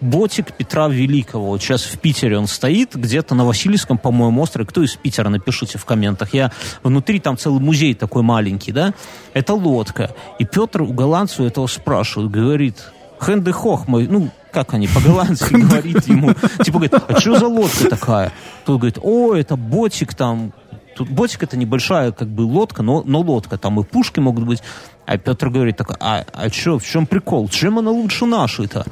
Ботик 0.00 0.52
Петра 0.52 0.88
Великого. 0.88 1.46
Вот 1.46 1.62
сейчас 1.62 1.82
в 1.82 1.98
Питере 1.98 2.38
он 2.38 2.46
стоит, 2.46 2.94
где-то 2.94 3.34
на 3.34 3.44
Васильевском, 3.44 3.98
по-моему, 3.98 4.42
острове. 4.42 4.66
Кто 4.66 4.82
из 4.82 4.94
Питера, 4.94 5.28
напишите 5.28 5.78
в 5.78 5.84
комментах. 5.84 6.34
Я 6.34 6.52
внутри, 6.82 7.18
там 7.18 7.38
целый 7.38 7.60
музей 7.60 7.94
такой 7.94 8.22
маленький, 8.22 8.72
да? 8.72 8.92
Это 9.32 9.54
лодка. 9.54 10.14
И 10.38 10.44
Петр 10.44 10.82
у 10.82 10.92
голландца 10.92 11.42
у 11.42 11.46
этого 11.46 11.66
спрашивает, 11.66 12.30
говорит, 12.30 12.76
Хенде 13.20 13.52
Хох 13.52 13.88
мой, 13.88 14.06
ну, 14.06 14.30
как 14.52 14.74
они 14.74 14.86
по-голландски 14.88 15.54
говорит 15.54 16.06
ему, 16.06 16.34
типа 16.62 16.78
говорит, 16.78 16.94
а 17.08 17.18
что 17.18 17.38
за 17.38 17.46
лодка 17.46 17.88
такая? 17.88 18.32
Тут 18.64 18.80
говорит, 18.80 18.98
о, 19.00 19.34
это 19.34 19.56
ботик 19.56 20.14
там, 20.14 20.52
Тут 20.96 21.10
ботик 21.10 21.42
это 21.42 21.58
небольшая 21.58 22.10
как 22.10 22.28
бы 22.28 22.40
лодка, 22.42 22.82
но, 22.82 23.02
но 23.04 23.20
лодка, 23.20 23.58
там 23.58 23.78
и 23.78 23.84
пушки 23.84 24.18
могут 24.18 24.46
быть. 24.46 24.62
А 25.06 25.18
Петр 25.18 25.50
говорит, 25.50 25.76
так, 25.76 25.96
а, 26.00 26.24
а 26.32 26.50
что, 26.50 26.78
в 26.78 26.84
чем 26.84 27.06
прикол? 27.06 27.48
Чем 27.48 27.78
она 27.78 27.90
лучше 27.90 28.26
нашей-то? 28.26 28.84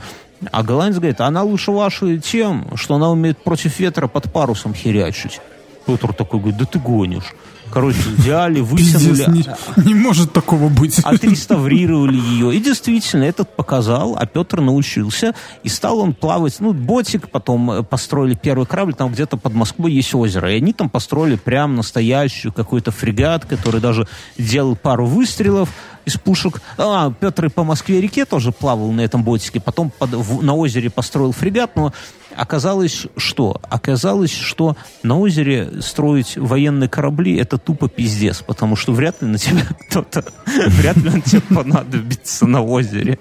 А 0.52 0.62
голландец 0.62 0.98
говорит, 0.98 1.20
она 1.20 1.42
лучше 1.42 1.72
вашей 1.72 2.18
тем, 2.18 2.68
что 2.76 2.94
она 2.94 3.10
умеет 3.10 3.42
против 3.42 3.78
ветра 3.80 4.06
под 4.06 4.32
парусом 4.32 4.74
херячить. 4.74 5.40
Петр 5.86 6.12
такой 6.12 6.40
говорит, 6.40 6.58
да 6.58 6.66
ты 6.66 6.78
гонишь. 6.78 7.34
Короче, 7.72 7.98
взяли, 8.16 8.64
Пиздец, 8.76 9.02
вытянули, 9.02 9.44
не, 9.76 9.84
не 9.84 9.94
может 9.94 10.32
такого 10.32 10.68
быть. 10.68 10.98
отреставрировали 11.04 12.16
ее. 12.16 12.54
И 12.54 12.60
действительно, 12.60 13.24
этот 13.24 13.54
показал, 13.56 14.16
а 14.16 14.26
Петр 14.26 14.60
научился. 14.60 15.34
И 15.64 15.68
стал 15.68 15.98
он 15.98 16.14
плавать, 16.14 16.60
ну, 16.60 16.72
ботик, 16.72 17.28
потом 17.30 17.70
э, 17.70 17.82
построили 17.82 18.34
первый 18.40 18.66
корабль, 18.66 18.94
там 18.94 19.12
где-то 19.12 19.36
под 19.36 19.54
Москвой 19.54 19.92
есть 19.92 20.14
озеро. 20.14 20.52
И 20.52 20.56
они 20.56 20.72
там 20.72 20.88
построили 20.88 21.34
прям 21.34 21.74
настоящую 21.74 22.52
какой-то 22.52 22.92
фрегат, 22.92 23.44
который 23.44 23.80
даже 23.80 24.06
делал 24.38 24.76
пару 24.76 25.06
выстрелов 25.06 25.70
из 26.05 26.16
пушек. 26.18 26.61
А, 26.78 27.11
Петр 27.12 27.46
и 27.46 27.48
по 27.48 27.64
Москве-реке 27.64 28.24
тоже 28.24 28.52
плавал 28.52 28.90
на 28.92 29.00
этом 29.00 29.22
ботике. 29.24 29.61
Потом 29.61 29.90
под- 29.90 30.11
в- 30.14 30.42
на 30.42 30.55
озере 30.55 30.90
построил 30.90 31.32
фрегат, 31.32 31.76
но 31.76 31.92
оказалось, 32.36 33.07
что? 33.16 33.61
Оказалось, 33.70 34.32
что 34.32 34.76
на 35.02 35.18
озере 35.18 35.80
строить 35.80 36.36
военные 36.36 36.88
корабли 36.88 37.36
это 37.36 37.59
тупо 37.59 37.88
пиздец, 37.88 38.42
потому 38.42 38.76
что 38.76 38.92
вряд 38.92 39.22
ли 39.22 39.28
на 39.28 39.38
тебя 39.38 39.62
кто-то, 39.88 40.24
вряд 40.68 40.96
ли 40.96 41.09
он 41.11 41.22
тебе 41.22 41.40
понадобится 41.42 42.46
на 42.46 42.62
озере. 42.62 43.18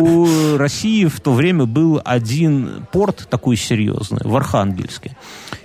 У 0.00 0.56
России 0.56 1.04
в 1.06 1.20
то 1.20 1.32
время 1.32 1.66
был 1.66 2.00
один 2.04 2.86
порт 2.92 3.26
такой 3.30 3.56
серьезный, 3.56 4.20
в 4.24 4.34
Архангельске. 4.36 5.16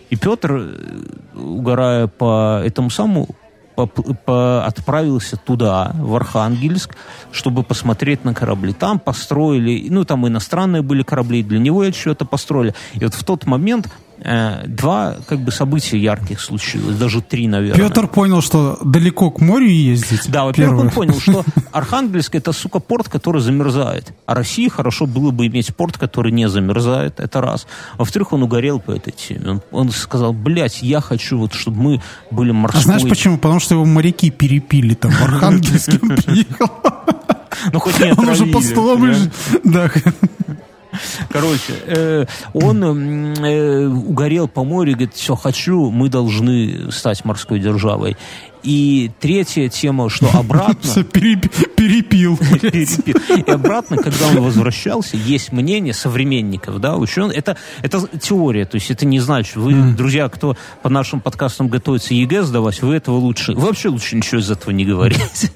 И 0.10 0.16
Петр, 0.16 0.52
э, 0.56 1.38
угорая 1.38 2.08
по 2.08 2.62
этому 2.66 2.90
самому, 2.90 3.30
отправился 3.84 5.38
туда, 5.38 5.92
в 5.96 6.16
Архангельск, 6.16 6.96
чтобы 7.32 7.64
посмотреть 7.64 8.26
на 8.26 8.34
корабли. 8.34 8.74
Там 8.74 9.00
построили, 9.00 9.88
ну, 9.90 10.06
там 10.06 10.28
иностранные 10.28 10.82
были 10.82 11.04
корабли, 11.04 11.44
для 11.44 11.60
него 11.60 11.84
это 11.84 11.98
что-то 11.98 12.26
построили. 12.26 12.74
И 12.96 13.04
вот 13.04 13.14
в 13.14 13.24
тот 13.24 13.46
момент 13.46 13.90
два, 14.22 15.16
как 15.28 15.40
бы, 15.40 15.52
события 15.52 15.98
ярких 15.98 16.42
случилось, 16.42 16.98
даже 16.98 17.22
три, 17.22 17.48
наверное. 17.48 17.88
Петр 17.88 18.08
понял, 18.08 18.42
что 18.42 18.78
далеко 18.84 19.32
к 19.32 19.40
морю 19.40 19.68
ездить. 19.68 20.30
Да, 20.30 20.46
во-первых, 20.46 20.82
он 20.82 20.90
понял, 20.90 21.20
что 21.20 21.46
Архангельск 21.72 22.36
это, 22.36 22.52
сука, 22.52 22.80
порт, 22.80 23.08
который 23.08 23.42
замерзает. 23.42 24.14
А 24.26 24.36
России 24.36 24.68
хорошо 24.68 25.06
было 25.06 25.32
бы 25.32 25.48
иметь 25.48 25.76
порт, 25.76 25.98
который 25.98 26.32
не 26.32 26.50
замерзает, 26.50 27.20
это 27.20 27.42
раз. 27.42 27.68
Во-вторых, 27.98 28.34
он 28.34 28.44
угорел 28.44 28.80
по 28.80 28.92
этой 28.92 29.12
теме. 29.12 29.52
Он, 29.52 29.62
он 29.72 29.92
сказал, 29.92 30.34
блядь, 30.34 30.82
я 30.82 31.02
хочу, 31.02 31.38
вот, 31.38 31.54
чтобы 31.54 31.78
мы 31.78 32.02
были 32.32 32.52
А 32.52 32.54
морской... 32.54 32.84
знаешь 32.84 33.04
почему? 33.04 33.38
Потому 33.38 33.60
что 33.60 33.76
его 33.76 33.86
моряки 33.86 34.30
перепили 34.32 34.96
там 34.96 35.12
в 35.12 35.22
Архангельске. 35.22 36.00
Приехал. 36.00 36.70
Ну, 37.74 37.80
хоть 37.80 38.00
не 38.00 38.12
Он 38.12 38.30
уже 38.30 38.44
отравили, 38.44 38.54
под 38.54 38.62
столом 38.62 39.06
лежит. 39.06 39.34
Да. 39.64 39.92
Короче, 41.30 41.74
э, 41.86 42.26
он 42.54 42.84
э, 42.84 43.88
угорел 43.88 44.47
по 44.47 44.64
морю, 44.64 44.93
говорит, 44.93 45.14
все, 45.14 45.36
хочу, 45.36 45.89
мы 45.91 46.10
должны 46.10 46.91
стать 46.91 47.26
морской 47.26 47.60
державой. 47.60 48.18
И 48.64 49.12
третья 49.20 49.70
тема, 49.70 50.10
что 50.10 50.30
обратно... 50.34 51.03
Перепил. 51.80 52.38
И 53.38 53.49
обратно, 53.49 53.97
когда 53.97 54.28
он 54.28 54.41
возвращался, 54.41 55.16
есть 55.16 55.51
мнение 55.51 55.93
современников, 55.93 56.80
да, 56.80 56.97
ученых. 56.97 57.38
Это, 57.38 57.55
это 57.82 58.05
теория, 58.20 58.66
то 58.66 58.76
есть 58.76 58.91
это 58.91 59.05
не 59.05 59.20
значит, 59.20 59.55
вы, 59.55 59.74
друзья, 59.93 60.28
кто 60.28 60.57
по 60.82 60.89
нашим 60.89 61.22
подкастам 61.22 61.70
готовится 61.70 62.14
ЕГЭ 62.14 62.43
сдавать, 62.43 62.82
вы 62.82 62.95
этого 62.95 63.16
лучше, 63.16 63.53
вы 63.53 63.68
вообще 63.68 63.89
лучше 63.89 64.18
ничего 64.18 64.41
из 64.41 64.51
этого 64.51 64.72
не 64.72 64.86
говорите. 64.86 65.51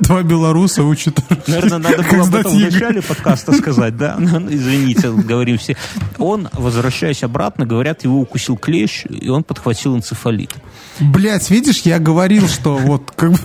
Два- 0.00 0.22
белоруса 0.22 0.82
учат. 0.82 1.20
Наверное, 1.46 1.78
надо 1.78 2.02
было 2.02 2.22
об 2.26 2.34
этом 2.34 2.52
в 2.52 2.58
начале 2.60 3.00
подкаста 3.02 3.52
сказать, 3.52 3.96
да? 3.96 4.16
Ну, 4.18 4.48
Извините, 4.50 5.10
говорим 5.10 5.58
все. 5.58 5.76
Он, 6.18 6.48
возвращаясь 6.52 7.22
обратно, 7.22 7.66
говорят, 7.66 8.04
его 8.04 8.20
укусил 8.20 8.56
клещ, 8.56 9.04
и 9.08 9.28
он 9.28 9.37
подхватил 9.42 9.96
энцефалит. 9.96 10.54
Блять, 11.00 11.50
видишь, 11.50 11.82
я 11.82 11.98
говорил, 11.98 12.48
что 12.48 12.76
вот, 12.76 13.12
как 13.14 13.32
бы, 13.32 13.38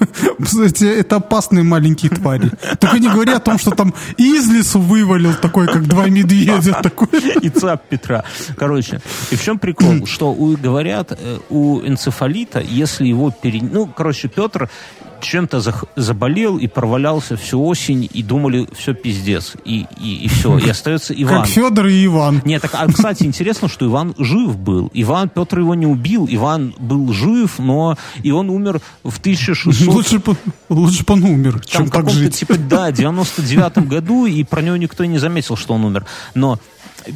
это 0.82 1.18
опасные 1.18 1.64
маленькие 1.64 2.12
твари. 2.12 2.52
Только 2.80 3.00
не 3.00 3.10
говори 3.10 3.32
о 3.32 3.40
том, 3.40 3.60
что 3.60 3.72
там 3.72 3.94
из 4.18 4.50
лесу 4.50 4.80
вывалил 4.80 5.34
такой, 5.36 5.68
как 5.68 5.88
два 5.88 6.08
медведя. 6.08 6.74
Такой. 6.82 7.08
и 7.42 7.50
цап 7.50 7.88
Петра. 7.90 8.24
Короче, 8.58 9.02
и 9.32 9.36
в 9.36 9.44
чем 9.44 9.60
прикол? 9.60 10.06
Что 10.06 10.32
у, 10.32 10.58
говорят, 10.58 11.12
э, 11.12 11.40
у 11.50 11.82
энцефалита, 11.82 12.60
если 12.60 13.08
его 13.08 13.32
пере... 13.32 13.62
Ну, 13.62 13.86
короче, 13.86 14.28
Петр 14.28 14.70
чем-то 15.24 15.62
заболел 15.96 16.58
и 16.58 16.68
провалялся 16.68 17.36
всю 17.38 17.64
осень, 17.66 18.10
и 18.12 18.22
думали, 18.22 18.68
все 18.76 18.94
пиздец. 18.94 19.54
И, 19.66 19.86
и, 20.00 20.26
и 20.26 20.28
все, 20.28 20.58
и 20.58 20.70
остается 20.70 21.14
Иван. 21.14 21.42
Как 21.42 21.48
Федор 21.48 21.88
и 21.88 22.06
Иван. 22.06 22.42
Нет, 22.46 22.62
так, 22.62 22.72
а, 22.76 22.88
кстати, 22.88 23.24
интересно, 23.24 23.68
что 23.68 23.86
Иван 23.86 24.14
жив 24.18 24.58
был. 24.58 24.92
Иван, 24.94 25.30
Петр 25.30 25.60
его 25.60 25.76
не 25.76 25.86
убил. 25.86 26.28
Иван 26.30 26.76
был 26.78 27.12
жив, 27.14 27.60
но 27.60 27.98
и 28.22 28.32
он 28.32 28.50
умер 28.50 28.82
в 29.04 29.20
1600... 29.20 29.88
Лучше 29.88 30.20
бы 30.20 30.36
лучше 30.70 31.04
бы 31.04 31.14
он 31.14 31.24
умер, 31.24 31.54
Там 31.54 31.84
чем 31.84 31.90
так 31.90 32.10
жить. 32.10 32.38
типа, 32.38 32.58
да, 32.58 32.90
99-м 32.92 33.88
году, 33.88 34.26
и 34.26 34.44
про 34.44 34.62
него 34.62 34.78
никто 34.78 35.04
и 35.04 35.08
не 35.08 35.18
заметил, 35.20 35.56
что 35.56 35.74
он 35.74 35.86
умер. 35.86 36.06
Но 36.36 36.60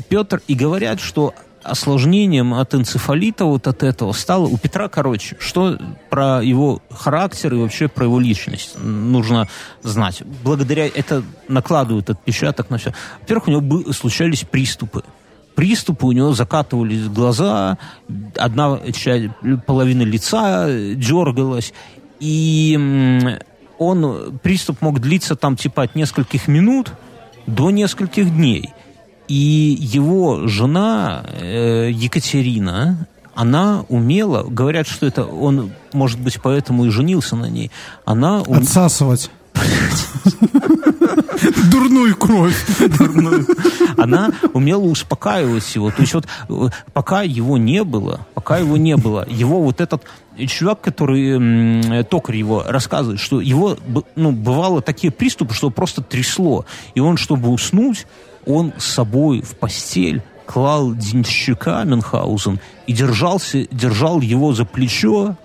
Петр, 0.10 0.42
и 0.48 0.56
говорят, 0.56 1.00
что 1.00 1.34
осложнением 1.68 2.54
от 2.54 2.74
энцефалита 2.74 3.46
вот 3.46 3.68
от 3.68 3.84
этого 3.84 4.14
стало 4.14 4.48
у 4.48 4.58
Петра, 4.58 4.88
короче, 4.88 5.36
что 5.40 5.78
про 6.10 6.42
его 6.42 6.82
характер 6.90 7.54
и 7.54 7.58
вообще 7.58 7.88
про 7.88 8.06
его 8.06 8.20
личность 8.20 8.78
нужно 8.82 9.48
знать. 9.84 10.24
Благодаря 10.44 10.86
это 10.88 11.24
накладывают 11.48 12.10
отпечаток 12.10 12.70
на 12.70 12.78
все. 12.78 12.94
Во-первых, 13.22 13.48
у 13.48 13.52
него 13.52 13.94
случались 13.94 14.44
приступы. 14.44 15.04
Приступы 15.56 16.06
у 16.06 16.12
него 16.12 16.34
закатывались 16.34 17.08
глаза, 17.08 17.78
одна 18.36 18.80
часть, 18.94 19.32
половина 19.66 20.04
лица 20.04 20.68
дергалась, 20.94 21.74
и 22.20 23.38
он, 23.80 24.40
приступ 24.44 24.82
мог 24.82 25.00
длиться 25.00 25.36
там 25.36 25.56
типа 25.56 25.84
от 25.84 25.96
нескольких 25.96 26.48
минут 26.48 26.92
до 27.48 27.72
нескольких 27.72 28.30
дней. 28.36 28.74
И 29.28 29.78
его 29.80 30.48
жена 30.48 31.26
э, 31.34 31.90
Екатерина, 31.92 33.08
она 33.36 33.86
умела, 33.90 34.44
говорят, 34.44 34.88
что 34.88 35.06
это 35.06 35.26
он, 35.26 35.72
может 35.94 36.20
быть, 36.20 36.40
поэтому 36.42 36.86
и 36.86 36.90
женился 36.90 37.36
на 37.36 37.50
ней. 37.50 37.72
Она 38.06 38.42
ум- 38.42 38.58
Отсасывать. 38.60 39.30
Дурную 41.72 42.16
кровь. 42.16 42.56
она 43.98 44.32
умела 44.54 44.84
успокаивать 44.84 45.76
его. 45.76 45.92
То 45.92 46.02
есть 46.02 46.14
вот 46.14 46.26
э, 46.50 46.70
пока 46.94 47.22
его 47.24 47.58
не 47.58 47.84
было, 47.84 48.22
пока 48.34 48.58
его 48.58 48.78
не 48.78 48.96
было, 48.96 49.28
его 49.30 49.62
вот 49.62 49.82
этот 49.82 50.04
чувак, 50.48 50.82
который 50.82 52.04
токарь 52.06 52.38
его 52.38 52.64
рассказывает, 52.68 53.20
что 53.20 53.42
его 53.42 53.78
ну, 54.16 54.32
бывало 54.32 54.82
такие 54.82 55.12
приступы, 55.12 55.54
что 55.54 55.70
просто 55.70 56.02
трясло. 56.02 56.66
И 56.96 57.00
он, 57.00 57.18
чтобы 57.18 57.50
уснуть, 57.50 58.06
он 58.48 58.74
с 58.78 58.86
собой 58.86 59.42
в 59.42 59.56
постель 59.56 60.22
клал 60.46 60.96
денщика 60.96 61.84
Мюнхгаузен 61.84 62.60
и 62.88 62.94
держался, 62.94 63.68
держал 63.70 64.22
его 64.22 64.54
за 64.54 64.66
плечо, 64.66 65.36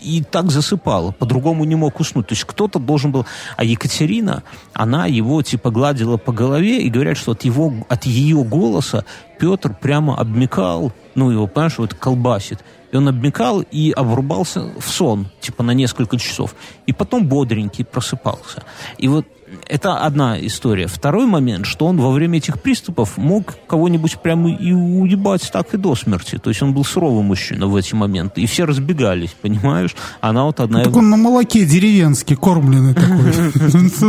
и 0.00 0.22
так 0.22 0.50
засыпал, 0.50 1.12
по-другому 1.12 1.64
не 1.64 1.74
мог 1.74 1.98
уснуть. 2.00 2.28
То 2.28 2.34
есть 2.34 2.44
кто-то 2.44 2.78
должен 2.78 3.10
был... 3.12 3.26
А 3.56 3.64
Екатерина, 3.64 4.42
она 4.72 5.06
его 5.06 5.42
типа 5.42 5.70
гладила 5.70 6.16
по 6.16 6.32
голове, 6.32 6.82
и 6.82 6.90
говорят, 6.90 7.16
что 7.16 7.32
от, 7.32 7.44
его, 7.44 7.72
от 7.88 8.04
ее 8.04 8.44
голоса 8.44 9.04
Петр 9.38 9.74
прямо 9.74 10.16
обмекал, 10.16 10.92
ну, 11.14 11.30
его, 11.30 11.46
понимаешь, 11.46 11.78
вот 11.78 11.94
колбасит. 11.94 12.62
И 12.92 12.96
он 12.96 13.08
обмекал 13.08 13.62
и 13.62 13.90
обрубался 13.90 14.70
в 14.78 14.88
сон, 14.88 15.28
типа 15.40 15.62
на 15.62 15.72
несколько 15.72 16.18
часов. 16.18 16.54
И 16.86 16.92
потом 16.92 17.26
бодренький 17.26 17.84
просыпался. 17.84 18.62
И 18.98 19.08
вот 19.08 19.26
это 19.68 19.98
одна 19.98 20.38
история. 20.44 20.86
Второй 20.86 21.26
момент, 21.26 21.66
что 21.66 21.86
он 21.86 21.98
во 21.98 22.10
время 22.10 22.38
этих 22.38 22.60
приступов 22.60 23.16
мог 23.16 23.54
кого-нибудь 23.66 24.18
прямо 24.18 24.50
и 24.50 24.72
уебать 24.72 25.48
так 25.52 25.72
и 25.74 25.76
до 25.76 25.94
смерти. 25.94 26.38
То 26.38 26.50
есть 26.50 26.62
он 26.62 26.72
был 26.72 26.84
суровый 26.84 27.22
мужчина 27.22 27.66
в 27.66 27.76
эти 27.76 27.94
моменты. 27.94 28.40
И 28.40 28.46
все 28.46 28.64
разбегались, 28.64 29.30
понимаешь? 29.40 29.94
Она 30.20 30.44
вот 30.44 30.60
одна... 30.60 30.82
Так 30.82 30.96
он 30.96 31.10
на 31.10 31.16
молоке 31.16 31.64
деревенский, 31.64 32.36
кормленный 32.36 32.94
такой. 32.94 33.16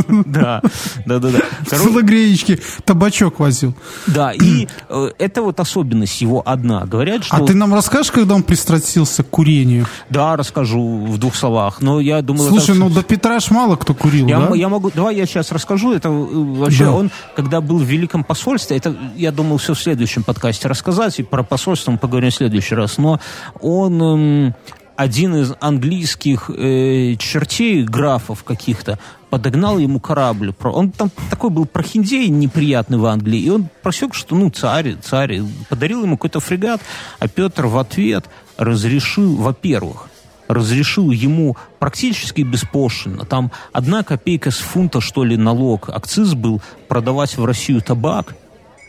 Да, 0.27 0.61
да, 1.05 1.19
да. 1.19 1.29
Целогреечки 1.65 2.59
табачок 2.83 3.39
возил. 3.39 3.75
Да, 4.07 4.31
и 4.31 4.67
э, 4.89 5.11
это 5.17 5.41
вот 5.41 5.59
особенность 5.59 6.21
его 6.21 6.41
одна. 6.45 6.85
Говорят, 6.85 7.23
что... 7.23 7.35
А 7.35 7.39
ты 7.41 7.53
нам 7.53 7.73
расскажешь, 7.73 8.11
когда 8.11 8.35
он 8.35 8.43
пристрастился 8.43 9.23
к 9.23 9.29
курению? 9.29 9.85
Да, 10.09 10.35
расскажу 10.35 11.05
в 11.05 11.17
двух 11.17 11.35
словах. 11.35 11.81
Но 11.81 11.99
я 11.99 12.21
думаю... 12.21 12.49
Слушай, 12.49 12.75
ну 12.75 12.89
до 12.89 13.03
Петра 13.03 13.39
ж 13.39 13.51
мало 13.51 13.75
кто 13.75 13.93
курил, 13.93 14.27
да? 14.27 14.49
Я 14.55 14.69
могу... 14.69 14.91
Давай 14.93 15.15
я 15.15 15.26
сейчас 15.27 15.51
расскажу. 15.51 15.93
Это 15.93 16.09
э, 16.09 16.11
вообще 16.11 16.85
да. 16.85 16.93
он, 16.93 17.11
когда 17.35 17.61
был 17.61 17.77
в 17.77 17.83
Великом 17.83 18.23
посольстве, 18.23 18.77
это 18.77 18.95
я 19.15 19.31
думал 19.31 19.57
все 19.57 19.73
в 19.73 19.79
следующем 19.79 20.23
подкасте 20.23 20.67
рассказать, 20.67 21.19
и 21.19 21.23
про 21.23 21.43
посольство 21.43 21.91
мы 21.91 21.97
поговорим 21.97 22.31
в 22.31 22.35
следующий 22.35 22.75
раз, 22.75 22.97
но 22.97 23.19
он 23.61 24.01
эм, 24.01 24.55
один 24.97 25.35
из 25.35 25.53
английских 25.59 26.49
э, 26.49 27.15
чертей, 27.19 27.83
графов 27.83 28.43
каких-то, 28.43 28.97
подогнал 29.29 29.77
ему 29.77 29.99
корабль. 29.99 30.53
Он 30.63 30.91
там 30.91 31.11
такой 31.29 31.51
был 31.51 31.65
прохиндей 31.65 32.29
неприятный 32.29 32.97
в 32.97 33.05
Англии, 33.05 33.39
и 33.39 33.49
он 33.49 33.69
просек, 33.83 34.13
что, 34.13 34.35
ну, 34.35 34.49
царь, 34.49 34.95
царь, 35.01 35.41
подарил 35.69 36.03
ему 36.03 36.17
какой-то 36.17 36.39
фрегат, 36.39 36.81
а 37.19 37.27
Петр 37.27 37.67
в 37.67 37.77
ответ 37.77 38.25
разрешил, 38.57 39.35
во-первых, 39.35 40.09
разрешил 40.47 41.11
ему 41.11 41.57
практически 41.79 42.41
беспошлино. 42.41 43.25
Там 43.25 43.51
одна 43.73 44.03
копейка 44.03 44.51
с 44.51 44.57
фунта, 44.57 45.01
что 45.01 45.23
ли, 45.23 45.37
налог, 45.37 45.89
акциз 45.89 46.33
был, 46.33 46.61
продавать 46.87 47.37
в 47.37 47.45
Россию 47.45 47.81
табак, 47.81 48.35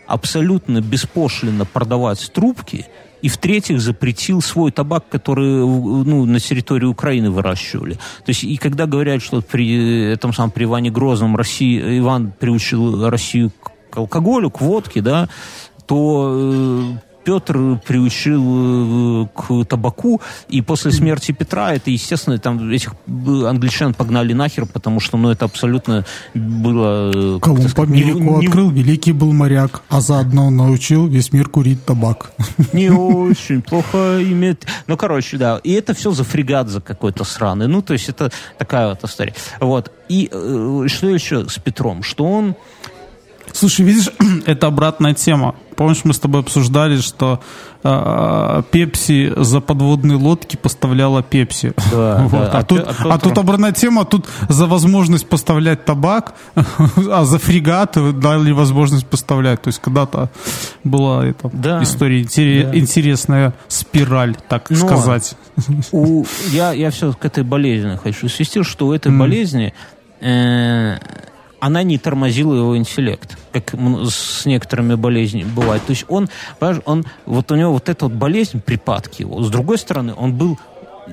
абсолютно 0.06 0.80
беспошлино 0.80 1.64
продавать 1.64 2.32
трубки, 2.32 2.86
и 3.20 3.28
в-третьих, 3.28 3.80
запретил 3.80 4.40
свой 4.40 4.70
табак, 4.70 5.08
который 5.08 5.48
ну, 5.48 6.24
на 6.24 6.38
территории 6.38 6.86
Украины 6.86 7.30
выращивали. 7.30 7.94
То 7.94 8.28
есть, 8.28 8.44
и 8.44 8.56
когда 8.56 8.86
говорят, 8.86 9.22
что 9.22 9.40
при 9.40 10.12
этом 10.12 10.32
самом 10.32 10.52
при 10.52 10.64
Иване 10.64 10.90
Грозном 10.90 11.36
России, 11.36 11.98
Иван 11.98 12.32
приучил 12.38 13.08
Россию 13.08 13.50
к 13.90 13.98
алкоголю, 13.98 14.50
к 14.50 14.60
водке, 14.60 15.00
да, 15.00 15.28
то 15.86 16.32
э, 16.32 17.07
Петр 17.28 17.78
приучил 17.86 19.24
э, 19.24 19.26
к 19.34 19.64
табаку, 19.66 20.22
и 20.48 20.62
после 20.62 20.92
смерти 20.92 21.32
Петра 21.32 21.74
это, 21.74 21.90
естественно, 21.90 22.38
там 22.38 22.70
этих 22.70 22.94
англичан 23.06 23.92
погнали 23.92 24.32
нахер, 24.32 24.64
потому 24.64 24.98
что, 24.98 25.18
ну, 25.18 25.28
это 25.28 25.44
абсолютно 25.44 26.06
было... 26.32 27.36
Э, 27.36 27.38
Колумб 27.38 27.78
Америку 27.80 28.40
не, 28.40 28.46
открыл, 28.46 28.70
не... 28.70 28.82
великий 28.82 29.12
был 29.12 29.34
моряк, 29.34 29.82
а 29.90 30.00
заодно 30.00 30.48
научил 30.48 31.06
весь 31.06 31.30
мир 31.34 31.50
курить 31.50 31.84
табак. 31.84 32.32
Не 32.72 32.88
очень 32.90 33.60
плохо 33.60 34.22
иметь... 34.22 34.62
Ну, 34.86 34.96
короче, 34.96 35.36
да, 35.36 35.60
и 35.62 35.72
это 35.72 35.92
все 35.92 36.12
за 36.12 36.24
фрегат 36.24 36.68
за 36.68 36.80
какой-то 36.80 37.24
сраный. 37.24 37.68
Ну, 37.68 37.82
то 37.82 37.92
есть 37.92 38.08
это 38.08 38.32
такая 38.56 38.88
вот 38.88 39.04
история. 39.04 39.34
Вот. 39.60 39.92
И 40.08 40.30
э, 40.32 40.86
что 40.86 41.10
еще 41.10 41.46
с 41.46 41.58
Петром? 41.58 42.02
Что 42.02 42.24
он 42.24 42.54
Слушай, 43.52 43.86
видишь, 43.86 44.10
это 44.46 44.66
обратная 44.66 45.14
тема. 45.14 45.54
Помнишь, 45.76 46.00
мы 46.02 46.12
с 46.12 46.18
тобой 46.18 46.40
обсуждали, 46.40 47.00
что 47.00 47.40
э, 47.84 48.62
Пепси 48.72 49.32
за 49.36 49.60
подводные 49.60 50.16
лодки 50.16 50.56
поставляла 50.56 51.22
Пепси. 51.22 51.72
Да, 51.92 52.16
вот. 52.28 52.40
да. 52.40 52.50
А, 52.50 52.58
а, 52.58 52.62
тут, 52.64 52.80
а, 52.80 53.14
а 53.14 53.18
тут 53.18 53.38
обратная 53.38 53.70
тема, 53.70 54.04
тут 54.04 54.26
за 54.48 54.66
возможность 54.66 55.28
поставлять 55.28 55.84
табак, 55.84 56.34
а 57.10 57.24
за 57.24 57.38
фрегаты 57.38 58.12
дали 58.12 58.50
возможность 58.50 59.06
поставлять. 59.06 59.62
То 59.62 59.68
есть 59.68 59.80
когда-то 59.80 60.30
была 60.82 61.24
эта 61.26 61.48
да, 61.52 61.82
история 61.82 62.22
интерес, 62.22 62.66
да. 62.66 62.78
интересная 62.78 63.54
спираль, 63.68 64.36
так 64.48 64.70
Но 64.70 64.76
сказать. 64.76 65.36
У, 65.92 66.24
я, 66.50 66.72
я 66.72 66.90
все 66.90 67.12
к 67.12 67.24
этой 67.24 67.44
болезни 67.44 67.96
хочу 68.02 68.28
свести, 68.28 68.64
что 68.64 68.88
у 68.88 68.92
этой 68.92 69.12
mm. 69.12 69.18
болезни 69.18 69.74
э, 70.20 70.98
она 71.60 71.82
не 71.82 71.98
тормозила 71.98 72.54
его 72.54 72.76
интеллект, 72.76 73.36
как 73.52 73.74
с 74.10 74.46
некоторыми 74.46 74.94
болезнями 74.94 75.48
бывает. 75.48 75.82
То 75.84 75.90
есть 75.90 76.04
он, 76.08 76.28
он, 76.60 77.04
вот 77.26 77.50
у 77.50 77.56
него 77.56 77.72
вот 77.72 77.88
эта 77.88 78.06
вот 78.06 78.14
болезнь, 78.14 78.60
припадки 78.60 79.22
его, 79.22 79.42
с 79.42 79.50
другой 79.50 79.78
стороны, 79.78 80.14
он 80.16 80.34
был 80.34 80.58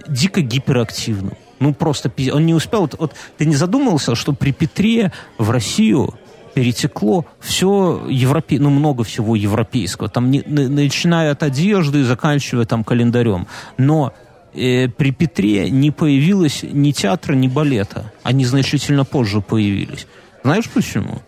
дико 0.08 0.41
гиперактивным. 0.41 1.34
Ну, 1.60 1.74
просто 1.74 2.12
он 2.34 2.46
не 2.46 2.54
успел. 2.54 2.82
Вот, 2.82 2.96
вот 3.00 3.14
ты 3.38 3.46
не 3.46 3.56
задумывался, 3.56 4.16
что 4.16 4.34
при 4.34 4.52
Петре 4.52 5.12
в 5.38 5.50
Россию 5.50 6.14
перетекло 6.54 7.26
все 7.39 8.06
европе... 8.10 8.60
ну, 8.60 8.70
много 8.70 9.04
всего 9.04 9.36
европейского, 9.36 10.10
там, 10.10 10.32
не, 10.32 10.41
начиная 10.46 11.32
от 11.32 11.43
одежды, 11.43 12.04
заканчивая 12.04 12.66
там 12.66 12.84
календарем. 12.84 13.48
Но 13.78 14.14
э, 14.54 14.89
при 14.89 15.12
Петре 15.12 15.70
не 15.70 15.91
появилось 15.91 16.64
ни 16.64 16.91
театра, 16.91 17.36
ни 17.36 17.48
балета. 17.48 18.12
Они 18.24 18.46
значительно 18.46 19.06
позже 19.06 19.41
появились. 19.41 20.08
Знаешь 20.46 20.70
почему? 20.70 21.24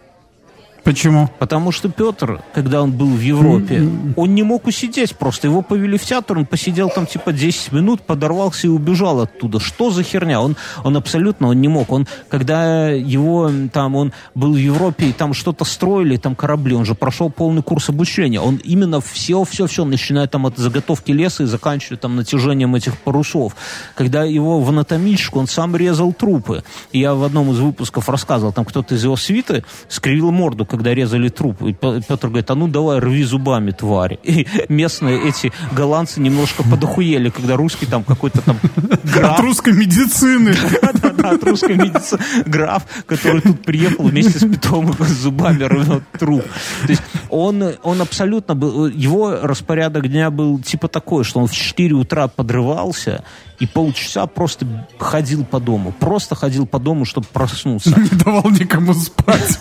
Почему? 0.88 1.30
Потому 1.38 1.74
что 1.74 1.90
Петр, 1.90 2.42
когда 2.54 2.82
он 2.82 2.94
был 2.94 3.10
в 3.10 3.20
Европе, 3.20 3.90
он 4.16 4.34
не 4.34 4.44
мог 4.44 4.68
усидеть 4.68 5.18
просто. 5.18 5.48
Его 5.48 5.62
повели 5.62 5.98
в 5.98 6.06
театр, 6.06 6.38
он 6.38 6.46
посидел 6.46 6.90
там 6.90 7.06
типа 7.06 7.34
10 7.34 7.74
минут, 7.74 8.04
подорвался 8.04 8.68
и 8.68 8.70
убежал 8.70 9.20
оттуда. 9.20 9.60
Что 9.60 9.92
за 9.92 10.04
херня? 10.04 10.40
Он, 10.40 10.56
он 10.86 10.96
абсолютно 10.96 11.50
он 11.50 11.60
не 11.60 11.68
мог. 11.68 11.92
Он, 11.92 12.08
когда 12.30 12.88
его 12.88 13.52
там, 13.74 13.98
он 13.98 14.14
был 14.34 14.54
в 14.54 14.58
Европе 14.58 15.08
и 15.10 15.12
там 15.12 15.34
что-то 15.34 15.66
строили, 15.66 16.16
там 16.16 16.38
корабли, 16.38 16.74
он 16.74 16.86
же 16.86 16.96
прошел 16.96 17.30
полный 17.30 17.64
курс 17.64 17.90
обучения. 17.90 18.40
Он 18.40 18.56
именно 18.56 19.02
все, 19.02 19.44
все, 19.44 19.68
все, 19.68 19.84
начиная 19.84 20.28
там 20.28 20.46
от 20.46 20.58
заготовки 20.58 21.12
леса 21.12 21.44
и 21.44 21.48
заканчивая 21.48 21.98
там 21.98 22.16
натяжением 22.16 22.76
этих 22.76 22.98
парусов. 22.98 23.58
Когда 23.94 24.24
его 24.24 24.62
в 24.62 24.70
анатомичку, 24.70 25.38
он 25.38 25.48
сам 25.48 25.76
резал 25.76 26.14
трупы. 26.14 26.64
И 26.94 27.00
я 27.00 27.14
в 27.14 27.26
одном 27.26 27.52
из 27.52 27.60
выпусков 27.60 28.08
рассказывал, 28.08 28.54
там 28.54 28.64
кто-то 28.64 28.96
из 28.96 29.04
его 29.04 29.18
свиты 29.18 29.66
скривил 29.90 30.32
морду, 30.32 30.66
когда 30.78 30.94
резали 30.94 31.30
труп. 31.30 31.62
И 31.64 31.74
Петр 31.74 32.28
говорит, 32.28 32.50
а 32.52 32.56
ну 32.56 32.68
давай 32.68 33.00
рви 33.00 33.24
зубами, 33.24 33.72
тварь. 33.72 34.20
И 34.24 34.48
местные 34.70 35.28
эти 35.28 35.52
голландцы 35.72 36.22
немножко 36.22 36.64
подохуели, 36.64 37.30
когда 37.30 37.56
русский 37.56 37.86
там 37.86 38.04
какой-то 38.04 38.42
там 38.42 38.58
граф... 39.04 39.34
От 39.34 39.40
русской 39.40 39.74
медицины. 39.74 40.56
Да-да-да, 40.82 41.32
от 41.32 41.44
русской 41.44 41.76
медицины. 41.76 42.22
Граф, 42.46 42.84
который 43.06 43.42
тут 43.42 43.64
приехал 43.64 44.06
вместе 44.06 44.40
с 44.40 44.50
Петром 44.50 44.94
с 44.94 45.10
зубами 45.10 45.64
рвет 45.64 46.04
труп. 46.20 46.44
То 46.84 46.90
есть 46.90 47.04
он, 47.30 47.64
он 47.84 48.02
абсолютно 48.02 48.56
был... 48.56 48.88
Его 48.88 49.40
распорядок 49.42 50.08
дня 50.08 50.32
был 50.32 50.60
типа 50.60 50.88
такой, 50.88 51.24
что 51.24 51.40
он 51.40 51.48
в 51.48 51.54
4 51.54 51.96
утра 51.96 52.28
подрывался, 52.28 53.24
и 53.60 53.66
полчаса 53.66 54.28
просто 54.28 54.68
ходил 55.00 55.44
по 55.44 55.60
дому. 55.60 55.92
Просто 55.92 56.36
ходил 56.36 56.68
по 56.68 56.80
дому, 56.80 57.06
чтобы 57.06 57.28
проснуться. 57.28 57.90
Не 58.00 58.10
давал 58.10 58.50
никому 58.50 58.94
спать. 58.94 59.60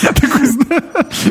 Такой, 0.00 0.46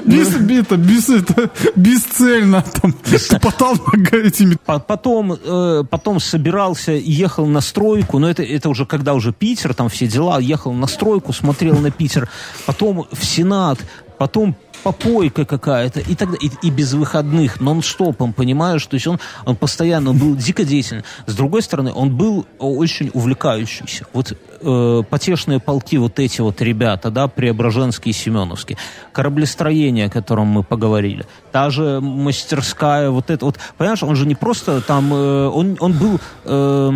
без, 0.06 0.36
это, 0.36 0.78
без, 0.78 1.10
это, 1.10 1.50
бесцельно 1.76 2.64
там 2.82 2.94
потал 3.42 3.76
этими. 4.12 4.58
Потом, 4.66 5.34
э, 5.34 5.84
потом 5.90 6.20
собирался 6.20 6.92
ехал 6.92 7.46
на 7.48 7.62
стройку, 7.62 8.20
но 8.20 8.30
это, 8.30 8.44
это 8.44 8.70
уже 8.70 8.86
когда 8.86 9.14
уже 9.14 9.34
Питер, 9.34 9.74
там 9.74 9.90
все 9.90 10.08
дела, 10.08 10.40
ехал 10.40 10.74
на 10.74 10.88
стройку, 10.88 11.34
смотрел 11.34 11.78
на 11.78 11.92
Питер, 11.92 12.30
потом 12.66 13.08
в 13.12 13.26
Сенат, 13.26 13.80
потом 14.18 14.56
попойка 14.84 15.46
какая-то, 15.46 16.00
и 16.00 16.16
тогда 16.16 16.38
и, 16.40 16.50
и 16.62 16.70
без 16.70 16.94
выходных, 16.94 17.60
нон-стопом, 17.60 18.34
понимаешь? 18.34 18.86
То 18.86 18.96
есть 18.96 19.08
он, 19.08 19.20
он 19.46 19.56
постоянно 19.56 20.14
был 20.14 20.36
дико 20.36 20.64
деятельный. 20.64 21.04
С 21.26 21.36
другой 21.36 21.62
стороны, 21.62 21.92
он 21.94 22.16
был 22.16 22.46
очень 22.60 23.12
увлекающийся. 23.14 24.06
Вот 24.14 24.38
э, 24.66 25.04
потешные 25.10 25.60
полки, 25.60 25.98
вот 25.98 26.20
эти 26.20 26.42
вот 26.42 26.62
ребята, 26.62 27.12
да, 27.12 27.28
Преображенские 27.28 28.12
и 28.12 28.14
Семеновские, 28.14 28.78
кораблестроение, 29.12 30.08
о 30.08 30.10
котором 30.10 30.48
мы 30.48 30.64
поговорили, 30.64 31.26
та 31.52 31.70
же 31.70 32.00
мастерская, 32.02 33.10
вот 33.10 33.30
это 33.30 33.46
вот, 33.46 33.58
понимаешь, 33.78 34.04
он 34.04 34.16
же 34.16 34.26
не 34.26 34.36
просто 34.36 34.82
там, 34.82 35.14
э, 35.14 35.48
он, 35.48 35.78
он 35.80 35.94
был, 35.94 36.20
э, 36.44 36.88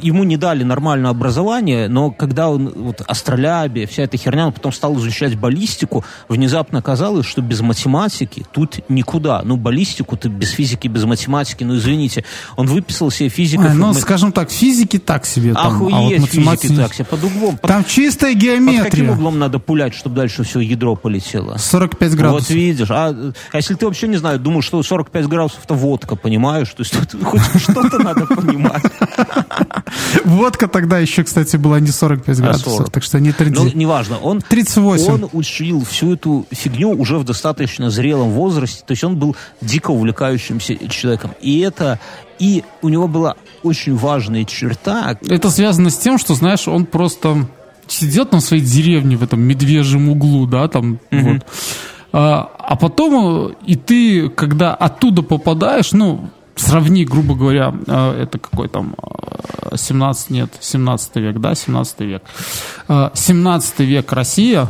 ему 0.00 0.24
не 0.24 0.36
дали 0.36 0.62
нормальное 0.62 1.10
образование, 1.10 1.88
но 1.88 2.10
когда 2.10 2.48
он, 2.48 2.72
вот, 2.74 3.02
астролябия, 3.06 3.86
вся 3.86 4.04
эта 4.04 4.16
херня, 4.16 4.46
он 4.46 4.52
потом 4.52 4.72
стал 4.72 4.96
изучать 4.98 5.36
баллистику, 5.36 6.04
внезапно 6.28 6.80
казалось, 6.82 7.26
что 7.26 7.42
без 7.42 7.60
математики 7.60 8.44
тут 8.52 8.80
никуда. 8.88 9.42
Ну, 9.44 9.56
баллистику 9.56 10.16
ты 10.16 10.28
без 10.28 10.50
физики, 10.50 10.88
без 10.88 11.04
математики, 11.04 11.64
ну, 11.64 11.76
извините. 11.76 12.24
Он 12.56 12.66
выписал 12.66 13.10
себе 13.10 13.28
физику. 13.28 13.64
А, 13.64 13.74
ну, 13.74 13.92
скажем 13.94 14.32
так, 14.32 14.50
физики 14.50 14.98
так 14.98 15.26
себе. 15.26 15.54
Там, 15.54 15.76
Охуеть, 15.76 16.18
а 16.18 16.20
вот 16.20 16.34
математики 16.52 16.66
физики 16.68 16.82
так 16.82 16.94
себе, 16.94 17.04
под 17.04 17.24
углом. 17.24 17.56
Под, 17.56 17.68
там 17.68 17.84
чистая 17.84 18.34
геометрия. 18.34 18.82
Под 18.84 18.90
каким 18.90 19.10
углом 19.10 19.38
надо 19.38 19.58
пулять, 19.58 19.94
чтобы 19.94 20.16
дальше 20.16 20.44
все 20.44 20.60
ядро 20.60 20.96
полетело? 20.96 21.56
45 21.56 22.14
градусов. 22.14 22.48
Вот 22.48 22.54
видишь. 22.54 22.90
А, 22.90 23.08
а 23.52 23.56
если 23.56 23.74
ты 23.74 23.86
вообще 23.86 24.08
не 24.08 24.16
знаю, 24.16 24.38
думаешь, 24.38 24.64
что 24.64 24.82
45 24.82 25.26
градусов 25.26 25.60
это 25.64 25.74
водка, 25.74 26.16
понимаешь? 26.16 26.68
То 26.68 26.82
есть 26.82 26.92
тут 26.92 27.22
хоть 27.24 27.40
что-то 27.60 27.98
надо 27.98 28.26
понимать. 28.26 28.82
Водка 30.24 30.68
тогда 30.68 30.98
еще, 30.98 31.24
кстати, 31.24 31.56
была 31.56 31.80
не 31.80 31.88
45 31.88 32.38
а 32.38 32.42
градусов, 32.42 32.90
так 32.90 33.02
что 33.02 33.20
не 33.20 33.32
30. 33.32 33.54
Ну, 33.56 33.70
неважно. 33.74 34.18
Он, 34.18 34.40
38. 34.40 35.12
Он 35.12 35.28
учил 35.32 35.84
всю 35.84 36.14
эту 36.14 36.46
фигню 36.50 36.90
уже 36.90 37.18
в 37.18 37.24
достаточно 37.24 37.90
зрелом 37.90 38.30
возрасте. 38.30 38.82
То 38.86 38.92
есть 38.92 39.04
он 39.04 39.16
был 39.16 39.36
дико 39.60 39.90
увлекающимся 39.90 40.76
человеком. 40.88 41.32
И 41.40 41.60
это... 41.60 41.98
И 42.42 42.64
у 42.82 42.88
него 42.88 43.06
была 43.06 43.36
очень 43.62 43.94
важная 43.94 44.44
черта. 44.44 45.16
Это 45.28 45.48
связано 45.48 45.90
с 45.90 45.96
тем, 45.96 46.18
что, 46.18 46.34
знаешь, 46.34 46.66
он 46.66 46.86
просто 46.86 47.46
сидел 47.86 48.26
на 48.32 48.40
своей 48.40 48.64
деревне 48.64 49.16
в 49.16 49.22
этом 49.22 49.40
медвежьем 49.40 50.08
углу, 50.08 50.46
да, 50.48 50.66
там 50.66 50.98
mm-hmm. 51.12 51.34
вот. 51.34 51.46
А, 52.12 52.50
а 52.58 52.74
потом 52.74 53.52
и 53.64 53.76
ты, 53.76 54.28
когда 54.28 54.74
оттуда 54.74 55.22
попадаешь, 55.22 55.92
ну, 55.92 56.30
сравни, 56.56 57.04
грубо 57.04 57.36
говоря, 57.36 57.72
э, 57.86 58.22
это 58.22 58.40
какой 58.40 58.68
там 58.68 58.96
17, 59.72 60.30
э, 60.30 60.34
нет, 60.34 60.50
17 60.58 61.16
век, 61.16 61.38
да, 61.38 61.54
17 61.54 62.00
век. 62.00 62.22
17 62.88 63.74
э, 63.78 63.84
век 63.84 64.12
Россия, 64.12 64.68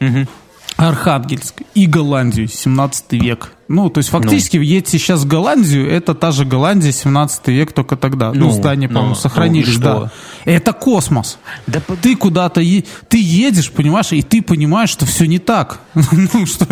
угу. 0.00 0.28
Архангельск 0.76 1.62
и 1.74 1.86
Голландию, 1.86 2.46
17 2.46 3.12
век. 3.14 3.52
Ну, 3.72 3.88
то 3.88 3.98
есть 3.98 4.10
фактически 4.10 4.56
ну. 4.56 4.64
едете 4.64 4.98
сейчас 4.98 5.20
в 5.20 5.28
Голландию, 5.28 5.88
это 5.88 6.12
та 6.16 6.32
же 6.32 6.44
Голландия, 6.44 6.90
17 6.90 7.46
век, 7.46 7.72
только 7.72 7.96
тогда. 7.96 8.32
Ну, 8.32 8.46
ну 8.46 8.50
здания, 8.50 8.88
ну, 8.88 8.94
по-моему, 8.94 9.14
ну, 9.14 9.20
сохранились, 9.20 9.76
ну, 9.76 9.80
да. 9.80 10.12
Это 10.44 10.72
космос. 10.72 11.38
Да, 11.68 11.80
ты 12.02 12.16
куда-то, 12.16 12.60
е- 12.60 12.82
ты 13.08 13.22
едешь, 13.22 13.70
понимаешь, 13.70 14.10
и 14.10 14.22
ты 14.22 14.42
понимаешь, 14.42 14.90
что 14.90 15.06
все 15.06 15.26
не 15.26 15.38
так. 15.38 15.82
ну, 15.94 16.46
что 16.46 16.66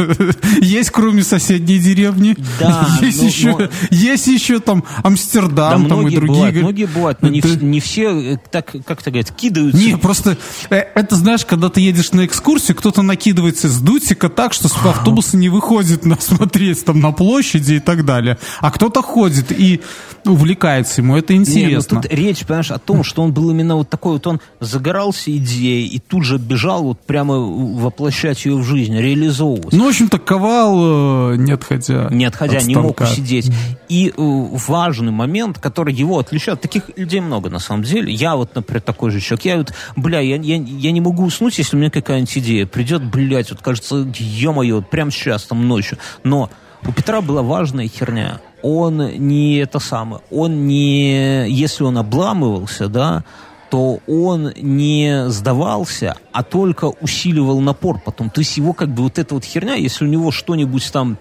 есть 0.61 0.91
кроме 0.91 1.23
соседней 1.23 1.79
деревни, 1.79 2.37
да, 2.59 2.89
есть, 3.01 3.23
но, 3.23 3.29
еще, 3.29 3.57
но... 3.57 3.69
есть 3.91 4.27
еще 4.27 4.59
там 4.59 4.83
Амстердам, 5.05 5.85
да, 5.85 5.89
там 5.89 6.09
и 6.09 6.17
другие. 6.17 6.35
Бывают, 6.35 6.57
многие 6.57 6.87
бывают, 6.87 7.23
но 7.23 7.29
не, 7.29 7.41
ты... 7.41 7.65
не 7.65 7.79
все, 7.79 8.35
э, 8.35 8.39
так, 8.51 8.75
как 8.85 9.05
то 9.05 9.13
говорят, 9.13 9.31
кидаются. 9.31 9.81
Не, 9.81 9.97
просто, 9.97 10.37
э, 10.71 10.79
это 10.97 11.15
знаешь, 11.15 11.45
когда 11.45 11.69
ты 11.69 11.81
едешь 11.81 12.11
на 12.11 12.27
экскурсию, 12.27 12.77
кто-то 12.77 13.03
накидывается 13.03 13.69
с 13.69 13.79
дутика 13.79 14.29
так, 14.29 14.53
что 14.53 14.67
с 14.67 14.73
автобуса 14.85 15.37
не 15.37 15.49
выходит 15.49 16.05
на 16.05 16.21
смотреть 16.21 16.88
там 16.89 17.01
на 17.01 17.13
площади 17.13 17.75
и 17.75 17.81
так 17.81 18.07
далее. 18.07 18.39
А 18.61 18.71
кто-то 18.71 19.03
ходит 19.03 19.53
и 19.53 19.83
увлекается 20.25 21.03
ему, 21.03 21.17
это 21.17 21.35
интересно. 21.35 21.97
Не, 21.97 21.97
ну 21.97 22.03
тут 22.03 22.13
речь, 22.13 22.47
понимаешь, 22.47 22.71
о 22.71 22.79
том, 22.79 23.05
что 23.05 23.23
он 23.23 23.33
был 23.33 23.51
именно 23.51 23.77
вот 23.77 23.91
такой 23.91 24.15
вот, 24.15 24.27
он 24.27 24.41
загорался 24.61 25.37
идеей 25.37 25.87
и 25.87 25.99
тут 25.99 26.25
же 26.25 26.39
бежал 26.39 26.85
вот 26.85 27.01
прямо 27.01 27.37
воплощать 27.37 28.45
ее 28.47 28.57
в 28.57 28.65
жизнь, 28.65 28.97
реализовывать. 28.97 29.73
Ну, 29.73 29.85
в 29.85 29.89
общем-то, 29.89 30.19
ковал, 30.19 31.33
э, 31.33 31.37
не 31.37 31.53
отходя 31.53 32.09
Не 32.11 32.25
отходя, 32.25 32.61
не 32.63 32.75
мог 32.75 33.01
усидеть. 33.01 33.51
И 33.91 34.09
э, 34.09 34.13
важный 34.17 35.13
момент, 35.13 35.59
который 35.59 35.93
его 35.93 36.19
отличает, 36.19 36.63
таких 36.63 36.85
людей 36.97 37.21
много 37.21 37.51
на 37.51 37.59
самом 37.59 37.83
деле. 37.83 38.11
Я 38.11 38.37
вот, 38.37 38.55
например, 38.55 38.81
такой 38.81 39.11
же 39.11 39.21
человек. 39.21 39.45
Я 39.45 39.57
вот, 39.59 39.75
бля, 39.97 40.21
я, 40.21 40.37
я, 40.37 40.57
я 40.57 40.93
не 40.93 41.03
могу 41.03 41.25
уснуть, 41.25 41.59
если 41.59 41.77
у 41.77 41.79
меня 41.79 41.91
какая-нибудь 41.91 42.39
идея 42.39 42.67
придет, 42.67 43.05
блядь, 43.05 43.51
вот 43.51 43.61
кажется, 43.61 44.11
ё-моё, 44.19 44.81
прямо 44.81 45.11
сейчас, 45.11 45.45
там, 45.45 45.69
ночью. 45.69 45.99
Но 46.25 46.51
у 46.89 46.93
Петра 46.93 47.21
была 47.21 47.43
важная 47.43 47.87
херня. 47.87 48.41
Он 48.63 48.97
не 48.97 49.57
это 49.59 49.79
самое, 49.79 50.23
он 50.31 50.67
не, 50.67 51.49
если 51.49 51.85
он 51.85 51.99
обламывался, 51.99 52.89
да, 52.89 53.25
то 53.71 54.01
он 54.09 54.53
не 54.57 55.29
сдавался, 55.29 56.17
а 56.33 56.43
только 56.43 56.87
усиливал 56.87 57.61
напор 57.61 58.01
потом. 58.03 58.31
То 58.31 58.41
есть 58.41 58.57
его 58.57 58.73
как 58.73 58.89
бы 58.89 59.03
вот 59.03 59.19
эта 59.19 59.35
вот 59.35 59.45
херня, 59.45 59.75
если 59.75 60.07
у 60.07 60.09
него 60.09 60.31
что-нибудь 60.33 60.91
там 60.91 61.19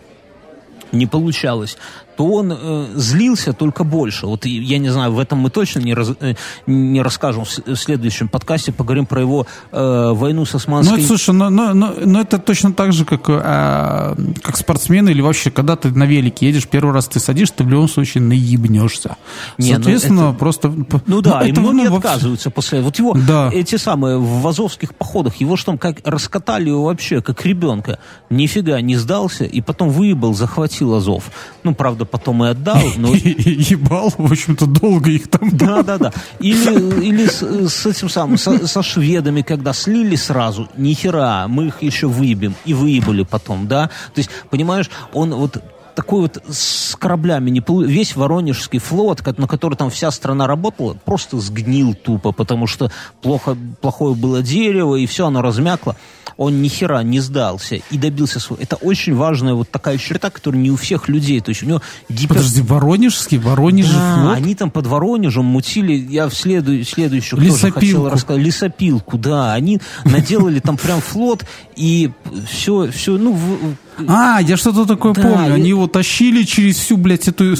не 0.93 1.05
получалось, 1.05 1.77
то 2.17 2.25
он 2.25 2.51
э, 2.51 2.87
злился 2.95 3.53
только 3.53 3.83
больше. 3.83 4.25
Вот 4.25 4.45
я 4.45 4.79
не 4.79 4.89
знаю, 4.89 5.11
в 5.11 5.19
этом 5.19 5.37
мы 5.37 5.51
точно 5.51 5.79
не, 5.79 5.93
раз, 5.93 6.13
э, 6.19 6.33
не 6.65 7.01
расскажем 7.01 7.45
в, 7.45 7.49
в 7.49 7.75
следующем 7.75 8.27
подкасте, 8.27 8.71
поговорим 8.71 9.05
про 9.05 9.21
его 9.21 9.45
э, 9.71 10.11
войну 10.13 10.43
с 10.43 10.55
османской... 10.55 10.97
Ну, 10.97 11.03
это, 11.03 11.07
слушай, 11.07 11.33
но, 11.35 11.51
но, 11.51 11.75
но, 11.75 11.93
но 12.03 12.21
это 12.21 12.39
точно 12.39 12.73
так 12.73 12.91
же, 12.91 13.05
как, 13.05 13.29
э, 13.29 14.15
как 14.41 14.57
спортсмены 14.57 15.11
или 15.11 15.21
вообще, 15.21 15.51
когда 15.51 15.75
ты 15.75 15.91
на 15.91 16.05
велике 16.05 16.47
едешь, 16.47 16.67
первый 16.67 16.91
раз 16.91 17.07
ты 17.07 17.19
садишься, 17.19 17.57
ты 17.57 17.63
в 17.63 17.69
любом 17.69 17.87
случае 17.87 18.23
наебнешься. 18.23 19.15
Не, 19.59 19.73
ну, 19.73 19.75
Соответственно, 19.75 20.21
ну, 20.21 20.29
это, 20.29 20.39
просто... 20.39 20.73
Ну 21.05 21.21
да, 21.21 21.41
ну, 21.41 21.45
это, 21.45 21.61
многие 21.61 21.89
ну, 21.89 21.97
отказываются 21.97 22.49
после... 22.49 22.81
Вот 22.81 22.97
его, 22.97 23.13
да. 23.13 23.51
эти 23.53 23.75
самые, 23.75 24.17
в 24.17 24.47
азовских 24.47 24.95
походах, 24.95 25.35
его 25.35 25.55
что 25.55 25.67
там 25.67 25.77
как 25.77 25.97
раскатали 26.03 26.69
его 26.69 26.85
вообще, 26.85 27.21
как 27.21 27.45
ребенка. 27.45 27.99
Нифига 28.31 28.81
не 28.81 28.95
сдался, 28.95 29.43
и 29.43 29.61
потом 29.61 29.89
выебал, 29.89 30.33
захватил 30.33 30.95
Азов. 30.95 31.29
Ну, 31.63 31.75
правда, 31.75 32.06
потом 32.07 32.43
и 32.43 32.49
отдал. 32.49 32.81
Но... 32.97 33.13
Ебал, 33.13 34.13
в 34.17 34.31
общем-то, 34.31 34.65
долго 34.65 35.09
их 35.11 35.29
там. 35.29 35.55
Да, 35.55 35.83
да, 35.83 35.97
да. 35.97 36.13
Или, 36.39 37.05
или 37.05 37.27
с, 37.27 37.41
с 37.69 37.85
этим 37.85 38.09
самым, 38.09 38.37
со, 38.37 38.67
со 38.67 38.81
шведами, 38.81 39.41
когда 39.41 39.73
слили 39.73 40.15
сразу, 40.15 40.69
ни 40.77 40.93
хера, 40.93 41.47
мы 41.47 41.67
их 41.67 41.81
еще 41.81 42.07
выебем. 42.07 42.55
И 42.65 42.73
выебали 42.73 43.23
потом, 43.23 43.67
да. 43.67 43.87
То 44.13 44.19
есть, 44.19 44.29
понимаешь, 44.49 44.89
он 45.13 45.33
вот 45.33 45.61
такой 45.95 46.21
вот 46.21 46.43
с 46.47 46.95
кораблями 46.95 47.49
не 47.49 47.63
весь 47.85 48.15
Воронежский 48.15 48.77
флот, 48.77 49.25
на 49.37 49.47
который 49.47 49.73
там 49.73 49.89
вся 49.89 50.11
страна 50.11 50.45
работала, 50.45 50.93
просто 50.93 51.39
сгнил 51.39 51.95
тупо, 51.95 52.31
потому 52.31 52.67
что 52.67 52.91
плохо, 53.23 53.57
плохое 53.81 54.13
было 54.13 54.43
дерево, 54.43 54.95
и 54.95 55.07
все, 55.07 55.25
оно 55.25 55.41
размякло 55.41 55.95
он 56.37 56.61
ни 56.61 56.67
хера 56.67 57.01
не 57.03 57.19
сдался 57.19 57.79
и 57.89 57.97
добился 57.97 58.39
своего. 58.39 58.63
Это 58.63 58.75
очень 58.77 59.15
важная 59.15 59.55
вот 59.55 59.69
такая 59.69 59.97
черта, 59.97 60.29
которая 60.29 60.61
не 60.61 60.71
у 60.71 60.75
всех 60.75 61.09
людей. 61.09 61.41
То 61.41 61.49
есть 61.49 61.63
у 61.63 61.65
него 61.65 61.81
гипер... 62.09 62.35
Подожди, 62.35 62.61
Воронежский, 62.61 63.37
Воронеж 63.39 63.89
да, 63.89 64.15
флот? 64.15 64.37
они 64.37 64.55
там 64.55 64.71
под 64.71 64.87
Воронежем 64.87 65.45
мутили, 65.45 65.93
я 65.93 66.29
в 66.29 66.33
следу... 66.33 66.83
следующую 66.83 67.41
тоже 67.41 67.71
хотел 67.71 68.09
рассказать. 68.09 68.43
Лесопилку, 68.43 69.17
да. 69.17 69.53
Они 69.53 69.79
наделали 70.05 70.59
там 70.59 70.77
прям 70.77 71.01
флот, 71.01 71.45
и 71.75 72.11
все, 72.49 72.91
все, 72.91 73.17
ну, 73.17 73.33
в, 73.33 73.75
а, 74.07 74.39
я 74.41 74.57
что-то 74.57 74.85
такое 74.85 75.13
да, 75.13 75.21
помню. 75.21 75.53
Они 75.53 75.69
его 75.69 75.87
тащили 75.87 76.43
через 76.43 76.77
всю, 76.77 76.97
блядь, 76.97 77.27
эту... 77.27 77.55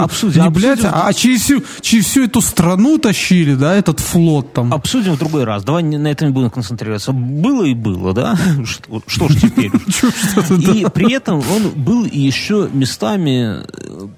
Обсудим. 0.00 0.42
Не, 0.44 0.50
блядь, 0.50 0.84
а 0.84 1.12
через 1.12 1.42
всю, 1.42 1.62
через 1.80 2.06
всю 2.06 2.24
эту 2.24 2.40
страну 2.40 2.98
тащили, 2.98 3.54
да, 3.54 3.74
этот 3.74 4.00
флот 4.00 4.52
там. 4.52 4.72
Обсудим 4.72 5.14
в 5.14 5.18
другой 5.18 5.44
раз. 5.44 5.64
Давай 5.64 5.82
на 5.82 6.08
этом 6.08 6.28
не 6.28 6.34
будем 6.34 6.50
концентрироваться. 6.50 7.12
Было 7.12 7.64
и 7.64 7.74
было, 7.74 8.12
да? 8.12 8.36
Что, 8.64 9.02
что 9.06 9.28
ж 9.28 9.36
теперь? 9.36 9.70
И 10.76 10.86
при 10.92 11.12
этом 11.12 11.38
он 11.38 11.70
был 11.76 12.04
еще 12.04 12.68
местами 12.72 13.64
э, 13.66 14.08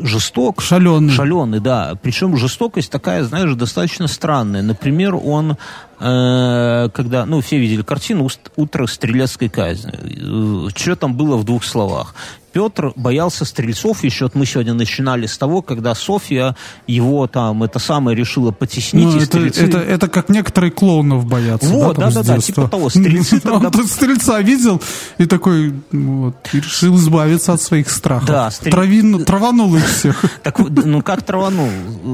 жесток. 0.00 0.62
Шаленый. 0.62 1.12
Шаленый, 1.12 1.60
да. 1.60 1.94
Причем 2.00 2.36
жестокость 2.36 2.90
такая, 2.90 3.24
знаешь, 3.24 3.54
достаточно 3.54 4.06
странная. 4.06 4.62
Например, 4.62 5.14
он 5.14 5.56
когда, 6.02 7.24
ну, 7.26 7.40
все 7.40 7.58
видели 7.58 7.82
картину 7.82 8.28
«Утро 8.56 8.86
стрелецкой 8.86 9.48
казни». 9.48 9.92
Э, 9.92 10.68
что 10.74 10.96
там 10.96 11.14
было 11.14 11.36
в 11.36 11.44
двух 11.44 11.62
словах? 11.64 12.14
Петр 12.52 12.92
боялся 12.96 13.44
стрельцов 13.44 14.04
еще, 14.04 14.24
вот 14.24 14.34
мы 14.34 14.46
сегодня 14.46 14.74
начинали 14.74 15.26
с 15.26 15.38
того, 15.38 15.62
когда 15.62 15.94
Софья 15.94 16.56
его 16.86 17.26
там, 17.26 17.62
это 17.62 17.78
самое, 17.78 18.16
решила 18.16 18.50
потеснить. 18.50 19.06
Ну, 19.06 19.16
это, 19.16 19.26
стрельцы... 19.26 19.64
это, 19.64 19.78
это 19.78 20.08
как 20.08 20.28
некоторые 20.28 20.70
клоунов 20.70 21.26
боятся. 21.26 21.68
Вот, 21.68 21.96
да-да-да, 21.96 22.38
типа 22.38 22.68
того. 22.68 22.90
Стрельцы 22.90 23.40
тогда... 23.42 23.68
Он 23.68 23.86
стрельца 23.86 24.40
видел 24.40 24.80
и 25.18 25.26
такой, 25.26 25.74
вот, 25.90 26.36
и 26.52 26.58
решил 26.58 26.96
избавиться 26.96 27.52
от 27.52 27.60
своих 27.60 27.90
страхов. 27.90 28.28
Да, 28.28 28.50
стрель... 28.50 28.72
Травин... 28.72 29.24
Траванул 29.24 29.74
их 29.76 29.86
всех. 29.86 30.24
Так, 30.42 30.58
ну 30.58 31.02
как 31.02 31.22
траванул? 31.22 31.68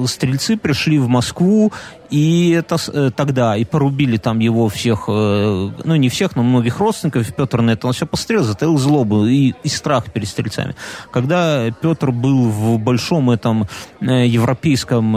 Стрельцы 0.06 0.56
пришли 0.56 0.98
в 0.98 1.08
Москву, 1.08 1.72
и 2.10 2.50
это 2.50 2.76
э, 2.92 3.10
тогда, 3.14 3.56
и 3.56 3.64
порубили 3.64 4.16
там 4.16 4.38
его 4.38 4.68
всех, 4.68 5.04
э, 5.08 5.70
ну 5.84 5.96
не 5.96 6.08
всех, 6.08 6.36
но 6.36 6.42
многих 6.42 6.78
родственников. 6.78 7.34
Петр 7.34 7.60
на 7.60 7.72
это 7.72 7.86
он 7.86 7.92
все 7.92 8.06
пострел, 8.06 8.42
затаил 8.42 8.78
злобу 8.78 9.26
и, 9.26 9.54
и 9.62 9.68
страх 9.68 10.10
перед 10.12 10.27
стрельцами. 10.28 10.74
Когда 11.10 11.70
Петр 11.70 12.10
был 12.10 12.48
в 12.48 12.78
большом 12.78 13.30
этом 13.30 13.66
э, 14.00 14.26
европейском, 14.26 15.12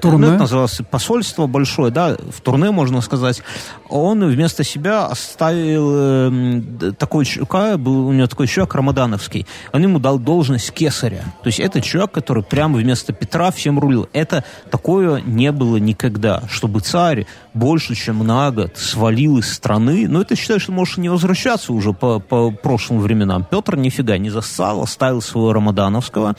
турне? 0.00 0.26
Ну, 0.26 0.32
это 0.32 0.38
называлось 0.38 0.80
посольство 0.90 1.46
большое, 1.46 1.92
да, 1.92 2.16
в 2.16 2.40
турне, 2.40 2.70
можно 2.70 3.00
сказать, 3.00 3.42
он 3.88 4.24
вместо 4.24 4.64
себя 4.64 5.06
оставил 5.06 6.92
такой 6.94 7.24
человек, 7.24 7.78
был 7.78 8.08
у 8.08 8.12
него 8.12 8.26
такой 8.26 8.46
человек 8.46 8.74
Рамадановский, 8.74 9.46
он 9.72 9.82
ему 9.82 9.98
дал 9.98 10.18
должность 10.18 10.72
кесаря. 10.72 11.22
То 11.42 11.48
есть 11.48 11.60
это 11.60 11.80
человек, 11.80 12.12
который 12.12 12.42
прямо 12.42 12.78
вместо 12.78 13.12
Петра 13.12 13.50
всем 13.50 13.78
рулил. 13.78 14.08
Это 14.12 14.44
такое 14.70 15.20
не 15.20 15.52
было 15.52 15.76
никогда, 15.76 16.42
чтобы 16.48 16.80
царь 16.80 17.26
больше, 17.54 17.94
чем 17.94 18.26
на 18.26 18.50
год 18.50 18.76
свалил 18.76 19.38
из 19.38 19.52
страны. 19.52 20.06
Но 20.08 20.22
это 20.22 20.36
считаю, 20.36 20.60
что 20.60 20.72
может 20.72 20.98
не 20.98 21.08
возвращаться 21.08 21.72
уже 21.72 21.92
по, 21.92 22.20
по 22.20 22.50
прошлым 22.50 23.00
временам. 23.00 23.46
Петр 23.48 23.76
нифига 23.98 24.18
не 24.18 24.30
зассал, 24.30 24.82
оставил 24.82 25.20
своего 25.20 25.52
Рамадановского. 25.52 26.34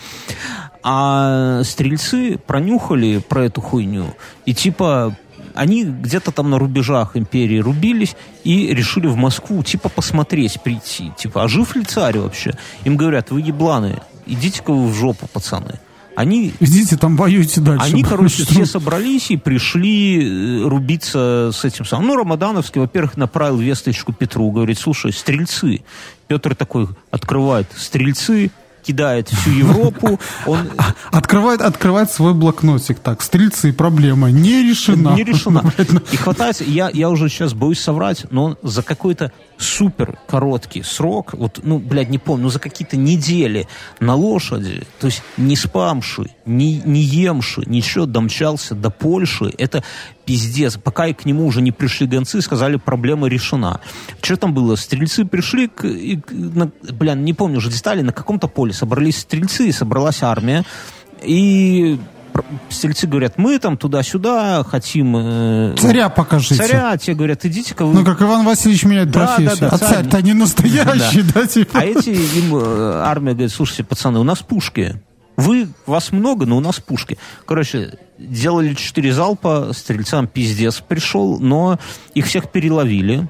А 0.82 1.62
стрельцы 1.64 2.38
пронюхали 2.38 3.18
про 3.18 3.46
эту 3.46 3.62
хуйню 3.62 4.16
и 4.46 4.54
типа 4.54 5.16
они 5.56 5.84
где-то 5.84 6.32
там 6.32 6.50
на 6.50 6.60
рубежах 6.60 7.18
империи 7.18 7.58
рубились 7.58 8.16
и 8.46 8.74
решили 8.74 9.08
в 9.08 9.18
Москву, 9.18 9.62
типа, 9.62 9.90
посмотреть, 9.90 10.62
прийти. 10.62 11.12
Типа, 11.18 11.44
а 11.44 11.48
жив 11.50 11.76
ли 11.76 11.84
царь 11.84 12.18
вообще? 12.20 12.54
Им 12.86 12.96
говорят, 12.96 13.32
вы 13.32 13.42
ебланы, 13.42 14.00
идите-ка 14.26 14.72
вы 14.72 14.88
в 14.88 14.94
жопу, 14.94 15.28
пацаны. 15.28 15.80
Они, 16.20 16.54
Идите 16.60 16.98
там 16.98 17.16
воюйте 17.16 17.62
дальше. 17.62 17.86
Они, 17.86 18.04
короче, 18.04 18.44
все 18.46 18.66
собрались 18.66 19.32
и 19.32 19.38
пришли 19.38 20.20
э, 20.20 20.68
рубиться 20.68 21.52
с 21.54 21.64
этим 21.64 21.86
самым. 21.86 22.08
Ну, 22.08 22.18
Рамадановский, 22.18 22.82
во-первых, 22.82 23.16
направил 23.16 23.60
весточку 23.60 24.12
Петру, 24.12 24.52
говорит, 24.52 24.78
слушай, 24.78 25.14
стрельцы. 25.14 25.82
Петр 26.28 26.56
такой 26.56 26.90
открывает, 27.10 27.68
стрельцы, 27.74 28.52
кидает 28.84 29.30
всю 29.30 29.52
Европу. 29.52 30.20
Он... 30.46 30.70
Открывает, 31.10 31.62
открывает 31.62 32.12
свой 32.12 32.34
блокнотик. 32.34 33.00
Так, 33.00 33.22
стрельцы, 33.22 33.72
проблема 33.72 34.30
не 34.30 34.62
решена. 34.62 35.16
Не 35.16 35.24
решена. 35.24 35.64
И 36.12 36.18
хватается, 36.18 36.66
я, 36.66 36.90
я 36.92 37.10
уже 37.10 37.30
сейчас 37.30 37.54
боюсь 37.54 37.80
соврать, 37.80 38.26
но 38.30 38.44
он 38.44 38.58
за 38.62 38.84
какой-то 38.84 39.32
супер 39.60 40.18
короткий 40.28 40.84
срок, 40.84 41.34
вот, 41.34 41.60
ну, 41.64 41.80
блядь, 41.80 42.10
не 42.10 42.18
помню, 42.18 42.44
ну, 42.44 42.50
за 42.50 42.60
какие-то 42.60 42.96
недели 42.96 43.68
на 44.00 44.16
лошади, 44.16 44.88
то 45.00 45.08
есть 45.08 45.22
не 45.38 45.56
спамши, 45.56 46.32
не, 46.46 46.82
не 46.86 47.02
емши, 47.02 47.64
ничего, 47.66 48.06
домчался 48.06 48.74
до 48.74 48.90
Польши. 48.90 49.54
Это 49.58 49.84
пиздец. 50.26 50.78
Пока 50.78 51.08
и 51.08 51.14
к 51.14 51.26
нему 51.26 51.46
уже 51.46 51.62
не 51.62 51.72
пришли 51.72 52.08
гонцы, 52.08 52.42
сказали, 52.42 52.78
проблема 52.78 53.28
решена. 53.28 53.82
Что 54.22 54.38
там 54.38 54.54
было? 54.54 54.76
Стрельцы 54.76 55.26
пришли, 55.26 55.68
к, 55.68 55.86
и, 55.86 56.22
на, 56.30 56.72
бля, 56.94 57.14
не 57.14 57.34
помню 57.34 57.58
уже 57.58 57.70
детали, 57.70 58.02
на 58.02 58.14
каком-то 58.14 58.48
поле 58.48 58.74
собрались 58.74 59.20
стрельцы, 59.20 59.72
собралась 59.74 60.24
армия. 60.24 60.64
И 61.22 62.00
стрельцы 62.70 63.08
говорят, 63.08 63.38
мы 63.38 63.60
там 63.60 63.78
туда-сюда 63.78 64.64
хотим... 64.64 65.16
Э, 65.16 65.76
царя 65.78 66.10
покажите. 66.10 66.56
Царя, 66.56 66.98
те 66.98 67.14
говорят, 67.14 67.46
идите-ка 67.46 67.86
вы... 67.86 67.94
Ну, 67.94 68.06
как 68.06 68.22
Иван 68.22 68.46
Васильевич 68.46 68.84
меняет 68.84 69.12
да, 69.12 69.28
профессию. 69.28 69.58
Да, 69.60 69.70
да, 69.70 69.76
а 69.76 69.78
царь-то 69.78 70.22
не 70.22 70.34
настоящий, 70.34 71.22
да, 71.22 71.42
да 71.42 71.48
типа. 71.48 71.80
А 71.80 71.84
эти, 71.84 72.10
им 72.10 72.56
э, 72.56 73.02
армия 73.04 73.34
говорит, 73.34 73.52
слушайте, 73.52 73.84
пацаны, 73.84 74.20
у 74.20 74.24
нас 74.24 74.40
пушки. 74.40 75.02
Вы, 75.36 75.70
вас 75.86 76.12
много, 76.12 76.46
но 76.46 76.58
у 76.58 76.60
нас 76.60 76.80
пушки. 76.80 77.18
Короче, 77.46 77.98
делали 78.18 78.74
четыре 78.74 79.14
залпа, 79.14 79.72
стрельцам 79.74 80.28
пиздец 80.28 80.82
пришел, 80.82 81.40
но 81.40 81.80
их 82.14 82.26
всех 82.26 82.52
переловили. 82.52 83.30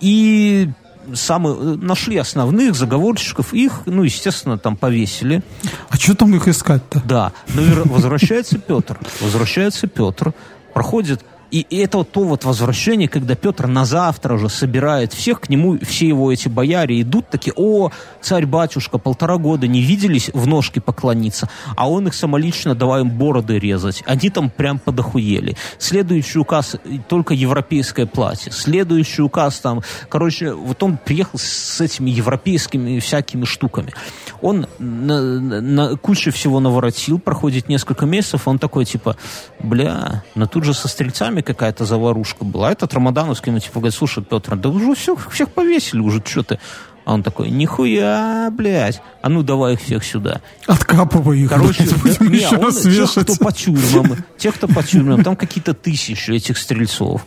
И 0.00 0.68
самые, 1.14 1.56
э, 1.56 1.76
нашли 1.76 2.16
основных 2.16 2.74
заговорщиков, 2.74 3.52
их, 3.52 3.82
ну, 3.86 4.02
естественно, 4.02 4.58
там 4.58 4.76
повесили. 4.76 5.42
А 5.88 5.96
что 5.96 6.14
там 6.14 6.34
их 6.34 6.48
искать-то? 6.48 7.02
Да, 7.04 7.32
но 7.54 7.62
возвращается 7.84 8.58
Петр, 8.58 8.98
возвращается 9.20 9.86
Петр, 9.86 10.34
проходит 10.74 11.24
и 11.50 11.66
это 11.76 11.98
вот 11.98 12.12
то 12.12 12.24
вот 12.24 12.44
возвращение, 12.44 13.08
когда 13.08 13.34
Петр 13.34 13.66
на 13.66 13.84
завтра 13.84 14.38
же 14.38 14.48
собирает 14.48 15.12
всех, 15.12 15.40
к 15.40 15.48
нему 15.48 15.78
все 15.80 16.08
его 16.08 16.32
эти 16.32 16.48
бояре 16.48 17.00
идут 17.00 17.28
такие, 17.28 17.52
о, 17.56 17.90
царь-батюшка, 18.20 18.98
полтора 18.98 19.36
года 19.36 19.66
не 19.66 19.82
виделись 19.82 20.30
в 20.32 20.46
ножки 20.46 20.78
поклониться, 20.78 21.48
а 21.76 21.90
он 21.90 22.06
их 22.06 22.14
самолично 22.14 22.74
давай 22.74 23.02
им 23.02 23.10
бороды 23.10 23.58
резать. 23.58 24.02
Они 24.06 24.30
там 24.30 24.50
прям 24.50 24.78
подохуели. 24.78 25.56
Следующий 25.78 26.38
указ, 26.38 26.76
только 27.08 27.34
европейское 27.34 28.06
платье. 28.06 28.52
Следующий 28.52 29.22
указ 29.22 29.58
там, 29.58 29.82
короче, 30.08 30.52
вот 30.52 30.82
он 30.82 30.98
приехал 30.98 31.38
с 31.38 31.80
этими 31.80 32.10
европейскими 32.10 32.98
всякими 33.00 33.44
штуками. 33.44 33.92
Он 34.40 34.66
на, 34.78 35.20
на, 35.40 35.96
кучу 35.96 36.32
всего 36.32 36.60
наворотил, 36.60 37.18
проходит 37.18 37.68
несколько 37.68 38.06
месяцев, 38.06 38.46
он 38.46 38.58
такой, 38.58 38.84
типа, 38.84 39.16
бля, 39.58 40.22
но 40.34 40.46
тут 40.46 40.64
же 40.64 40.74
со 40.74 40.88
стрельцами 40.88 41.39
нами 41.40 41.42
какая-то 41.42 41.84
заварушка 41.84 42.44
была. 42.44 42.72
Этот 42.72 42.94
Рамадановский, 42.94 43.52
ну, 43.52 43.58
типа, 43.58 43.80
говорит, 43.80 43.94
слушай, 43.94 44.22
Петр, 44.22 44.56
да 44.56 44.68
уже 44.68 44.94
всех, 44.94 45.30
всех 45.32 45.48
повесили 45.48 46.00
уже, 46.00 46.22
что 46.24 46.42
ты... 46.42 46.58
А 47.06 47.14
он 47.14 47.22
такой, 47.22 47.50
нихуя, 47.50 48.50
блядь, 48.52 49.00
а 49.22 49.30
ну 49.30 49.42
давай 49.42 49.72
их 49.72 49.80
всех 49.80 50.04
сюда. 50.04 50.42
Откапывай 50.66 51.40
их, 51.40 51.48
Короче, 51.48 51.88
блядь, 52.04 52.20
не, 52.20 52.46
он, 52.46 52.72
тех, 52.72 53.10
кто 53.10 53.34
по 53.36 53.52
тюрьмам, 53.52 54.16
тех, 54.36 54.54
кто 54.54 54.68
по 54.68 54.82
тюрьмам, 54.82 55.24
там 55.24 55.34
какие-то 55.34 55.72
тысячи 55.72 56.30
этих 56.30 56.58
стрельцов. 56.58 57.24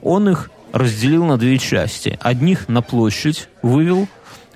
Он 0.00 0.28
их 0.28 0.50
разделил 0.72 1.24
на 1.24 1.36
две 1.38 1.58
части. 1.58 2.18
Одних 2.22 2.68
на 2.68 2.82
площадь 2.82 3.48
вывел, 3.62 4.06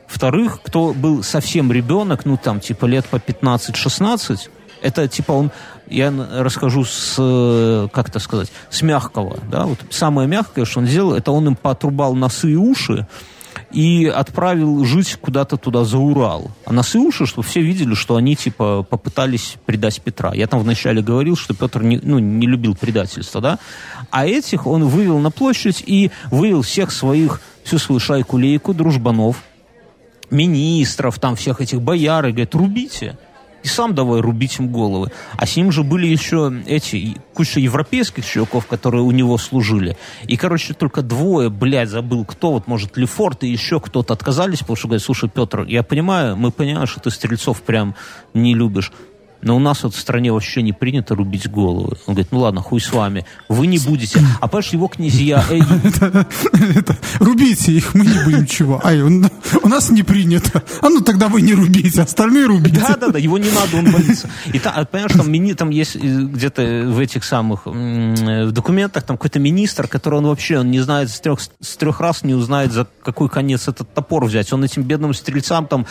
вторых, 0.07 0.63
кто 0.63 0.95
был 0.95 1.25
совсем 1.25 1.73
ребенок, 1.73 2.25
ну 2.25 2.37
там 2.37 2.61
типа 2.61 2.87
лет 2.87 3.05
по 3.07 3.17
15-16, 3.17 4.49
это 4.83 5.09
типа 5.09 5.33
он, 5.33 5.51
я 5.89 6.12
расскажу 6.33 6.85
с, 6.85 7.16
э, 7.18 7.89
как 7.93 8.09
это 8.09 8.18
сказать, 8.18 8.53
с 8.70 8.83
мягкого, 8.83 9.39
да, 9.51 9.66
вот 9.66 9.78
самое 9.91 10.28
мягкое, 10.28 10.64
что 10.64 10.81
он 10.81 10.87
сделал, 10.87 11.14
это 11.14 11.33
он 11.33 11.49
им 11.49 11.57
потрубал 11.57 12.14
носы 12.14 12.53
и 12.53 12.57
уши, 12.57 13.07
и 13.72 14.07
отправил 14.07 14.85
жить 14.85 15.16
куда-то 15.20 15.57
туда 15.57 15.85
за 15.85 15.99
Урал. 15.99 16.51
А 16.64 16.72
носы 16.72 16.99
и 16.99 17.01
уши, 17.01 17.26
чтобы 17.26 17.47
все 17.47 17.62
видели, 17.62 17.95
что 17.95 18.16
они, 18.16 18.35
типа, 18.35 18.83
попытались 18.83 19.57
предать 19.64 20.01
Петра. 20.03 20.33
Я 20.35 20.47
там 20.47 20.61
вначале 20.61 21.03
говорил, 21.03 21.37
что 21.37 21.55
Петр 21.55 21.83
не, 21.83 21.99
ну, 22.03 22.18
не 22.18 22.47
любил 22.47 22.74
предательства, 22.74 23.41
да? 23.41 23.59
А 24.11 24.26
этих 24.26 24.66
он 24.66 24.85
вывел 24.85 25.18
на 25.18 25.31
площадь 25.31 25.83
и 25.87 26.11
вывел 26.31 26.62
всех 26.62 26.91
своих, 26.91 27.41
всю 27.62 27.78
свою 27.78 28.01
шайку-лейку 28.01 28.74
дружбанов, 28.74 29.37
министров, 30.31 31.18
там 31.18 31.37
всех 31.37 31.61
этих 31.61 31.81
бояр, 31.81 32.26
и 32.26 32.33
говорит, 32.33 32.55
рубите 32.55 33.18
и 33.63 33.69
сам 33.69 33.95
давай 33.95 34.21
рубить 34.21 34.59
им 34.59 34.73
головы. 34.73 35.11
А 35.37 35.47
с 35.47 35.57
ним 35.57 35.73
же 35.73 35.83
были 35.83 36.07
еще 36.07 36.53
эти, 36.67 37.17
куча 37.35 37.61
европейских 37.61 38.25
чуваков, 38.25 38.67
которые 38.67 39.03
у 39.03 39.11
него 39.11 39.39
служили. 39.39 39.97
И, 40.27 40.37
короче, 40.37 40.75
только 40.75 41.03
двое, 41.03 41.51
блядь, 41.51 41.89
забыл, 41.89 42.25
кто, 42.25 42.53
вот, 42.53 42.67
может, 42.67 42.97
Лефорт 42.97 43.45
и 43.45 43.49
еще 43.49 43.81
кто-то 43.81 44.15
отказались, 44.15 44.61
потому 44.61 44.77
что 44.77 44.89
говорят, 44.89 45.03
слушай, 45.03 45.29
Петр, 45.29 45.65
я 45.65 45.83
понимаю, 45.83 46.37
мы 46.37 46.51
понимаем, 46.51 46.87
что 46.87 47.01
ты 47.01 47.11
Стрельцов 47.11 47.63
прям 47.63 47.95
не 48.35 48.55
любишь, 48.55 48.93
но 49.43 49.57
у 49.57 49.59
нас 49.59 49.82
вот 49.82 49.95
в 49.95 49.99
стране 49.99 50.32
вообще 50.32 50.62
не 50.62 50.72
принято 50.72 51.14
рубить 51.14 51.51
головы. 51.51 51.97
Он 52.07 52.14
говорит, 52.14 52.32
ну 52.32 52.41
ладно, 52.41 52.61
хуй 52.61 52.80
с 52.80 52.93
вами, 52.93 53.24
вы 53.49 53.66
не 53.66 53.78
будете. 53.78 54.20
А 54.41 54.49
понимаешь, 54.49 54.72
его 54.72 54.88
князья... 54.88 55.45
Рубите 57.20 57.72
их, 57.72 57.95
мы 57.95 58.07
не 58.07 58.24
будем 58.24 58.47
чего. 58.47 58.80
Ай, 58.84 59.01
у 59.01 59.68
нас 59.68 59.91
не 59.91 60.03
принято. 60.03 60.62
А 60.80 60.88
ну 60.88 61.01
тогда 61.01 61.28
вы 61.28 61.43
не 61.43 61.55
рубите, 61.55 62.03
остальные 62.03 62.47
рубите. 62.47 62.80
Да-да-да, 62.80 63.18
его 63.18 63.38
не 63.38 63.51
надо, 63.51 63.78
он 63.78 63.93
боится. 63.93 64.28
И 64.53 64.59
там, 64.59 64.86
понимаешь, 64.86 65.12
там, 65.12 65.30
мини, 65.30 65.53
там 65.55 65.70
есть 65.70 65.97
э, 65.97 65.99
где-то 65.99 66.84
в 66.88 66.99
этих 66.99 67.24
самых 67.24 67.62
э, 67.66 68.47
в 68.47 68.53
документах 68.53 69.05
там 69.05 69.16
какой-то 69.16 69.38
министр, 69.38 69.88
который 69.88 70.16
он 70.16 70.26
вообще 70.26 70.59
он 70.59 70.70
не 70.70 70.80
знает 70.80 71.11
с 71.11 71.20
трех, 71.20 71.41
с 71.41 71.76
трех 71.76 72.01
раз 72.01 72.22
не 72.22 72.34
узнает, 72.34 72.72
за 72.72 72.86
какой 73.03 73.28
конец 73.28 73.68
этот 73.68 73.93
топор 73.95 74.24
взять. 74.24 74.53
Он 74.53 74.64
этим 74.64 74.82
бедным 74.82 75.14
стрельцам 75.14 75.66
там 75.66 75.86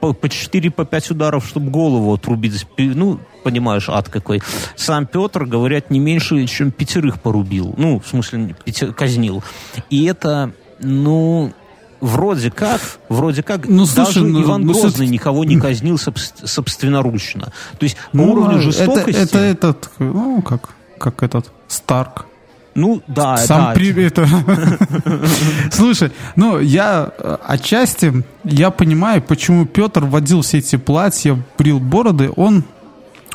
по, 0.00 0.12
по 0.12 0.28
4 0.28 0.70
по 0.70 0.84
5 0.84 1.10
ударов, 1.10 1.46
чтобы 1.46 1.70
голову 1.70 2.12
отрубить 2.12 2.54
ну, 2.88 3.20
понимаешь, 3.42 3.88
ад 3.88 4.08
какой. 4.08 4.42
Сам 4.76 5.06
Петр, 5.06 5.44
говорят, 5.44 5.90
не 5.90 5.98
меньше, 5.98 6.46
чем 6.46 6.70
пятерых 6.70 7.20
порубил. 7.20 7.74
Ну, 7.76 8.00
в 8.00 8.06
смысле, 8.06 8.54
пяти, 8.64 8.86
казнил. 8.86 9.42
И 9.88 10.04
это, 10.04 10.52
ну, 10.80 11.52
вроде 12.00 12.50
как, 12.50 12.80
вроде 13.08 13.42
как, 13.42 13.68
ну, 13.68 13.86
слушай, 13.86 14.06
даже 14.06 14.24
ну, 14.24 14.42
Иван 14.42 14.66
ну, 14.66 14.72
Грозный 14.72 15.06
ну, 15.06 15.12
никого 15.12 15.44
не 15.44 15.58
казнил 15.58 15.98
собственноручно. 15.98 17.52
То 17.78 17.84
есть 17.84 17.96
по 17.96 18.18
ну, 18.18 18.32
уровню 18.32 18.60
жестокости... 18.60 19.10
Это, 19.10 19.38
это 19.38 19.38
этот, 19.38 19.90
ну, 19.98 20.42
как, 20.42 20.70
как 20.98 21.22
этот, 21.22 21.52
Старк. 21.68 22.26
Ну, 22.74 23.02
да, 23.06 23.36
Сам 23.36 23.64
да. 23.64 23.72
При... 23.72 24.04
Это... 24.04 24.28
Слушай, 25.72 26.12
ну, 26.36 26.60
я 26.60 27.12
э, 27.18 27.36
отчасти, 27.46 28.24
я 28.44 28.70
понимаю, 28.70 29.22
почему 29.22 29.66
Петр 29.66 30.04
водил 30.04 30.42
все 30.42 30.58
эти 30.58 30.76
платья, 30.76 31.36
брил 31.58 31.80
бороды, 31.80 32.30
он 32.36 32.64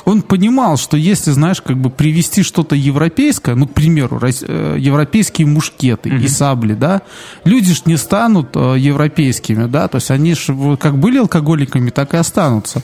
он 0.05 0.21
понимал, 0.21 0.77
что 0.77 0.97
если, 0.97 1.31
знаешь, 1.31 1.61
как 1.61 1.77
бы 1.77 1.89
привести 1.89 2.43
что-то 2.43 2.75
европейское, 2.75 3.55
ну, 3.55 3.67
к 3.67 3.73
примеру, 3.73 4.21
э, 4.21 4.75
европейские 4.77 5.47
мушкеты 5.47 6.09
mm-hmm. 6.09 6.23
и 6.23 6.27
сабли, 6.27 6.73
да, 6.75 7.01
люди 7.43 7.73
ж 7.73 7.81
не 7.85 7.97
станут 7.97 8.49
э, 8.55 8.75
европейскими, 8.77 9.65
да, 9.65 9.87
то 9.87 9.95
есть 9.95 10.11
они 10.11 10.35
же 10.35 10.77
как 10.77 10.99
были 10.99 11.17
алкоголиками, 11.17 11.89
так 11.89 12.13
и 12.13 12.17
останутся. 12.17 12.83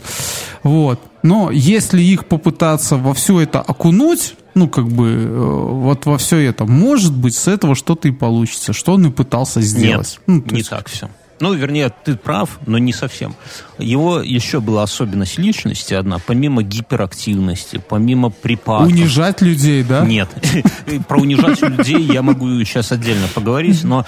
Вот. 0.63 0.99
Но 1.23 1.51
если 1.51 2.01
их 2.01 2.25
попытаться 2.25 2.97
во 2.97 3.13
все 3.13 3.41
это 3.41 3.61
окунуть, 3.61 4.35
ну, 4.53 4.67
как 4.67 4.87
бы, 4.87 5.09
э, 5.09 5.27
вот 5.27 6.05
во 6.05 6.17
все 6.17 6.37
это, 6.39 6.65
может 6.65 7.15
быть, 7.15 7.35
с 7.35 7.47
этого 7.47 7.75
что-то 7.75 8.07
и 8.07 8.11
получится, 8.11 8.73
что 8.73 8.93
он 8.93 9.07
и 9.07 9.11
пытался 9.11 9.61
сделать. 9.61 10.19
Нет, 10.27 10.43
ну, 10.45 10.51
не 10.51 10.57
есть, 10.59 10.69
так 10.69 10.89
все. 10.89 11.09
Ну, 11.39 11.53
вернее, 11.53 11.91
ты 12.03 12.15
прав, 12.15 12.59
но 12.67 12.77
не 12.77 12.93
совсем. 12.93 13.35
Его 13.79 14.21
еще 14.21 14.59
была 14.59 14.83
особенность 14.83 15.39
личности 15.39 15.95
одна, 15.95 16.17
помимо 16.19 16.61
гиперактивности, 16.61 17.81
помимо 17.87 18.29
припадков. 18.29 18.87
Унижать 18.87 19.41
людей, 19.41 19.83
да? 19.83 20.05
Нет. 20.05 20.29
Про 21.07 21.19
унижать 21.19 21.61
людей 21.61 21.99
я 22.01 22.21
могу 22.21 22.47
сейчас 22.63 22.91
отдельно 22.91 23.27
поговорить, 23.33 23.83
но 23.83 24.05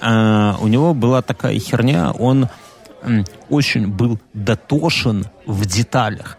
э, 0.00 0.52
у 0.60 0.68
него 0.68 0.94
была 0.94 1.22
такая 1.22 1.58
херня, 1.58 2.12
он 2.12 2.48
очень 3.48 3.86
был 3.88 4.18
дотошен 4.32 5.26
в 5.44 5.64
деталях 5.66 6.38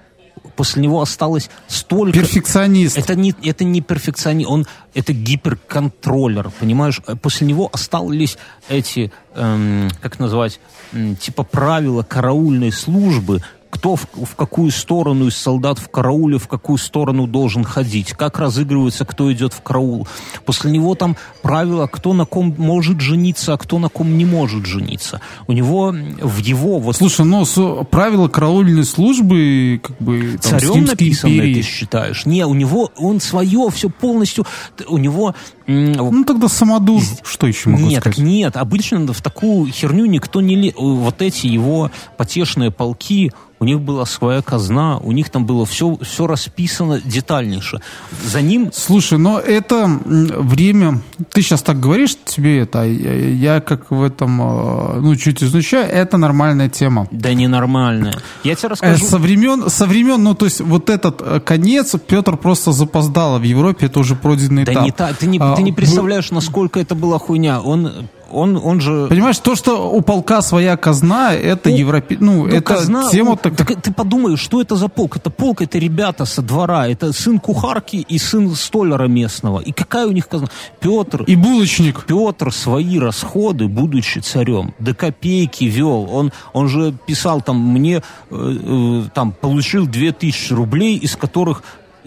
после 0.58 0.82
него 0.82 1.02
осталось 1.02 1.50
столько... 1.68 2.20
Перфекционист. 2.20 2.98
Это 2.98 3.16
не, 3.16 3.34
это 3.44 3.64
не 3.64 3.80
перфекционист, 3.80 4.50
он 4.50 4.68
это 4.94 5.14
гиперконтроллер, 5.14 6.52
понимаешь? 6.60 7.00
После 7.22 7.48
него 7.48 7.70
остались 7.72 8.38
эти, 8.68 9.12
эм, 9.36 9.90
как 10.02 10.20
назвать, 10.20 10.60
эм, 10.92 11.16
типа 11.16 11.44
правила 11.44 12.04
караульной 12.04 12.72
службы, 12.72 13.44
кто 13.70 13.96
в, 13.96 14.08
в 14.14 14.36
какую 14.36 14.72
сторону 14.72 15.28
из 15.28 15.36
солдат 15.36 15.80
в 15.80 15.90
карауле, 15.90 16.38
в 16.38 16.48
какую 16.48 16.78
сторону 16.78 17.28
должен 17.28 17.64
ходить, 17.64 18.14
как 18.14 18.40
разыгрывается, 18.40 19.06
кто 19.06 19.32
идет 19.32 19.54
в 19.54 19.62
караул. 19.62 20.08
После 20.46 20.72
него 20.72 20.96
там 20.96 21.16
правила, 21.42 21.88
кто 21.88 22.14
на 22.14 22.26
ком 22.26 22.56
может 22.58 23.02
жениться, 23.02 23.54
а 23.54 23.58
кто 23.58 23.80
на 23.80 23.90
ком 23.90 24.18
не 24.18 24.26
может 24.26 24.66
жениться. 24.66 25.22
У 25.48 25.54
него 25.54 25.94
в 26.22 26.38
его... 26.38 26.80
Вот... 26.80 26.96
Слушай, 26.96 27.26
ну 27.26 27.46
правила 27.86 28.28
караульной 28.28 28.86
службы 28.86 29.82
как 29.84 29.98
бы 29.98 30.40
там, 30.42 30.60
Царем 30.60 30.86
написано, 30.86 31.34
ты 31.34 31.62
считаешь? 31.62 32.26
Не, 32.26 32.46
у 32.46 32.54
него, 32.54 32.92
он 32.98 33.20
свое 33.20 33.70
все 33.72 33.90
полностью... 33.90 34.46
У 34.88 34.98
него 34.98 35.36
ну 35.68 36.24
тогда 36.24 36.48
самодур, 36.48 37.02
что 37.24 37.46
еще 37.46 37.70
могу 37.70 37.88
нет, 37.88 38.02
сказать? 38.02 38.20
Нет, 38.20 38.56
обычно 38.56 39.12
в 39.12 39.22
такую 39.22 39.72
херню 39.72 40.06
никто 40.06 40.40
не... 40.40 40.56
Ле... 40.56 40.74
Вот 40.78 41.22
эти 41.22 41.48
его 41.48 41.92
потешные 42.16 42.72
полки, 42.72 43.34
у 43.60 43.66
них 43.66 43.82
была 43.82 44.06
своя 44.06 44.42
казна, 44.42 44.98
у 44.98 45.12
них 45.12 45.30
там 45.30 45.46
было 45.46 45.66
все, 45.66 45.98
все 46.02 46.28
расписано 46.28 47.02
детальнейше. 47.02 47.82
За 48.24 48.42
ним... 48.42 48.72
Слушай, 48.74 49.18
но 49.18 49.40
это 49.40 49.88
время... 50.06 51.02
Ты 51.32 51.42
сейчас 51.42 51.64
так 51.64 51.80
говоришь, 51.80 52.16
тебе 52.26 52.60
это... 52.60 52.84
Я 52.84 53.60
как 53.62 53.90
в 53.90 54.04
этом, 54.04 54.42
э, 54.42 55.00
ну, 55.02 55.16
чуть 55.16 55.44
изучаю, 55.44 55.90
это 55.90 56.18
нормальная 56.18 56.70
тема. 56.70 57.08
Да 57.12 57.34
ненормальная. 57.34 58.14
Я 58.44 58.56
тебе 58.56 58.70
расскажу... 58.70 59.06
Со 59.06 59.18
времен, 59.18 59.70
со 59.70 59.86
времен, 59.86 60.22
ну, 60.24 60.36
то 60.36 60.46
есть 60.46 60.62
вот 60.62 60.90
этот 60.90 61.22
э, 61.22 61.40
конец 61.40 61.96
Петр 62.08 62.38
просто 62.38 62.72
запоздал, 62.72 63.36
а 63.36 63.40
в 63.40 63.44
Европе 63.44 63.88
это 63.88 64.00
уже 64.00 64.16
пройденный 64.16 64.66
да 64.66 64.74
этап. 64.74 64.86
Не 64.86 64.92
та, 64.92 65.14
ты 65.14 65.26
не, 65.26 65.40
а, 65.40 65.56
ты 65.56 65.64
не 65.64 65.72
представляешь, 65.72 66.32
насколько 66.32 66.80
это 66.80 66.94
была 66.94 67.18
хуйня. 67.18 67.62
Он 67.62 68.08
он, 68.32 68.58
он 68.58 68.82
же... 68.82 69.08
Понимаешь, 69.08 69.38
то, 69.40 69.56
что 69.56 69.92
у 69.92 70.02
полка 70.02 70.42
своя 70.42 70.78
казна, 70.78 71.34
это 71.34 71.70
ну, 71.70 71.76
европе... 71.76 72.18
Ну, 72.20 72.46
ну, 72.46 72.48
это 72.48 72.62
казна, 72.62 73.10
тема... 73.10 73.32
Ну, 73.32 73.36
так... 73.38 73.56
так... 73.56 73.82
Ты 73.82 73.94
подумай, 73.94 74.38
что 74.38 74.62
это 74.62 74.76
за 74.76 74.88
полк? 74.88 75.18
Это 75.18 75.30
полк, 75.30 75.62
это 75.62 75.78
ребята 75.78 76.26
со 76.26 76.42
двора, 76.42 76.88
это 76.88 77.14
сын 77.14 77.40
кухарки 77.40 77.98
и 77.98 78.18
сын 78.18 78.56
столяра 78.56 79.08
местного. 79.08 79.60
И 79.60 79.72
какая 79.72 80.08
у 80.08 80.12
них 80.12 80.28
казна? 80.28 80.48
Петр... 80.80 81.24
И 81.24 81.36
булочник. 81.36 82.06
Петр 82.06 82.52
свои 82.52 83.00
расходы, 83.00 83.68
будучи 83.68 84.20
царем, 84.20 84.74
до 84.80 84.94
копейки 84.94 85.66
вел. 85.66 86.08
Он, 86.12 86.32
он 86.54 86.68
же 86.68 86.94
писал 87.06 87.42
там, 87.42 87.58
мне 87.60 87.98
э, 87.98 88.02
э, 88.32 89.04
там 89.14 89.32
получил 89.32 89.88
2000 89.88 90.54
рублей, 90.54 90.98
из 90.98 91.16
которых 91.16 91.64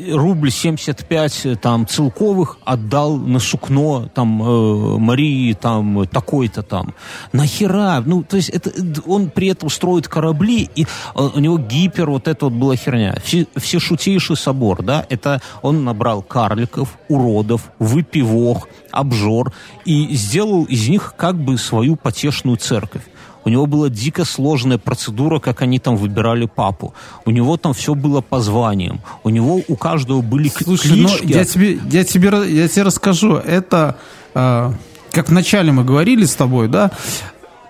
рубль 0.09 0.51
75 0.51 1.46
э, 1.46 1.57
там 1.57 1.86
целковых 1.86 2.59
отдал 2.64 3.16
на 3.16 3.38
сукно 3.38 4.09
там 4.14 4.42
э, 4.42 4.98
Марии 4.98 5.53
там 5.55 6.07
такой-то 6.07 6.62
там. 6.62 6.94
Нахера? 7.32 8.03
Ну, 8.05 8.22
то 8.22 8.36
есть 8.36 8.51
это, 8.51 8.72
он 9.07 9.30
при 9.30 9.48
этом 9.48 9.70
строит 9.70 10.09
корабли, 10.09 10.68
и 10.74 10.84
э, 10.84 10.86
у 11.14 11.38
него 11.38 11.59
гипер, 11.59 12.11
вот 12.11 12.28
это 12.28 12.46
вот 12.46 12.55
была 12.55 12.76
херня. 12.76 13.14
Все, 13.24 13.46
все 13.57 13.78
шутейший 13.78 14.36
собор, 14.36 14.82
да, 14.82 15.07
это 15.09 15.40
он 15.62 15.84
набрал 15.84 16.22
карликов, 16.22 16.98
уродов, 17.09 17.70
выпивох, 17.78 18.68
обжор, 18.90 19.53
и 19.84 20.14
сделал 20.14 20.64
из 20.64 20.88
них 20.88 21.14
как 21.16 21.36
бы 21.36 21.59
свою 21.59 21.96
потешную 21.96 22.57
церковь. 22.57 23.03
У 23.45 23.49
него 23.49 23.66
была 23.66 23.88
дико 23.88 24.24
сложная 24.24 24.78
процедура, 24.78 25.38
как 25.38 25.62
они 25.62 25.78
там 25.78 25.97
выбирали 25.97 26.47
папу. 26.47 26.95
У 27.24 27.30
него 27.30 27.57
там 27.57 27.72
все 27.72 27.95
было 27.95 28.20
по 28.20 28.41
званиям. 28.41 29.01
У 29.24 29.30
него 29.30 29.61
у 29.66 29.76
каждого 29.76 30.20
были 30.20 30.49
Слушай, 30.49 30.91
клички. 30.91 31.24
Но 31.24 31.38
я 31.38 31.45
тебе, 31.45 31.78
я 31.91 32.05
тебе, 32.05 32.28
я 32.49 32.68
тебе 32.68 32.82
расскажу. 32.82 33.36
Это, 33.36 33.97
э, 34.34 34.72
как 35.12 35.28
вначале 35.28 35.72
мы 35.72 35.84
говорили 35.84 36.24
с 36.24 36.34
тобой, 36.34 36.68
да, 36.68 36.91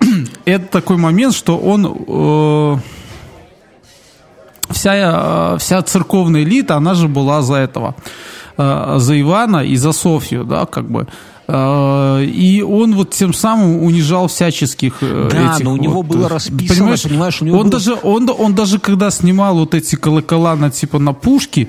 это 0.44 0.66
такой 0.66 0.96
момент, 0.96 1.34
что 1.34 1.56
он... 1.56 1.86
Э, 2.08 2.76
вся, 4.70 5.56
вся 5.58 5.82
церковная 5.82 6.42
элита, 6.42 6.76
она 6.76 6.94
же 6.94 7.08
была 7.08 7.42
за 7.42 7.56
этого, 7.56 7.94
э, 8.56 8.94
за 8.98 9.20
Ивана 9.20 9.58
и 9.58 9.76
за 9.76 9.92
Софью, 9.92 10.44
да, 10.44 10.66
как 10.66 10.90
бы. 10.90 11.06
Э, 11.52 12.24
и 12.24 12.62
он 12.62 12.94
вот 12.94 13.10
тем 13.10 13.34
самым 13.34 13.82
унижал 13.82 14.28
всяческих 14.28 14.98
э, 15.00 15.28
да, 15.30 15.54
этих 15.54 15.64
но 15.64 15.72
у 15.72 15.76
вот, 15.76 15.82
него 15.82 16.02
было 16.02 16.28
расписано, 16.28 16.68
понимаешь, 16.68 17.02
понимаешь 17.02 17.42
у 17.42 17.44
него 17.44 17.58
он 17.58 17.64
было... 17.64 17.72
даже 17.72 17.96
он, 18.02 18.30
он 18.38 18.54
даже 18.54 18.78
когда 18.78 19.10
снимал 19.10 19.56
вот 19.56 19.74
эти 19.74 19.96
колокола 19.96 20.54
на 20.54 20.70
типа 20.70 20.98
на 20.98 21.12
пушки, 21.12 21.68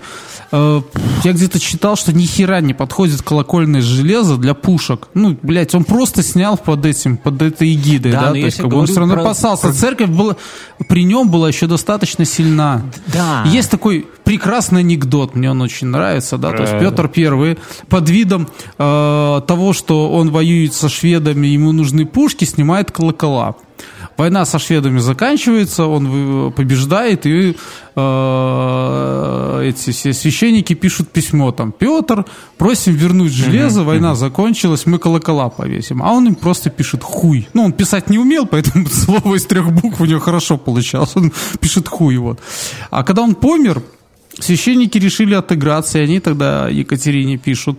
э, 0.51 0.81
я 1.23 1.33
где-то 1.33 1.59
читал, 1.59 1.95
что 1.95 2.13
ни 2.13 2.25
хера 2.25 2.61
не 2.61 2.73
подходит 2.73 3.21
колокольное 3.21 3.81
железо 3.81 4.37
для 4.37 4.53
пушек. 4.53 5.09
Ну, 5.13 5.37
блядь, 5.41 5.75
он 5.75 5.83
просто 5.83 6.23
снял 6.23 6.57
под 6.57 6.85
этим, 6.85 7.17
под 7.17 7.41
этой 7.41 7.73
эгидой, 7.73 8.11
да, 8.11 8.21
да? 8.21 8.31
то 8.31 8.37
есть 8.37 8.57
как 8.57 8.69
бы 8.69 8.77
он 8.77 8.87
все 8.87 8.99
равно 8.99 9.15
про... 9.15 9.21
опасался. 9.21 9.73
Церковь 9.73 10.09
была, 10.09 10.35
при 10.87 11.03
нем 11.03 11.29
была 11.29 11.47
еще 11.47 11.67
достаточно 11.67 12.25
сильна. 12.25 12.81
Да. 13.07 13.43
Есть 13.45 13.69
такой 13.69 14.07
прекрасный 14.23 14.81
анекдот, 14.81 15.35
мне 15.35 15.51
он 15.51 15.61
очень 15.61 15.87
нравится, 15.87 16.37
да, 16.37 16.51
то 16.51 16.63
есть 16.63 16.79
Петр 16.79 17.07
Первый 17.07 17.57
под 17.89 18.09
видом 18.09 18.47
э, 18.77 19.41
того, 19.47 19.73
что 19.73 20.11
он 20.11 20.29
воюет 20.31 20.73
со 20.73 20.89
шведами, 20.89 21.47
ему 21.47 21.71
нужны 21.71 22.05
пушки, 22.05 22.45
снимает 22.45 22.91
колокола. 22.91 23.55
Война 24.21 24.45
со 24.45 24.59
шведами 24.59 24.99
заканчивается, 24.99 25.87
он 25.87 26.53
побеждает, 26.53 27.25
и 27.25 27.57
э, 27.95 29.63
эти 29.67 29.89
все 29.89 30.13
священники 30.13 30.75
пишут 30.75 31.09
письмо 31.09 31.51
там, 31.51 31.71
Петр, 31.71 32.25
просим 32.59 32.93
вернуть 32.93 33.31
железо, 33.31 33.81
война 33.81 34.13
закончилась, 34.13 34.85
мы 34.85 34.99
колокола 34.99 35.49
повесим. 35.49 36.03
А 36.03 36.11
он 36.11 36.27
им 36.27 36.35
просто 36.35 36.69
пишет 36.69 37.01
хуй. 37.01 37.47
Ну, 37.55 37.63
он 37.63 37.73
писать 37.73 38.11
не 38.11 38.19
умел, 38.19 38.45
поэтому 38.45 38.85
слово 38.91 39.37
из 39.37 39.47
трех 39.47 39.71
букв 39.71 39.99
у 39.99 40.05
него 40.05 40.19
хорошо 40.19 40.59
получалось. 40.59 41.15
Он 41.15 41.33
пишет 41.59 41.87
хуй, 41.87 42.17
вот. 42.17 42.39
А 42.91 43.03
когда 43.03 43.23
он 43.23 43.33
помер, 43.33 43.81
Священники 44.39 44.97
решили 44.97 45.33
отыграться, 45.33 45.99
и 45.99 46.03
они 46.03 46.19
тогда 46.19 46.69
Екатерине 46.69 47.37
пишут, 47.37 47.77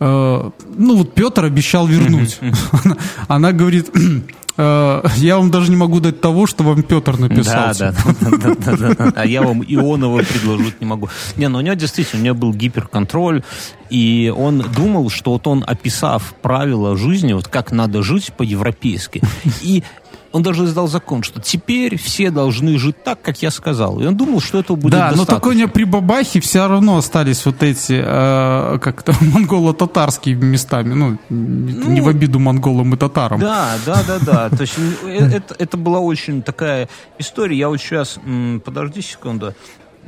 э, 0.00 0.50
ну 0.76 0.96
вот 0.96 1.14
Петр 1.14 1.44
обещал 1.44 1.86
вернуть. 1.86 2.38
Она 3.28 3.52
говорит, 3.52 3.90
э, 4.56 5.02
я 5.16 5.36
вам 5.36 5.50
даже 5.50 5.70
не 5.70 5.76
могу 5.76 6.00
дать 6.00 6.20
того, 6.20 6.46
что 6.46 6.64
вам 6.64 6.82
Петр 6.82 7.18
написал. 7.18 7.72
Да, 7.78 7.94
да, 8.20 8.54
да, 8.58 8.94
да, 8.94 9.12
а 9.14 9.26
я 9.26 9.42
вам 9.42 9.62
Ионова 9.62 10.22
предложить 10.22 10.80
не 10.80 10.86
могу. 10.86 11.08
Не, 11.36 11.48
ну 11.48 11.58
у 11.58 11.60
него 11.60 11.74
действительно, 11.74 12.20
у 12.20 12.24
него 12.24 12.34
был 12.36 12.52
гиперконтроль, 12.52 13.42
и 13.88 14.32
он 14.36 14.64
думал, 14.74 15.08
что 15.08 15.32
вот 15.32 15.46
он, 15.46 15.64
описав 15.66 16.34
правила 16.42 16.96
жизни, 16.96 17.32
вот 17.32 17.46
как 17.46 17.70
надо 17.72 18.02
жить 18.02 18.32
по-европейски, 18.36 19.22
и 19.62 19.84
он 20.32 20.42
даже 20.42 20.64
издал 20.64 20.88
закон, 20.88 21.22
что 21.22 21.40
теперь 21.40 21.98
все 21.98 22.30
должны 22.30 22.78
жить 22.78 23.02
так, 23.04 23.20
как 23.20 23.42
я 23.42 23.50
сказал. 23.50 24.00
И 24.00 24.06
он 24.06 24.16
думал, 24.16 24.40
что 24.40 24.58
это 24.58 24.74
будет 24.74 24.92
Да, 24.92 25.10
достаточно. 25.10 25.34
но 25.34 25.40
только 25.40 25.48
у 25.48 25.52
него 25.52 25.68
при 25.68 25.84
Бабахе 25.84 26.40
все 26.40 26.66
равно 26.66 26.96
остались 26.96 27.44
вот 27.44 27.62
эти, 27.62 28.02
э, 28.04 28.78
как-то 28.78 29.14
монголо-татарские 29.20 30.34
местами. 30.36 30.94
Ну, 30.94 31.18
ну, 31.28 31.90
не 31.90 32.00
в 32.00 32.08
обиду 32.08 32.38
монголам 32.38 32.94
и 32.94 32.96
татарам. 32.96 33.40
Да, 33.40 33.76
да, 33.84 34.02
да, 34.06 34.18
да. 34.18 34.48
То 34.50 34.62
есть 34.62 34.74
э, 35.04 35.30
это, 35.34 35.54
это 35.58 35.76
была 35.76 36.00
очень 36.00 36.42
такая 36.42 36.88
история. 37.18 37.56
Я 37.58 37.68
вот 37.68 37.78
сейчас, 37.78 38.18
подожди 38.64 39.02
секунду, 39.02 39.54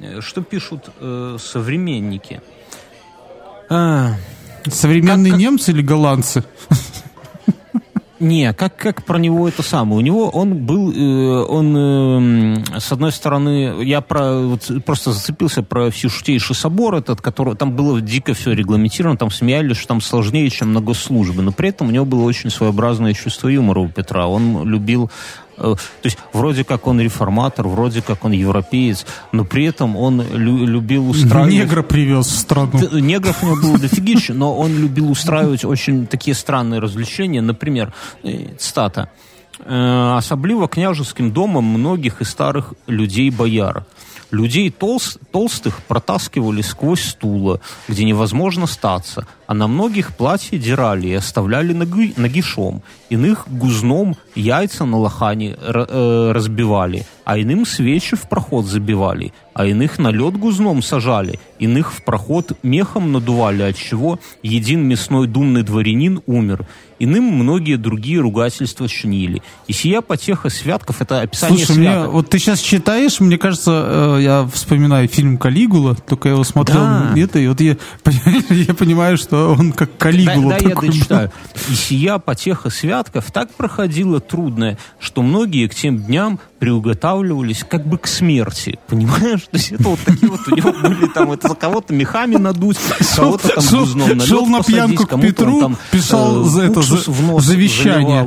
э, 0.00 0.20
что 0.20 0.42
пишут 0.42 0.88
э, 1.00 1.36
современники? 1.38 2.40
А, 3.68 4.14
Современные 4.66 5.32
как, 5.32 5.40
немцы 5.40 5.70
или 5.72 5.82
голландцы? 5.82 6.44
Не, 8.20 8.52
как, 8.52 8.76
как 8.76 9.04
про 9.04 9.18
него 9.18 9.48
это 9.48 9.62
самое? 9.62 9.96
У 9.96 10.00
него 10.00 10.28
он 10.28 10.64
был, 10.64 10.92
э, 10.92 11.44
он, 11.46 11.76
э, 11.76 12.78
с 12.78 12.92
одной 12.92 13.10
стороны, 13.10 13.82
я 13.82 14.00
про, 14.00 14.38
вот, 14.38 14.70
просто 14.86 15.12
зацепился 15.12 15.64
про 15.64 15.90
Всешутейший 15.90 16.54
собор 16.54 16.94
этот, 16.94 17.20
который, 17.20 17.56
там 17.56 17.74
было 17.74 18.00
дико 18.00 18.32
все 18.34 18.52
регламентировано, 18.52 19.18
там 19.18 19.30
смеялись, 19.32 19.78
что 19.78 19.88
там 19.88 20.00
сложнее, 20.00 20.48
чем 20.48 20.72
на 20.72 20.80
госслужбе, 20.80 21.42
но 21.42 21.50
при 21.50 21.70
этом 21.70 21.88
у 21.88 21.90
него 21.90 22.04
было 22.04 22.22
очень 22.22 22.50
своеобразное 22.50 23.14
чувство 23.14 23.48
юмора 23.48 23.80
у 23.80 23.88
Петра. 23.88 24.28
Он 24.28 24.64
любил 24.64 25.10
то 25.59 25.77
есть 26.03 26.17
вроде 26.33 26.63
как 26.63 26.87
он 26.87 27.01
реформатор, 27.01 27.67
вроде 27.67 28.01
как 28.01 28.23
он 28.23 28.31
европеец, 28.31 29.05
но 29.31 29.43
при 29.43 29.65
этом 29.65 29.97
он 29.97 30.21
лю- 30.21 30.65
любил 30.65 31.09
устраивать... 31.09 31.53
Негра 31.53 31.83
привез 31.83 32.27
в 32.27 32.37
страну. 32.37 32.71
Негров 32.93 33.43
у 33.43 33.47
него 33.47 33.61
было 33.61 33.77
дофигища, 33.77 34.33
но 34.33 34.55
он 34.55 34.77
любил 34.77 35.11
устраивать 35.11 35.65
очень 35.65 36.07
такие 36.07 36.33
странные 36.33 36.79
развлечения. 36.79 37.41
Например, 37.41 37.93
э, 38.23 38.55
цитата. 38.57 39.09
э, 39.65 40.17
асабліва 40.17 40.67
княжескім 40.67 41.31
домам 41.31 41.65
многіх 41.65 42.17
і 42.21 42.23
старых 42.23 42.73
людзей 42.87 43.31
баяр 43.31 43.83
людей 44.31 44.69
толст, 44.69 45.17
толстых 45.31 45.81
протаскивали 45.87 46.61
сквозь 46.61 47.01
стула 47.01 47.59
где 47.87 48.03
невозможно 48.05 48.67
статься 48.67 49.27
а 49.54 49.56
на 49.56 49.68
многих 49.68 50.16
платье 50.16 50.58
дирали 50.58 51.06
и 51.06 51.14
оставляли 51.14 51.72
ноги, 51.72 52.12
нагишом 52.16 52.82
иных 53.08 53.46
гузном 53.46 54.16
яйца 54.34 54.84
на 54.84 54.98
лохане 54.98 55.56
э, 55.56 56.32
разбивали 56.34 57.06
а 57.24 57.38
иным 57.38 57.64
свечи 57.64 58.16
в 58.16 58.28
проход 58.28 58.66
забивали 58.66 59.32
а 59.54 59.64
иных 59.66 60.00
на 60.00 60.08
лед 60.10 60.36
гузном 60.36 60.82
сажали 60.82 61.38
иных 61.60 61.92
в 61.92 62.04
проход 62.04 62.58
мехом 62.64 63.12
надували 63.12 63.62
от 63.62 63.76
чего 63.76 64.18
един 64.42 64.80
мясной 64.88 65.28
думный 65.28 65.62
дворянин 65.62 66.20
умер 66.26 66.66
Иным 66.98 67.24
многие 67.24 67.76
другие 67.76 68.20
ругательства 68.20 68.88
чинили. 68.88 69.42
И 69.66 69.72
сия 69.72 70.00
потеха 70.00 70.48
святков— 70.48 71.00
это 71.02 71.22
описание 71.22 71.58
Слушай, 71.58 71.76
святок. 71.76 72.02
мне, 72.02 72.08
вот 72.08 72.30
ты 72.30 72.38
сейчас 72.38 72.60
читаешь, 72.60 73.20
мне 73.20 73.36
кажется, 73.36 74.16
э, 74.18 74.22
я 74.22 74.48
вспоминаю 74.52 75.08
фильм 75.08 75.36
«Калигула», 75.36 75.96
только 75.96 76.28
я 76.28 76.34
его 76.34 76.44
смотрел 76.44 76.80
Да. 76.80 77.12
это, 77.16 77.38
и 77.40 77.48
вот 77.48 77.60
я, 77.60 77.76
я 78.50 78.74
понимаю, 78.74 79.16
что 79.16 79.43
он 79.48 79.72
как 79.72 79.96
Калигула 79.96 80.52
Да, 80.54 80.58
да, 80.60 80.68
я 80.68 80.74
дочитаю. 80.74 81.32
И 81.70 81.74
сия 81.74 82.18
потеха 82.18 82.70
святков 82.70 83.30
так 83.32 83.50
проходила 83.54 84.20
трудная, 84.20 84.78
что 84.98 85.22
многие 85.22 85.68
к 85.68 85.74
тем 85.74 85.98
дням 85.98 86.38
приуготавливались 86.58 87.64
как 87.68 87.86
бы 87.86 87.98
к 87.98 88.06
смерти. 88.06 88.78
Понимаешь? 88.86 89.42
То 89.42 89.56
есть 89.56 89.72
это 89.72 89.84
вот 89.84 90.00
такие 90.04 90.30
вот 90.30 90.40
у 90.48 90.56
него 90.56 90.72
были 90.72 91.06
там, 91.08 91.32
это 91.32 91.48
за 91.48 91.54
кого-то 91.54 91.92
мехами 91.94 92.36
надуть, 92.36 92.78
кого-то 93.16 93.48
там 93.48 93.64
гузном 93.64 94.08
на 94.08 94.12
лед 94.14 94.22
шел 94.24 94.46
на 94.46 94.62
пьянку 94.62 95.06
к 95.06 95.20
Петру, 95.20 95.60
там, 95.60 95.76
писал 95.90 96.44
э, 96.46 96.48
за 96.48 96.62
это, 96.62 96.80
уксус 96.80 97.06
за- 97.06 97.22
нос 97.22 97.44
завещание. 97.44 98.24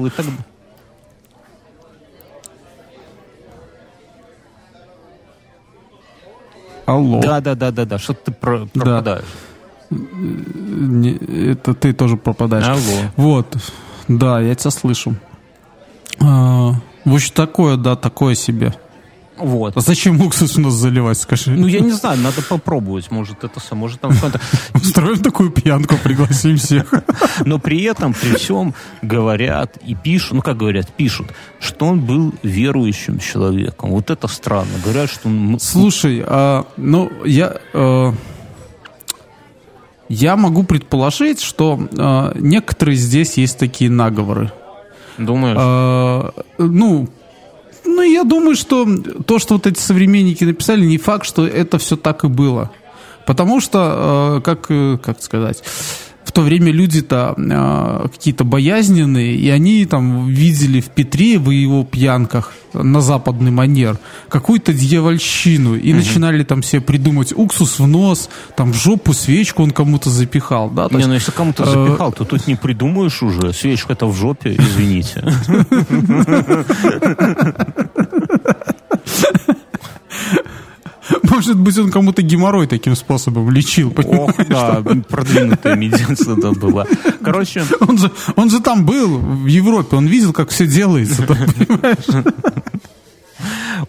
Алло. 6.85 7.19
Да, 7.21 7.41
да, 7.41 7.55
да, 7.55 7.71
да, 7.71 7.85
да. 7.85 7.97
Что 7.99 8.13
ты 8.13 8.31
про- 8.31 8.65
пропадаешь? 8.65 9.25
Не, 9.25 9.46
это 9.89 11.73
ты 11.73 11.93
тоже 11.93 12.17
пропадаешь. 12.17 12.65
Алло. 12.67 13.11
Вот. 13.15 13.57
Да, 14.07 14.39
я 14.41 14.55
тебя 14.55 14.71
слышу. 14.71 15.15
А, 16.19 16.73
в 17.05 17.13
общем, 17.13 17.33
такое, 17.33 17.77
да, 17.77 17.95
такое 17.95 18.35
себе. 18.35 18.73
Вот. 19.37 19.77
А 19.77 19.81
зачем 19.81 20.19
уксус 20.21 20.55
в 20.55 20.59
нос 20.59 20.73
заливать, 20.73 21.19
скажи? 21.19 21.51
Ну, 21.51 21.67
я 21.67 21.79
не 21.79 21.91
знаю, 21.91 22.19
надо 22.19 22.41
попробовать. 22.41 23.11
Может, 23.11 23.43
это 23.43 23.59
сам, 23.59 23.77
может, 23.77 24.01
там 24.01 24.13
что-то... 24.13 24.41
Устроим 24.73 25.19
такую 25.19 25.51
пьянку, 25.51 25.95
пригласим 26.03 26.57
всех. 26.57 26.91
Но 27.45 27.59
при 27.59 27.83
этом, 27.83 28.13
при 28.13 28.35
всем 28.35 28.73
говорят 29.01 29.77
и 29.85 29.95
пишут, 29.95 30.33
ну, 30.33 30.41
как 30.41 30.57
говорят, 30.57 30.91
пишут, 30.91 31.27
что 31.59 31.85
он 31.85 32.01
был 32.01 32.33
верующим 32.43 33.19
человеком. 33.19 33.91
Вот 33.91 34.09
это 34.09 34.27
странно. 34.27 34.71
Говорят, 34.83 35.09
что 35.11 35.27
он... 35.27 35.59
Слушай, 35.59 36.23
а, 36.25 36.65
ну, 36.77 37.11
я... 37.25 37.57
э, 37.73 38.13
я 40.09 40.35
могу 40.35 40.63
предположить, 40.63 41.41
что 41.41 41.79
э, 41.79 42.31
некоторые 42.39 42.95
здесь 42.95 43.37
есть 43.37 43.57
такие 43.57 43.89
наговоры. 43.89 44.51
Думаешь? 45.17 45.57
Э, 45.59 46.41
ну, 46.57 47.07
ну, 47.85 48.01
я 48.01 48.23
думаю, 48.23 48.55
что 48.55 48.85
то, 49.25 49.39
что 49.39 49.55
вот 49.55 49.67
эти 49.67 49.79
современники 49.79 50.43
написали, 50.43 50.85
не 50.85 50.97
факт, 50.97 51.25
что 51.25 51.45
это 51.45 51.77
все 51.77 51.95
так 51.95 52.23
и 52.23 52.27
было. 52.27 52.71
Потому 53.25 53.59
что, 53.59 54.37
э, 54.37 54.41
как, 54.41 54.67
э, 54.69 54.97
как 55.03 55.21
сказать, 55.21 55.63
в 56.27 56.33
то 56.33 56.41
время 56.41 56.73
люди-то 56.73 57.35
э, 57.37 58.07
какие-то 58.09 58.43
боязненные, 58.43 59.33
и 59.33 59.49
они 59.49 59.85
там 59.85 60.27
видели 60.27 60.81
в 60.81 60.89
Петре, 60.89 61.39
в 61.39 61.51
его 61.51 61.85
пьянках 61.85 62.53
на 62.73 62.99
западный 62.99 63.49
манер, 63.49 63.97
какую-то 64.27 64.73
дьявольщину, 64.73 65.75
и 65.75 65.93
начинали 65.93 66.43
там 66.43 66.63
себе 66.63 66.81
придумать 66.81 67.31
уксус 67.33 67.79
в 67.79 67.87
нос, 67.87 68.29
там 68.57 68.73
в 68.73 68.75
жопу 68.75 69.13
свечку 69.13 69.63
он 69.63 69.71
кому-то 69.71 70.09
запихал, 70.09 70.69
да, 70.69 70.89
то 70.89 70.95
не, 70.95 70.99
есть 70.99 71.07
ну 71.07 71.13
если 71.13 71.31
кому-то 71.31 71.63
э, 71.63 71.65
запихал, 71.65 72.11
то 72.11 72.25
тут 72.25 72.45
не 72.45 72.55
придумаешь 72.55 73.23
уже. 73.23 73.53
Свечка-то 73.53 74.07
в 74.07 74.13
жопе, 74.13 74.57
извините. 74.57 75.23
может 81.37 81.55
быть, 81.59 81.77
он 81.77 81.91
кому-то 81.91 82.23
геморрой 82.23 82.65
таким 82.65 82.95
способом 82.95 83.51
лечил? 83.51 83.93
Ох, 83.95 84.31
да, 84.49 84.81
продвинутая 85.07 85.75
медицина 85.75 86.51
была. 86.53 86.85
Короче, 87.23 87.63
Он 87.79 87.97
же, 87.97 88.11
он 88.35 88.49
же 88.49 88.59
там 88.59 88.85
был, 88.85 89.19
в 89.19 89.45
Европе, 89.45 89.97
он 89.97 90.07
видел, 90.07 90.33
как 90.33 90.49
все 90.49 90.65
делается. 90.65 91.27
там, 91.27 91.37
понимаешь? 91.37 92.25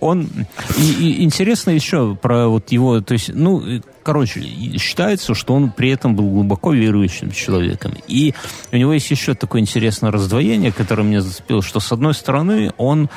он 0.00 0.28
и, 0.76 0.82
и 0.82 1.24
интересно 1.24 1.70
еще 1.70 2.16
про 2.20 2.48
вот 2.48 2.70
его, 2.70 3.00
то 3.00 3.14
есть, 3.14 3.30
ну, 3.32 3.62
короче, 4.02 4.42
считается, 4.78 5.34
что 5.34 5.54
он 5.54 5.70
при 5.70 5.90
этом 5.90 6.14
был 6.14 6.28
глубоко 6.28 6.72
верующим 6.72 7.30
человеком. 7.30 7.94
И 8.06 8.34
у 8.72 8.76
него 8.76 8.92
есть 8.92 9.10
еще 9.10 9.34
такое 9.34 9.62
интересное 9.62 10.10
раздвоение, 10.10 10.72
которое 10.72 11.02
меня 11.02 11.22
зацепило, 11.22 11.62
что 11.62 11.80
с 11.80 11.92
одной 11.92 12.14
стороны 12.14 12.72
он 12.76 13.08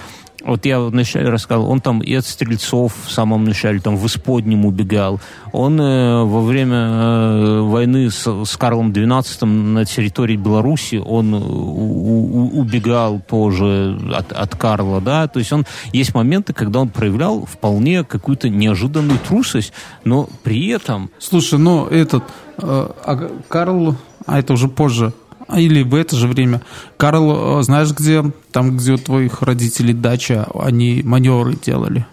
вот 0.45 0.65
я 0.65 0.79
вначале 0.79 1.29
рассказал, 1.29 1.69
он 1.69 1.79
там 1.81 1.99
и 2.01 2.13
от 2.15 2.25
стрельцов 2.25 2.93
в 3.05 3.11
самом 3.11 3.43
начале, 3.45 3.79
там 3.79 3.95
в 3.97 4.05
Исподнем 4.05 4.65
убегал. 4.65 5.19
Он 5.53 5.79
э, 5.79 6.23
во 6.23 6.41
время 6.41 6.77
э, 6.77 7.59
войны 7.61 8.09
с, 8.09 8.25
с 8.45 8.57
Карлом 8.57 8.91
XII 8.91 9.45
на 9.45 9.85
территории 9.85 10.37
Беларуси, 10.37 10.95
он 11.03 11.33
у- 11.33 11.39
у- 11.39 12.59
убегал 12.59 13.21
тоже 13.27 13.99
от, 14.13 14.31
от 14.31 14.55
Карла, 14.55 15.01
да. 15.01 15.27
То 15.27 15.39
есть 15.39 15.51
он 15.53 15.65
есть 15.93 16.13
моменты, 16.15 16.53
когда 16.53 16.79
он 16.79 16.89
проявлял 16.89 17.45
вполне 17.45 18.03
какую-то 18.03 18.49
неожиданную 18.49 19.19
трусость, 19.19 19.73
но 20.03 20.27
при 20.43 20.69
этом 20.69 21.09
Слушай, 21.19 21.59
ну 21.59 21.85
этот 21.85 22.23
э, 22.57 22.89
а 23.05 23.29
Карл, 23.47 23.95
а 24.25 24.39
это 24.39 24.53
уже 24.53 24.67
позже, 24.67 25.13
или 25.57 25.83
в 25.83 25.95
это 25.95 26.15
же 26.15 26.27
время. 26.27 26.61
Карл, 26.97 27.59
э, 27.59 27.63
знаешь 27.63 27.91
где? 27.91 28.23
Там, 28.51 28.77
где 28.77 28.93
у 28.93 28.97
твоих 28.97 29.41
родителей 29.41 29.93
дача, 29.93 30.47
они 30.53 31.01
маневры 31.03 31.55
делали. 31.55 32.05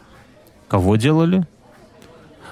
кого 0.69 0.97
делали? 0.97 1.47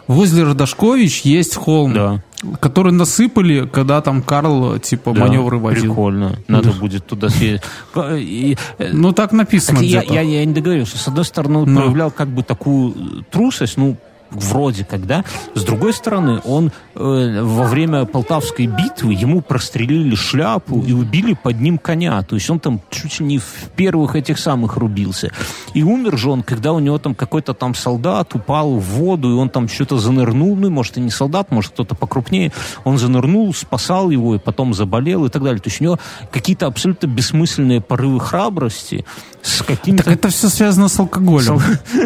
Возле 0.09 0.45
Родошкович 0.45 1.23
есть 1.23 1.57
холм, 1.57 1.93
Да. 1.93 2.23
который 2.61 2.93
насыпали, 2.93 3.67
когда 3.67 4.01
там 4.01 4.23
Карл, 4.23 4.79
типа, 4.79 5.13
Да, 5.13 5.23
маневры 5.23 5.59
водил. 5.59 5.83
Прикольно. 5.83 6.39
Надо 6.47 6.71
будет 6.71 7.07
туда 7.07 7.29
съездить. 7.29 7.63
И, 7.97 8.57
э, 8.79 8.91
Ну, 8.93 9.13
так 9.13 9.33
написано 9.33 9.79
Так 9.81 9.87
я, 9.89 10.03
я, 10.03 10.21
я 10.21 10.45
не 10.45 10.53
договорился. 10.55 10.97
С 10.97 11.09
одной 11.09 11.25
стороны, 11.25 11.59
он 11.59 11.75
Но. 11.75 11.81
проявлял 11.81 12.11
как 12.13 12.29
бы 12.29 12.45
такую 12.45 12.93
э, 12.93 13.23
трусость, 13.33 13.77
ну, 13.77 13.97
вроде 14.31 14.85
как, 14.85 15.07
да. 15.07 15.25
С 15.55 15.63
другой 15.65 15.93
стороны, 15.93 16.41
он 16.45 16.73
э, 16.95 17.43
во 17.43 17.65
время 17.65 18.05
Полтавской 18.05 18.67
битвы 18.67 19.15
ему 19.15 19.41
прострелили 19.41 20.15
шляпу 20.15 20.83
и 20.83 20.93
убили 20.93 21.35
под 21.35 21.61
ним 21.61 21.79
коня. 21.79 22.23
То 22.23 22.37
есть 22.37 22.49
он 22.51 22.61
там 22.61 22.81
чуть 22.91 23.21
ли 23.21 23.27
не 23.27 23.39
в 23.39 23.71
первых 23.77 24.17
этих 24.17 24.39
самых 24.39 24.77
рубился. 24.77 25.31
И 25.75 25.83
умер 25.83 26.19
же 26.19 26.31
он, 26.31 26.43
когда 26.43 26.73
у 26.73 26.79
него 26.79 26.99
там 26.99 27.15
какой-то 27.15 27.55
там 27.55 27.75
солдат 27.75 28.35
упал 28.35 28.75
в 28.75 28.85
воду, 28.85 29.31
и 29.31 29.35
он 29.35 29.49
там 29.49 29.69
что-то 29.69 29.99
занырнул, 29.99 30.57
ну, 30.57 30.71
может, 30.71 30.97
и 30.97 31.01
не 31.01 31.11
солдат, 31.11 31.51
может, 31.51 31.73
кто-то 31.73 31.95
покрупнее. 31.95 32.53
Он 32.85 32.99
занырнул, 32.99 33.53
спасал 33.55 34.11
его, 34.11 34.35
и 34.35 34.39
потом 34.39 34.75
заболел 34.75 35.27
и 35.27 35.29
так 35.29 35.43
далее. 35.43 35.61
То 35.61 35.69
есть 35.69 35.81
у 35.81 35.85
него 35.85 35.99
какие-то 36.31 36.67
абсолютно 36.67 37.07
бессмысленные 37.07 37.81
порывы 37.81 38.21
храбрости 38.21 39.05
с 39.43 39.63
какими-то... 39.63 40.05
Так 40.05 40.15
это 40.15 40.29
все 40.29 40.49
связано 40.49 40.89
с 40.89 40.99
алкоголем. 40.99 41.61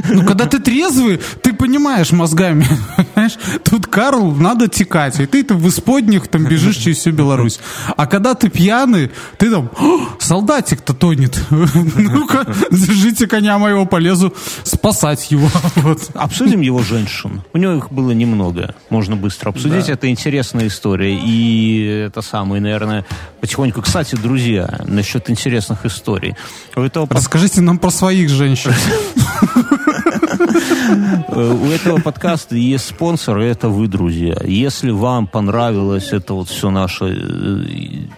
Ну, 0.09 0.25
когда 0.25 0.47
ты 0.47 0.59
трезвый, 0.59 1.21
ты 1.43 1.53
понимаешь 1.53 2.12
мозгами, 2.21 2.66
понимаешь? 2.97 3.39
Тут 3.64 3.87
Карл, 3.87 4.33
надо 4.33 4.68
текать, 4.68 5.18
и 5.21 5.27
ты 5.27 5.43
там 5.43 5.59
в 5.59 5.68
исподних 5.68 6.29
там 6.29 6.45
бежишь 6.45 6.77
через 6.77 6.99
всю 6.99 7.12
Беларусь. 7.12 7.59
А 7.97 8.07
когда 8.07 8.35
ты 8.35 8.49
пьяный, 8.49 9.11
ты 9.39 9.51
там, 9.51 9.71
«О, 9.79 10.01
солдатик-то 10.18 10.95
тонет. 10.95 11.39
Ну-ка, 11.51 12.47
держите 12.71 13.27
коня 13.27 13.59
моего, 13.59 13.87
полезу 13.87 14.35
спасать 14.64 15.31
его. 15.31 15.49
Вот. 15.77 16.11
Обсудим 16.14 16.61
его 16.61 16.83
женщин. 16.83 17.43
У 17.55 17.59
него 17.59 17.73
их 17.73 17.91
было 17.91 18.11
немного. 18.11 18.75
Можно 18.91 19.16
быстро 19.16 19.51
обсудить. 19.51 19.87
Да. 19.87 19.93
Это 19.93 20.11
интересная 20.11 20.66
история. 20.66 21.16
И 21.16 22.05
это 22.07 22.21
самое, 22.23 22.61
наверное, 22.61 23.07
потихоньку. 23.41 23.81
Кстати, 23.81 24.16
друзья, 24.16 24.81
насчет 24.87 25.31
интересных 25.31 25.87
историй. 25.87 26.35
У 26.77 26.81
этого, 26.81 27.07
Расскажите 27.09 27.61
нам 27.62 27.79
про 27.79 27.91
своих 27.91 28.29
женщин. 28.29 28.73
Э, 31.28 31.53
у 31.53 31.66
этого 31.70 32.01
подкаста 32.01 32.57
есть 32.57 32.88
спонсор, 32.88 33.40
и 33.40 33.46
это 33.46 33.68
вы, 33.68 33.88
друзья. 33.88 34.36
Если 34.44 34.90
вам 34.90 35.26
понравилось 35.26 36.12
это 36.12 36.34
вот 36.34 36.48
все 36.48 36.70
наше 36.70 37.05
э, 37.07 38.09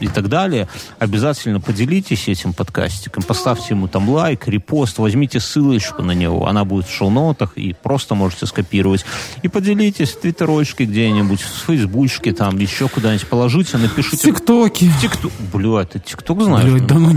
и 0.00 0.08
так 0.08 0.28
далее, 0.28 0.68
обязательно 0.98 1.60
поделитесь 1.60 2.28
этим 2.28 2.52
подкастиком, 2.52 3.22
поставьте 3.22 3.66
ему 3.70 3.88
там 3.88 4.08
лайк, 4.08 4.48
репост, 4.48 4.98
возьмите 4.98 5.40
ссылочку 5.40 6.02
на 6.02 6.12
него, 6.12 6.46
она 6.46 6.64
будет 6.64 6.86
в 6.86 6.92
шоу-нотах, 6.92 7.52
и 7.56 7.74
просто 7.74 8.14
можете 8.14 8.46
скопировать. 8.46 9.04
И 9.42 9.48
поделитесь 9.48 10.10
в 10.10 10.20
твиттерочке 10.20 10.84
где-нибудь, 10.84 11.40
в 11.40 11.66
фейсбучке, 11.66 12.32
там, 12.32 12.58
еще 12.58 12.88
куда-нибудь 12.88 13.26
положите, 13.26 13.76
напишите. 13.76 14.28
Тиктоки. 14.28 14.90
Тикток. 15.00 15.32
Бля, 15.52 15.84
ты 15.84 16.00
тикток 16.00 16.42
знаешь? 16.42 16.70
Блядь, 16.70 16.86
да 16.86 16.94
ну 16.96 17.10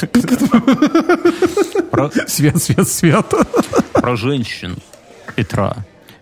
нет. 2.02 2.14
Свет, 2.30 2.62
свет, 2.62 2.88
свет. 2.88 3.34
Про 3.92 4.16
женщин 4.16 4.76
Петра. 5.34 5.76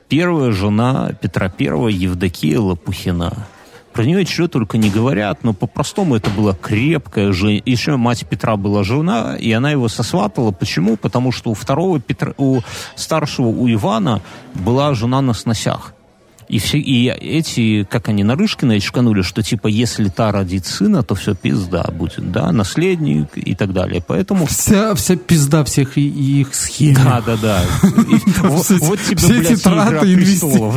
Первая 0.09 0.53
жена 0.53 1.13
Петра 1.21 1.53
I 1.59 1.93
Евдокия 1.93 2.59
Лопухина. 2.59 3.47
Про 3.93 4.05
нее 4.05 4.25
чего 4.25 4.47
только 4.47 4.79
не 4.79 4.91
говорят, 4.91 5.43
но 5.43 5.53
по-простому 5.53 6.15
это 6.15 6.31
была 6.31 6.55
крепкая 6.55 7.33
женщина. 7.33 7.63
Еще 7.67 7.97
мать 7.97 8.25
Петра 8.29 8.57
была 8.57 8.85
жена, 8.85 9.37
и 9.37 9.51
она 9.51 9.73
его 9.73 9.89
сосватала. 9.89 10.53
Почему? 10.53 10.97
Потому 10.97 11.33
что 11.33 11.51
у 11.51 11.55
второго 11.55 11.99
Петра, 12.01 12.33
у 12.39 12.61
старшего, 12.95 13.49
у 13.49 13.69
Ивана 13.69 14.23
была 14.55 14.95
жена 14.95 15.21
на 15.21 15.33
сносях. 15.33 15.95
И, 16.49 16.59
все, 16.59 16.79
и 16.79 17.09
эти, 17.09 17.85
как 17.85 18.09
они, 18.09 18.25
Нарышкина 18.25 18.81
чканули, 18.81 19.23
что 19.23 19.43
типа, 19.43 19.67
если 19.67 20.09
та 20.09 20.33
родит 20.33 20.67
сына, 20.67 21.03
то 21.03 21.15
все 21.15 21.35
пизда 21.35 21.85
будет, 21.93 22.33
да, 22.33 22.51
наследник 22.53 23.29
и 23.35 23.55
так 23.55 23.73
далее. 23.73 24.03
Поэтому... 24.07 24.47
Вся, 24.47 24.95
вся 24.95 25.17
пизда 25.17 25.63
всех 25.65 25.99
и, 25.99 26.09
и 26.09 26.41
их 26.41 26.55
схем. 26.55 26.95
Да, 26.95 27.23
да, 27.25 27.37
да. 27.37 27.63
Вот 28.43 28.67
тебе, 29.01 29.41
блядь, 29.41 29.61
игра 29.61 30.01
престолов. 30.01 30.77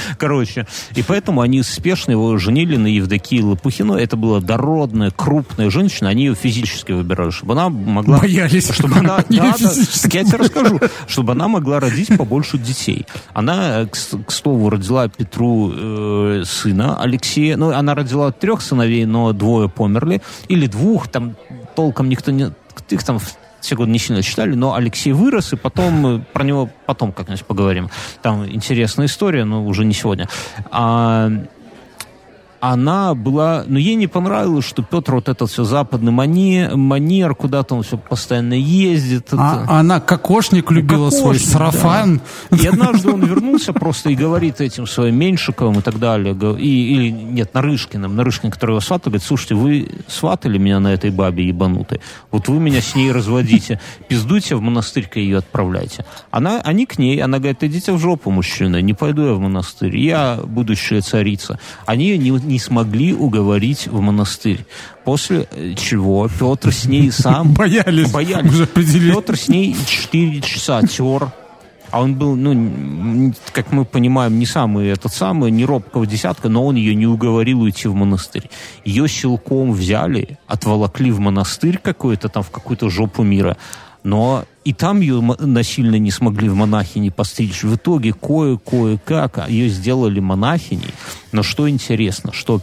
Короче, 0.18 0.66
и 0.94 1.02
поэтому 1.02 1.40
они 1.40 1.62
спешно 1.62 2.12
его 2.12 2.36
женили 2.38 2.76
на 2.76 2.86
Евдокии 2.86 3.40
Лопухину. 3.40 3.94
Это 3.94 4.16
была 4.16 4.40
дородная, 4.40 5.10
крупная 5.10 5.70
женщина. 5.70 6.10
Они 6.10 6.26
ее 6.26 6.34
физически 6.34 6.92
выбирали, 6.92 7.30
чтобы 7.30 7.54
она 7.54 7.68
могла... 7.68 8.18
Боялись. 8.18 8.70
Чтобы 8.70 8.96
она... 8.96 9.18
Да, 9.18 9.24
да, 9.28 9.72
я 10.12 10.24
тебе 10.24 10.36
расскажу. 10.36 10.80
Чтобы 11.08 11.32
она 11.32 11.48
могла 11.48 11.80
родить 11.80 12.16
побольше 12.16 12.58
детей. 12.58 13.06
Она 13.32 13.79
к, 13.86 14.26
к 14.26 14.32
слову, 14.32 14.70
родила 14.70 15.08
Петру 15.08 15.72
э, 15.72 16.42
сына 16.44 17.00
Алексея. 17.00 17.56
Ну, 17.56 17.70
она 17.70 17.94
родила 17.94 18.32
трех 18.32 18.62
сыновей, 18.62 19.04
но 19.04 19.32
двое 19.32 19.68
померли. 19.68 20.22
Или 20.48 20.66
двух, 20.66 21.08
там 21.08 21.36
толком 21.74 22.08
никто 22.08 22.30
не... 22.30 22.50
Их 22.90 23.04
там 23.04 23.18
все 23.60 23.76
годы 23.76 23.90
не 23.90 23.98
сильно 23.98 24.22
читали, 24.22 24.54
но 24.54 24.74
Алексей 24.74 25.12
вырос, 25.12 25.52
и 25.52 25.56
потом 25.56 26.24
про 26.32 26.44
него 26.44 26.70
потом 26.86 27.12
как-нибудь 27.12 27.44
поговорим. 27.44 27.90
Там 28.22 28.46
интересная 28.46 29.06
история, 29.06 29.44
но 29.44 29.64
уже 29.64 29.84
не 29.84 29.92
сегодня. 29.92 30.28
А, 30.70 31.30
она 32.60 33.14
была... 33.14 33.64
Но 33.66 33.78
ей 33.78 33.94
не 33.94 34.06
понравилось, 34.06 34.64
что 34.64 34.82
Петр 34.82 35.14
вот 35.14 35.28
этот 35.28 35.50
все 35.50 35.64
западный 35.64 36.12
манер, 36.12 36.76
манер 36.76 37.34
куда-то 37.34 37.74
он 37.74 37.82
все 37.82 37.96
постоянно 37.96 38.54
ездит. 38.54 39.28
А, 39.32 39.62
это... 39.64 39.72
Она 39.72 40.00
кокошник 40.00 40.70
любила 40.70 41.10
кокошник, 41.10 41.20
свой 41.20 41.38
сарафан. 41.38 42.20
Да. 42.50 42.56
И 42.56 42.66
однажды 42.66 43.10
он 43.10 43.24
вернулся 43.24 43.72
просто 43.72 44.10
и 44.10 44.14
говорит 44.14 44.60
этим 44.60 44.86
своим 44.86 45.16
Меньшиковым 45.16 45.78
и 45.78 45.82
так 45.82 45.98
далее. 45.98 46.36
И, 46.58 46.94
или, 46.94 47.10
нет, 47.10 47.54
Нарышкиным. 47.54 48.14
Нарышкин, 48.14 48.50
который 48.50 48.72
его 48.72 48.80
сватал, 48.80 49.10
говорит, 49.10 49.26
слушайте, 49.26 49.54
вы 49.54 49.88
сватали 50.06 50.58
меня 50.58 50.80
на 50.80 50.92
этой 50.92 51.10
бабе 51.10 51.46
ебанутой. 51.46 52.00
Вот 52.30 52.48
вы 52.48 52.60
меня 52.60 52.80
с 52.80 52.94
ней 52.94 53.10
разводите. 53.10 53.80
Пиздуйте 54.08 54.56
в 54.56 54.60
монастырь 54.60 55.08
ее 55.14 55.38
отправляйте. 55.38 56.04
Она, 56.30 56.60
они 56.60 56.86
к 56.86 56.98
ней, 56.98 57.20
она 57.22 57.38
говорит, 57.38 57.62
идите 57.64 57.92
в 57.92 57.98
жопу, 57.98 58.30
мужчина, 58.30 58.80
не 58.80 58.92
пойду 58.92 59.26
я 59.26 59.32
в 59.32 59.40
монастырь. 59.40 59.96
Я 59.96 60.40
будущая 60.44 61.00
царица. 61.00 61.58
Они 61.86 62.08
ее 62.08 62.18
не, 62.18 62.30
не 62.50 62.58
смогли 62.58 63.14
уговорить 63.14 63.86
в 63.86 64.00
монастырь. 64.00 64.66
После 65.04 65.48
чего 65.76 66.28
Петр 66.28 66.72
с 66.72 66.84
ней 66.84 67.10
сам... 67.10 67.54
Боялись. 67.54 68.10
Боялись. 68.10 68.50
Уже 68.50 68.66
Петр 68.66 69.36
с 69.36 69.48
ней 69.48 69.76
4 69.86 70.40
часа 70.42 70.82
тер. 70.82 71.32
А 71.90 72.02
он 72.02 72.14
был, 72.14 72.36
ну, 72.36 73.34
как 73.52 73.72
мы 73.72 73.84
понимаем, 73.84 74.38
не 74.38 74.46
самый 74.46 74.88
этот 74.88 75.12
самый, 75.12 75.50
не 75.50 75.64
робкого 75.64 76.06
десятка, 76.06 76.48
но 76.48 76.64
он 76.64 76.76
ее 76.76 76.94
не 76.94 77.06
уговорил 77.06 77.62
уйти 77.62 77.88
в 77.88 77.94
монастырь. 77.94 78.48
Ее 78.84 79.08
силком 79.08 79.72
взяли, 79.72 80.38
отволокли 80.46 81.10
в 81.10 81.18
монастырь 81.18 81.78
какой-то 81.78 82.28
там, 82.28 82.44
в 82.44 82.50
какую-то 82.50 82.90
жопу 82.90 83.24
мира. 83.24 83.56
Но 84.04 84.44
и 84.70 84.72
там 84.72 85.00
ее 85.00 85.20
насильно 85.20 85.96
не 85.96 86.12
смогли 86.12 86.48
в 86.48 86.54
монахини 86.54 87.08
постричь. 87.10 87.64
В 87.64 87.74
итоге 87.74 88.12
кое-кое-как 88.12 89.48
ее 89.48 89.68
сделали 89.68 90.20
монахиней. 90.20 90.94
Но 91.32 91.42
что 91.42 91.68
интересно, 91.68 92.32
что 92.32 92.60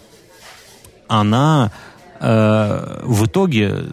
она 1.09 1.73
э, 2.21 3.01
в 3.03 3.25
итоге 3.25 3.83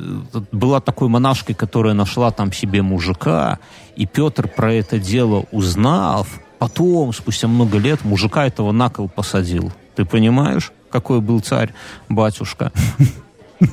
была 0.53 0.81
такой 0.81 1.09
монашкой, 1.09 1.57
которая 1.57 1.95
нашла 1.95 2.31
там 2.31 2.53
себе 2.53 2.83
мужика, 2.83 3.59
и 3.97 4.07
Петр 4.07 4.47
про 4.47 4.73
это 4.73 5.01
дело 5.01 5.47
узнав, 5.51 6.29
потом, 6.61 7.13
спустя 7.13 7.49
много 7.49 7.79
лет, 7.79 8.05
мужика 8.05 8.47
этого 8.47 8.71
на 8.71 8.91
кол 8.91 9.09
посадил. 9.09 9.73
Ты 9.97 10.05
понимаешь, 10.05 10.71
какой 10.89 11.21
был 11.21 11.41
царь, 11.41 11.75
батюшка? 12.09 12.71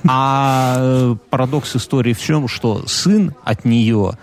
А 0.08 0.78
э, 0.80 1.16
парадокс 1.30 1.76
истории 1.76 2.14
в 2.14 2.22
чем, 2.22 2.48
что 2.48 2.88
сын 2.88 3.34
от 3.44 3.66
нее 3.66 4.14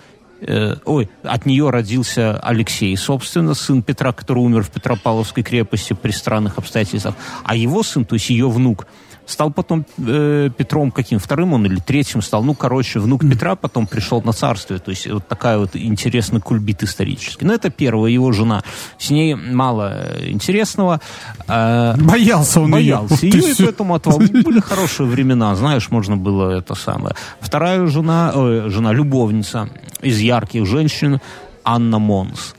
э, 0.41 0.77
ой, 0.85 1.09
от 1.23 1.47
нее 1.47 1.71
родился 1.71 2.39
Алексей, 2.41 2.97
собственно, 2.97 3.55
сын 3.55 3.83
Петра, 3.83 4.13
который 4.13 4.39
умер 4.39 4.63
в 4.63 4.71
Петропавловской 4.71 5.43
крепости 5.43 5.93
при 5.93 6.11
странных 6.11 6.59
обстоятельствах, 6.59 7.15
а 7.45 7.57
его 7.57 7.83
сын, 7.83 8.05
то 8.05 8.15
есть 8.15 8.31
ее 8.31 8.49
внук, 8.49 8.87
Стал 9.29 9.51
потом 9.51 9.85
э, 9.99 10.49
Петром 10.57 10.91
каким? 10.91 11.19
Вторым 11.19 11.53
он 11.53 11.67
или 11.67 11.81
третьим 11.81 12.23
стал? 12.23 12.43
Ну, 12.43 12.55
короче, 12.55 12.99
внук. 12.99 13.21
Петра 13.21 13.57
потом 13.57 13.87
пришел 13.87 14.23
на 14.23 14.33
царствие. 14.33 14.81
То 14.81 14.91
есть 14.91 15.07
вот 15.07 15.29
такая 15.29 15.59
вот 15.59 15.77
интересный 15.77 16.41
кульбит 16.41 16.83
исторический. 16.83 17.45
Но 17.45 17.53
это 17.53 17.69
первая 17.69 18.11
его 18.11 18.33
жена. 18.33 18.63
С 18.97 19.11
ней 19.11 19.35
мало 19.35 19.93
э, 19.93 20.31
интересного. 20.31 21.03
Э, 21.47 21.95
боялся 21.99 22.63
он 22.63 22.71
Боялся 22.71 23.27
ее. 23.27 23.39
ее, 23.39 23.53
и 23.53 23.55
поэтому 23.65 23.95
отвал. 23.97 24.19
Были 24.19 24.61
хорошие 24.61 25.07
времена, 25.07 25.55
знаешь, 25.57 25.91
можно 25.91 26.17
было 26.17 26.51
это 26.51 26.75
самое. 26.75 27.15
Вторая 27.41 27.87
жена, 27.87 28.33
э, 28.35 28.69
жена, 28.71 28.95
любовница 28.95 29.69
из 30.01 30.19
ярких 30.21 30.65
женщин 30.65 31.21
Анна 31.65 31.99
Монс 31.99 32.55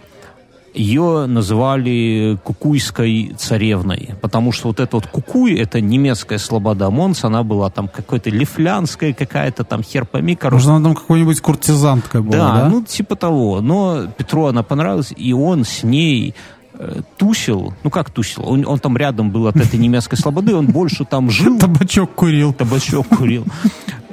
ее 0.80 1.26
называли 1.26 2.38
кукуйской 2.44 3.34
царевной, 3.38 4.16
потому 4.22 4.52
что 4.52 4.70
вот 4.70 4.80
это 4.80 4.96
вот 4.96 5.08
кукуй, 5.08 5.56
это 5.56 5.82
немецкая 5.82 6.38
слобода 6.38 6.90
Монс, 6.90 7.26
она 7.26 7.44
была 7.44 7.70
там 7.70 7.88
какой-то 7.88 8.30
лифлянская 8.30 9.14
какая-то 9.14 9.64
там 9.64 9.84
хер 9.84 10.06
пойми, 10.06 10.36
короче. 10.36 10.56
Может, 10.56 10.70
она 10.70 10.84
там 10.84 10.96
какой-нибудь 10.96 11.42
куртизантка 11.42 12.22
была, 12.22 12.32
да? 12.32 12.62
Да, 12.62 12.70
ну 12.70 12.82
типа 12.84 13.16
того. 13.16 13.62
Но 13.62 14.08
Петру 14.18 14.46
она 14.46 14.64
понравилась, 14.64 15.14
и 15.16 15.34
он 15.34 15.66
с 15.66 15.84
ней 15.84 16.34
э, 16.74 17.02
тусил, 17.18 17.74
ну 17.84 17.90
как 17.90 18.10
тусил, 18.10 18.48
он, 18.48 18.66
он 18.66 18.80
там 18.80 18.96
рядом 18.96 19.32
был 19.32 19.48
от 19.48 19.58
этой 19.58 19.78
немецкой 19.78 20.16
слободы, 20.16 20.56
он 20.56 20.68
больше 20.68 21.04
там 21.04 21.30
жил. 21.30 21.60
Табачок 21.60 22.16
курил. 22.16 22.54
Табачок 22.54 23.08
курил. 23.08 23.46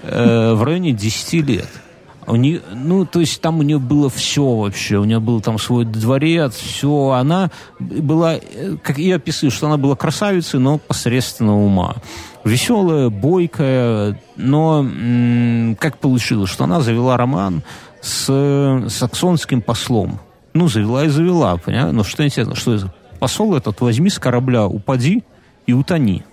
Э, 0.02 0.54
в 0.54 0.62
районе 0.64 0.92
10 0.92 1.32
лет. 1.46 1.68
У 2.26 2.36
нее, 2.36 2.60
ну, 2.72 3.04
то 3.06 3.20
есть 3.20 3.40
там 3.40 3.60
у 3.60 3.62
нее 3.62 3.78
было 3.78 4.10
все 4.10 4.44
вообще. 4.44 4.98
У 4.98 5.04
нее 5.04 5.20
был 5.20 5.40
там 5.40 5.58
свой 5.58 5.84
дворец, 5.84 6.54
все. 6.54 7.10
Она 7.10 7.50
была, 7.78 8.34
э, 8.34 8.76
как 8.82 8.98
я 8.98 9.16
описываю, 9.16 9.52
что 9.52 9.68
она 9.68 9.76
была 9.76 9.94
красавицей, 9.94 10.58
но 10.58 10.78
посредственного 10.78 11.58
ума. 11.58 11.96
Веселая, 12.44 13.10
бойкая, 13.10 14.20
но 14.36 14.84
как 15.78 15.98
получилось, 15.98 16.50
что 16.50 16.64
она 16.64 16.80
завела 16.80 17.16
роман 17.16 17.62
с 18.00 18.26
э, 18.28 18.88
саксонским 18.88 19.62
послом. 19.62 20.20
Ну, 20.52 20.68
завела 20.68 21.04
и 21.04 21.08
завела, 21.08 21.56
понимаешь? 21.58 21.92
Но 21.92 22.02
что 22.02 22.24
интересно, 22.24 22.54
что 22.56 22.90
посол 23.20 23.54
этот 23.56 23.80
возьми 23.80 24.10
с 24.10 24.18
корабля, 24.18 24.66
упади 24.66 25.22
и 25.66 25.72
утони 25.72 26.24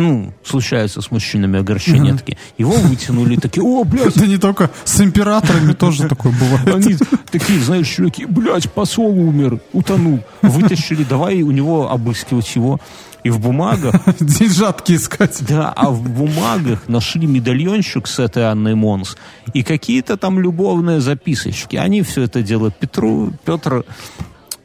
ну, 0.00 0.32
случаются 0.42 1.02
с 1.02 1.10
мужчинами 1.10 1.60
огорчения, 1.60 2.16
такие, 2.16 2.38
его 2.56 2.72
вытянули, 2.72 3.36
такие, 3.36 3.62
о, 3.62 3.84
блядь. 3.84 4.14
Да 4.14 4.26
не 4.26 4.38
только 4.38 4.70
с 4.84 5.00
императорами 5.00 5.74
тоже 5.74 6.08
такое 6.08 6.32
бывает. 6.32 6.74
Они 6.74 6.96
такие, 7.30 7.60
знаешь, 7.60 7.88
чуваки, 7.88 8.24
блядь, 8.24 8.70
посол 8.72 9.10
умер, 9.10 9.60
утонул. 9.72 10.20
Вытащили, 10.40 11.04
давай 11.04 11.42
у 11.42 11.50
него 11.50 11.90
обыскивать 11.90 12.56
его. 12.56 12.80
И 13.22 13.28
в 13.28 13.38
бумагах... 13.38 13.94
Деньжатки 14.20 14.94
искать. 14.94 15.42
Да, 15.46 15.70
а 15.76 15.90
в 15.90 16.08
бумагах 16.08 16.88
нашли 16.88 17.26
медальончик 17.26 18.06
с 18.06 18.18
этой 18.18 18.50
Анной 18.50 18.74
Монс 18.74 19.18
и 19.52 19.62
какие-то 19.62 20.16
там 20.16 20.40
любовные 20.40 21.00
записочки. 21.00 21.76
Они 21.76 22.00
все 22.00 22.22
это 22.22 22.42
делают 22.42 22.74
Петру. 22.76 23.34
Петр 23.44 23.84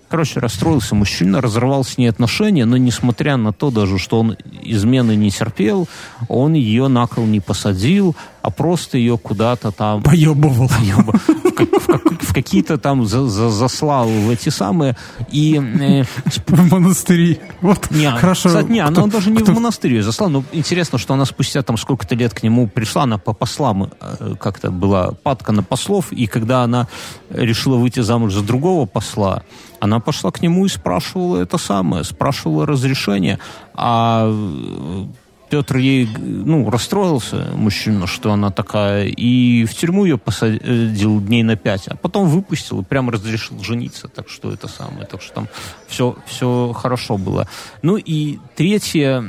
Короче, 0.07 0.39
расстроился 0.39 0.93
мужчина, 0.93 1.41
разорвал 1.41 1.83
с 1.83 1.97
ней 1.97 2.07
отношения, 2.07 2.65
но 2.65 2.77
несмотря 2.77 3.37
на 3.37 3.51
то 3.51 3.71
даже, 3.71 3.97
что 3.97 4.19
он 4.19 4.37
измены 4.61 5.15
не 5.15 5.31
терпел, 5.31 5.87
он 6.27 6.53
ее 6.53 6.87
на 6.87 7.07
кол 7.07 7.25
не 7.25 7.39
посадил, 7.39 8.15
а 8.45 8.51
просто 8.51 8.97
ее 8.99 9.17
куда-то 9.17 9.71
там... 9.71 10.03
Поебывал. 10.03 10.67
Поеба- 10.67 11.17
в, 11.17 11.51
как- 11.53 11.81
в 11.81 11.85
как- 11.87 12.21
в 12.23 12.33
какие-то 12.33 12.77
там 12.77 13.05
за- 13.07 13.27
за- 13.27 13.49
заслал 13.49 14.07
в 14.07 14.29
эти 14.29 14.49
самые... 14.49 14.95
И 15.31 15.55
э, 15.55 16.03
В 16.47 16.71
монастыре. 16.71 17.39
Вот, 17.61 17.89
не, 17.89 18.11
хорошо. 18.11 18.49
Кстати, 18.49 18.69
не, 18.71 18.83
Кто- 18.83 19.01
она 19.01 19.07
даже 19.11 19.31
не 19.31 19.37
кто- 19.39 19.51
в 19.51 19.55
монастырь 19.55 19.93
ее 19.93 20.03
заслала. 20.03 20.29
Но 20.31 20.43
интересно, 20.51 20.99
что 20.99 21.13
она 21.15 21.25
спустя 21.25 21.63
там 21.63 21.77
сколько-то 21.77 22.13
лет 22.13 22.33
к 22.35 22.43
нему 22.43 22.67
пришла, 22.67 23.03
она 23.03 23.17
по 23.17 23.33
послам 23.33 23.91
э, 23.99 24.35
как-то 24.39 24.69
была 24.69 25.11
падка 25.23 25.51
на 25.51 25.63
послов, 25.63 26.11
и 26.11 26.27
когда 26.27 26.61
она 26.63 26.87
решила 27.31 27.77
выйти 27.77 28.01
замуж 28.01 28.33
за 28.33 28.41
другого 28.43 28.85
посла, 28.85 29.41
она 29.79 29.99
пошла 29.99 30.29
к 30.31 30.41
нему 30.43 30.65
и 30.65 30.69
спрашивала 30.69 31.41
это 31.41 31.57
самое, 31.57 32.03
спрашивала 32.03 32.65
разрешение, 32.67 33.39
а 33.73 34.27
э, 34.29 35.05
Петр 35.49 35.77
ей, 35.77 36.07
ну, 36.17 36.69
расстроился, 36.69 37.51
мужчина, 37.55 38.07
что 38.07 38.31
она 38.31 38.51
такая, 38.51 39.05
и 39.05 39.65
в 39.65 39.73
тюрьму 39.75 40.05
ее 40.05 40.17
посадил 40.17 41.21
дней 41.21 41.43
на 41.43 41.55
пять, 41.55 41.87
а 41.87 41.95
потом 41.95 42.27
выпустил 42.27 42.81
и 42.81 42.83
прям 42.83 43.09
разрешил 43.09 43.59
жениться, 43.63 44.07
так 44.07 44.29
что 44.29 44.51
это 44.51 44.67
самое, 44.67 45.05
так 45.05 45.21
что 45.21 45.33
там 45.33 45.47
все, 45.87 46.15
все 46.25 46.73
хорошо 46.73 47.17
было. 47.17 47.47
Ну 47.81 47.97
и 47.97 48.39
третье, 48.55 49.23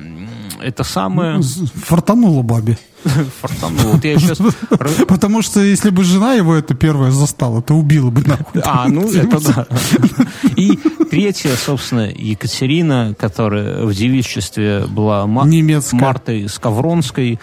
это 0.60 0.84
самое... 0.84 1.40
Фартанула 1.43 2.43
бабе. 2.43 2.78
Фартануло. 3.40 3.92
Вот 3.92 4.04
я 4.04 4.18
сейчас... 4.18 4.38
Потому 5.08 5.42
что 5.42 5.60
если 5.60 5.90
бы 5.90 6.04
жена 6.04 6.34
его 6.34 6.54
это 6.54 6.74
первая 6.74 7.10
застала, 7.10 7.62
то 7.62 7.74
убила 7.74 8.10
бы 8.10 8.22
нахуй. 8.22 8.62
А, 8.64 8.88
ну 8.88 9.10
это 9.12 9.40
да. 9.40 9.66
И 10.56 10.78
третья, 11.10 11.54
собственно, 11.56 12.10
Екатерина, 12.10 13.14
которая 13.18 13.84
в 13.84 13.94
девичестве 13.94 14.86
была. 14.86 15.26
Мартой 15.92 16.48
Скавронской. 16.48 17.38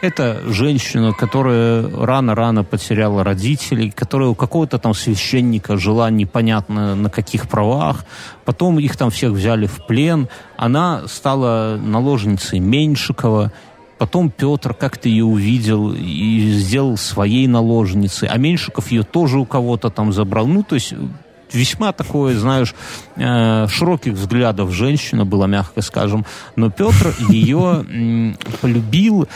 Это 0.00 0.40
женщина, 0.46 1.12
которая 1.12 1.82
рано-рано 1.90 2.62
потеряла 2.62 3.24
родителей, 3.24 3.90
которая 3.90 4.28
у 4.28 4.34
какого-то 4.36 4.78
там 4.78 4.94
священника 4.94 5.76
жила 5.76 6.08
непонятно 6.08 6.94
на 6.94 7.10
каких 7.10 7.48
правах. 7.48 8.04
Потом 8.44 8.78
их 8.78 8.96
там 8.96 9.10
всех 9.10 9.32
взяли 9.32 9.66
в 9.66 9.86
плен. 9.86 10.28
Она 10.56 11.08
стала 11.08 11.76
наложницей 11.82 12.60
Меньшикова. 12.60 13.52
Потом 13.98 14.30
Петр 14.30 14.74
как-то 14.74 15.08
ее 15.08 15.24
увидел 15.24 15.92
и 15.92 16.50
сделал 16.52 16.96
своей 16.96 17.46
наложницей. 17.48 18.28
А 18.28 18.38
Меньшиков 18.38 18.90
ее 18.90 19.02
тоже 19.02 19.38
у 19.38 19.44
кого-то 19.44 19.90
там 19.90 20.12
забрал. 20.12 20.46
Ну, 20.46 20.62
то 20.62 20.76
есть 20.76 20.94
весьма 21.52 21.92
такое, 21.92 22.38
знаешь, 22.38 22.74
э, 23.16 23.66
широких 23.68 24.14
взглядов 24.14 24.72
женщина 24.72 25.24
была, 25.24 25.46
мягко 25.46 25.82
скажем. 25.82 26.24
Но 26.56 26.70
Петр 26.70 27.14
ее 27.28 28.34
полюбил 28.60 29.28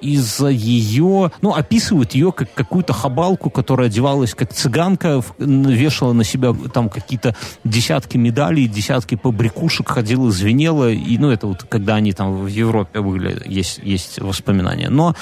из-за 0.00 0.48
ее, 0.48 1.30
ну, 1.42 1.54
описывают 1.54 2.12
ее 2.12 2.32
как 2.32 2.52
какую-то 2.54 2.92
хабалку, 2.92 3.50
которая 3.50 3.88
одевалась 3.88 4.34
как 4.34 4.52
цыганка, 4.52 5.22
вешала 5.38 6.12
на 6.12 6.24
себя 6.24 6.54
там 6.72 6.88
какие-то 6.88 7.34
десятки 7.64 8.16
медалей, 8.16 8.68
десятки 8.68 9.14
побрякушек, 9.14 9.88
ходила, 9.88 10.30
звенела, 10.30 10.90
и, 10.90 11.18
ну, 11.18 11.30
это 11.30 11.46
вот 11.46 11.62
когда 11.64 11.96
они 11.96 12.12
там 12.12 12.36
в 12.36 12.46
Европе 12.46 13.00
были, 13.00 13.42
есть, 13.46 13.80
есть 13.82 14.20
воспоминания. 14.20 14.88
Но 14.90 15.14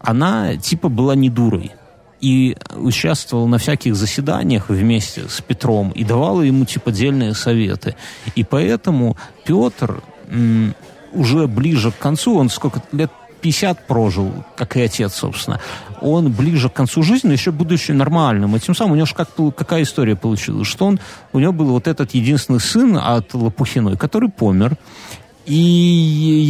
она, 0.00 0.56
типа, 0.56 0.88
была 0.88 1.14
не 1.14 1.30
дурой 1.30 1.72
и 2.20 2.56
участвовал 2.74 3.46
на 3.46 3.58
всяких 3.58 3.94
заседаниях 3.94 4.68
вместе 4.68 5.28
с 5.28 5.40
Петром 5.40 5.90
и 5.90 6.04
давала 6.04 6.42
ему 6.42 6.64
типа 6.64 6.90
дельные 6.90 7.34
советы. 7.34 7.94
И 8.34 8.44
поэтому 8.44 9.16
Петр 9.44 10.02
уже 11.12 11.46
ближе 11.46 11.90
к 11.92 11.98
концу, 11.98 12.36
он 12.36 12.50
сколько 12.50 12.82
лет 12.92 13.10
50 13.40 13.86
прожил, 13.86 14.44
как 14.56 14.76
и 14.76 14.80
отец, 14.82 15.14
собственно, 15.14 15.60
он 16.00 16.30
ближе 16.30 16.68
к 16.68 16.74
концу 16.74 17.02
жизни, 17.02 17.32
еще 17.32 17.50
будучи 17.50 17.92
нормальным. 17.92 18.56
И 18.56 18.60
тем 18.60 18.74
самым 18.74 18.92
у 18.92 18.96
него 18.96 19.06
же 19.06 19.14
как, 19.14 19.28
какая 19.56 19.82
история 19.82 20.16
получилась, 20.16 20.68
что 20.68 20.86
он, 20.86 21.00
у 21.32 21.38
него 21.38 21.52
был 21.52 21.66
вот 21.66 21.86
этот 21.86 22.14
единственный 22.14 22.60
сын 22.60 22.96
от 22.96 23.34
Лопухиной, 23.34 23.96
который 23.96 24.28
помер, 24.28 24.76
и 25.48 25.54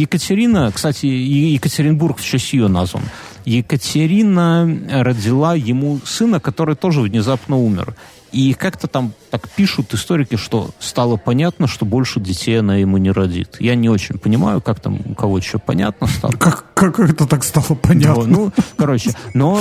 Екатерина, 0.01 0.71
кстати, 0.73 1.05
Екатеринбург 1.05 2.17
в 2.17 2.25
честь 2.25 2.51
ее 2.51 2.67
назван. 2.67 3.03
Екатерина 3.45 4.69
родила 4.91 5.55
ему 5.55 6.01
сына, 6.03 6.41
который 6.41 6.75
тоже 6.75 6.99
внезапно 6.99 7.57
умер. 7.57 7.95
И 8.31 8.53
как-то 8.53 8.87
там 8.87 9.13
так 9.31 9.49
пишут 9.49 9.93
историки, 9.93 10.35
что 10.35 10.69
стало 10.79 11.17
понятно, 11.17 11.67
что 11.67 11.85
больше 11.85 12.19
детей 12.19 12.59
она 12.59 12.75
ему 12.75 12.97
не 12.97 13.11
родит. 13.11 13.57
Я 13.59 13.75
не 13.75 13.89
очень 13.89 14.19
понимаю, 14.19 14.61
как 14.61 14.79
там 14.79 14.99
у 15.03 15.15
кого 15.15 15.41
что 15.41 15.57
понятно 15.57 16.07
стало. 16.07 16.33
Как, 16.33 16.73
как 16.73 16.99
это 16.99 17.25
так 17.25 17.43
стало 17.43 17.75
понятно? 17.75 18.23
Да, 18.23 18.29
ну, 18.29 18.51
короче, 18.77 19.11
но 19.33 19.59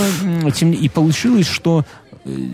тем 0.55 0.73
и 0.73 0.89
получилось, 0.89 1.47
что 1.47 1.85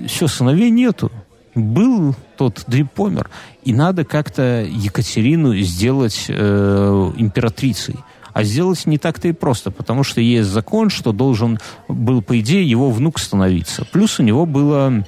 все, 0.06 0.28
сыновей 0.28 0.70
нету. 0.70 1.10
Был 1.54 2.14
тот, 2.36 2.64
да 2.66 2.78
и 2.78 2.82
помер. 2.82 3.30
И 3.62 3.72
надо 3.72 4.04
как-то 4.04 4.64
Екатерину 4.68 5.56
сделать 5.56 6.26
э, 6.28 7.12
императрицей. 7.16 7.96
А 8.32 8.42
сделать 8.42 8.84
не 8.86 8.98
так-то 8.98 9.28
и 9.28 9.32
просто, 9.32 9.70
потому 9.70 10.02
что 10.02 10.20
есть 10.20 10.48
закон, 10.48 10.90
что 10.90 11.12
должен 11.12 11.60
был, 11.86 12.20
по 12.20 12.40
идее, 12.40 12.68
его 12.68 12.90
внук 12.90 13.20
становиться. 13.20 13.84
Плюс 13.92 14.18
у 14.18 14.24
него 14.24 14.44
было 14.44 15.04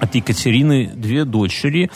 от 0.00 0.14
Екатерины 0.14 0.90
две 0.94 1.24
дочери, 1.24 1.90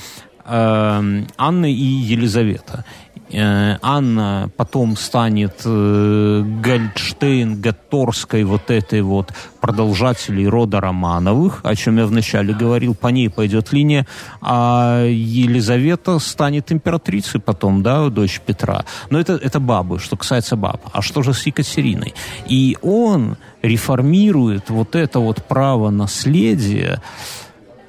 э, 0.44 1.22
Анна 1.36 1.66
и 1.66 1.84
Елизавета. 2.14 2.84
Э, 3.32 3.78
Анна 3.82 4.50
потом 4.56 4.96
станет 4.96 5.62
э, 5.64 6.44
Гольдштейн, 6.62 7.60
Гаторской, 7.60 8.44
вот 8.44 8.70
этой 8.70 9.02
вот 9.02 9.32
продолжателей 9.60 10.46
рода 10.46 10.80
Романовых, 10.80 11.60
о 11.64 11.74
чем 11.74 11.96
я 11.96 12.06
вначале 12.06 12.54
говорил, 12.54 12.94
по 12.94 13.08
ней 13.08 13.30
пойдет 13.30 13.72
линия, 13.72 14.06
а 14.40 15.04
Елизавета 15.06 16.18
станет 16.18 16.70
императрицей 16.70 17.40
потом, 17.40 17.82
да, 17.82 18.08
дочь 18.08 18.40
Петра. 18.44 18.84
Но 19.10 19.18
это, 19.18 19.32
это 19.32 19.58
бабы, 19.58 19.98
что 19.98 20.16
касается 20.16 20.56
баб. 20.56 20.80
А 20.92 21.02
что 21.02 21.22
же 21.22 21.32
с 21.32 21.46
Екатериной? 21.46 22.14
И 22.46 22.76
он 22.82 23.36
реформирует 23.62 24.70
вот 24.70 24.94
это 24.94 25.18
вот 25.18 25.42
право 25.44 25.90
наследия 25.90 27.00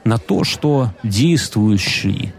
на 0.05 0.17
то, 0.17 0.43
что 0.43 0.91
действующий 1.03 2.31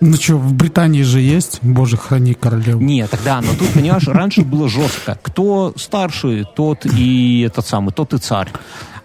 Ну 0.00 0.16
что, 0.16 0.36
в 0.36 0.52
Британии 0.52 1.02
же 1.02 1.20
есть, 1.20 1.60
боже, 1.62 1.96
храни 1.96 2.34
королеву. 2.34 2.80
нет, 2.82 3.10
тогда, 3.10 3.40
но 3.40 3.54
тут, 3.56 3.68
понимаешь, 3.72 4.08
раньше 4.08 4.42
было 4.42 4.68
жестко. 4.68 5.16
Кто 5.22 5.72
старше, 5.76 6.44
тот 6.56 6.84
и 6.84 7.42
этот 7.46 7.64
самый, 7.66 7.92
тот 7.92 8.12
и 8.12 8.18
царь. 8.18 8.48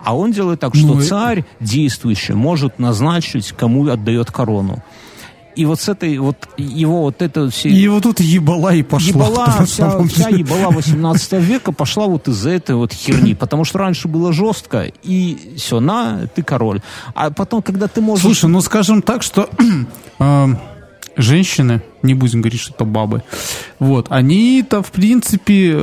А 0.03 0.15
он 0.15 0.31
делает 0.31 0.59
так, 0.59 0.75
что 0.75 0.87
Ну 0.87 1.01
царь 1.01 1.45
действующий 1.59 2.33
может 2.33 2.79
назначить, 2.79 3.51
кому 3.51 3.87
отдает 3.87 4.31
корону. 4.31 4.83
И 5.57 5.65
вот 5.65 5.81
с 5.81 5.89
этой, 5.89 6.19
вот 6.19 6.47
его 6.57 7.01
вот 7.01 7.23
это 7.23 7.49
все... 7.49 7.69
И 7.69 7.87
вот 7.87 8.03
тут 8.03 8.19
ебала 8.19 8.75
и 8.75 8.83
пошла. 8.83 9.25
Ебала, 9.25 9.65
вся, 9.65 10.03
вся 10.03 10.29
ебала 10.29 10.71
18 10.71 11.33
века 11.33 11.71
пошла 11.71 12.05
вот 12.05 12.27
из-за 12.27 12.51
этой 12.51 12.75
вот 12.75 12.93
херни. 12.93 13.33
Потому 13.39 13.65
что 13.65 13.79
раньше 13.79 14.07
было 14.07 14.31
жестко, 14.31 14.91
и 15.01 15.55
все, 15.57 15.79
на, 15.79 16.27
ты 16.35 16.43
король. 16.43 16.81
А 17.15 17.31
потом, 17.31 17.63
когда 17.63 17.87
ты 17.87 18.01
можешь... 18.01 18.21
Слушай, 18.21 18.51
ну 18.51 18.61
скажем 18.61 19.01
так, 19.01 19.23
что 19.23 19.49
э, 20.19 20.47
женщины, 21.15 21.81
не 22.03 22.13
будем 22.13 22.41
говорить, 22.41 22.61
что 22.61 22.73
это 22.73 22.85
бабы, 22.85 23.23
вот, 23.79 24.07
они-то, 24.09 24.81
в 24.81 24.91
принципе, 24.91 25.79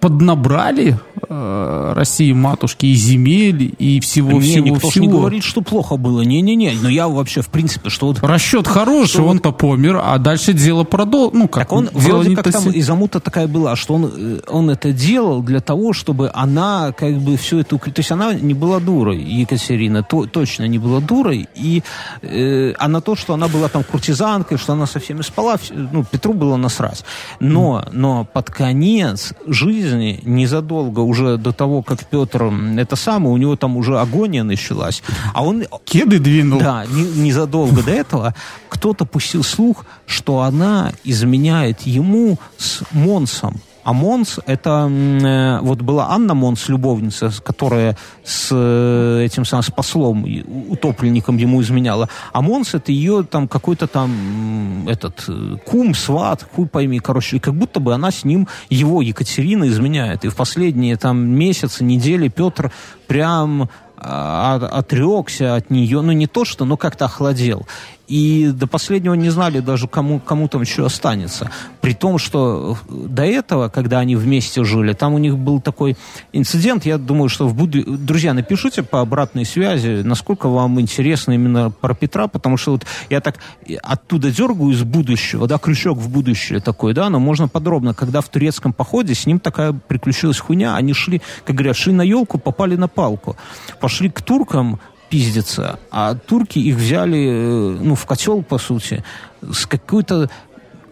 поднабрали 0.00 0.98
э, 1.28 1.92
России 1.96 2.32
матушки 2.32 2.86
и 2.86 2.94
земель, 2.94 3.74
и 3.78 4.00
всего, 4.00 4.32
не, 4.32 4.40
всего, 4.40 4.66
никто 4.66 4.90
всего. 4.90 5.06
не 5.06 5.10
говорит, 5.10 5.44
что 5.44 5.62
плохо 5.62 5.96
было. 5.96 6.20
Не-не-не. 6.20 6.72
Но 6.82 6.90
я 6.90 7.08
вообще, 7.08 7.40
в 7.40 7.48
принципе, 7.48 7.88
что 7.88 8.08
вот 8.08 8.22
Расчет 8.22 8.68
хороший, 8.68 9.22
он-то 9.22 9.52
помер, 9.52 10.00
а 10.02 10.18
дальше 10.18 10.52
дело 10.52 10.84
продол... 10.84 11.30
Ну, 11.32 11.48
как, 11.48 11.68
Так 11.68 11.72
он 11.72 11.88
дело 11.94 12.18
вроде 12.18 12.36
как 12.36 12.52
там 12.52 12.70
и 12.70 12.82
замута 12.82 13.18
такая 13.20 13.46
была, 13.46 13.76
что 13.76 13.94
он, 13.94 14.12
э, 14.14 14.40
он 14.48 14.68
это 14.68 14.92
делал 14.92 15.42
для 15.42 15.60
того, 15.60 15.94
чтобы 15.94 16.30
она 16.34 16.92
как 16.92 17.18
бы 17.18 17.38
все 17.38 17.60
это... 17.60 17.78
То 17.78 17.92
есть 17.96 18.12
она 18.12 18.34
не 18.34 18.54
была 18.54 18.78
дурой, 18.78 19.18
Екатерина, 19.22 20.02
то, 20.02 20.26
точно 20.26 20.64
не 20.64 20.78
была 20.78 21.00
дурой. 21.00 21.48
И, 21.54 21.82
э, 22.20 22.74
а 22.78 22.88
на 22.88 23.00
то, 23.00 23.16
что 23.16 23.32
она 23.32 23.48
была 23.48 23.68
там 23.68 23.84
куртизанкой, 23.84 24.58
что 24.58 24.74
она 24.74 24.86
со 24.86 25.00
всеми 25.00 25.22
спала, 25.22 25.41
вс- 25.50 25.88
ну, 25.92 26.04
Петру 26.04 26.32
было 26.32 26.56
насрать. 26.56 27.04
Но, 27.40 27.84
но 27.92 28.24
под 28.24 28.50
конец 28.50 29.32
жизни, 29.46 30.20
незадолго 30.24 31.00
уже 31.00 31.36
до 31.36 31.52
того, 31.52 31.82
как 31.82 32.04
Петр 32.06 32.44
это 32.78 32.96
самое, 32.96 33.34
у 33.34 33.36
него 33.36 33.56
там 33.56 33.76
уже 33.76 33.98
агония 34.00 34.42
началась, 34.44 35.02
а 35.34 35.44
он 35.44 35.64
Кеды 35.84 36.18
двинул. 36.18 36.60
да, 36.60 36.84
не- 36.86 37.22
незадолго 37.28 37.82
до 37.82 37.90
этого 37.90 38.34
кто-то 38.68 39.04
пустил 39.04 39.44
слух, 39.44 39.84
что 40.06 40.40
она 40.40 40.92
изменяет 41.04 41.82
ему 41.82 42.38
с 42.58 42.82
Монсом. 42.92 43.60
А 43.84 43.92
Монс, 43.92 44.38
это 44.46 44.88
э, 44.88 45.58
вот 45.60 45.82
была 45.82 46.10
Анна 46.10 46.34
Монс, 46.34 46.68
любовница, 46.68 47.32
которая 47.42 47.96
с 48.24 48.48
э, 48.52 49.22
этим 49.24 49.44
самым, 49.44 49.64
с 49.64 49.70
послом, 49.70 50.24
утопленником 50.68 51.36
ему 51.36 51.60
изменяла. 51.62 52.08
А 52.32 52.42
Монс 52.42 52.74
это 52.74 52.92
ее 52.92 53.24
там 53.24 53.48
какой-то 53.48 53.88
там 53.88 54.86
этот 54.88 55.24
э, 55.26 55.56
кум, 55.66 55.94
сват, 55.94 56.46
хуй 56.54 56.68
пойми, 56.68 57.00
короче, 57.00 57.36
и 57.36 57.40
как 57.40 57.54
будто 57.54 57.80
бы 57.80 57.92
она 57.92 58.12
с 58.12 58.24
ним, 58.24 58.46
его 58.70 59.02
Екатерина 59.02 59.66
изменяет. 59.66 60.24
И 60.24 60.28
в 60.28 60.36
последние 60.36 60.96
там 60.96 61.18
месяцы, 61.18 61.82
недели 61.82 62.28
Петр 62.28 62.70
прям 63.08 63.68
а, 64.04 64.56
отрекся 64.56 65.54
от 65.54 65.70
нее, 65.70 66.00
ну 66.00 66.10
не 66.10 66.26
то 66.26 66.44
что, 66.44 66.64
но 66.64 66.76
как-то 66.76 67.04
охладел 67.04 67.66
и 68.08 68.50
до 68.52 68.66
последнего 68.66 69.14
не 69.14 69.30
знали 69.30 69.60
даже, 69.60 69.88
кому, 69.88 70.20
кому 70.20 70.48
там 70.48 70.62
еще 70.62 70.84
останется. 70.84 71.50
При 71.80 71.94
том, 71.94 72.18
что 72.18 72.76
до 72.88 73.24
этого, 73.24 73.68
когда 73.68 74.00
они 74.00 74.16
вместе 74.16 74.64
жили, 74.64 74.92
там 74.92 75.14
у 75.14 75.18
них 75.18 75.38
был 75.38 75.60
такой 75.60 75.96
инцидент, 76.32 76.84
я 76.84 76.98
думаю, 76.98 77.28
что 77.28 77.48
в 77.48 77.54
буду... 77.54 77.82
Друзья, 77.84 78.34
напишите 78.34 78.82
по 78.82 79.00
обратной 79.00 79.44
связи, 79.44 80.02
насколько 80.04 80.48
вам 80.48 80.80
интересно 80.80 81.32
именно 81.32 81.70
про 81.70 81.94
Петра, 81.94 82.28
потому 82.28 82.56
что 82.56 82.72
вот 82.72 82.86
я 83.08 83.20
так 83.20 83.36
оттуда 83.82 84.30
дергаю 84.30 84.70
из 84.70 84.82
будущего, 84.82 85.46
да, 85.46 85.58
крючок 85.58 85.98
в 85.98 86.08
будущее 86.08 86.60
такой, 86.60 86.94
да, 86.94 87.08
но 87.08 87.18
можно 87.18 87.48
подробно, 87.48 87.94
когда 87.94 88.20
в 88.20 88.28
турецком 88.28 88.72
походе 88.72 89.14
с 89.14 89.26
ним 89.26 89.38
такая 89.38 89.72
приключилась 89.72 90.38
хуйня, 90.38 90.76
они 90.76 90.92
шли, 90.92 91.22
как 91.44 91.56
говорят, 91.56 91.76
шли 91.76 91.92
на 91.92 92.02
елку, 92.02 92.38
попали 92.38 92.76
на 92.76 92.88
палку. 92.88 93.36
Пошли 93.80 94.10
к 94.10 94.22
туркам, 94.22 94.80
пиздиться. 95.12 95.78
А 95.90 96.14
турки 96.14 96.58
их 96.58 96.76
взяли, 96.76 97.28
э, 97.28 97.78
ну, 97.82 97.94
в 97.94 98.06
котел, 98.06 98.42
по 98.42 98.56
сути, 98.56 99.04
с 99.42 99.66
какой-то 99.66 100.30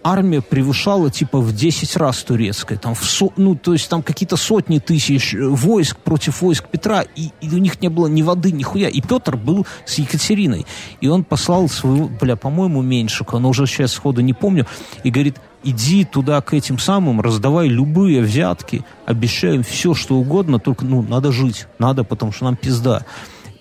армия 0.04 0.42
превышала 0.42 1.10
типа 1.10 1.40
в 1.40 1.54
10 1.54 1.96
раз 1.96 2.22
турецкая. 2.22 2.76
Там 2.76 2.94
в 2.94 3.02
со, 3.02 3.30
ну, 3.38 3.54
то 3.54 3.72
есть 3.72 3.88
там 3.88 4.02
какие-то 4.02 4.36
сотни 4.36 4.78
тысяч 4.78 5.34
э, 5.34 5.42
войск 5.42 5.96
против 5.96 6.42
войск 6.42 6.68
Петра, 6.68 7.02
и, 7.16 7.30
и 7.40 7.48
у 7.48 7.56
них 7.56 7.80
не 7.80 7.88
было 7.88 8.08
ни 8.08 8.20
воды, 8.20 8.52
ни 8.52 8.62
хуя. 8.62 8.88
И 8.90 9.00
Петр 9.00 9.38
был 9.38 9.66
с 9.86 9.94
Екатериной. 9.94 10.66
И 11.00 11.08
он 11.08 11.24
послал 11.24 11.70
своего, 11.70 12.08
бля, 12.08 12.36
по-моему, 12.36 12.82
Меньшика, 12.82 13.38
но 13.38 13.48
уже 13.48 13.66
сейчас 13.66 13.92
сходу 13.92 14.20
не 14.20 14.34
помню, 14.34 14.66
и 15.02 15.10
говорит, 15.10 15.38
иди 15.64 16.04
туда 16.04 16.42
к 16.42 16.52
этим 16.52 16.78
самым, 16.78 17.22
раздавай 17.22 17.68
любые 17.68 18.20
взятки, 18.20 18.84
обещаем 19.06 19.62
все, 19.62 19.94
что 19.94 20.16
угодно, 20.16 20.58
только, 20.58 20.84
ну, 20.84 21.00
надо 21.00 21.32
жить, 21.32 21.68
надо, 21.78 22.04
потому 22.04 22.32
что 22.32 22.44
нам 22.44 22.56
пизда. 22.56 23.06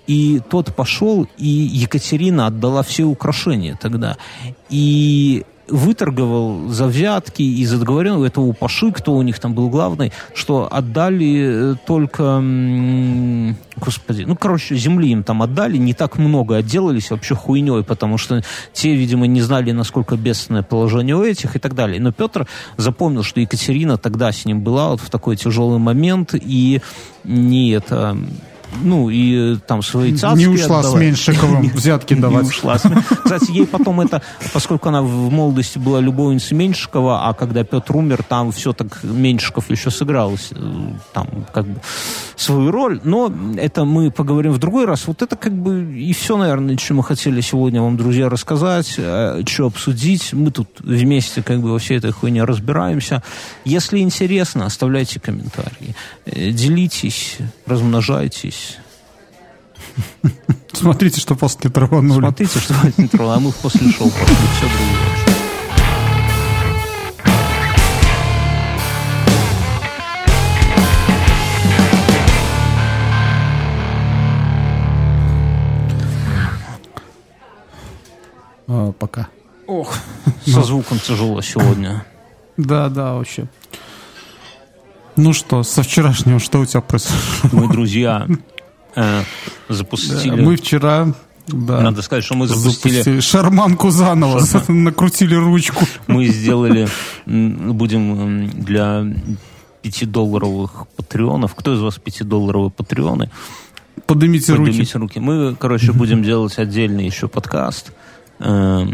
И 0.10 0.42
тот 0.50 0.74
пошел, 0.76 1.28
и 1.38 1.48
Екатерина 1.48 2.48
отдала 2.48 2.82
все 2.82 3.04
украшения 3.04 3.78
тогда. 3.80 4.18
И 4.72 5.46
выторговал 5.68 6.68
за 6.70 6.88
взятки 6.88 7.44
и 7.44 7.64
за 7.64 7.78
договоренного 7.78 8.26
этого 8.26 8.52
Паши, 8.54 8.92
кто 8.92 9.14
у 9.14 9.22
них 9.22 9.40
там 9.40 9.54
был 9.54 9.70
главный, 9.70 10.12
что 10.34 10.68
отдали 10.72 11.74
э, 11.74 11.76
только, 11.86 12.44
господи, 13.78 14.24
ну, 14.24 14.36
короче, 14.36 14.76
земли 14.76 15.12
им 15.12 15.22
там 15.22 15.44
отдали, 15.44 15.78
не 15.78 15.94
так 15.94 16.18
много, 16.18 16.56
отделались 16.56 17.12
вообще 17.12 17.36
хуйней, 17.36 17.84
потому 17.84 18.18
что 18.18 18.42
те, 18.74 18.96
видимо, 18.96 19.28
не 19.28 19.42
знали, 19.42 19.74
насколько 19.74 20.16
бедственное 20.16 20.64
положение 20.64 21.16
у 21.16 21.24
этих 21.24 21.56
и 21.56 21.60
так 21.60 21.76
далее. 21.76 22.02
Но 22.02 22.12
Петр 22.12 22.48
запомнил, 22.78 23.22
что 23.22 23.42
Екатерина 23.42 24.00
тогда 24.00 24.32
с 24.32 24.46
ним 24.46 24.62
была 24.62 24.90
вот 24.90 25.02
в 25.02 25.12
такой 25.12 25.36
тяжелый 25.36 25.78
момент, 25.78 26.34
и 26.34 26.82
не 27.24 27.70
это 27.74 28.18
ну, 28.82 29.10
и 29.10 29.58
там 29.68 29.82
свои 29.82 30.16
цацки 30.16 30.40
Не 30.40 30.48
ушла 30.48 30.80
отдавать. 30.80 30.98
с 30.98 31.02
Меньшиковым 31.02 31.70
взятки 31.70 32.14
давать. 32.14 32.44
Не 32.44 32.50
ушла. 32.50 32.78
Кстати, 32.78 33.52
ей 33.52 33.66
потом 33.66 34.02
это, 34.02 34.22
поскольку 34.54 34.90
она 34.90 35.02
в 35.02 35.32
молодости 35.32 35.78
была 35.78 36.00
любовницей 36.00 36.56
Меньшикова, 36.58 37.28
а 37.28 37.34
когда 37.34 37.64
Петр 37.64 37.96
умер, 37.96 38.24
там 38.28 38.52
все 38.52 38.74
так 38.74 39.04
Меньшиков 39.04 39.70
еще 39.70 39.92
сыграл 39.92 40.34
э, 40.34 40.56
там 41.14 41.28
как 41.54 41.66
бы 41.66 41.82
свою 42.36 42.72
роль. 42.72 43.00
Но 43.04 43.34
это 43.58 43.86
мы 43.86 44.12
поговорим 44.12 44.54
в 44.54 44.60
другой 44.60 44.86
раз. 44.86 45.08
Вот 45.08 45.22
это 45.22 45.36
как 45.36 45.54
бы 45.54 45.94
и 45.94 46.14
все, 46.14 46.38
наверное, 46.38 46.78
что 46.78 46.94
мы 46.94 47.04
хотели 47.04 47.42
сегодня 47.42 47.82
вам, 47.82 47.98
друзья, 47.98 48.30
рассказать, 48.30 48.96
э, 48.98 49.42
что 49.46 49.66
обсудить. 49.66 50.34
Мы 50.34 50.52
тут 50.52 50.70
вместе 50.80 51.42
как 51.42 51.60
бы 51.62 51.72
во 51.72 51.80
всей 51.80 51.98
этой 51.98 52.12
хуйне 52.12 52.44
разбираемся. 52.44 53.24
Если 53.66 54.00
интересно, 54.00 54.66
оставляйте 54.66 55.20
комментарии. 55.20 55.96
Э, 56.26 56.52
делитесь, 56.52 57.38
размножайтесь 57.66 58.59
Смотрите, 60.74 61.20
что 61.20 61.36
после 61.36 61.62
не 61.66 61.70
траванули. 61.72 62.20
Смотрите, 62.22 62.60
что 62.60 62.74
после 62.74 62.94
не 62.98 63.08
траванули, 63.08 63.38
а 63.38 63.40
мы 63.48 63.52
после 63.52 63.92
шоу 63.92 64.10
пошли. 64.10 64.36
Все 64.56 64.66
другое. 64.68 65.30
А, 78.68 78.92
пока. 78.92 79.28
Ох, 79.68 79.98
со 80.46 80.64
звуком 80.64 81.00
тяжело 81.00 81.42
сегодня. 81.42 82.06
Да, 82.58 82.90
да, 82.90 83.14
вообще. 83.14 83.48
Ну 85.16 85.34
что, 85.34 85.64
со 85.64 85.84
вчерашнего 85.84 86.40
что 86.40 86.60
у 86.60 86.66
тебя 86.66 86.82
произошло? 86.82 87.50
Мы 87.52 87.68
друзья 87.68 88.28
э, 88.96 89.24
запустили... 89.70 90.42
Мы 90.42 90.56
вчера 90.56 91.14
да. 91.52 91.82
Надо 91.82 92.02
сказать, 92.02 92.24
что 92.24 92.36
мы 92.36 92.48
запустили... 92.48 92.94
запустили. 92.94 93.20
Шарманку 93.22 93.90
заново, 93.90 94.46
Шарман. 94.46 94.84
накрутили 94.84 95.36
ручку. 95.36 95.84
Мы 96.08 96.28
сделали, 96.28 96.88
будем 97.26 98.50
для 98.50 99.06
5-долларовых 99.84 100.88
патреонов. 100.96 101.56
Кто 101.56 101.74
из 101.74 101.80
вас 101.80 102.00
5-долларовые 102.04 102.72
патреоны? 102.72 103.32
Поднимите, 104.06 104.54
Поднимите 104.54 104.98
руки. 104.98 105.20
руки. 105.20 105.20
Мы, 105.20 105.56
короче, 105.56 105.92
будем 105.92 106.24
делать 106.24 106.58
отдельный 106.58 107.06
еще 107.06 107.28
подкаст 107.28 107.92
э, 108.40 108.86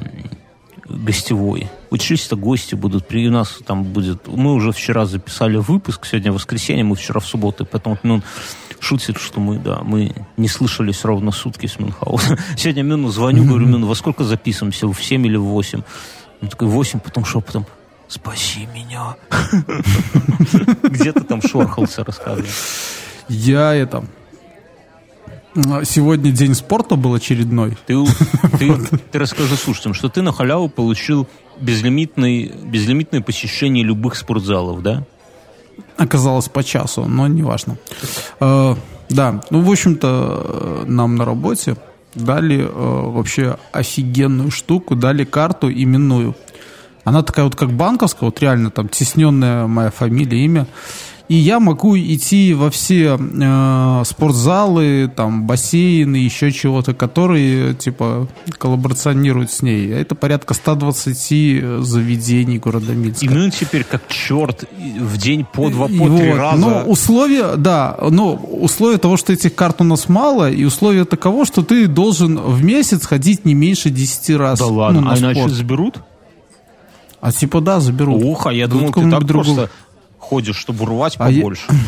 гостевой. 0.87 1.69
Вот 1.89 1.99
чисто 1.99 2.35
гости 2.35 2.75
будут. 2.75 3.07
При 3.07 3.27
у 3.27 3.31
нас 3.31 3.59
там 3.65 3.83
будет... 3.83 4.27
Мы 4.27 4.53
уже 4.53 4.71
вчера 4.71 5.05
записали 5.05 5.57
выпуск, 5.57 6.05
сегодня 6.05 6.31
воскресенье, 6.31 6.83
мы 6.83 6.95
вчера 6.95 7.19
в 7.19 7.25
субботу, 7.25 7.65
поэтому 7.65 7.97
ну, 8.03 8.21
шутит, 8.85 9.17
что 9.17 9.39
мы, 9.39 9.57
да, 9.57 9.81
мы 9.83 10.11
не 10.37 10.47
слышались 10.47 11.03
ровно 11.03 11.31
сутки 11.31 11.65
с 11.65 11.79
Мюнхгаузом. 11.79 12.37
Сегодня 12.57 12.83
Мюну 12.83 13.09
звоню, 13.09 13.43
говорю, 13.43 13.65
Мюн, 13.65 13.85
во 13.85 13.95
сколько 13.95 14.23
записываемся? 14.23 14.87
В 14.87 15.03
7 15.03 15.25
или 15.25 15.37
в 15.37 15.43
8? 15.43 15.81
Он 16.41 16.47
такой, 16.47 16.67
8, 16.67 16.99
потом 16.99 17.25
шепотом, 17.25 17.65
спаси 18.07 18.67
меня. 18.73 19.15
Где 20.83 21.11
ты 21.11 21.21
там 21.21 21.41
шорхался, 21.41 22.03
рассказывай. 22.03 22.49
Я 23.27 23.73
это... 23.73 24.05
Сегодня 25.85 26.31
день 26.31 26.53
спорта 26.53 26.97
был 26.97 27.13
очередной. 27.13 27.77
Ты, 27.87 28.05
ты, 28.59 28.75
ты 29.11 29.19
расскажи 29.19 29.55
слушателям, 29.55 29.93
что 29.93 30.09
ты 30.09 30.21
на 30.21 30.33
халяву 30.33 30.67
получил 30.67 31.29
безлимитный, 31.59 32.51
безлимитное 32.65 33.21
посещение 33.21 33.83
любых 33.83 34.15
спортзалов, 34.15 34.83
да? 34.83 35.05
Оказалось 35.97 36.49
по 36.49 36.63
часу, 36.63 37.05
но 37.05 37.27
неважно. 37.27 37.77
Э, 38.39 38.75
да, 39.09 39.41
ну, 39.49 39.61
в 39.61 39.71
общем-то, 39.71 40.83
нам 40.87 41.15
на 41.15 41.25
работе 41.25 41.77
дали 42.15 42.59
э, 42.59 42.69
вообще 42.69 43.57
офигенную 43.71 44.51
штуку, 44.51 44.95
дали 44.95 45.23
карту 45.25 45.69
именную. 45.69 46.35
Она 47.03 47.21
такая 47.21 47.45
вот 47.45 47.55
как 47.55 47.71
банковская, 47.71 48.25
вот 48.25 48.41
реально 48.41 48.71
там 48.71 48.89
тесненная 48.89 49.67
моя 49.67 49.91
фамилия, 49.91 50.43
имя 50.43 50.67
и 51.27 51.35
я 51.35 51.59
могу 51.59 51.97
идти 51.97 52.53
во 52.53 52.69
все 52.69 53.17
э, 53.19 54.03
спортзалы, 54.05 55.11
там, 55.15 55.47
бассейны, 55.47 56.17
еще 56.17 56.51
чего-то, 56.51 56.93
которые, 56.93 57.73
типа, 57.73 58.27
коллаборационируют 58.57 59.51
с 59.51 59.61
ней. 59.63 59.89
Это 59.89 60.13
порядка 60.13 60.53
120 60.53 61.83
заведений 61.83 62.59
города 62.59 62.93
Минска. 62.93 63.25
И 63.25 63.51
теперь 63.51 63.83
как 63.83 64.07
черт 64.07 64.65
в 64.99 65.17
день 65.17 65.45
по 65.51 65.69
два, 65.69 65.87
по 65.87 65.93
три 65.93 66.31
вот. 66.31 66.37
раза. 66.37 66.57
Но 66.57 66.83
условия, 66.83 67.55
да, 67.55 67.97
но 68.09 68.35
условия 68.35 68.97
того, 68.97 69.17
что 69.17 69.33
этих 69.33 69.55
карт 69.55 69.81
у 69.81 69.83
нас 69.83 70.07
мало, 70.07 70.51
и 70.51 70.63
условия 70.63 71.05
таково, 71.05 71.45
что 71.45 71.63
ты 71.63 71.87
должен 71.87 72.37
в 72.37 72.63
месяц 72.63 73.05
ходить 73.05 73.45
не 73.45 73.55
меньше 73.55 73.89
10 73.89 74.37
раз. 74.37 74.59
Да 74.59 74.67
ладно, 74.67 75.01
ну, 75.01 75.11
а 75.11 75.15
спорт. 75.15 75.37
иначе 75.37 75.49
заберут? 75.49 75.97
А 77.25 77.31
типа 77.31 77.59
да, 77.59 77.79
заберут. 77.79 78.23
Ух, 78.23 78.45
а 78.45 78.53
я 78.53 78.67
думал, 78.67 78.93
ты 78.93 79.09
так 79.09 79.23
другого. 79.23 79.55
просто 79.55 79.69
ходишь, 80.25 80.57
чтобы 80.57 80.83
урвать 80.83 81.17
побольше. 81.17 81.65
А. 81.69 81.73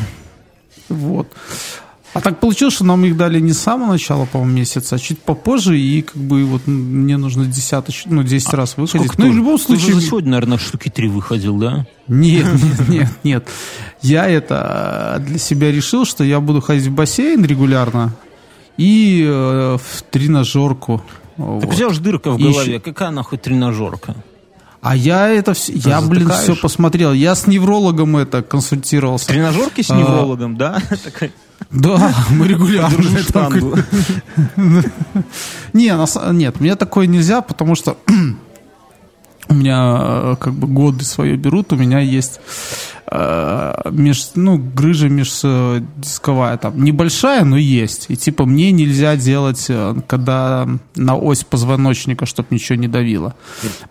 Вот. 0.90 1.28
А 2.14 2.22
так 2.22 2.40
получилось, 2.40 2.74
что 2.76 2.86
нам 2.86 3.04
их 3.06 3.18
дали 3.18 3.40
не 3.40 3.52
с 3.52 3.60
самого 3.60 3.92
начала, 3.92 4.26
по-моему, 4.26 4.56
месяца, 4.56 4.96
а 4.96 5.00
чуть 5.00 5.20
попозже, 5.20 5.78
и 5.78 6.02
как 6.02 6.16
бы 6.16 6.46
вот 6.46 6.66
мне 6.66 7.18
нужно 7.18 7.46
десяточ, 7.46 8.06
ну, 8.06 8.24
10 8.24 8.54
а 8.54 8.58
раз 8.58 8.78
выходить. 8.78 9.08
Сколько? 9.08 9.22
Ну, 9.22 9.34
в 9.34 9.36
любом 9.36 9.60
случае... 9.60 9.94
Ты 9.94 10.02
сегодня, 10.02 10.32
наверное, 10.32 10.58
штуки 10.58 10.90
три 10.90 11.10
выходил, 11.10 11.58
да? 11.58 11.86
Нет, 12.08 12.48
нет, 12.64 12.90
нет, 12.90 13.10
нет. 13.24 13.48
Я 14.02 14.28
это 14.28 15.22
для 15.28 15.38
себя 15.38 15.72
решил, 15.72 16.06
что 16.06 16.24
я 16.24 16.40
буду 16.40 16.62
ходить 16.62 16.88
в 16.88 16.92
бассейн 16.92 17.46
регулярно 17.46 18.16
и 18.78 19.24
э, 19.28 19.78
в 19.78 20.02
тренажерку. 20.10 21.04
Так 21.36 21.46
вот. 21.46 21.66
у 21.66 21.74
тебя 21.74 21.90
же 21.90 22.02
дырка 22.02 22.32
в 22.32 22.40
голове. 22.40 22.72
Еще... 22.72 22.80
Какая 22.80 23.12
нахуй 23.12 23.38
тренажерка? 23.38 24.16
А 24.82 24.95
я 24.95 25.28
это 25.30 25.54
все, 25.54 25.74
я, 25.74 26.02
блин, 26.02 26.28
затыкаешь? 26.28 26.44
все 26.44 26.56
посмотрел. 26.56 27.14
Я 27.14 27.36
с 27.36 27.48
неврологом 27.48 28.16
это 28.18 28.41
консультировался. 28.44 29.28
Тренажерки 29.28 29.82
с 29.82 29.90
А, 29.90 29.95
неврологом, 29.98 30.56
да? 30.58 30.80
Такая, 31.04 31.32
Да, 31.72 32.14
мы 32.30 32.48
регулярно. 32.48 33.20
штангу. 33.20 33.76
Не, 35.74 36.34
нет, 36.34 36.60
мне 36.60 36.76
такое 36.76 37.08
нельзя, 37.08 37.41
потому 37.41 37.76
что 37.76 37.98
у 39.49 39.54
меня 39.54 39.98
э, 39.99 40.36
как 40.40 40.54
бы 40.54 40.68
годы 40.68 41.04
свое 41.06 41.36
берут, 41.36 41.74
у 41.74 41.76
меня 41.76 41.99
есть 41.99 42.40
э, 43.10 43.74
меж, 43.92 44.32
ну, 44.36 44.58
грыжа 44.58 45.10
междисковая 45.10 46.58
там 46.58 46.84
небольшая, 46.84 47.44
но 47.44 47.58
есть. 47.58 48.06
И 48.10 48.16
типа 48.16 48.46
мне 48.46 48.72
нельзя 48.72 49.16
делать, 49.16 49.66
э, 49.70 49.96
когда 50.08 50.68
на 50.96 51.16
ось 51.16 51.44
позвоночника, 51.44 52.26
чтобы 52.26 52.48
ничего 52.52 52.78
не 52.78 52.88
давило. 52.88 53.36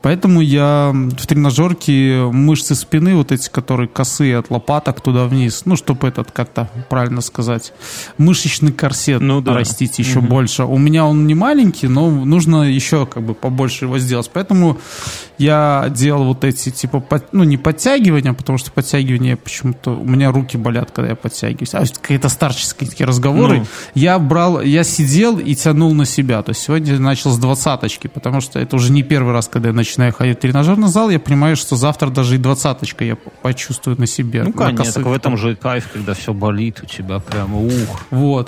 Поэтому 0.02 0.40
я 0.40 0.93
в 0.94 1.26
тренажерке 1.26 2.28
мышцы 2.32 2.74
спины, 2.74 3.14
вот 3.16 3.32
эти, 3.32 3.48
которые 3.48 3.88
косые 3.88 4.38
от 4.38 4.51
лопаток 4.51 5.01
туда 5.01 5.26
вниз, 5.26 5.62
ну, 5.64 5.76
чтобы 5.76 6.09
этот, 6.09 6.30
как-то 6.32 6.68
правильно 6.90 7.20
сказать, 7.20 7.72
мышечный 8.18 8.72
корсет 8.72 9.20
Ну 9.20 9.40
да. 9.40 9.55
растить 9.55 9.98
еще 9.98 10.20
больше. 10.20 10.64
У 10.64 10.78
меня 10.78 11.06
он 11.06 11.26
не 11.26 11.34
маленький, 11.34 11.88
но 11.88 12.10
нужно 12.10 12.62
еще 12.62 13.06
как 13.06 13.22
бы 13.22 13.34
побольше 13.34 13.86
его 13.86 13.98
сделать. 13.98 14.30
Поэтому 14.32 14.78
я 15.38 15.86
делал 15.90 16.24
вот 16.24 16.44
эти, 16.44 16.70
типа, 16.70 17.01
под- 17.01 17.32
ну, 17.32 17.44
не 17.44 17.56
подтягивания, 17.56 18.32
потому 18.32 18.59
что 18.59 18.70
подтягивания 18.72 19.05
почему-то... 19.42 19.92
У 19.92 20.04
меня 20.04 20.30
руки 20.30 20.56
болят, 20.56 20.90
когда 20.90 21.10
я 21.10 21.16
подтягиваюсь. 21.16 21.74
А 21.74 21.84
какие-то 22.00 22.28
старческие 22.28 22.90
такие 22.90 23.06
разговоры. 23.06 23.58
Ну. 23.60 23.66
Я 23.94 24.18
брал, 24.18 24.60
я 24.60 24.84
сидел 24.84 25.38
и 25.38 25.54
тянул 25.54 25.94
на 25.94 26.04
себя. 26.04 26.42
То 26.42 26.50
есть 26.50 26.62
сегодня 26.62 26.94
я 26.94 27.00
начал 27.00 27.30
с 27.30 27.38
двадцаточки, 27.38 28.08
потому 28.08 28.40
что 28.40 28.58
это 28.58 28.76
уже 28.76 28.92
не 28.92 29.02
первый 29.02 29.32
раз, 29.32 29.48
когда 29.48 29.68
я 29.70 29.74
начинаю 29.74 30.12
ходить 30.12 30.38
в 30.38 30.40
тренажерный 30.40 30.88
зал, 30.88 31.10
я 31.10 31.18
понимаю, 31.18 31.56
что 31.56 31.76
завтра 31.76 32.10
даже 32.10 32.36
и 32.36 32.38
двадцаточка 32.38 33.04
я 33.04 33.16
почувствую 33.42 33.98
на 33.98 34.06
себе. 34.06 34.42
Ну, 34.42 34.52
конечно, 34.52 35.02
в 35.02 35.12
этом 35.12 35.36
же 35.36 35.56
кайф, 35.56 35.88
когда 35.92 36.14
все 36.14 36.32
болит 36.32 36.80
у 36.82 36.86
тебя 36.86 37.18
прямо, 37.18 37.58
ух. 37.58 38.00
Вот. 38.10 38.44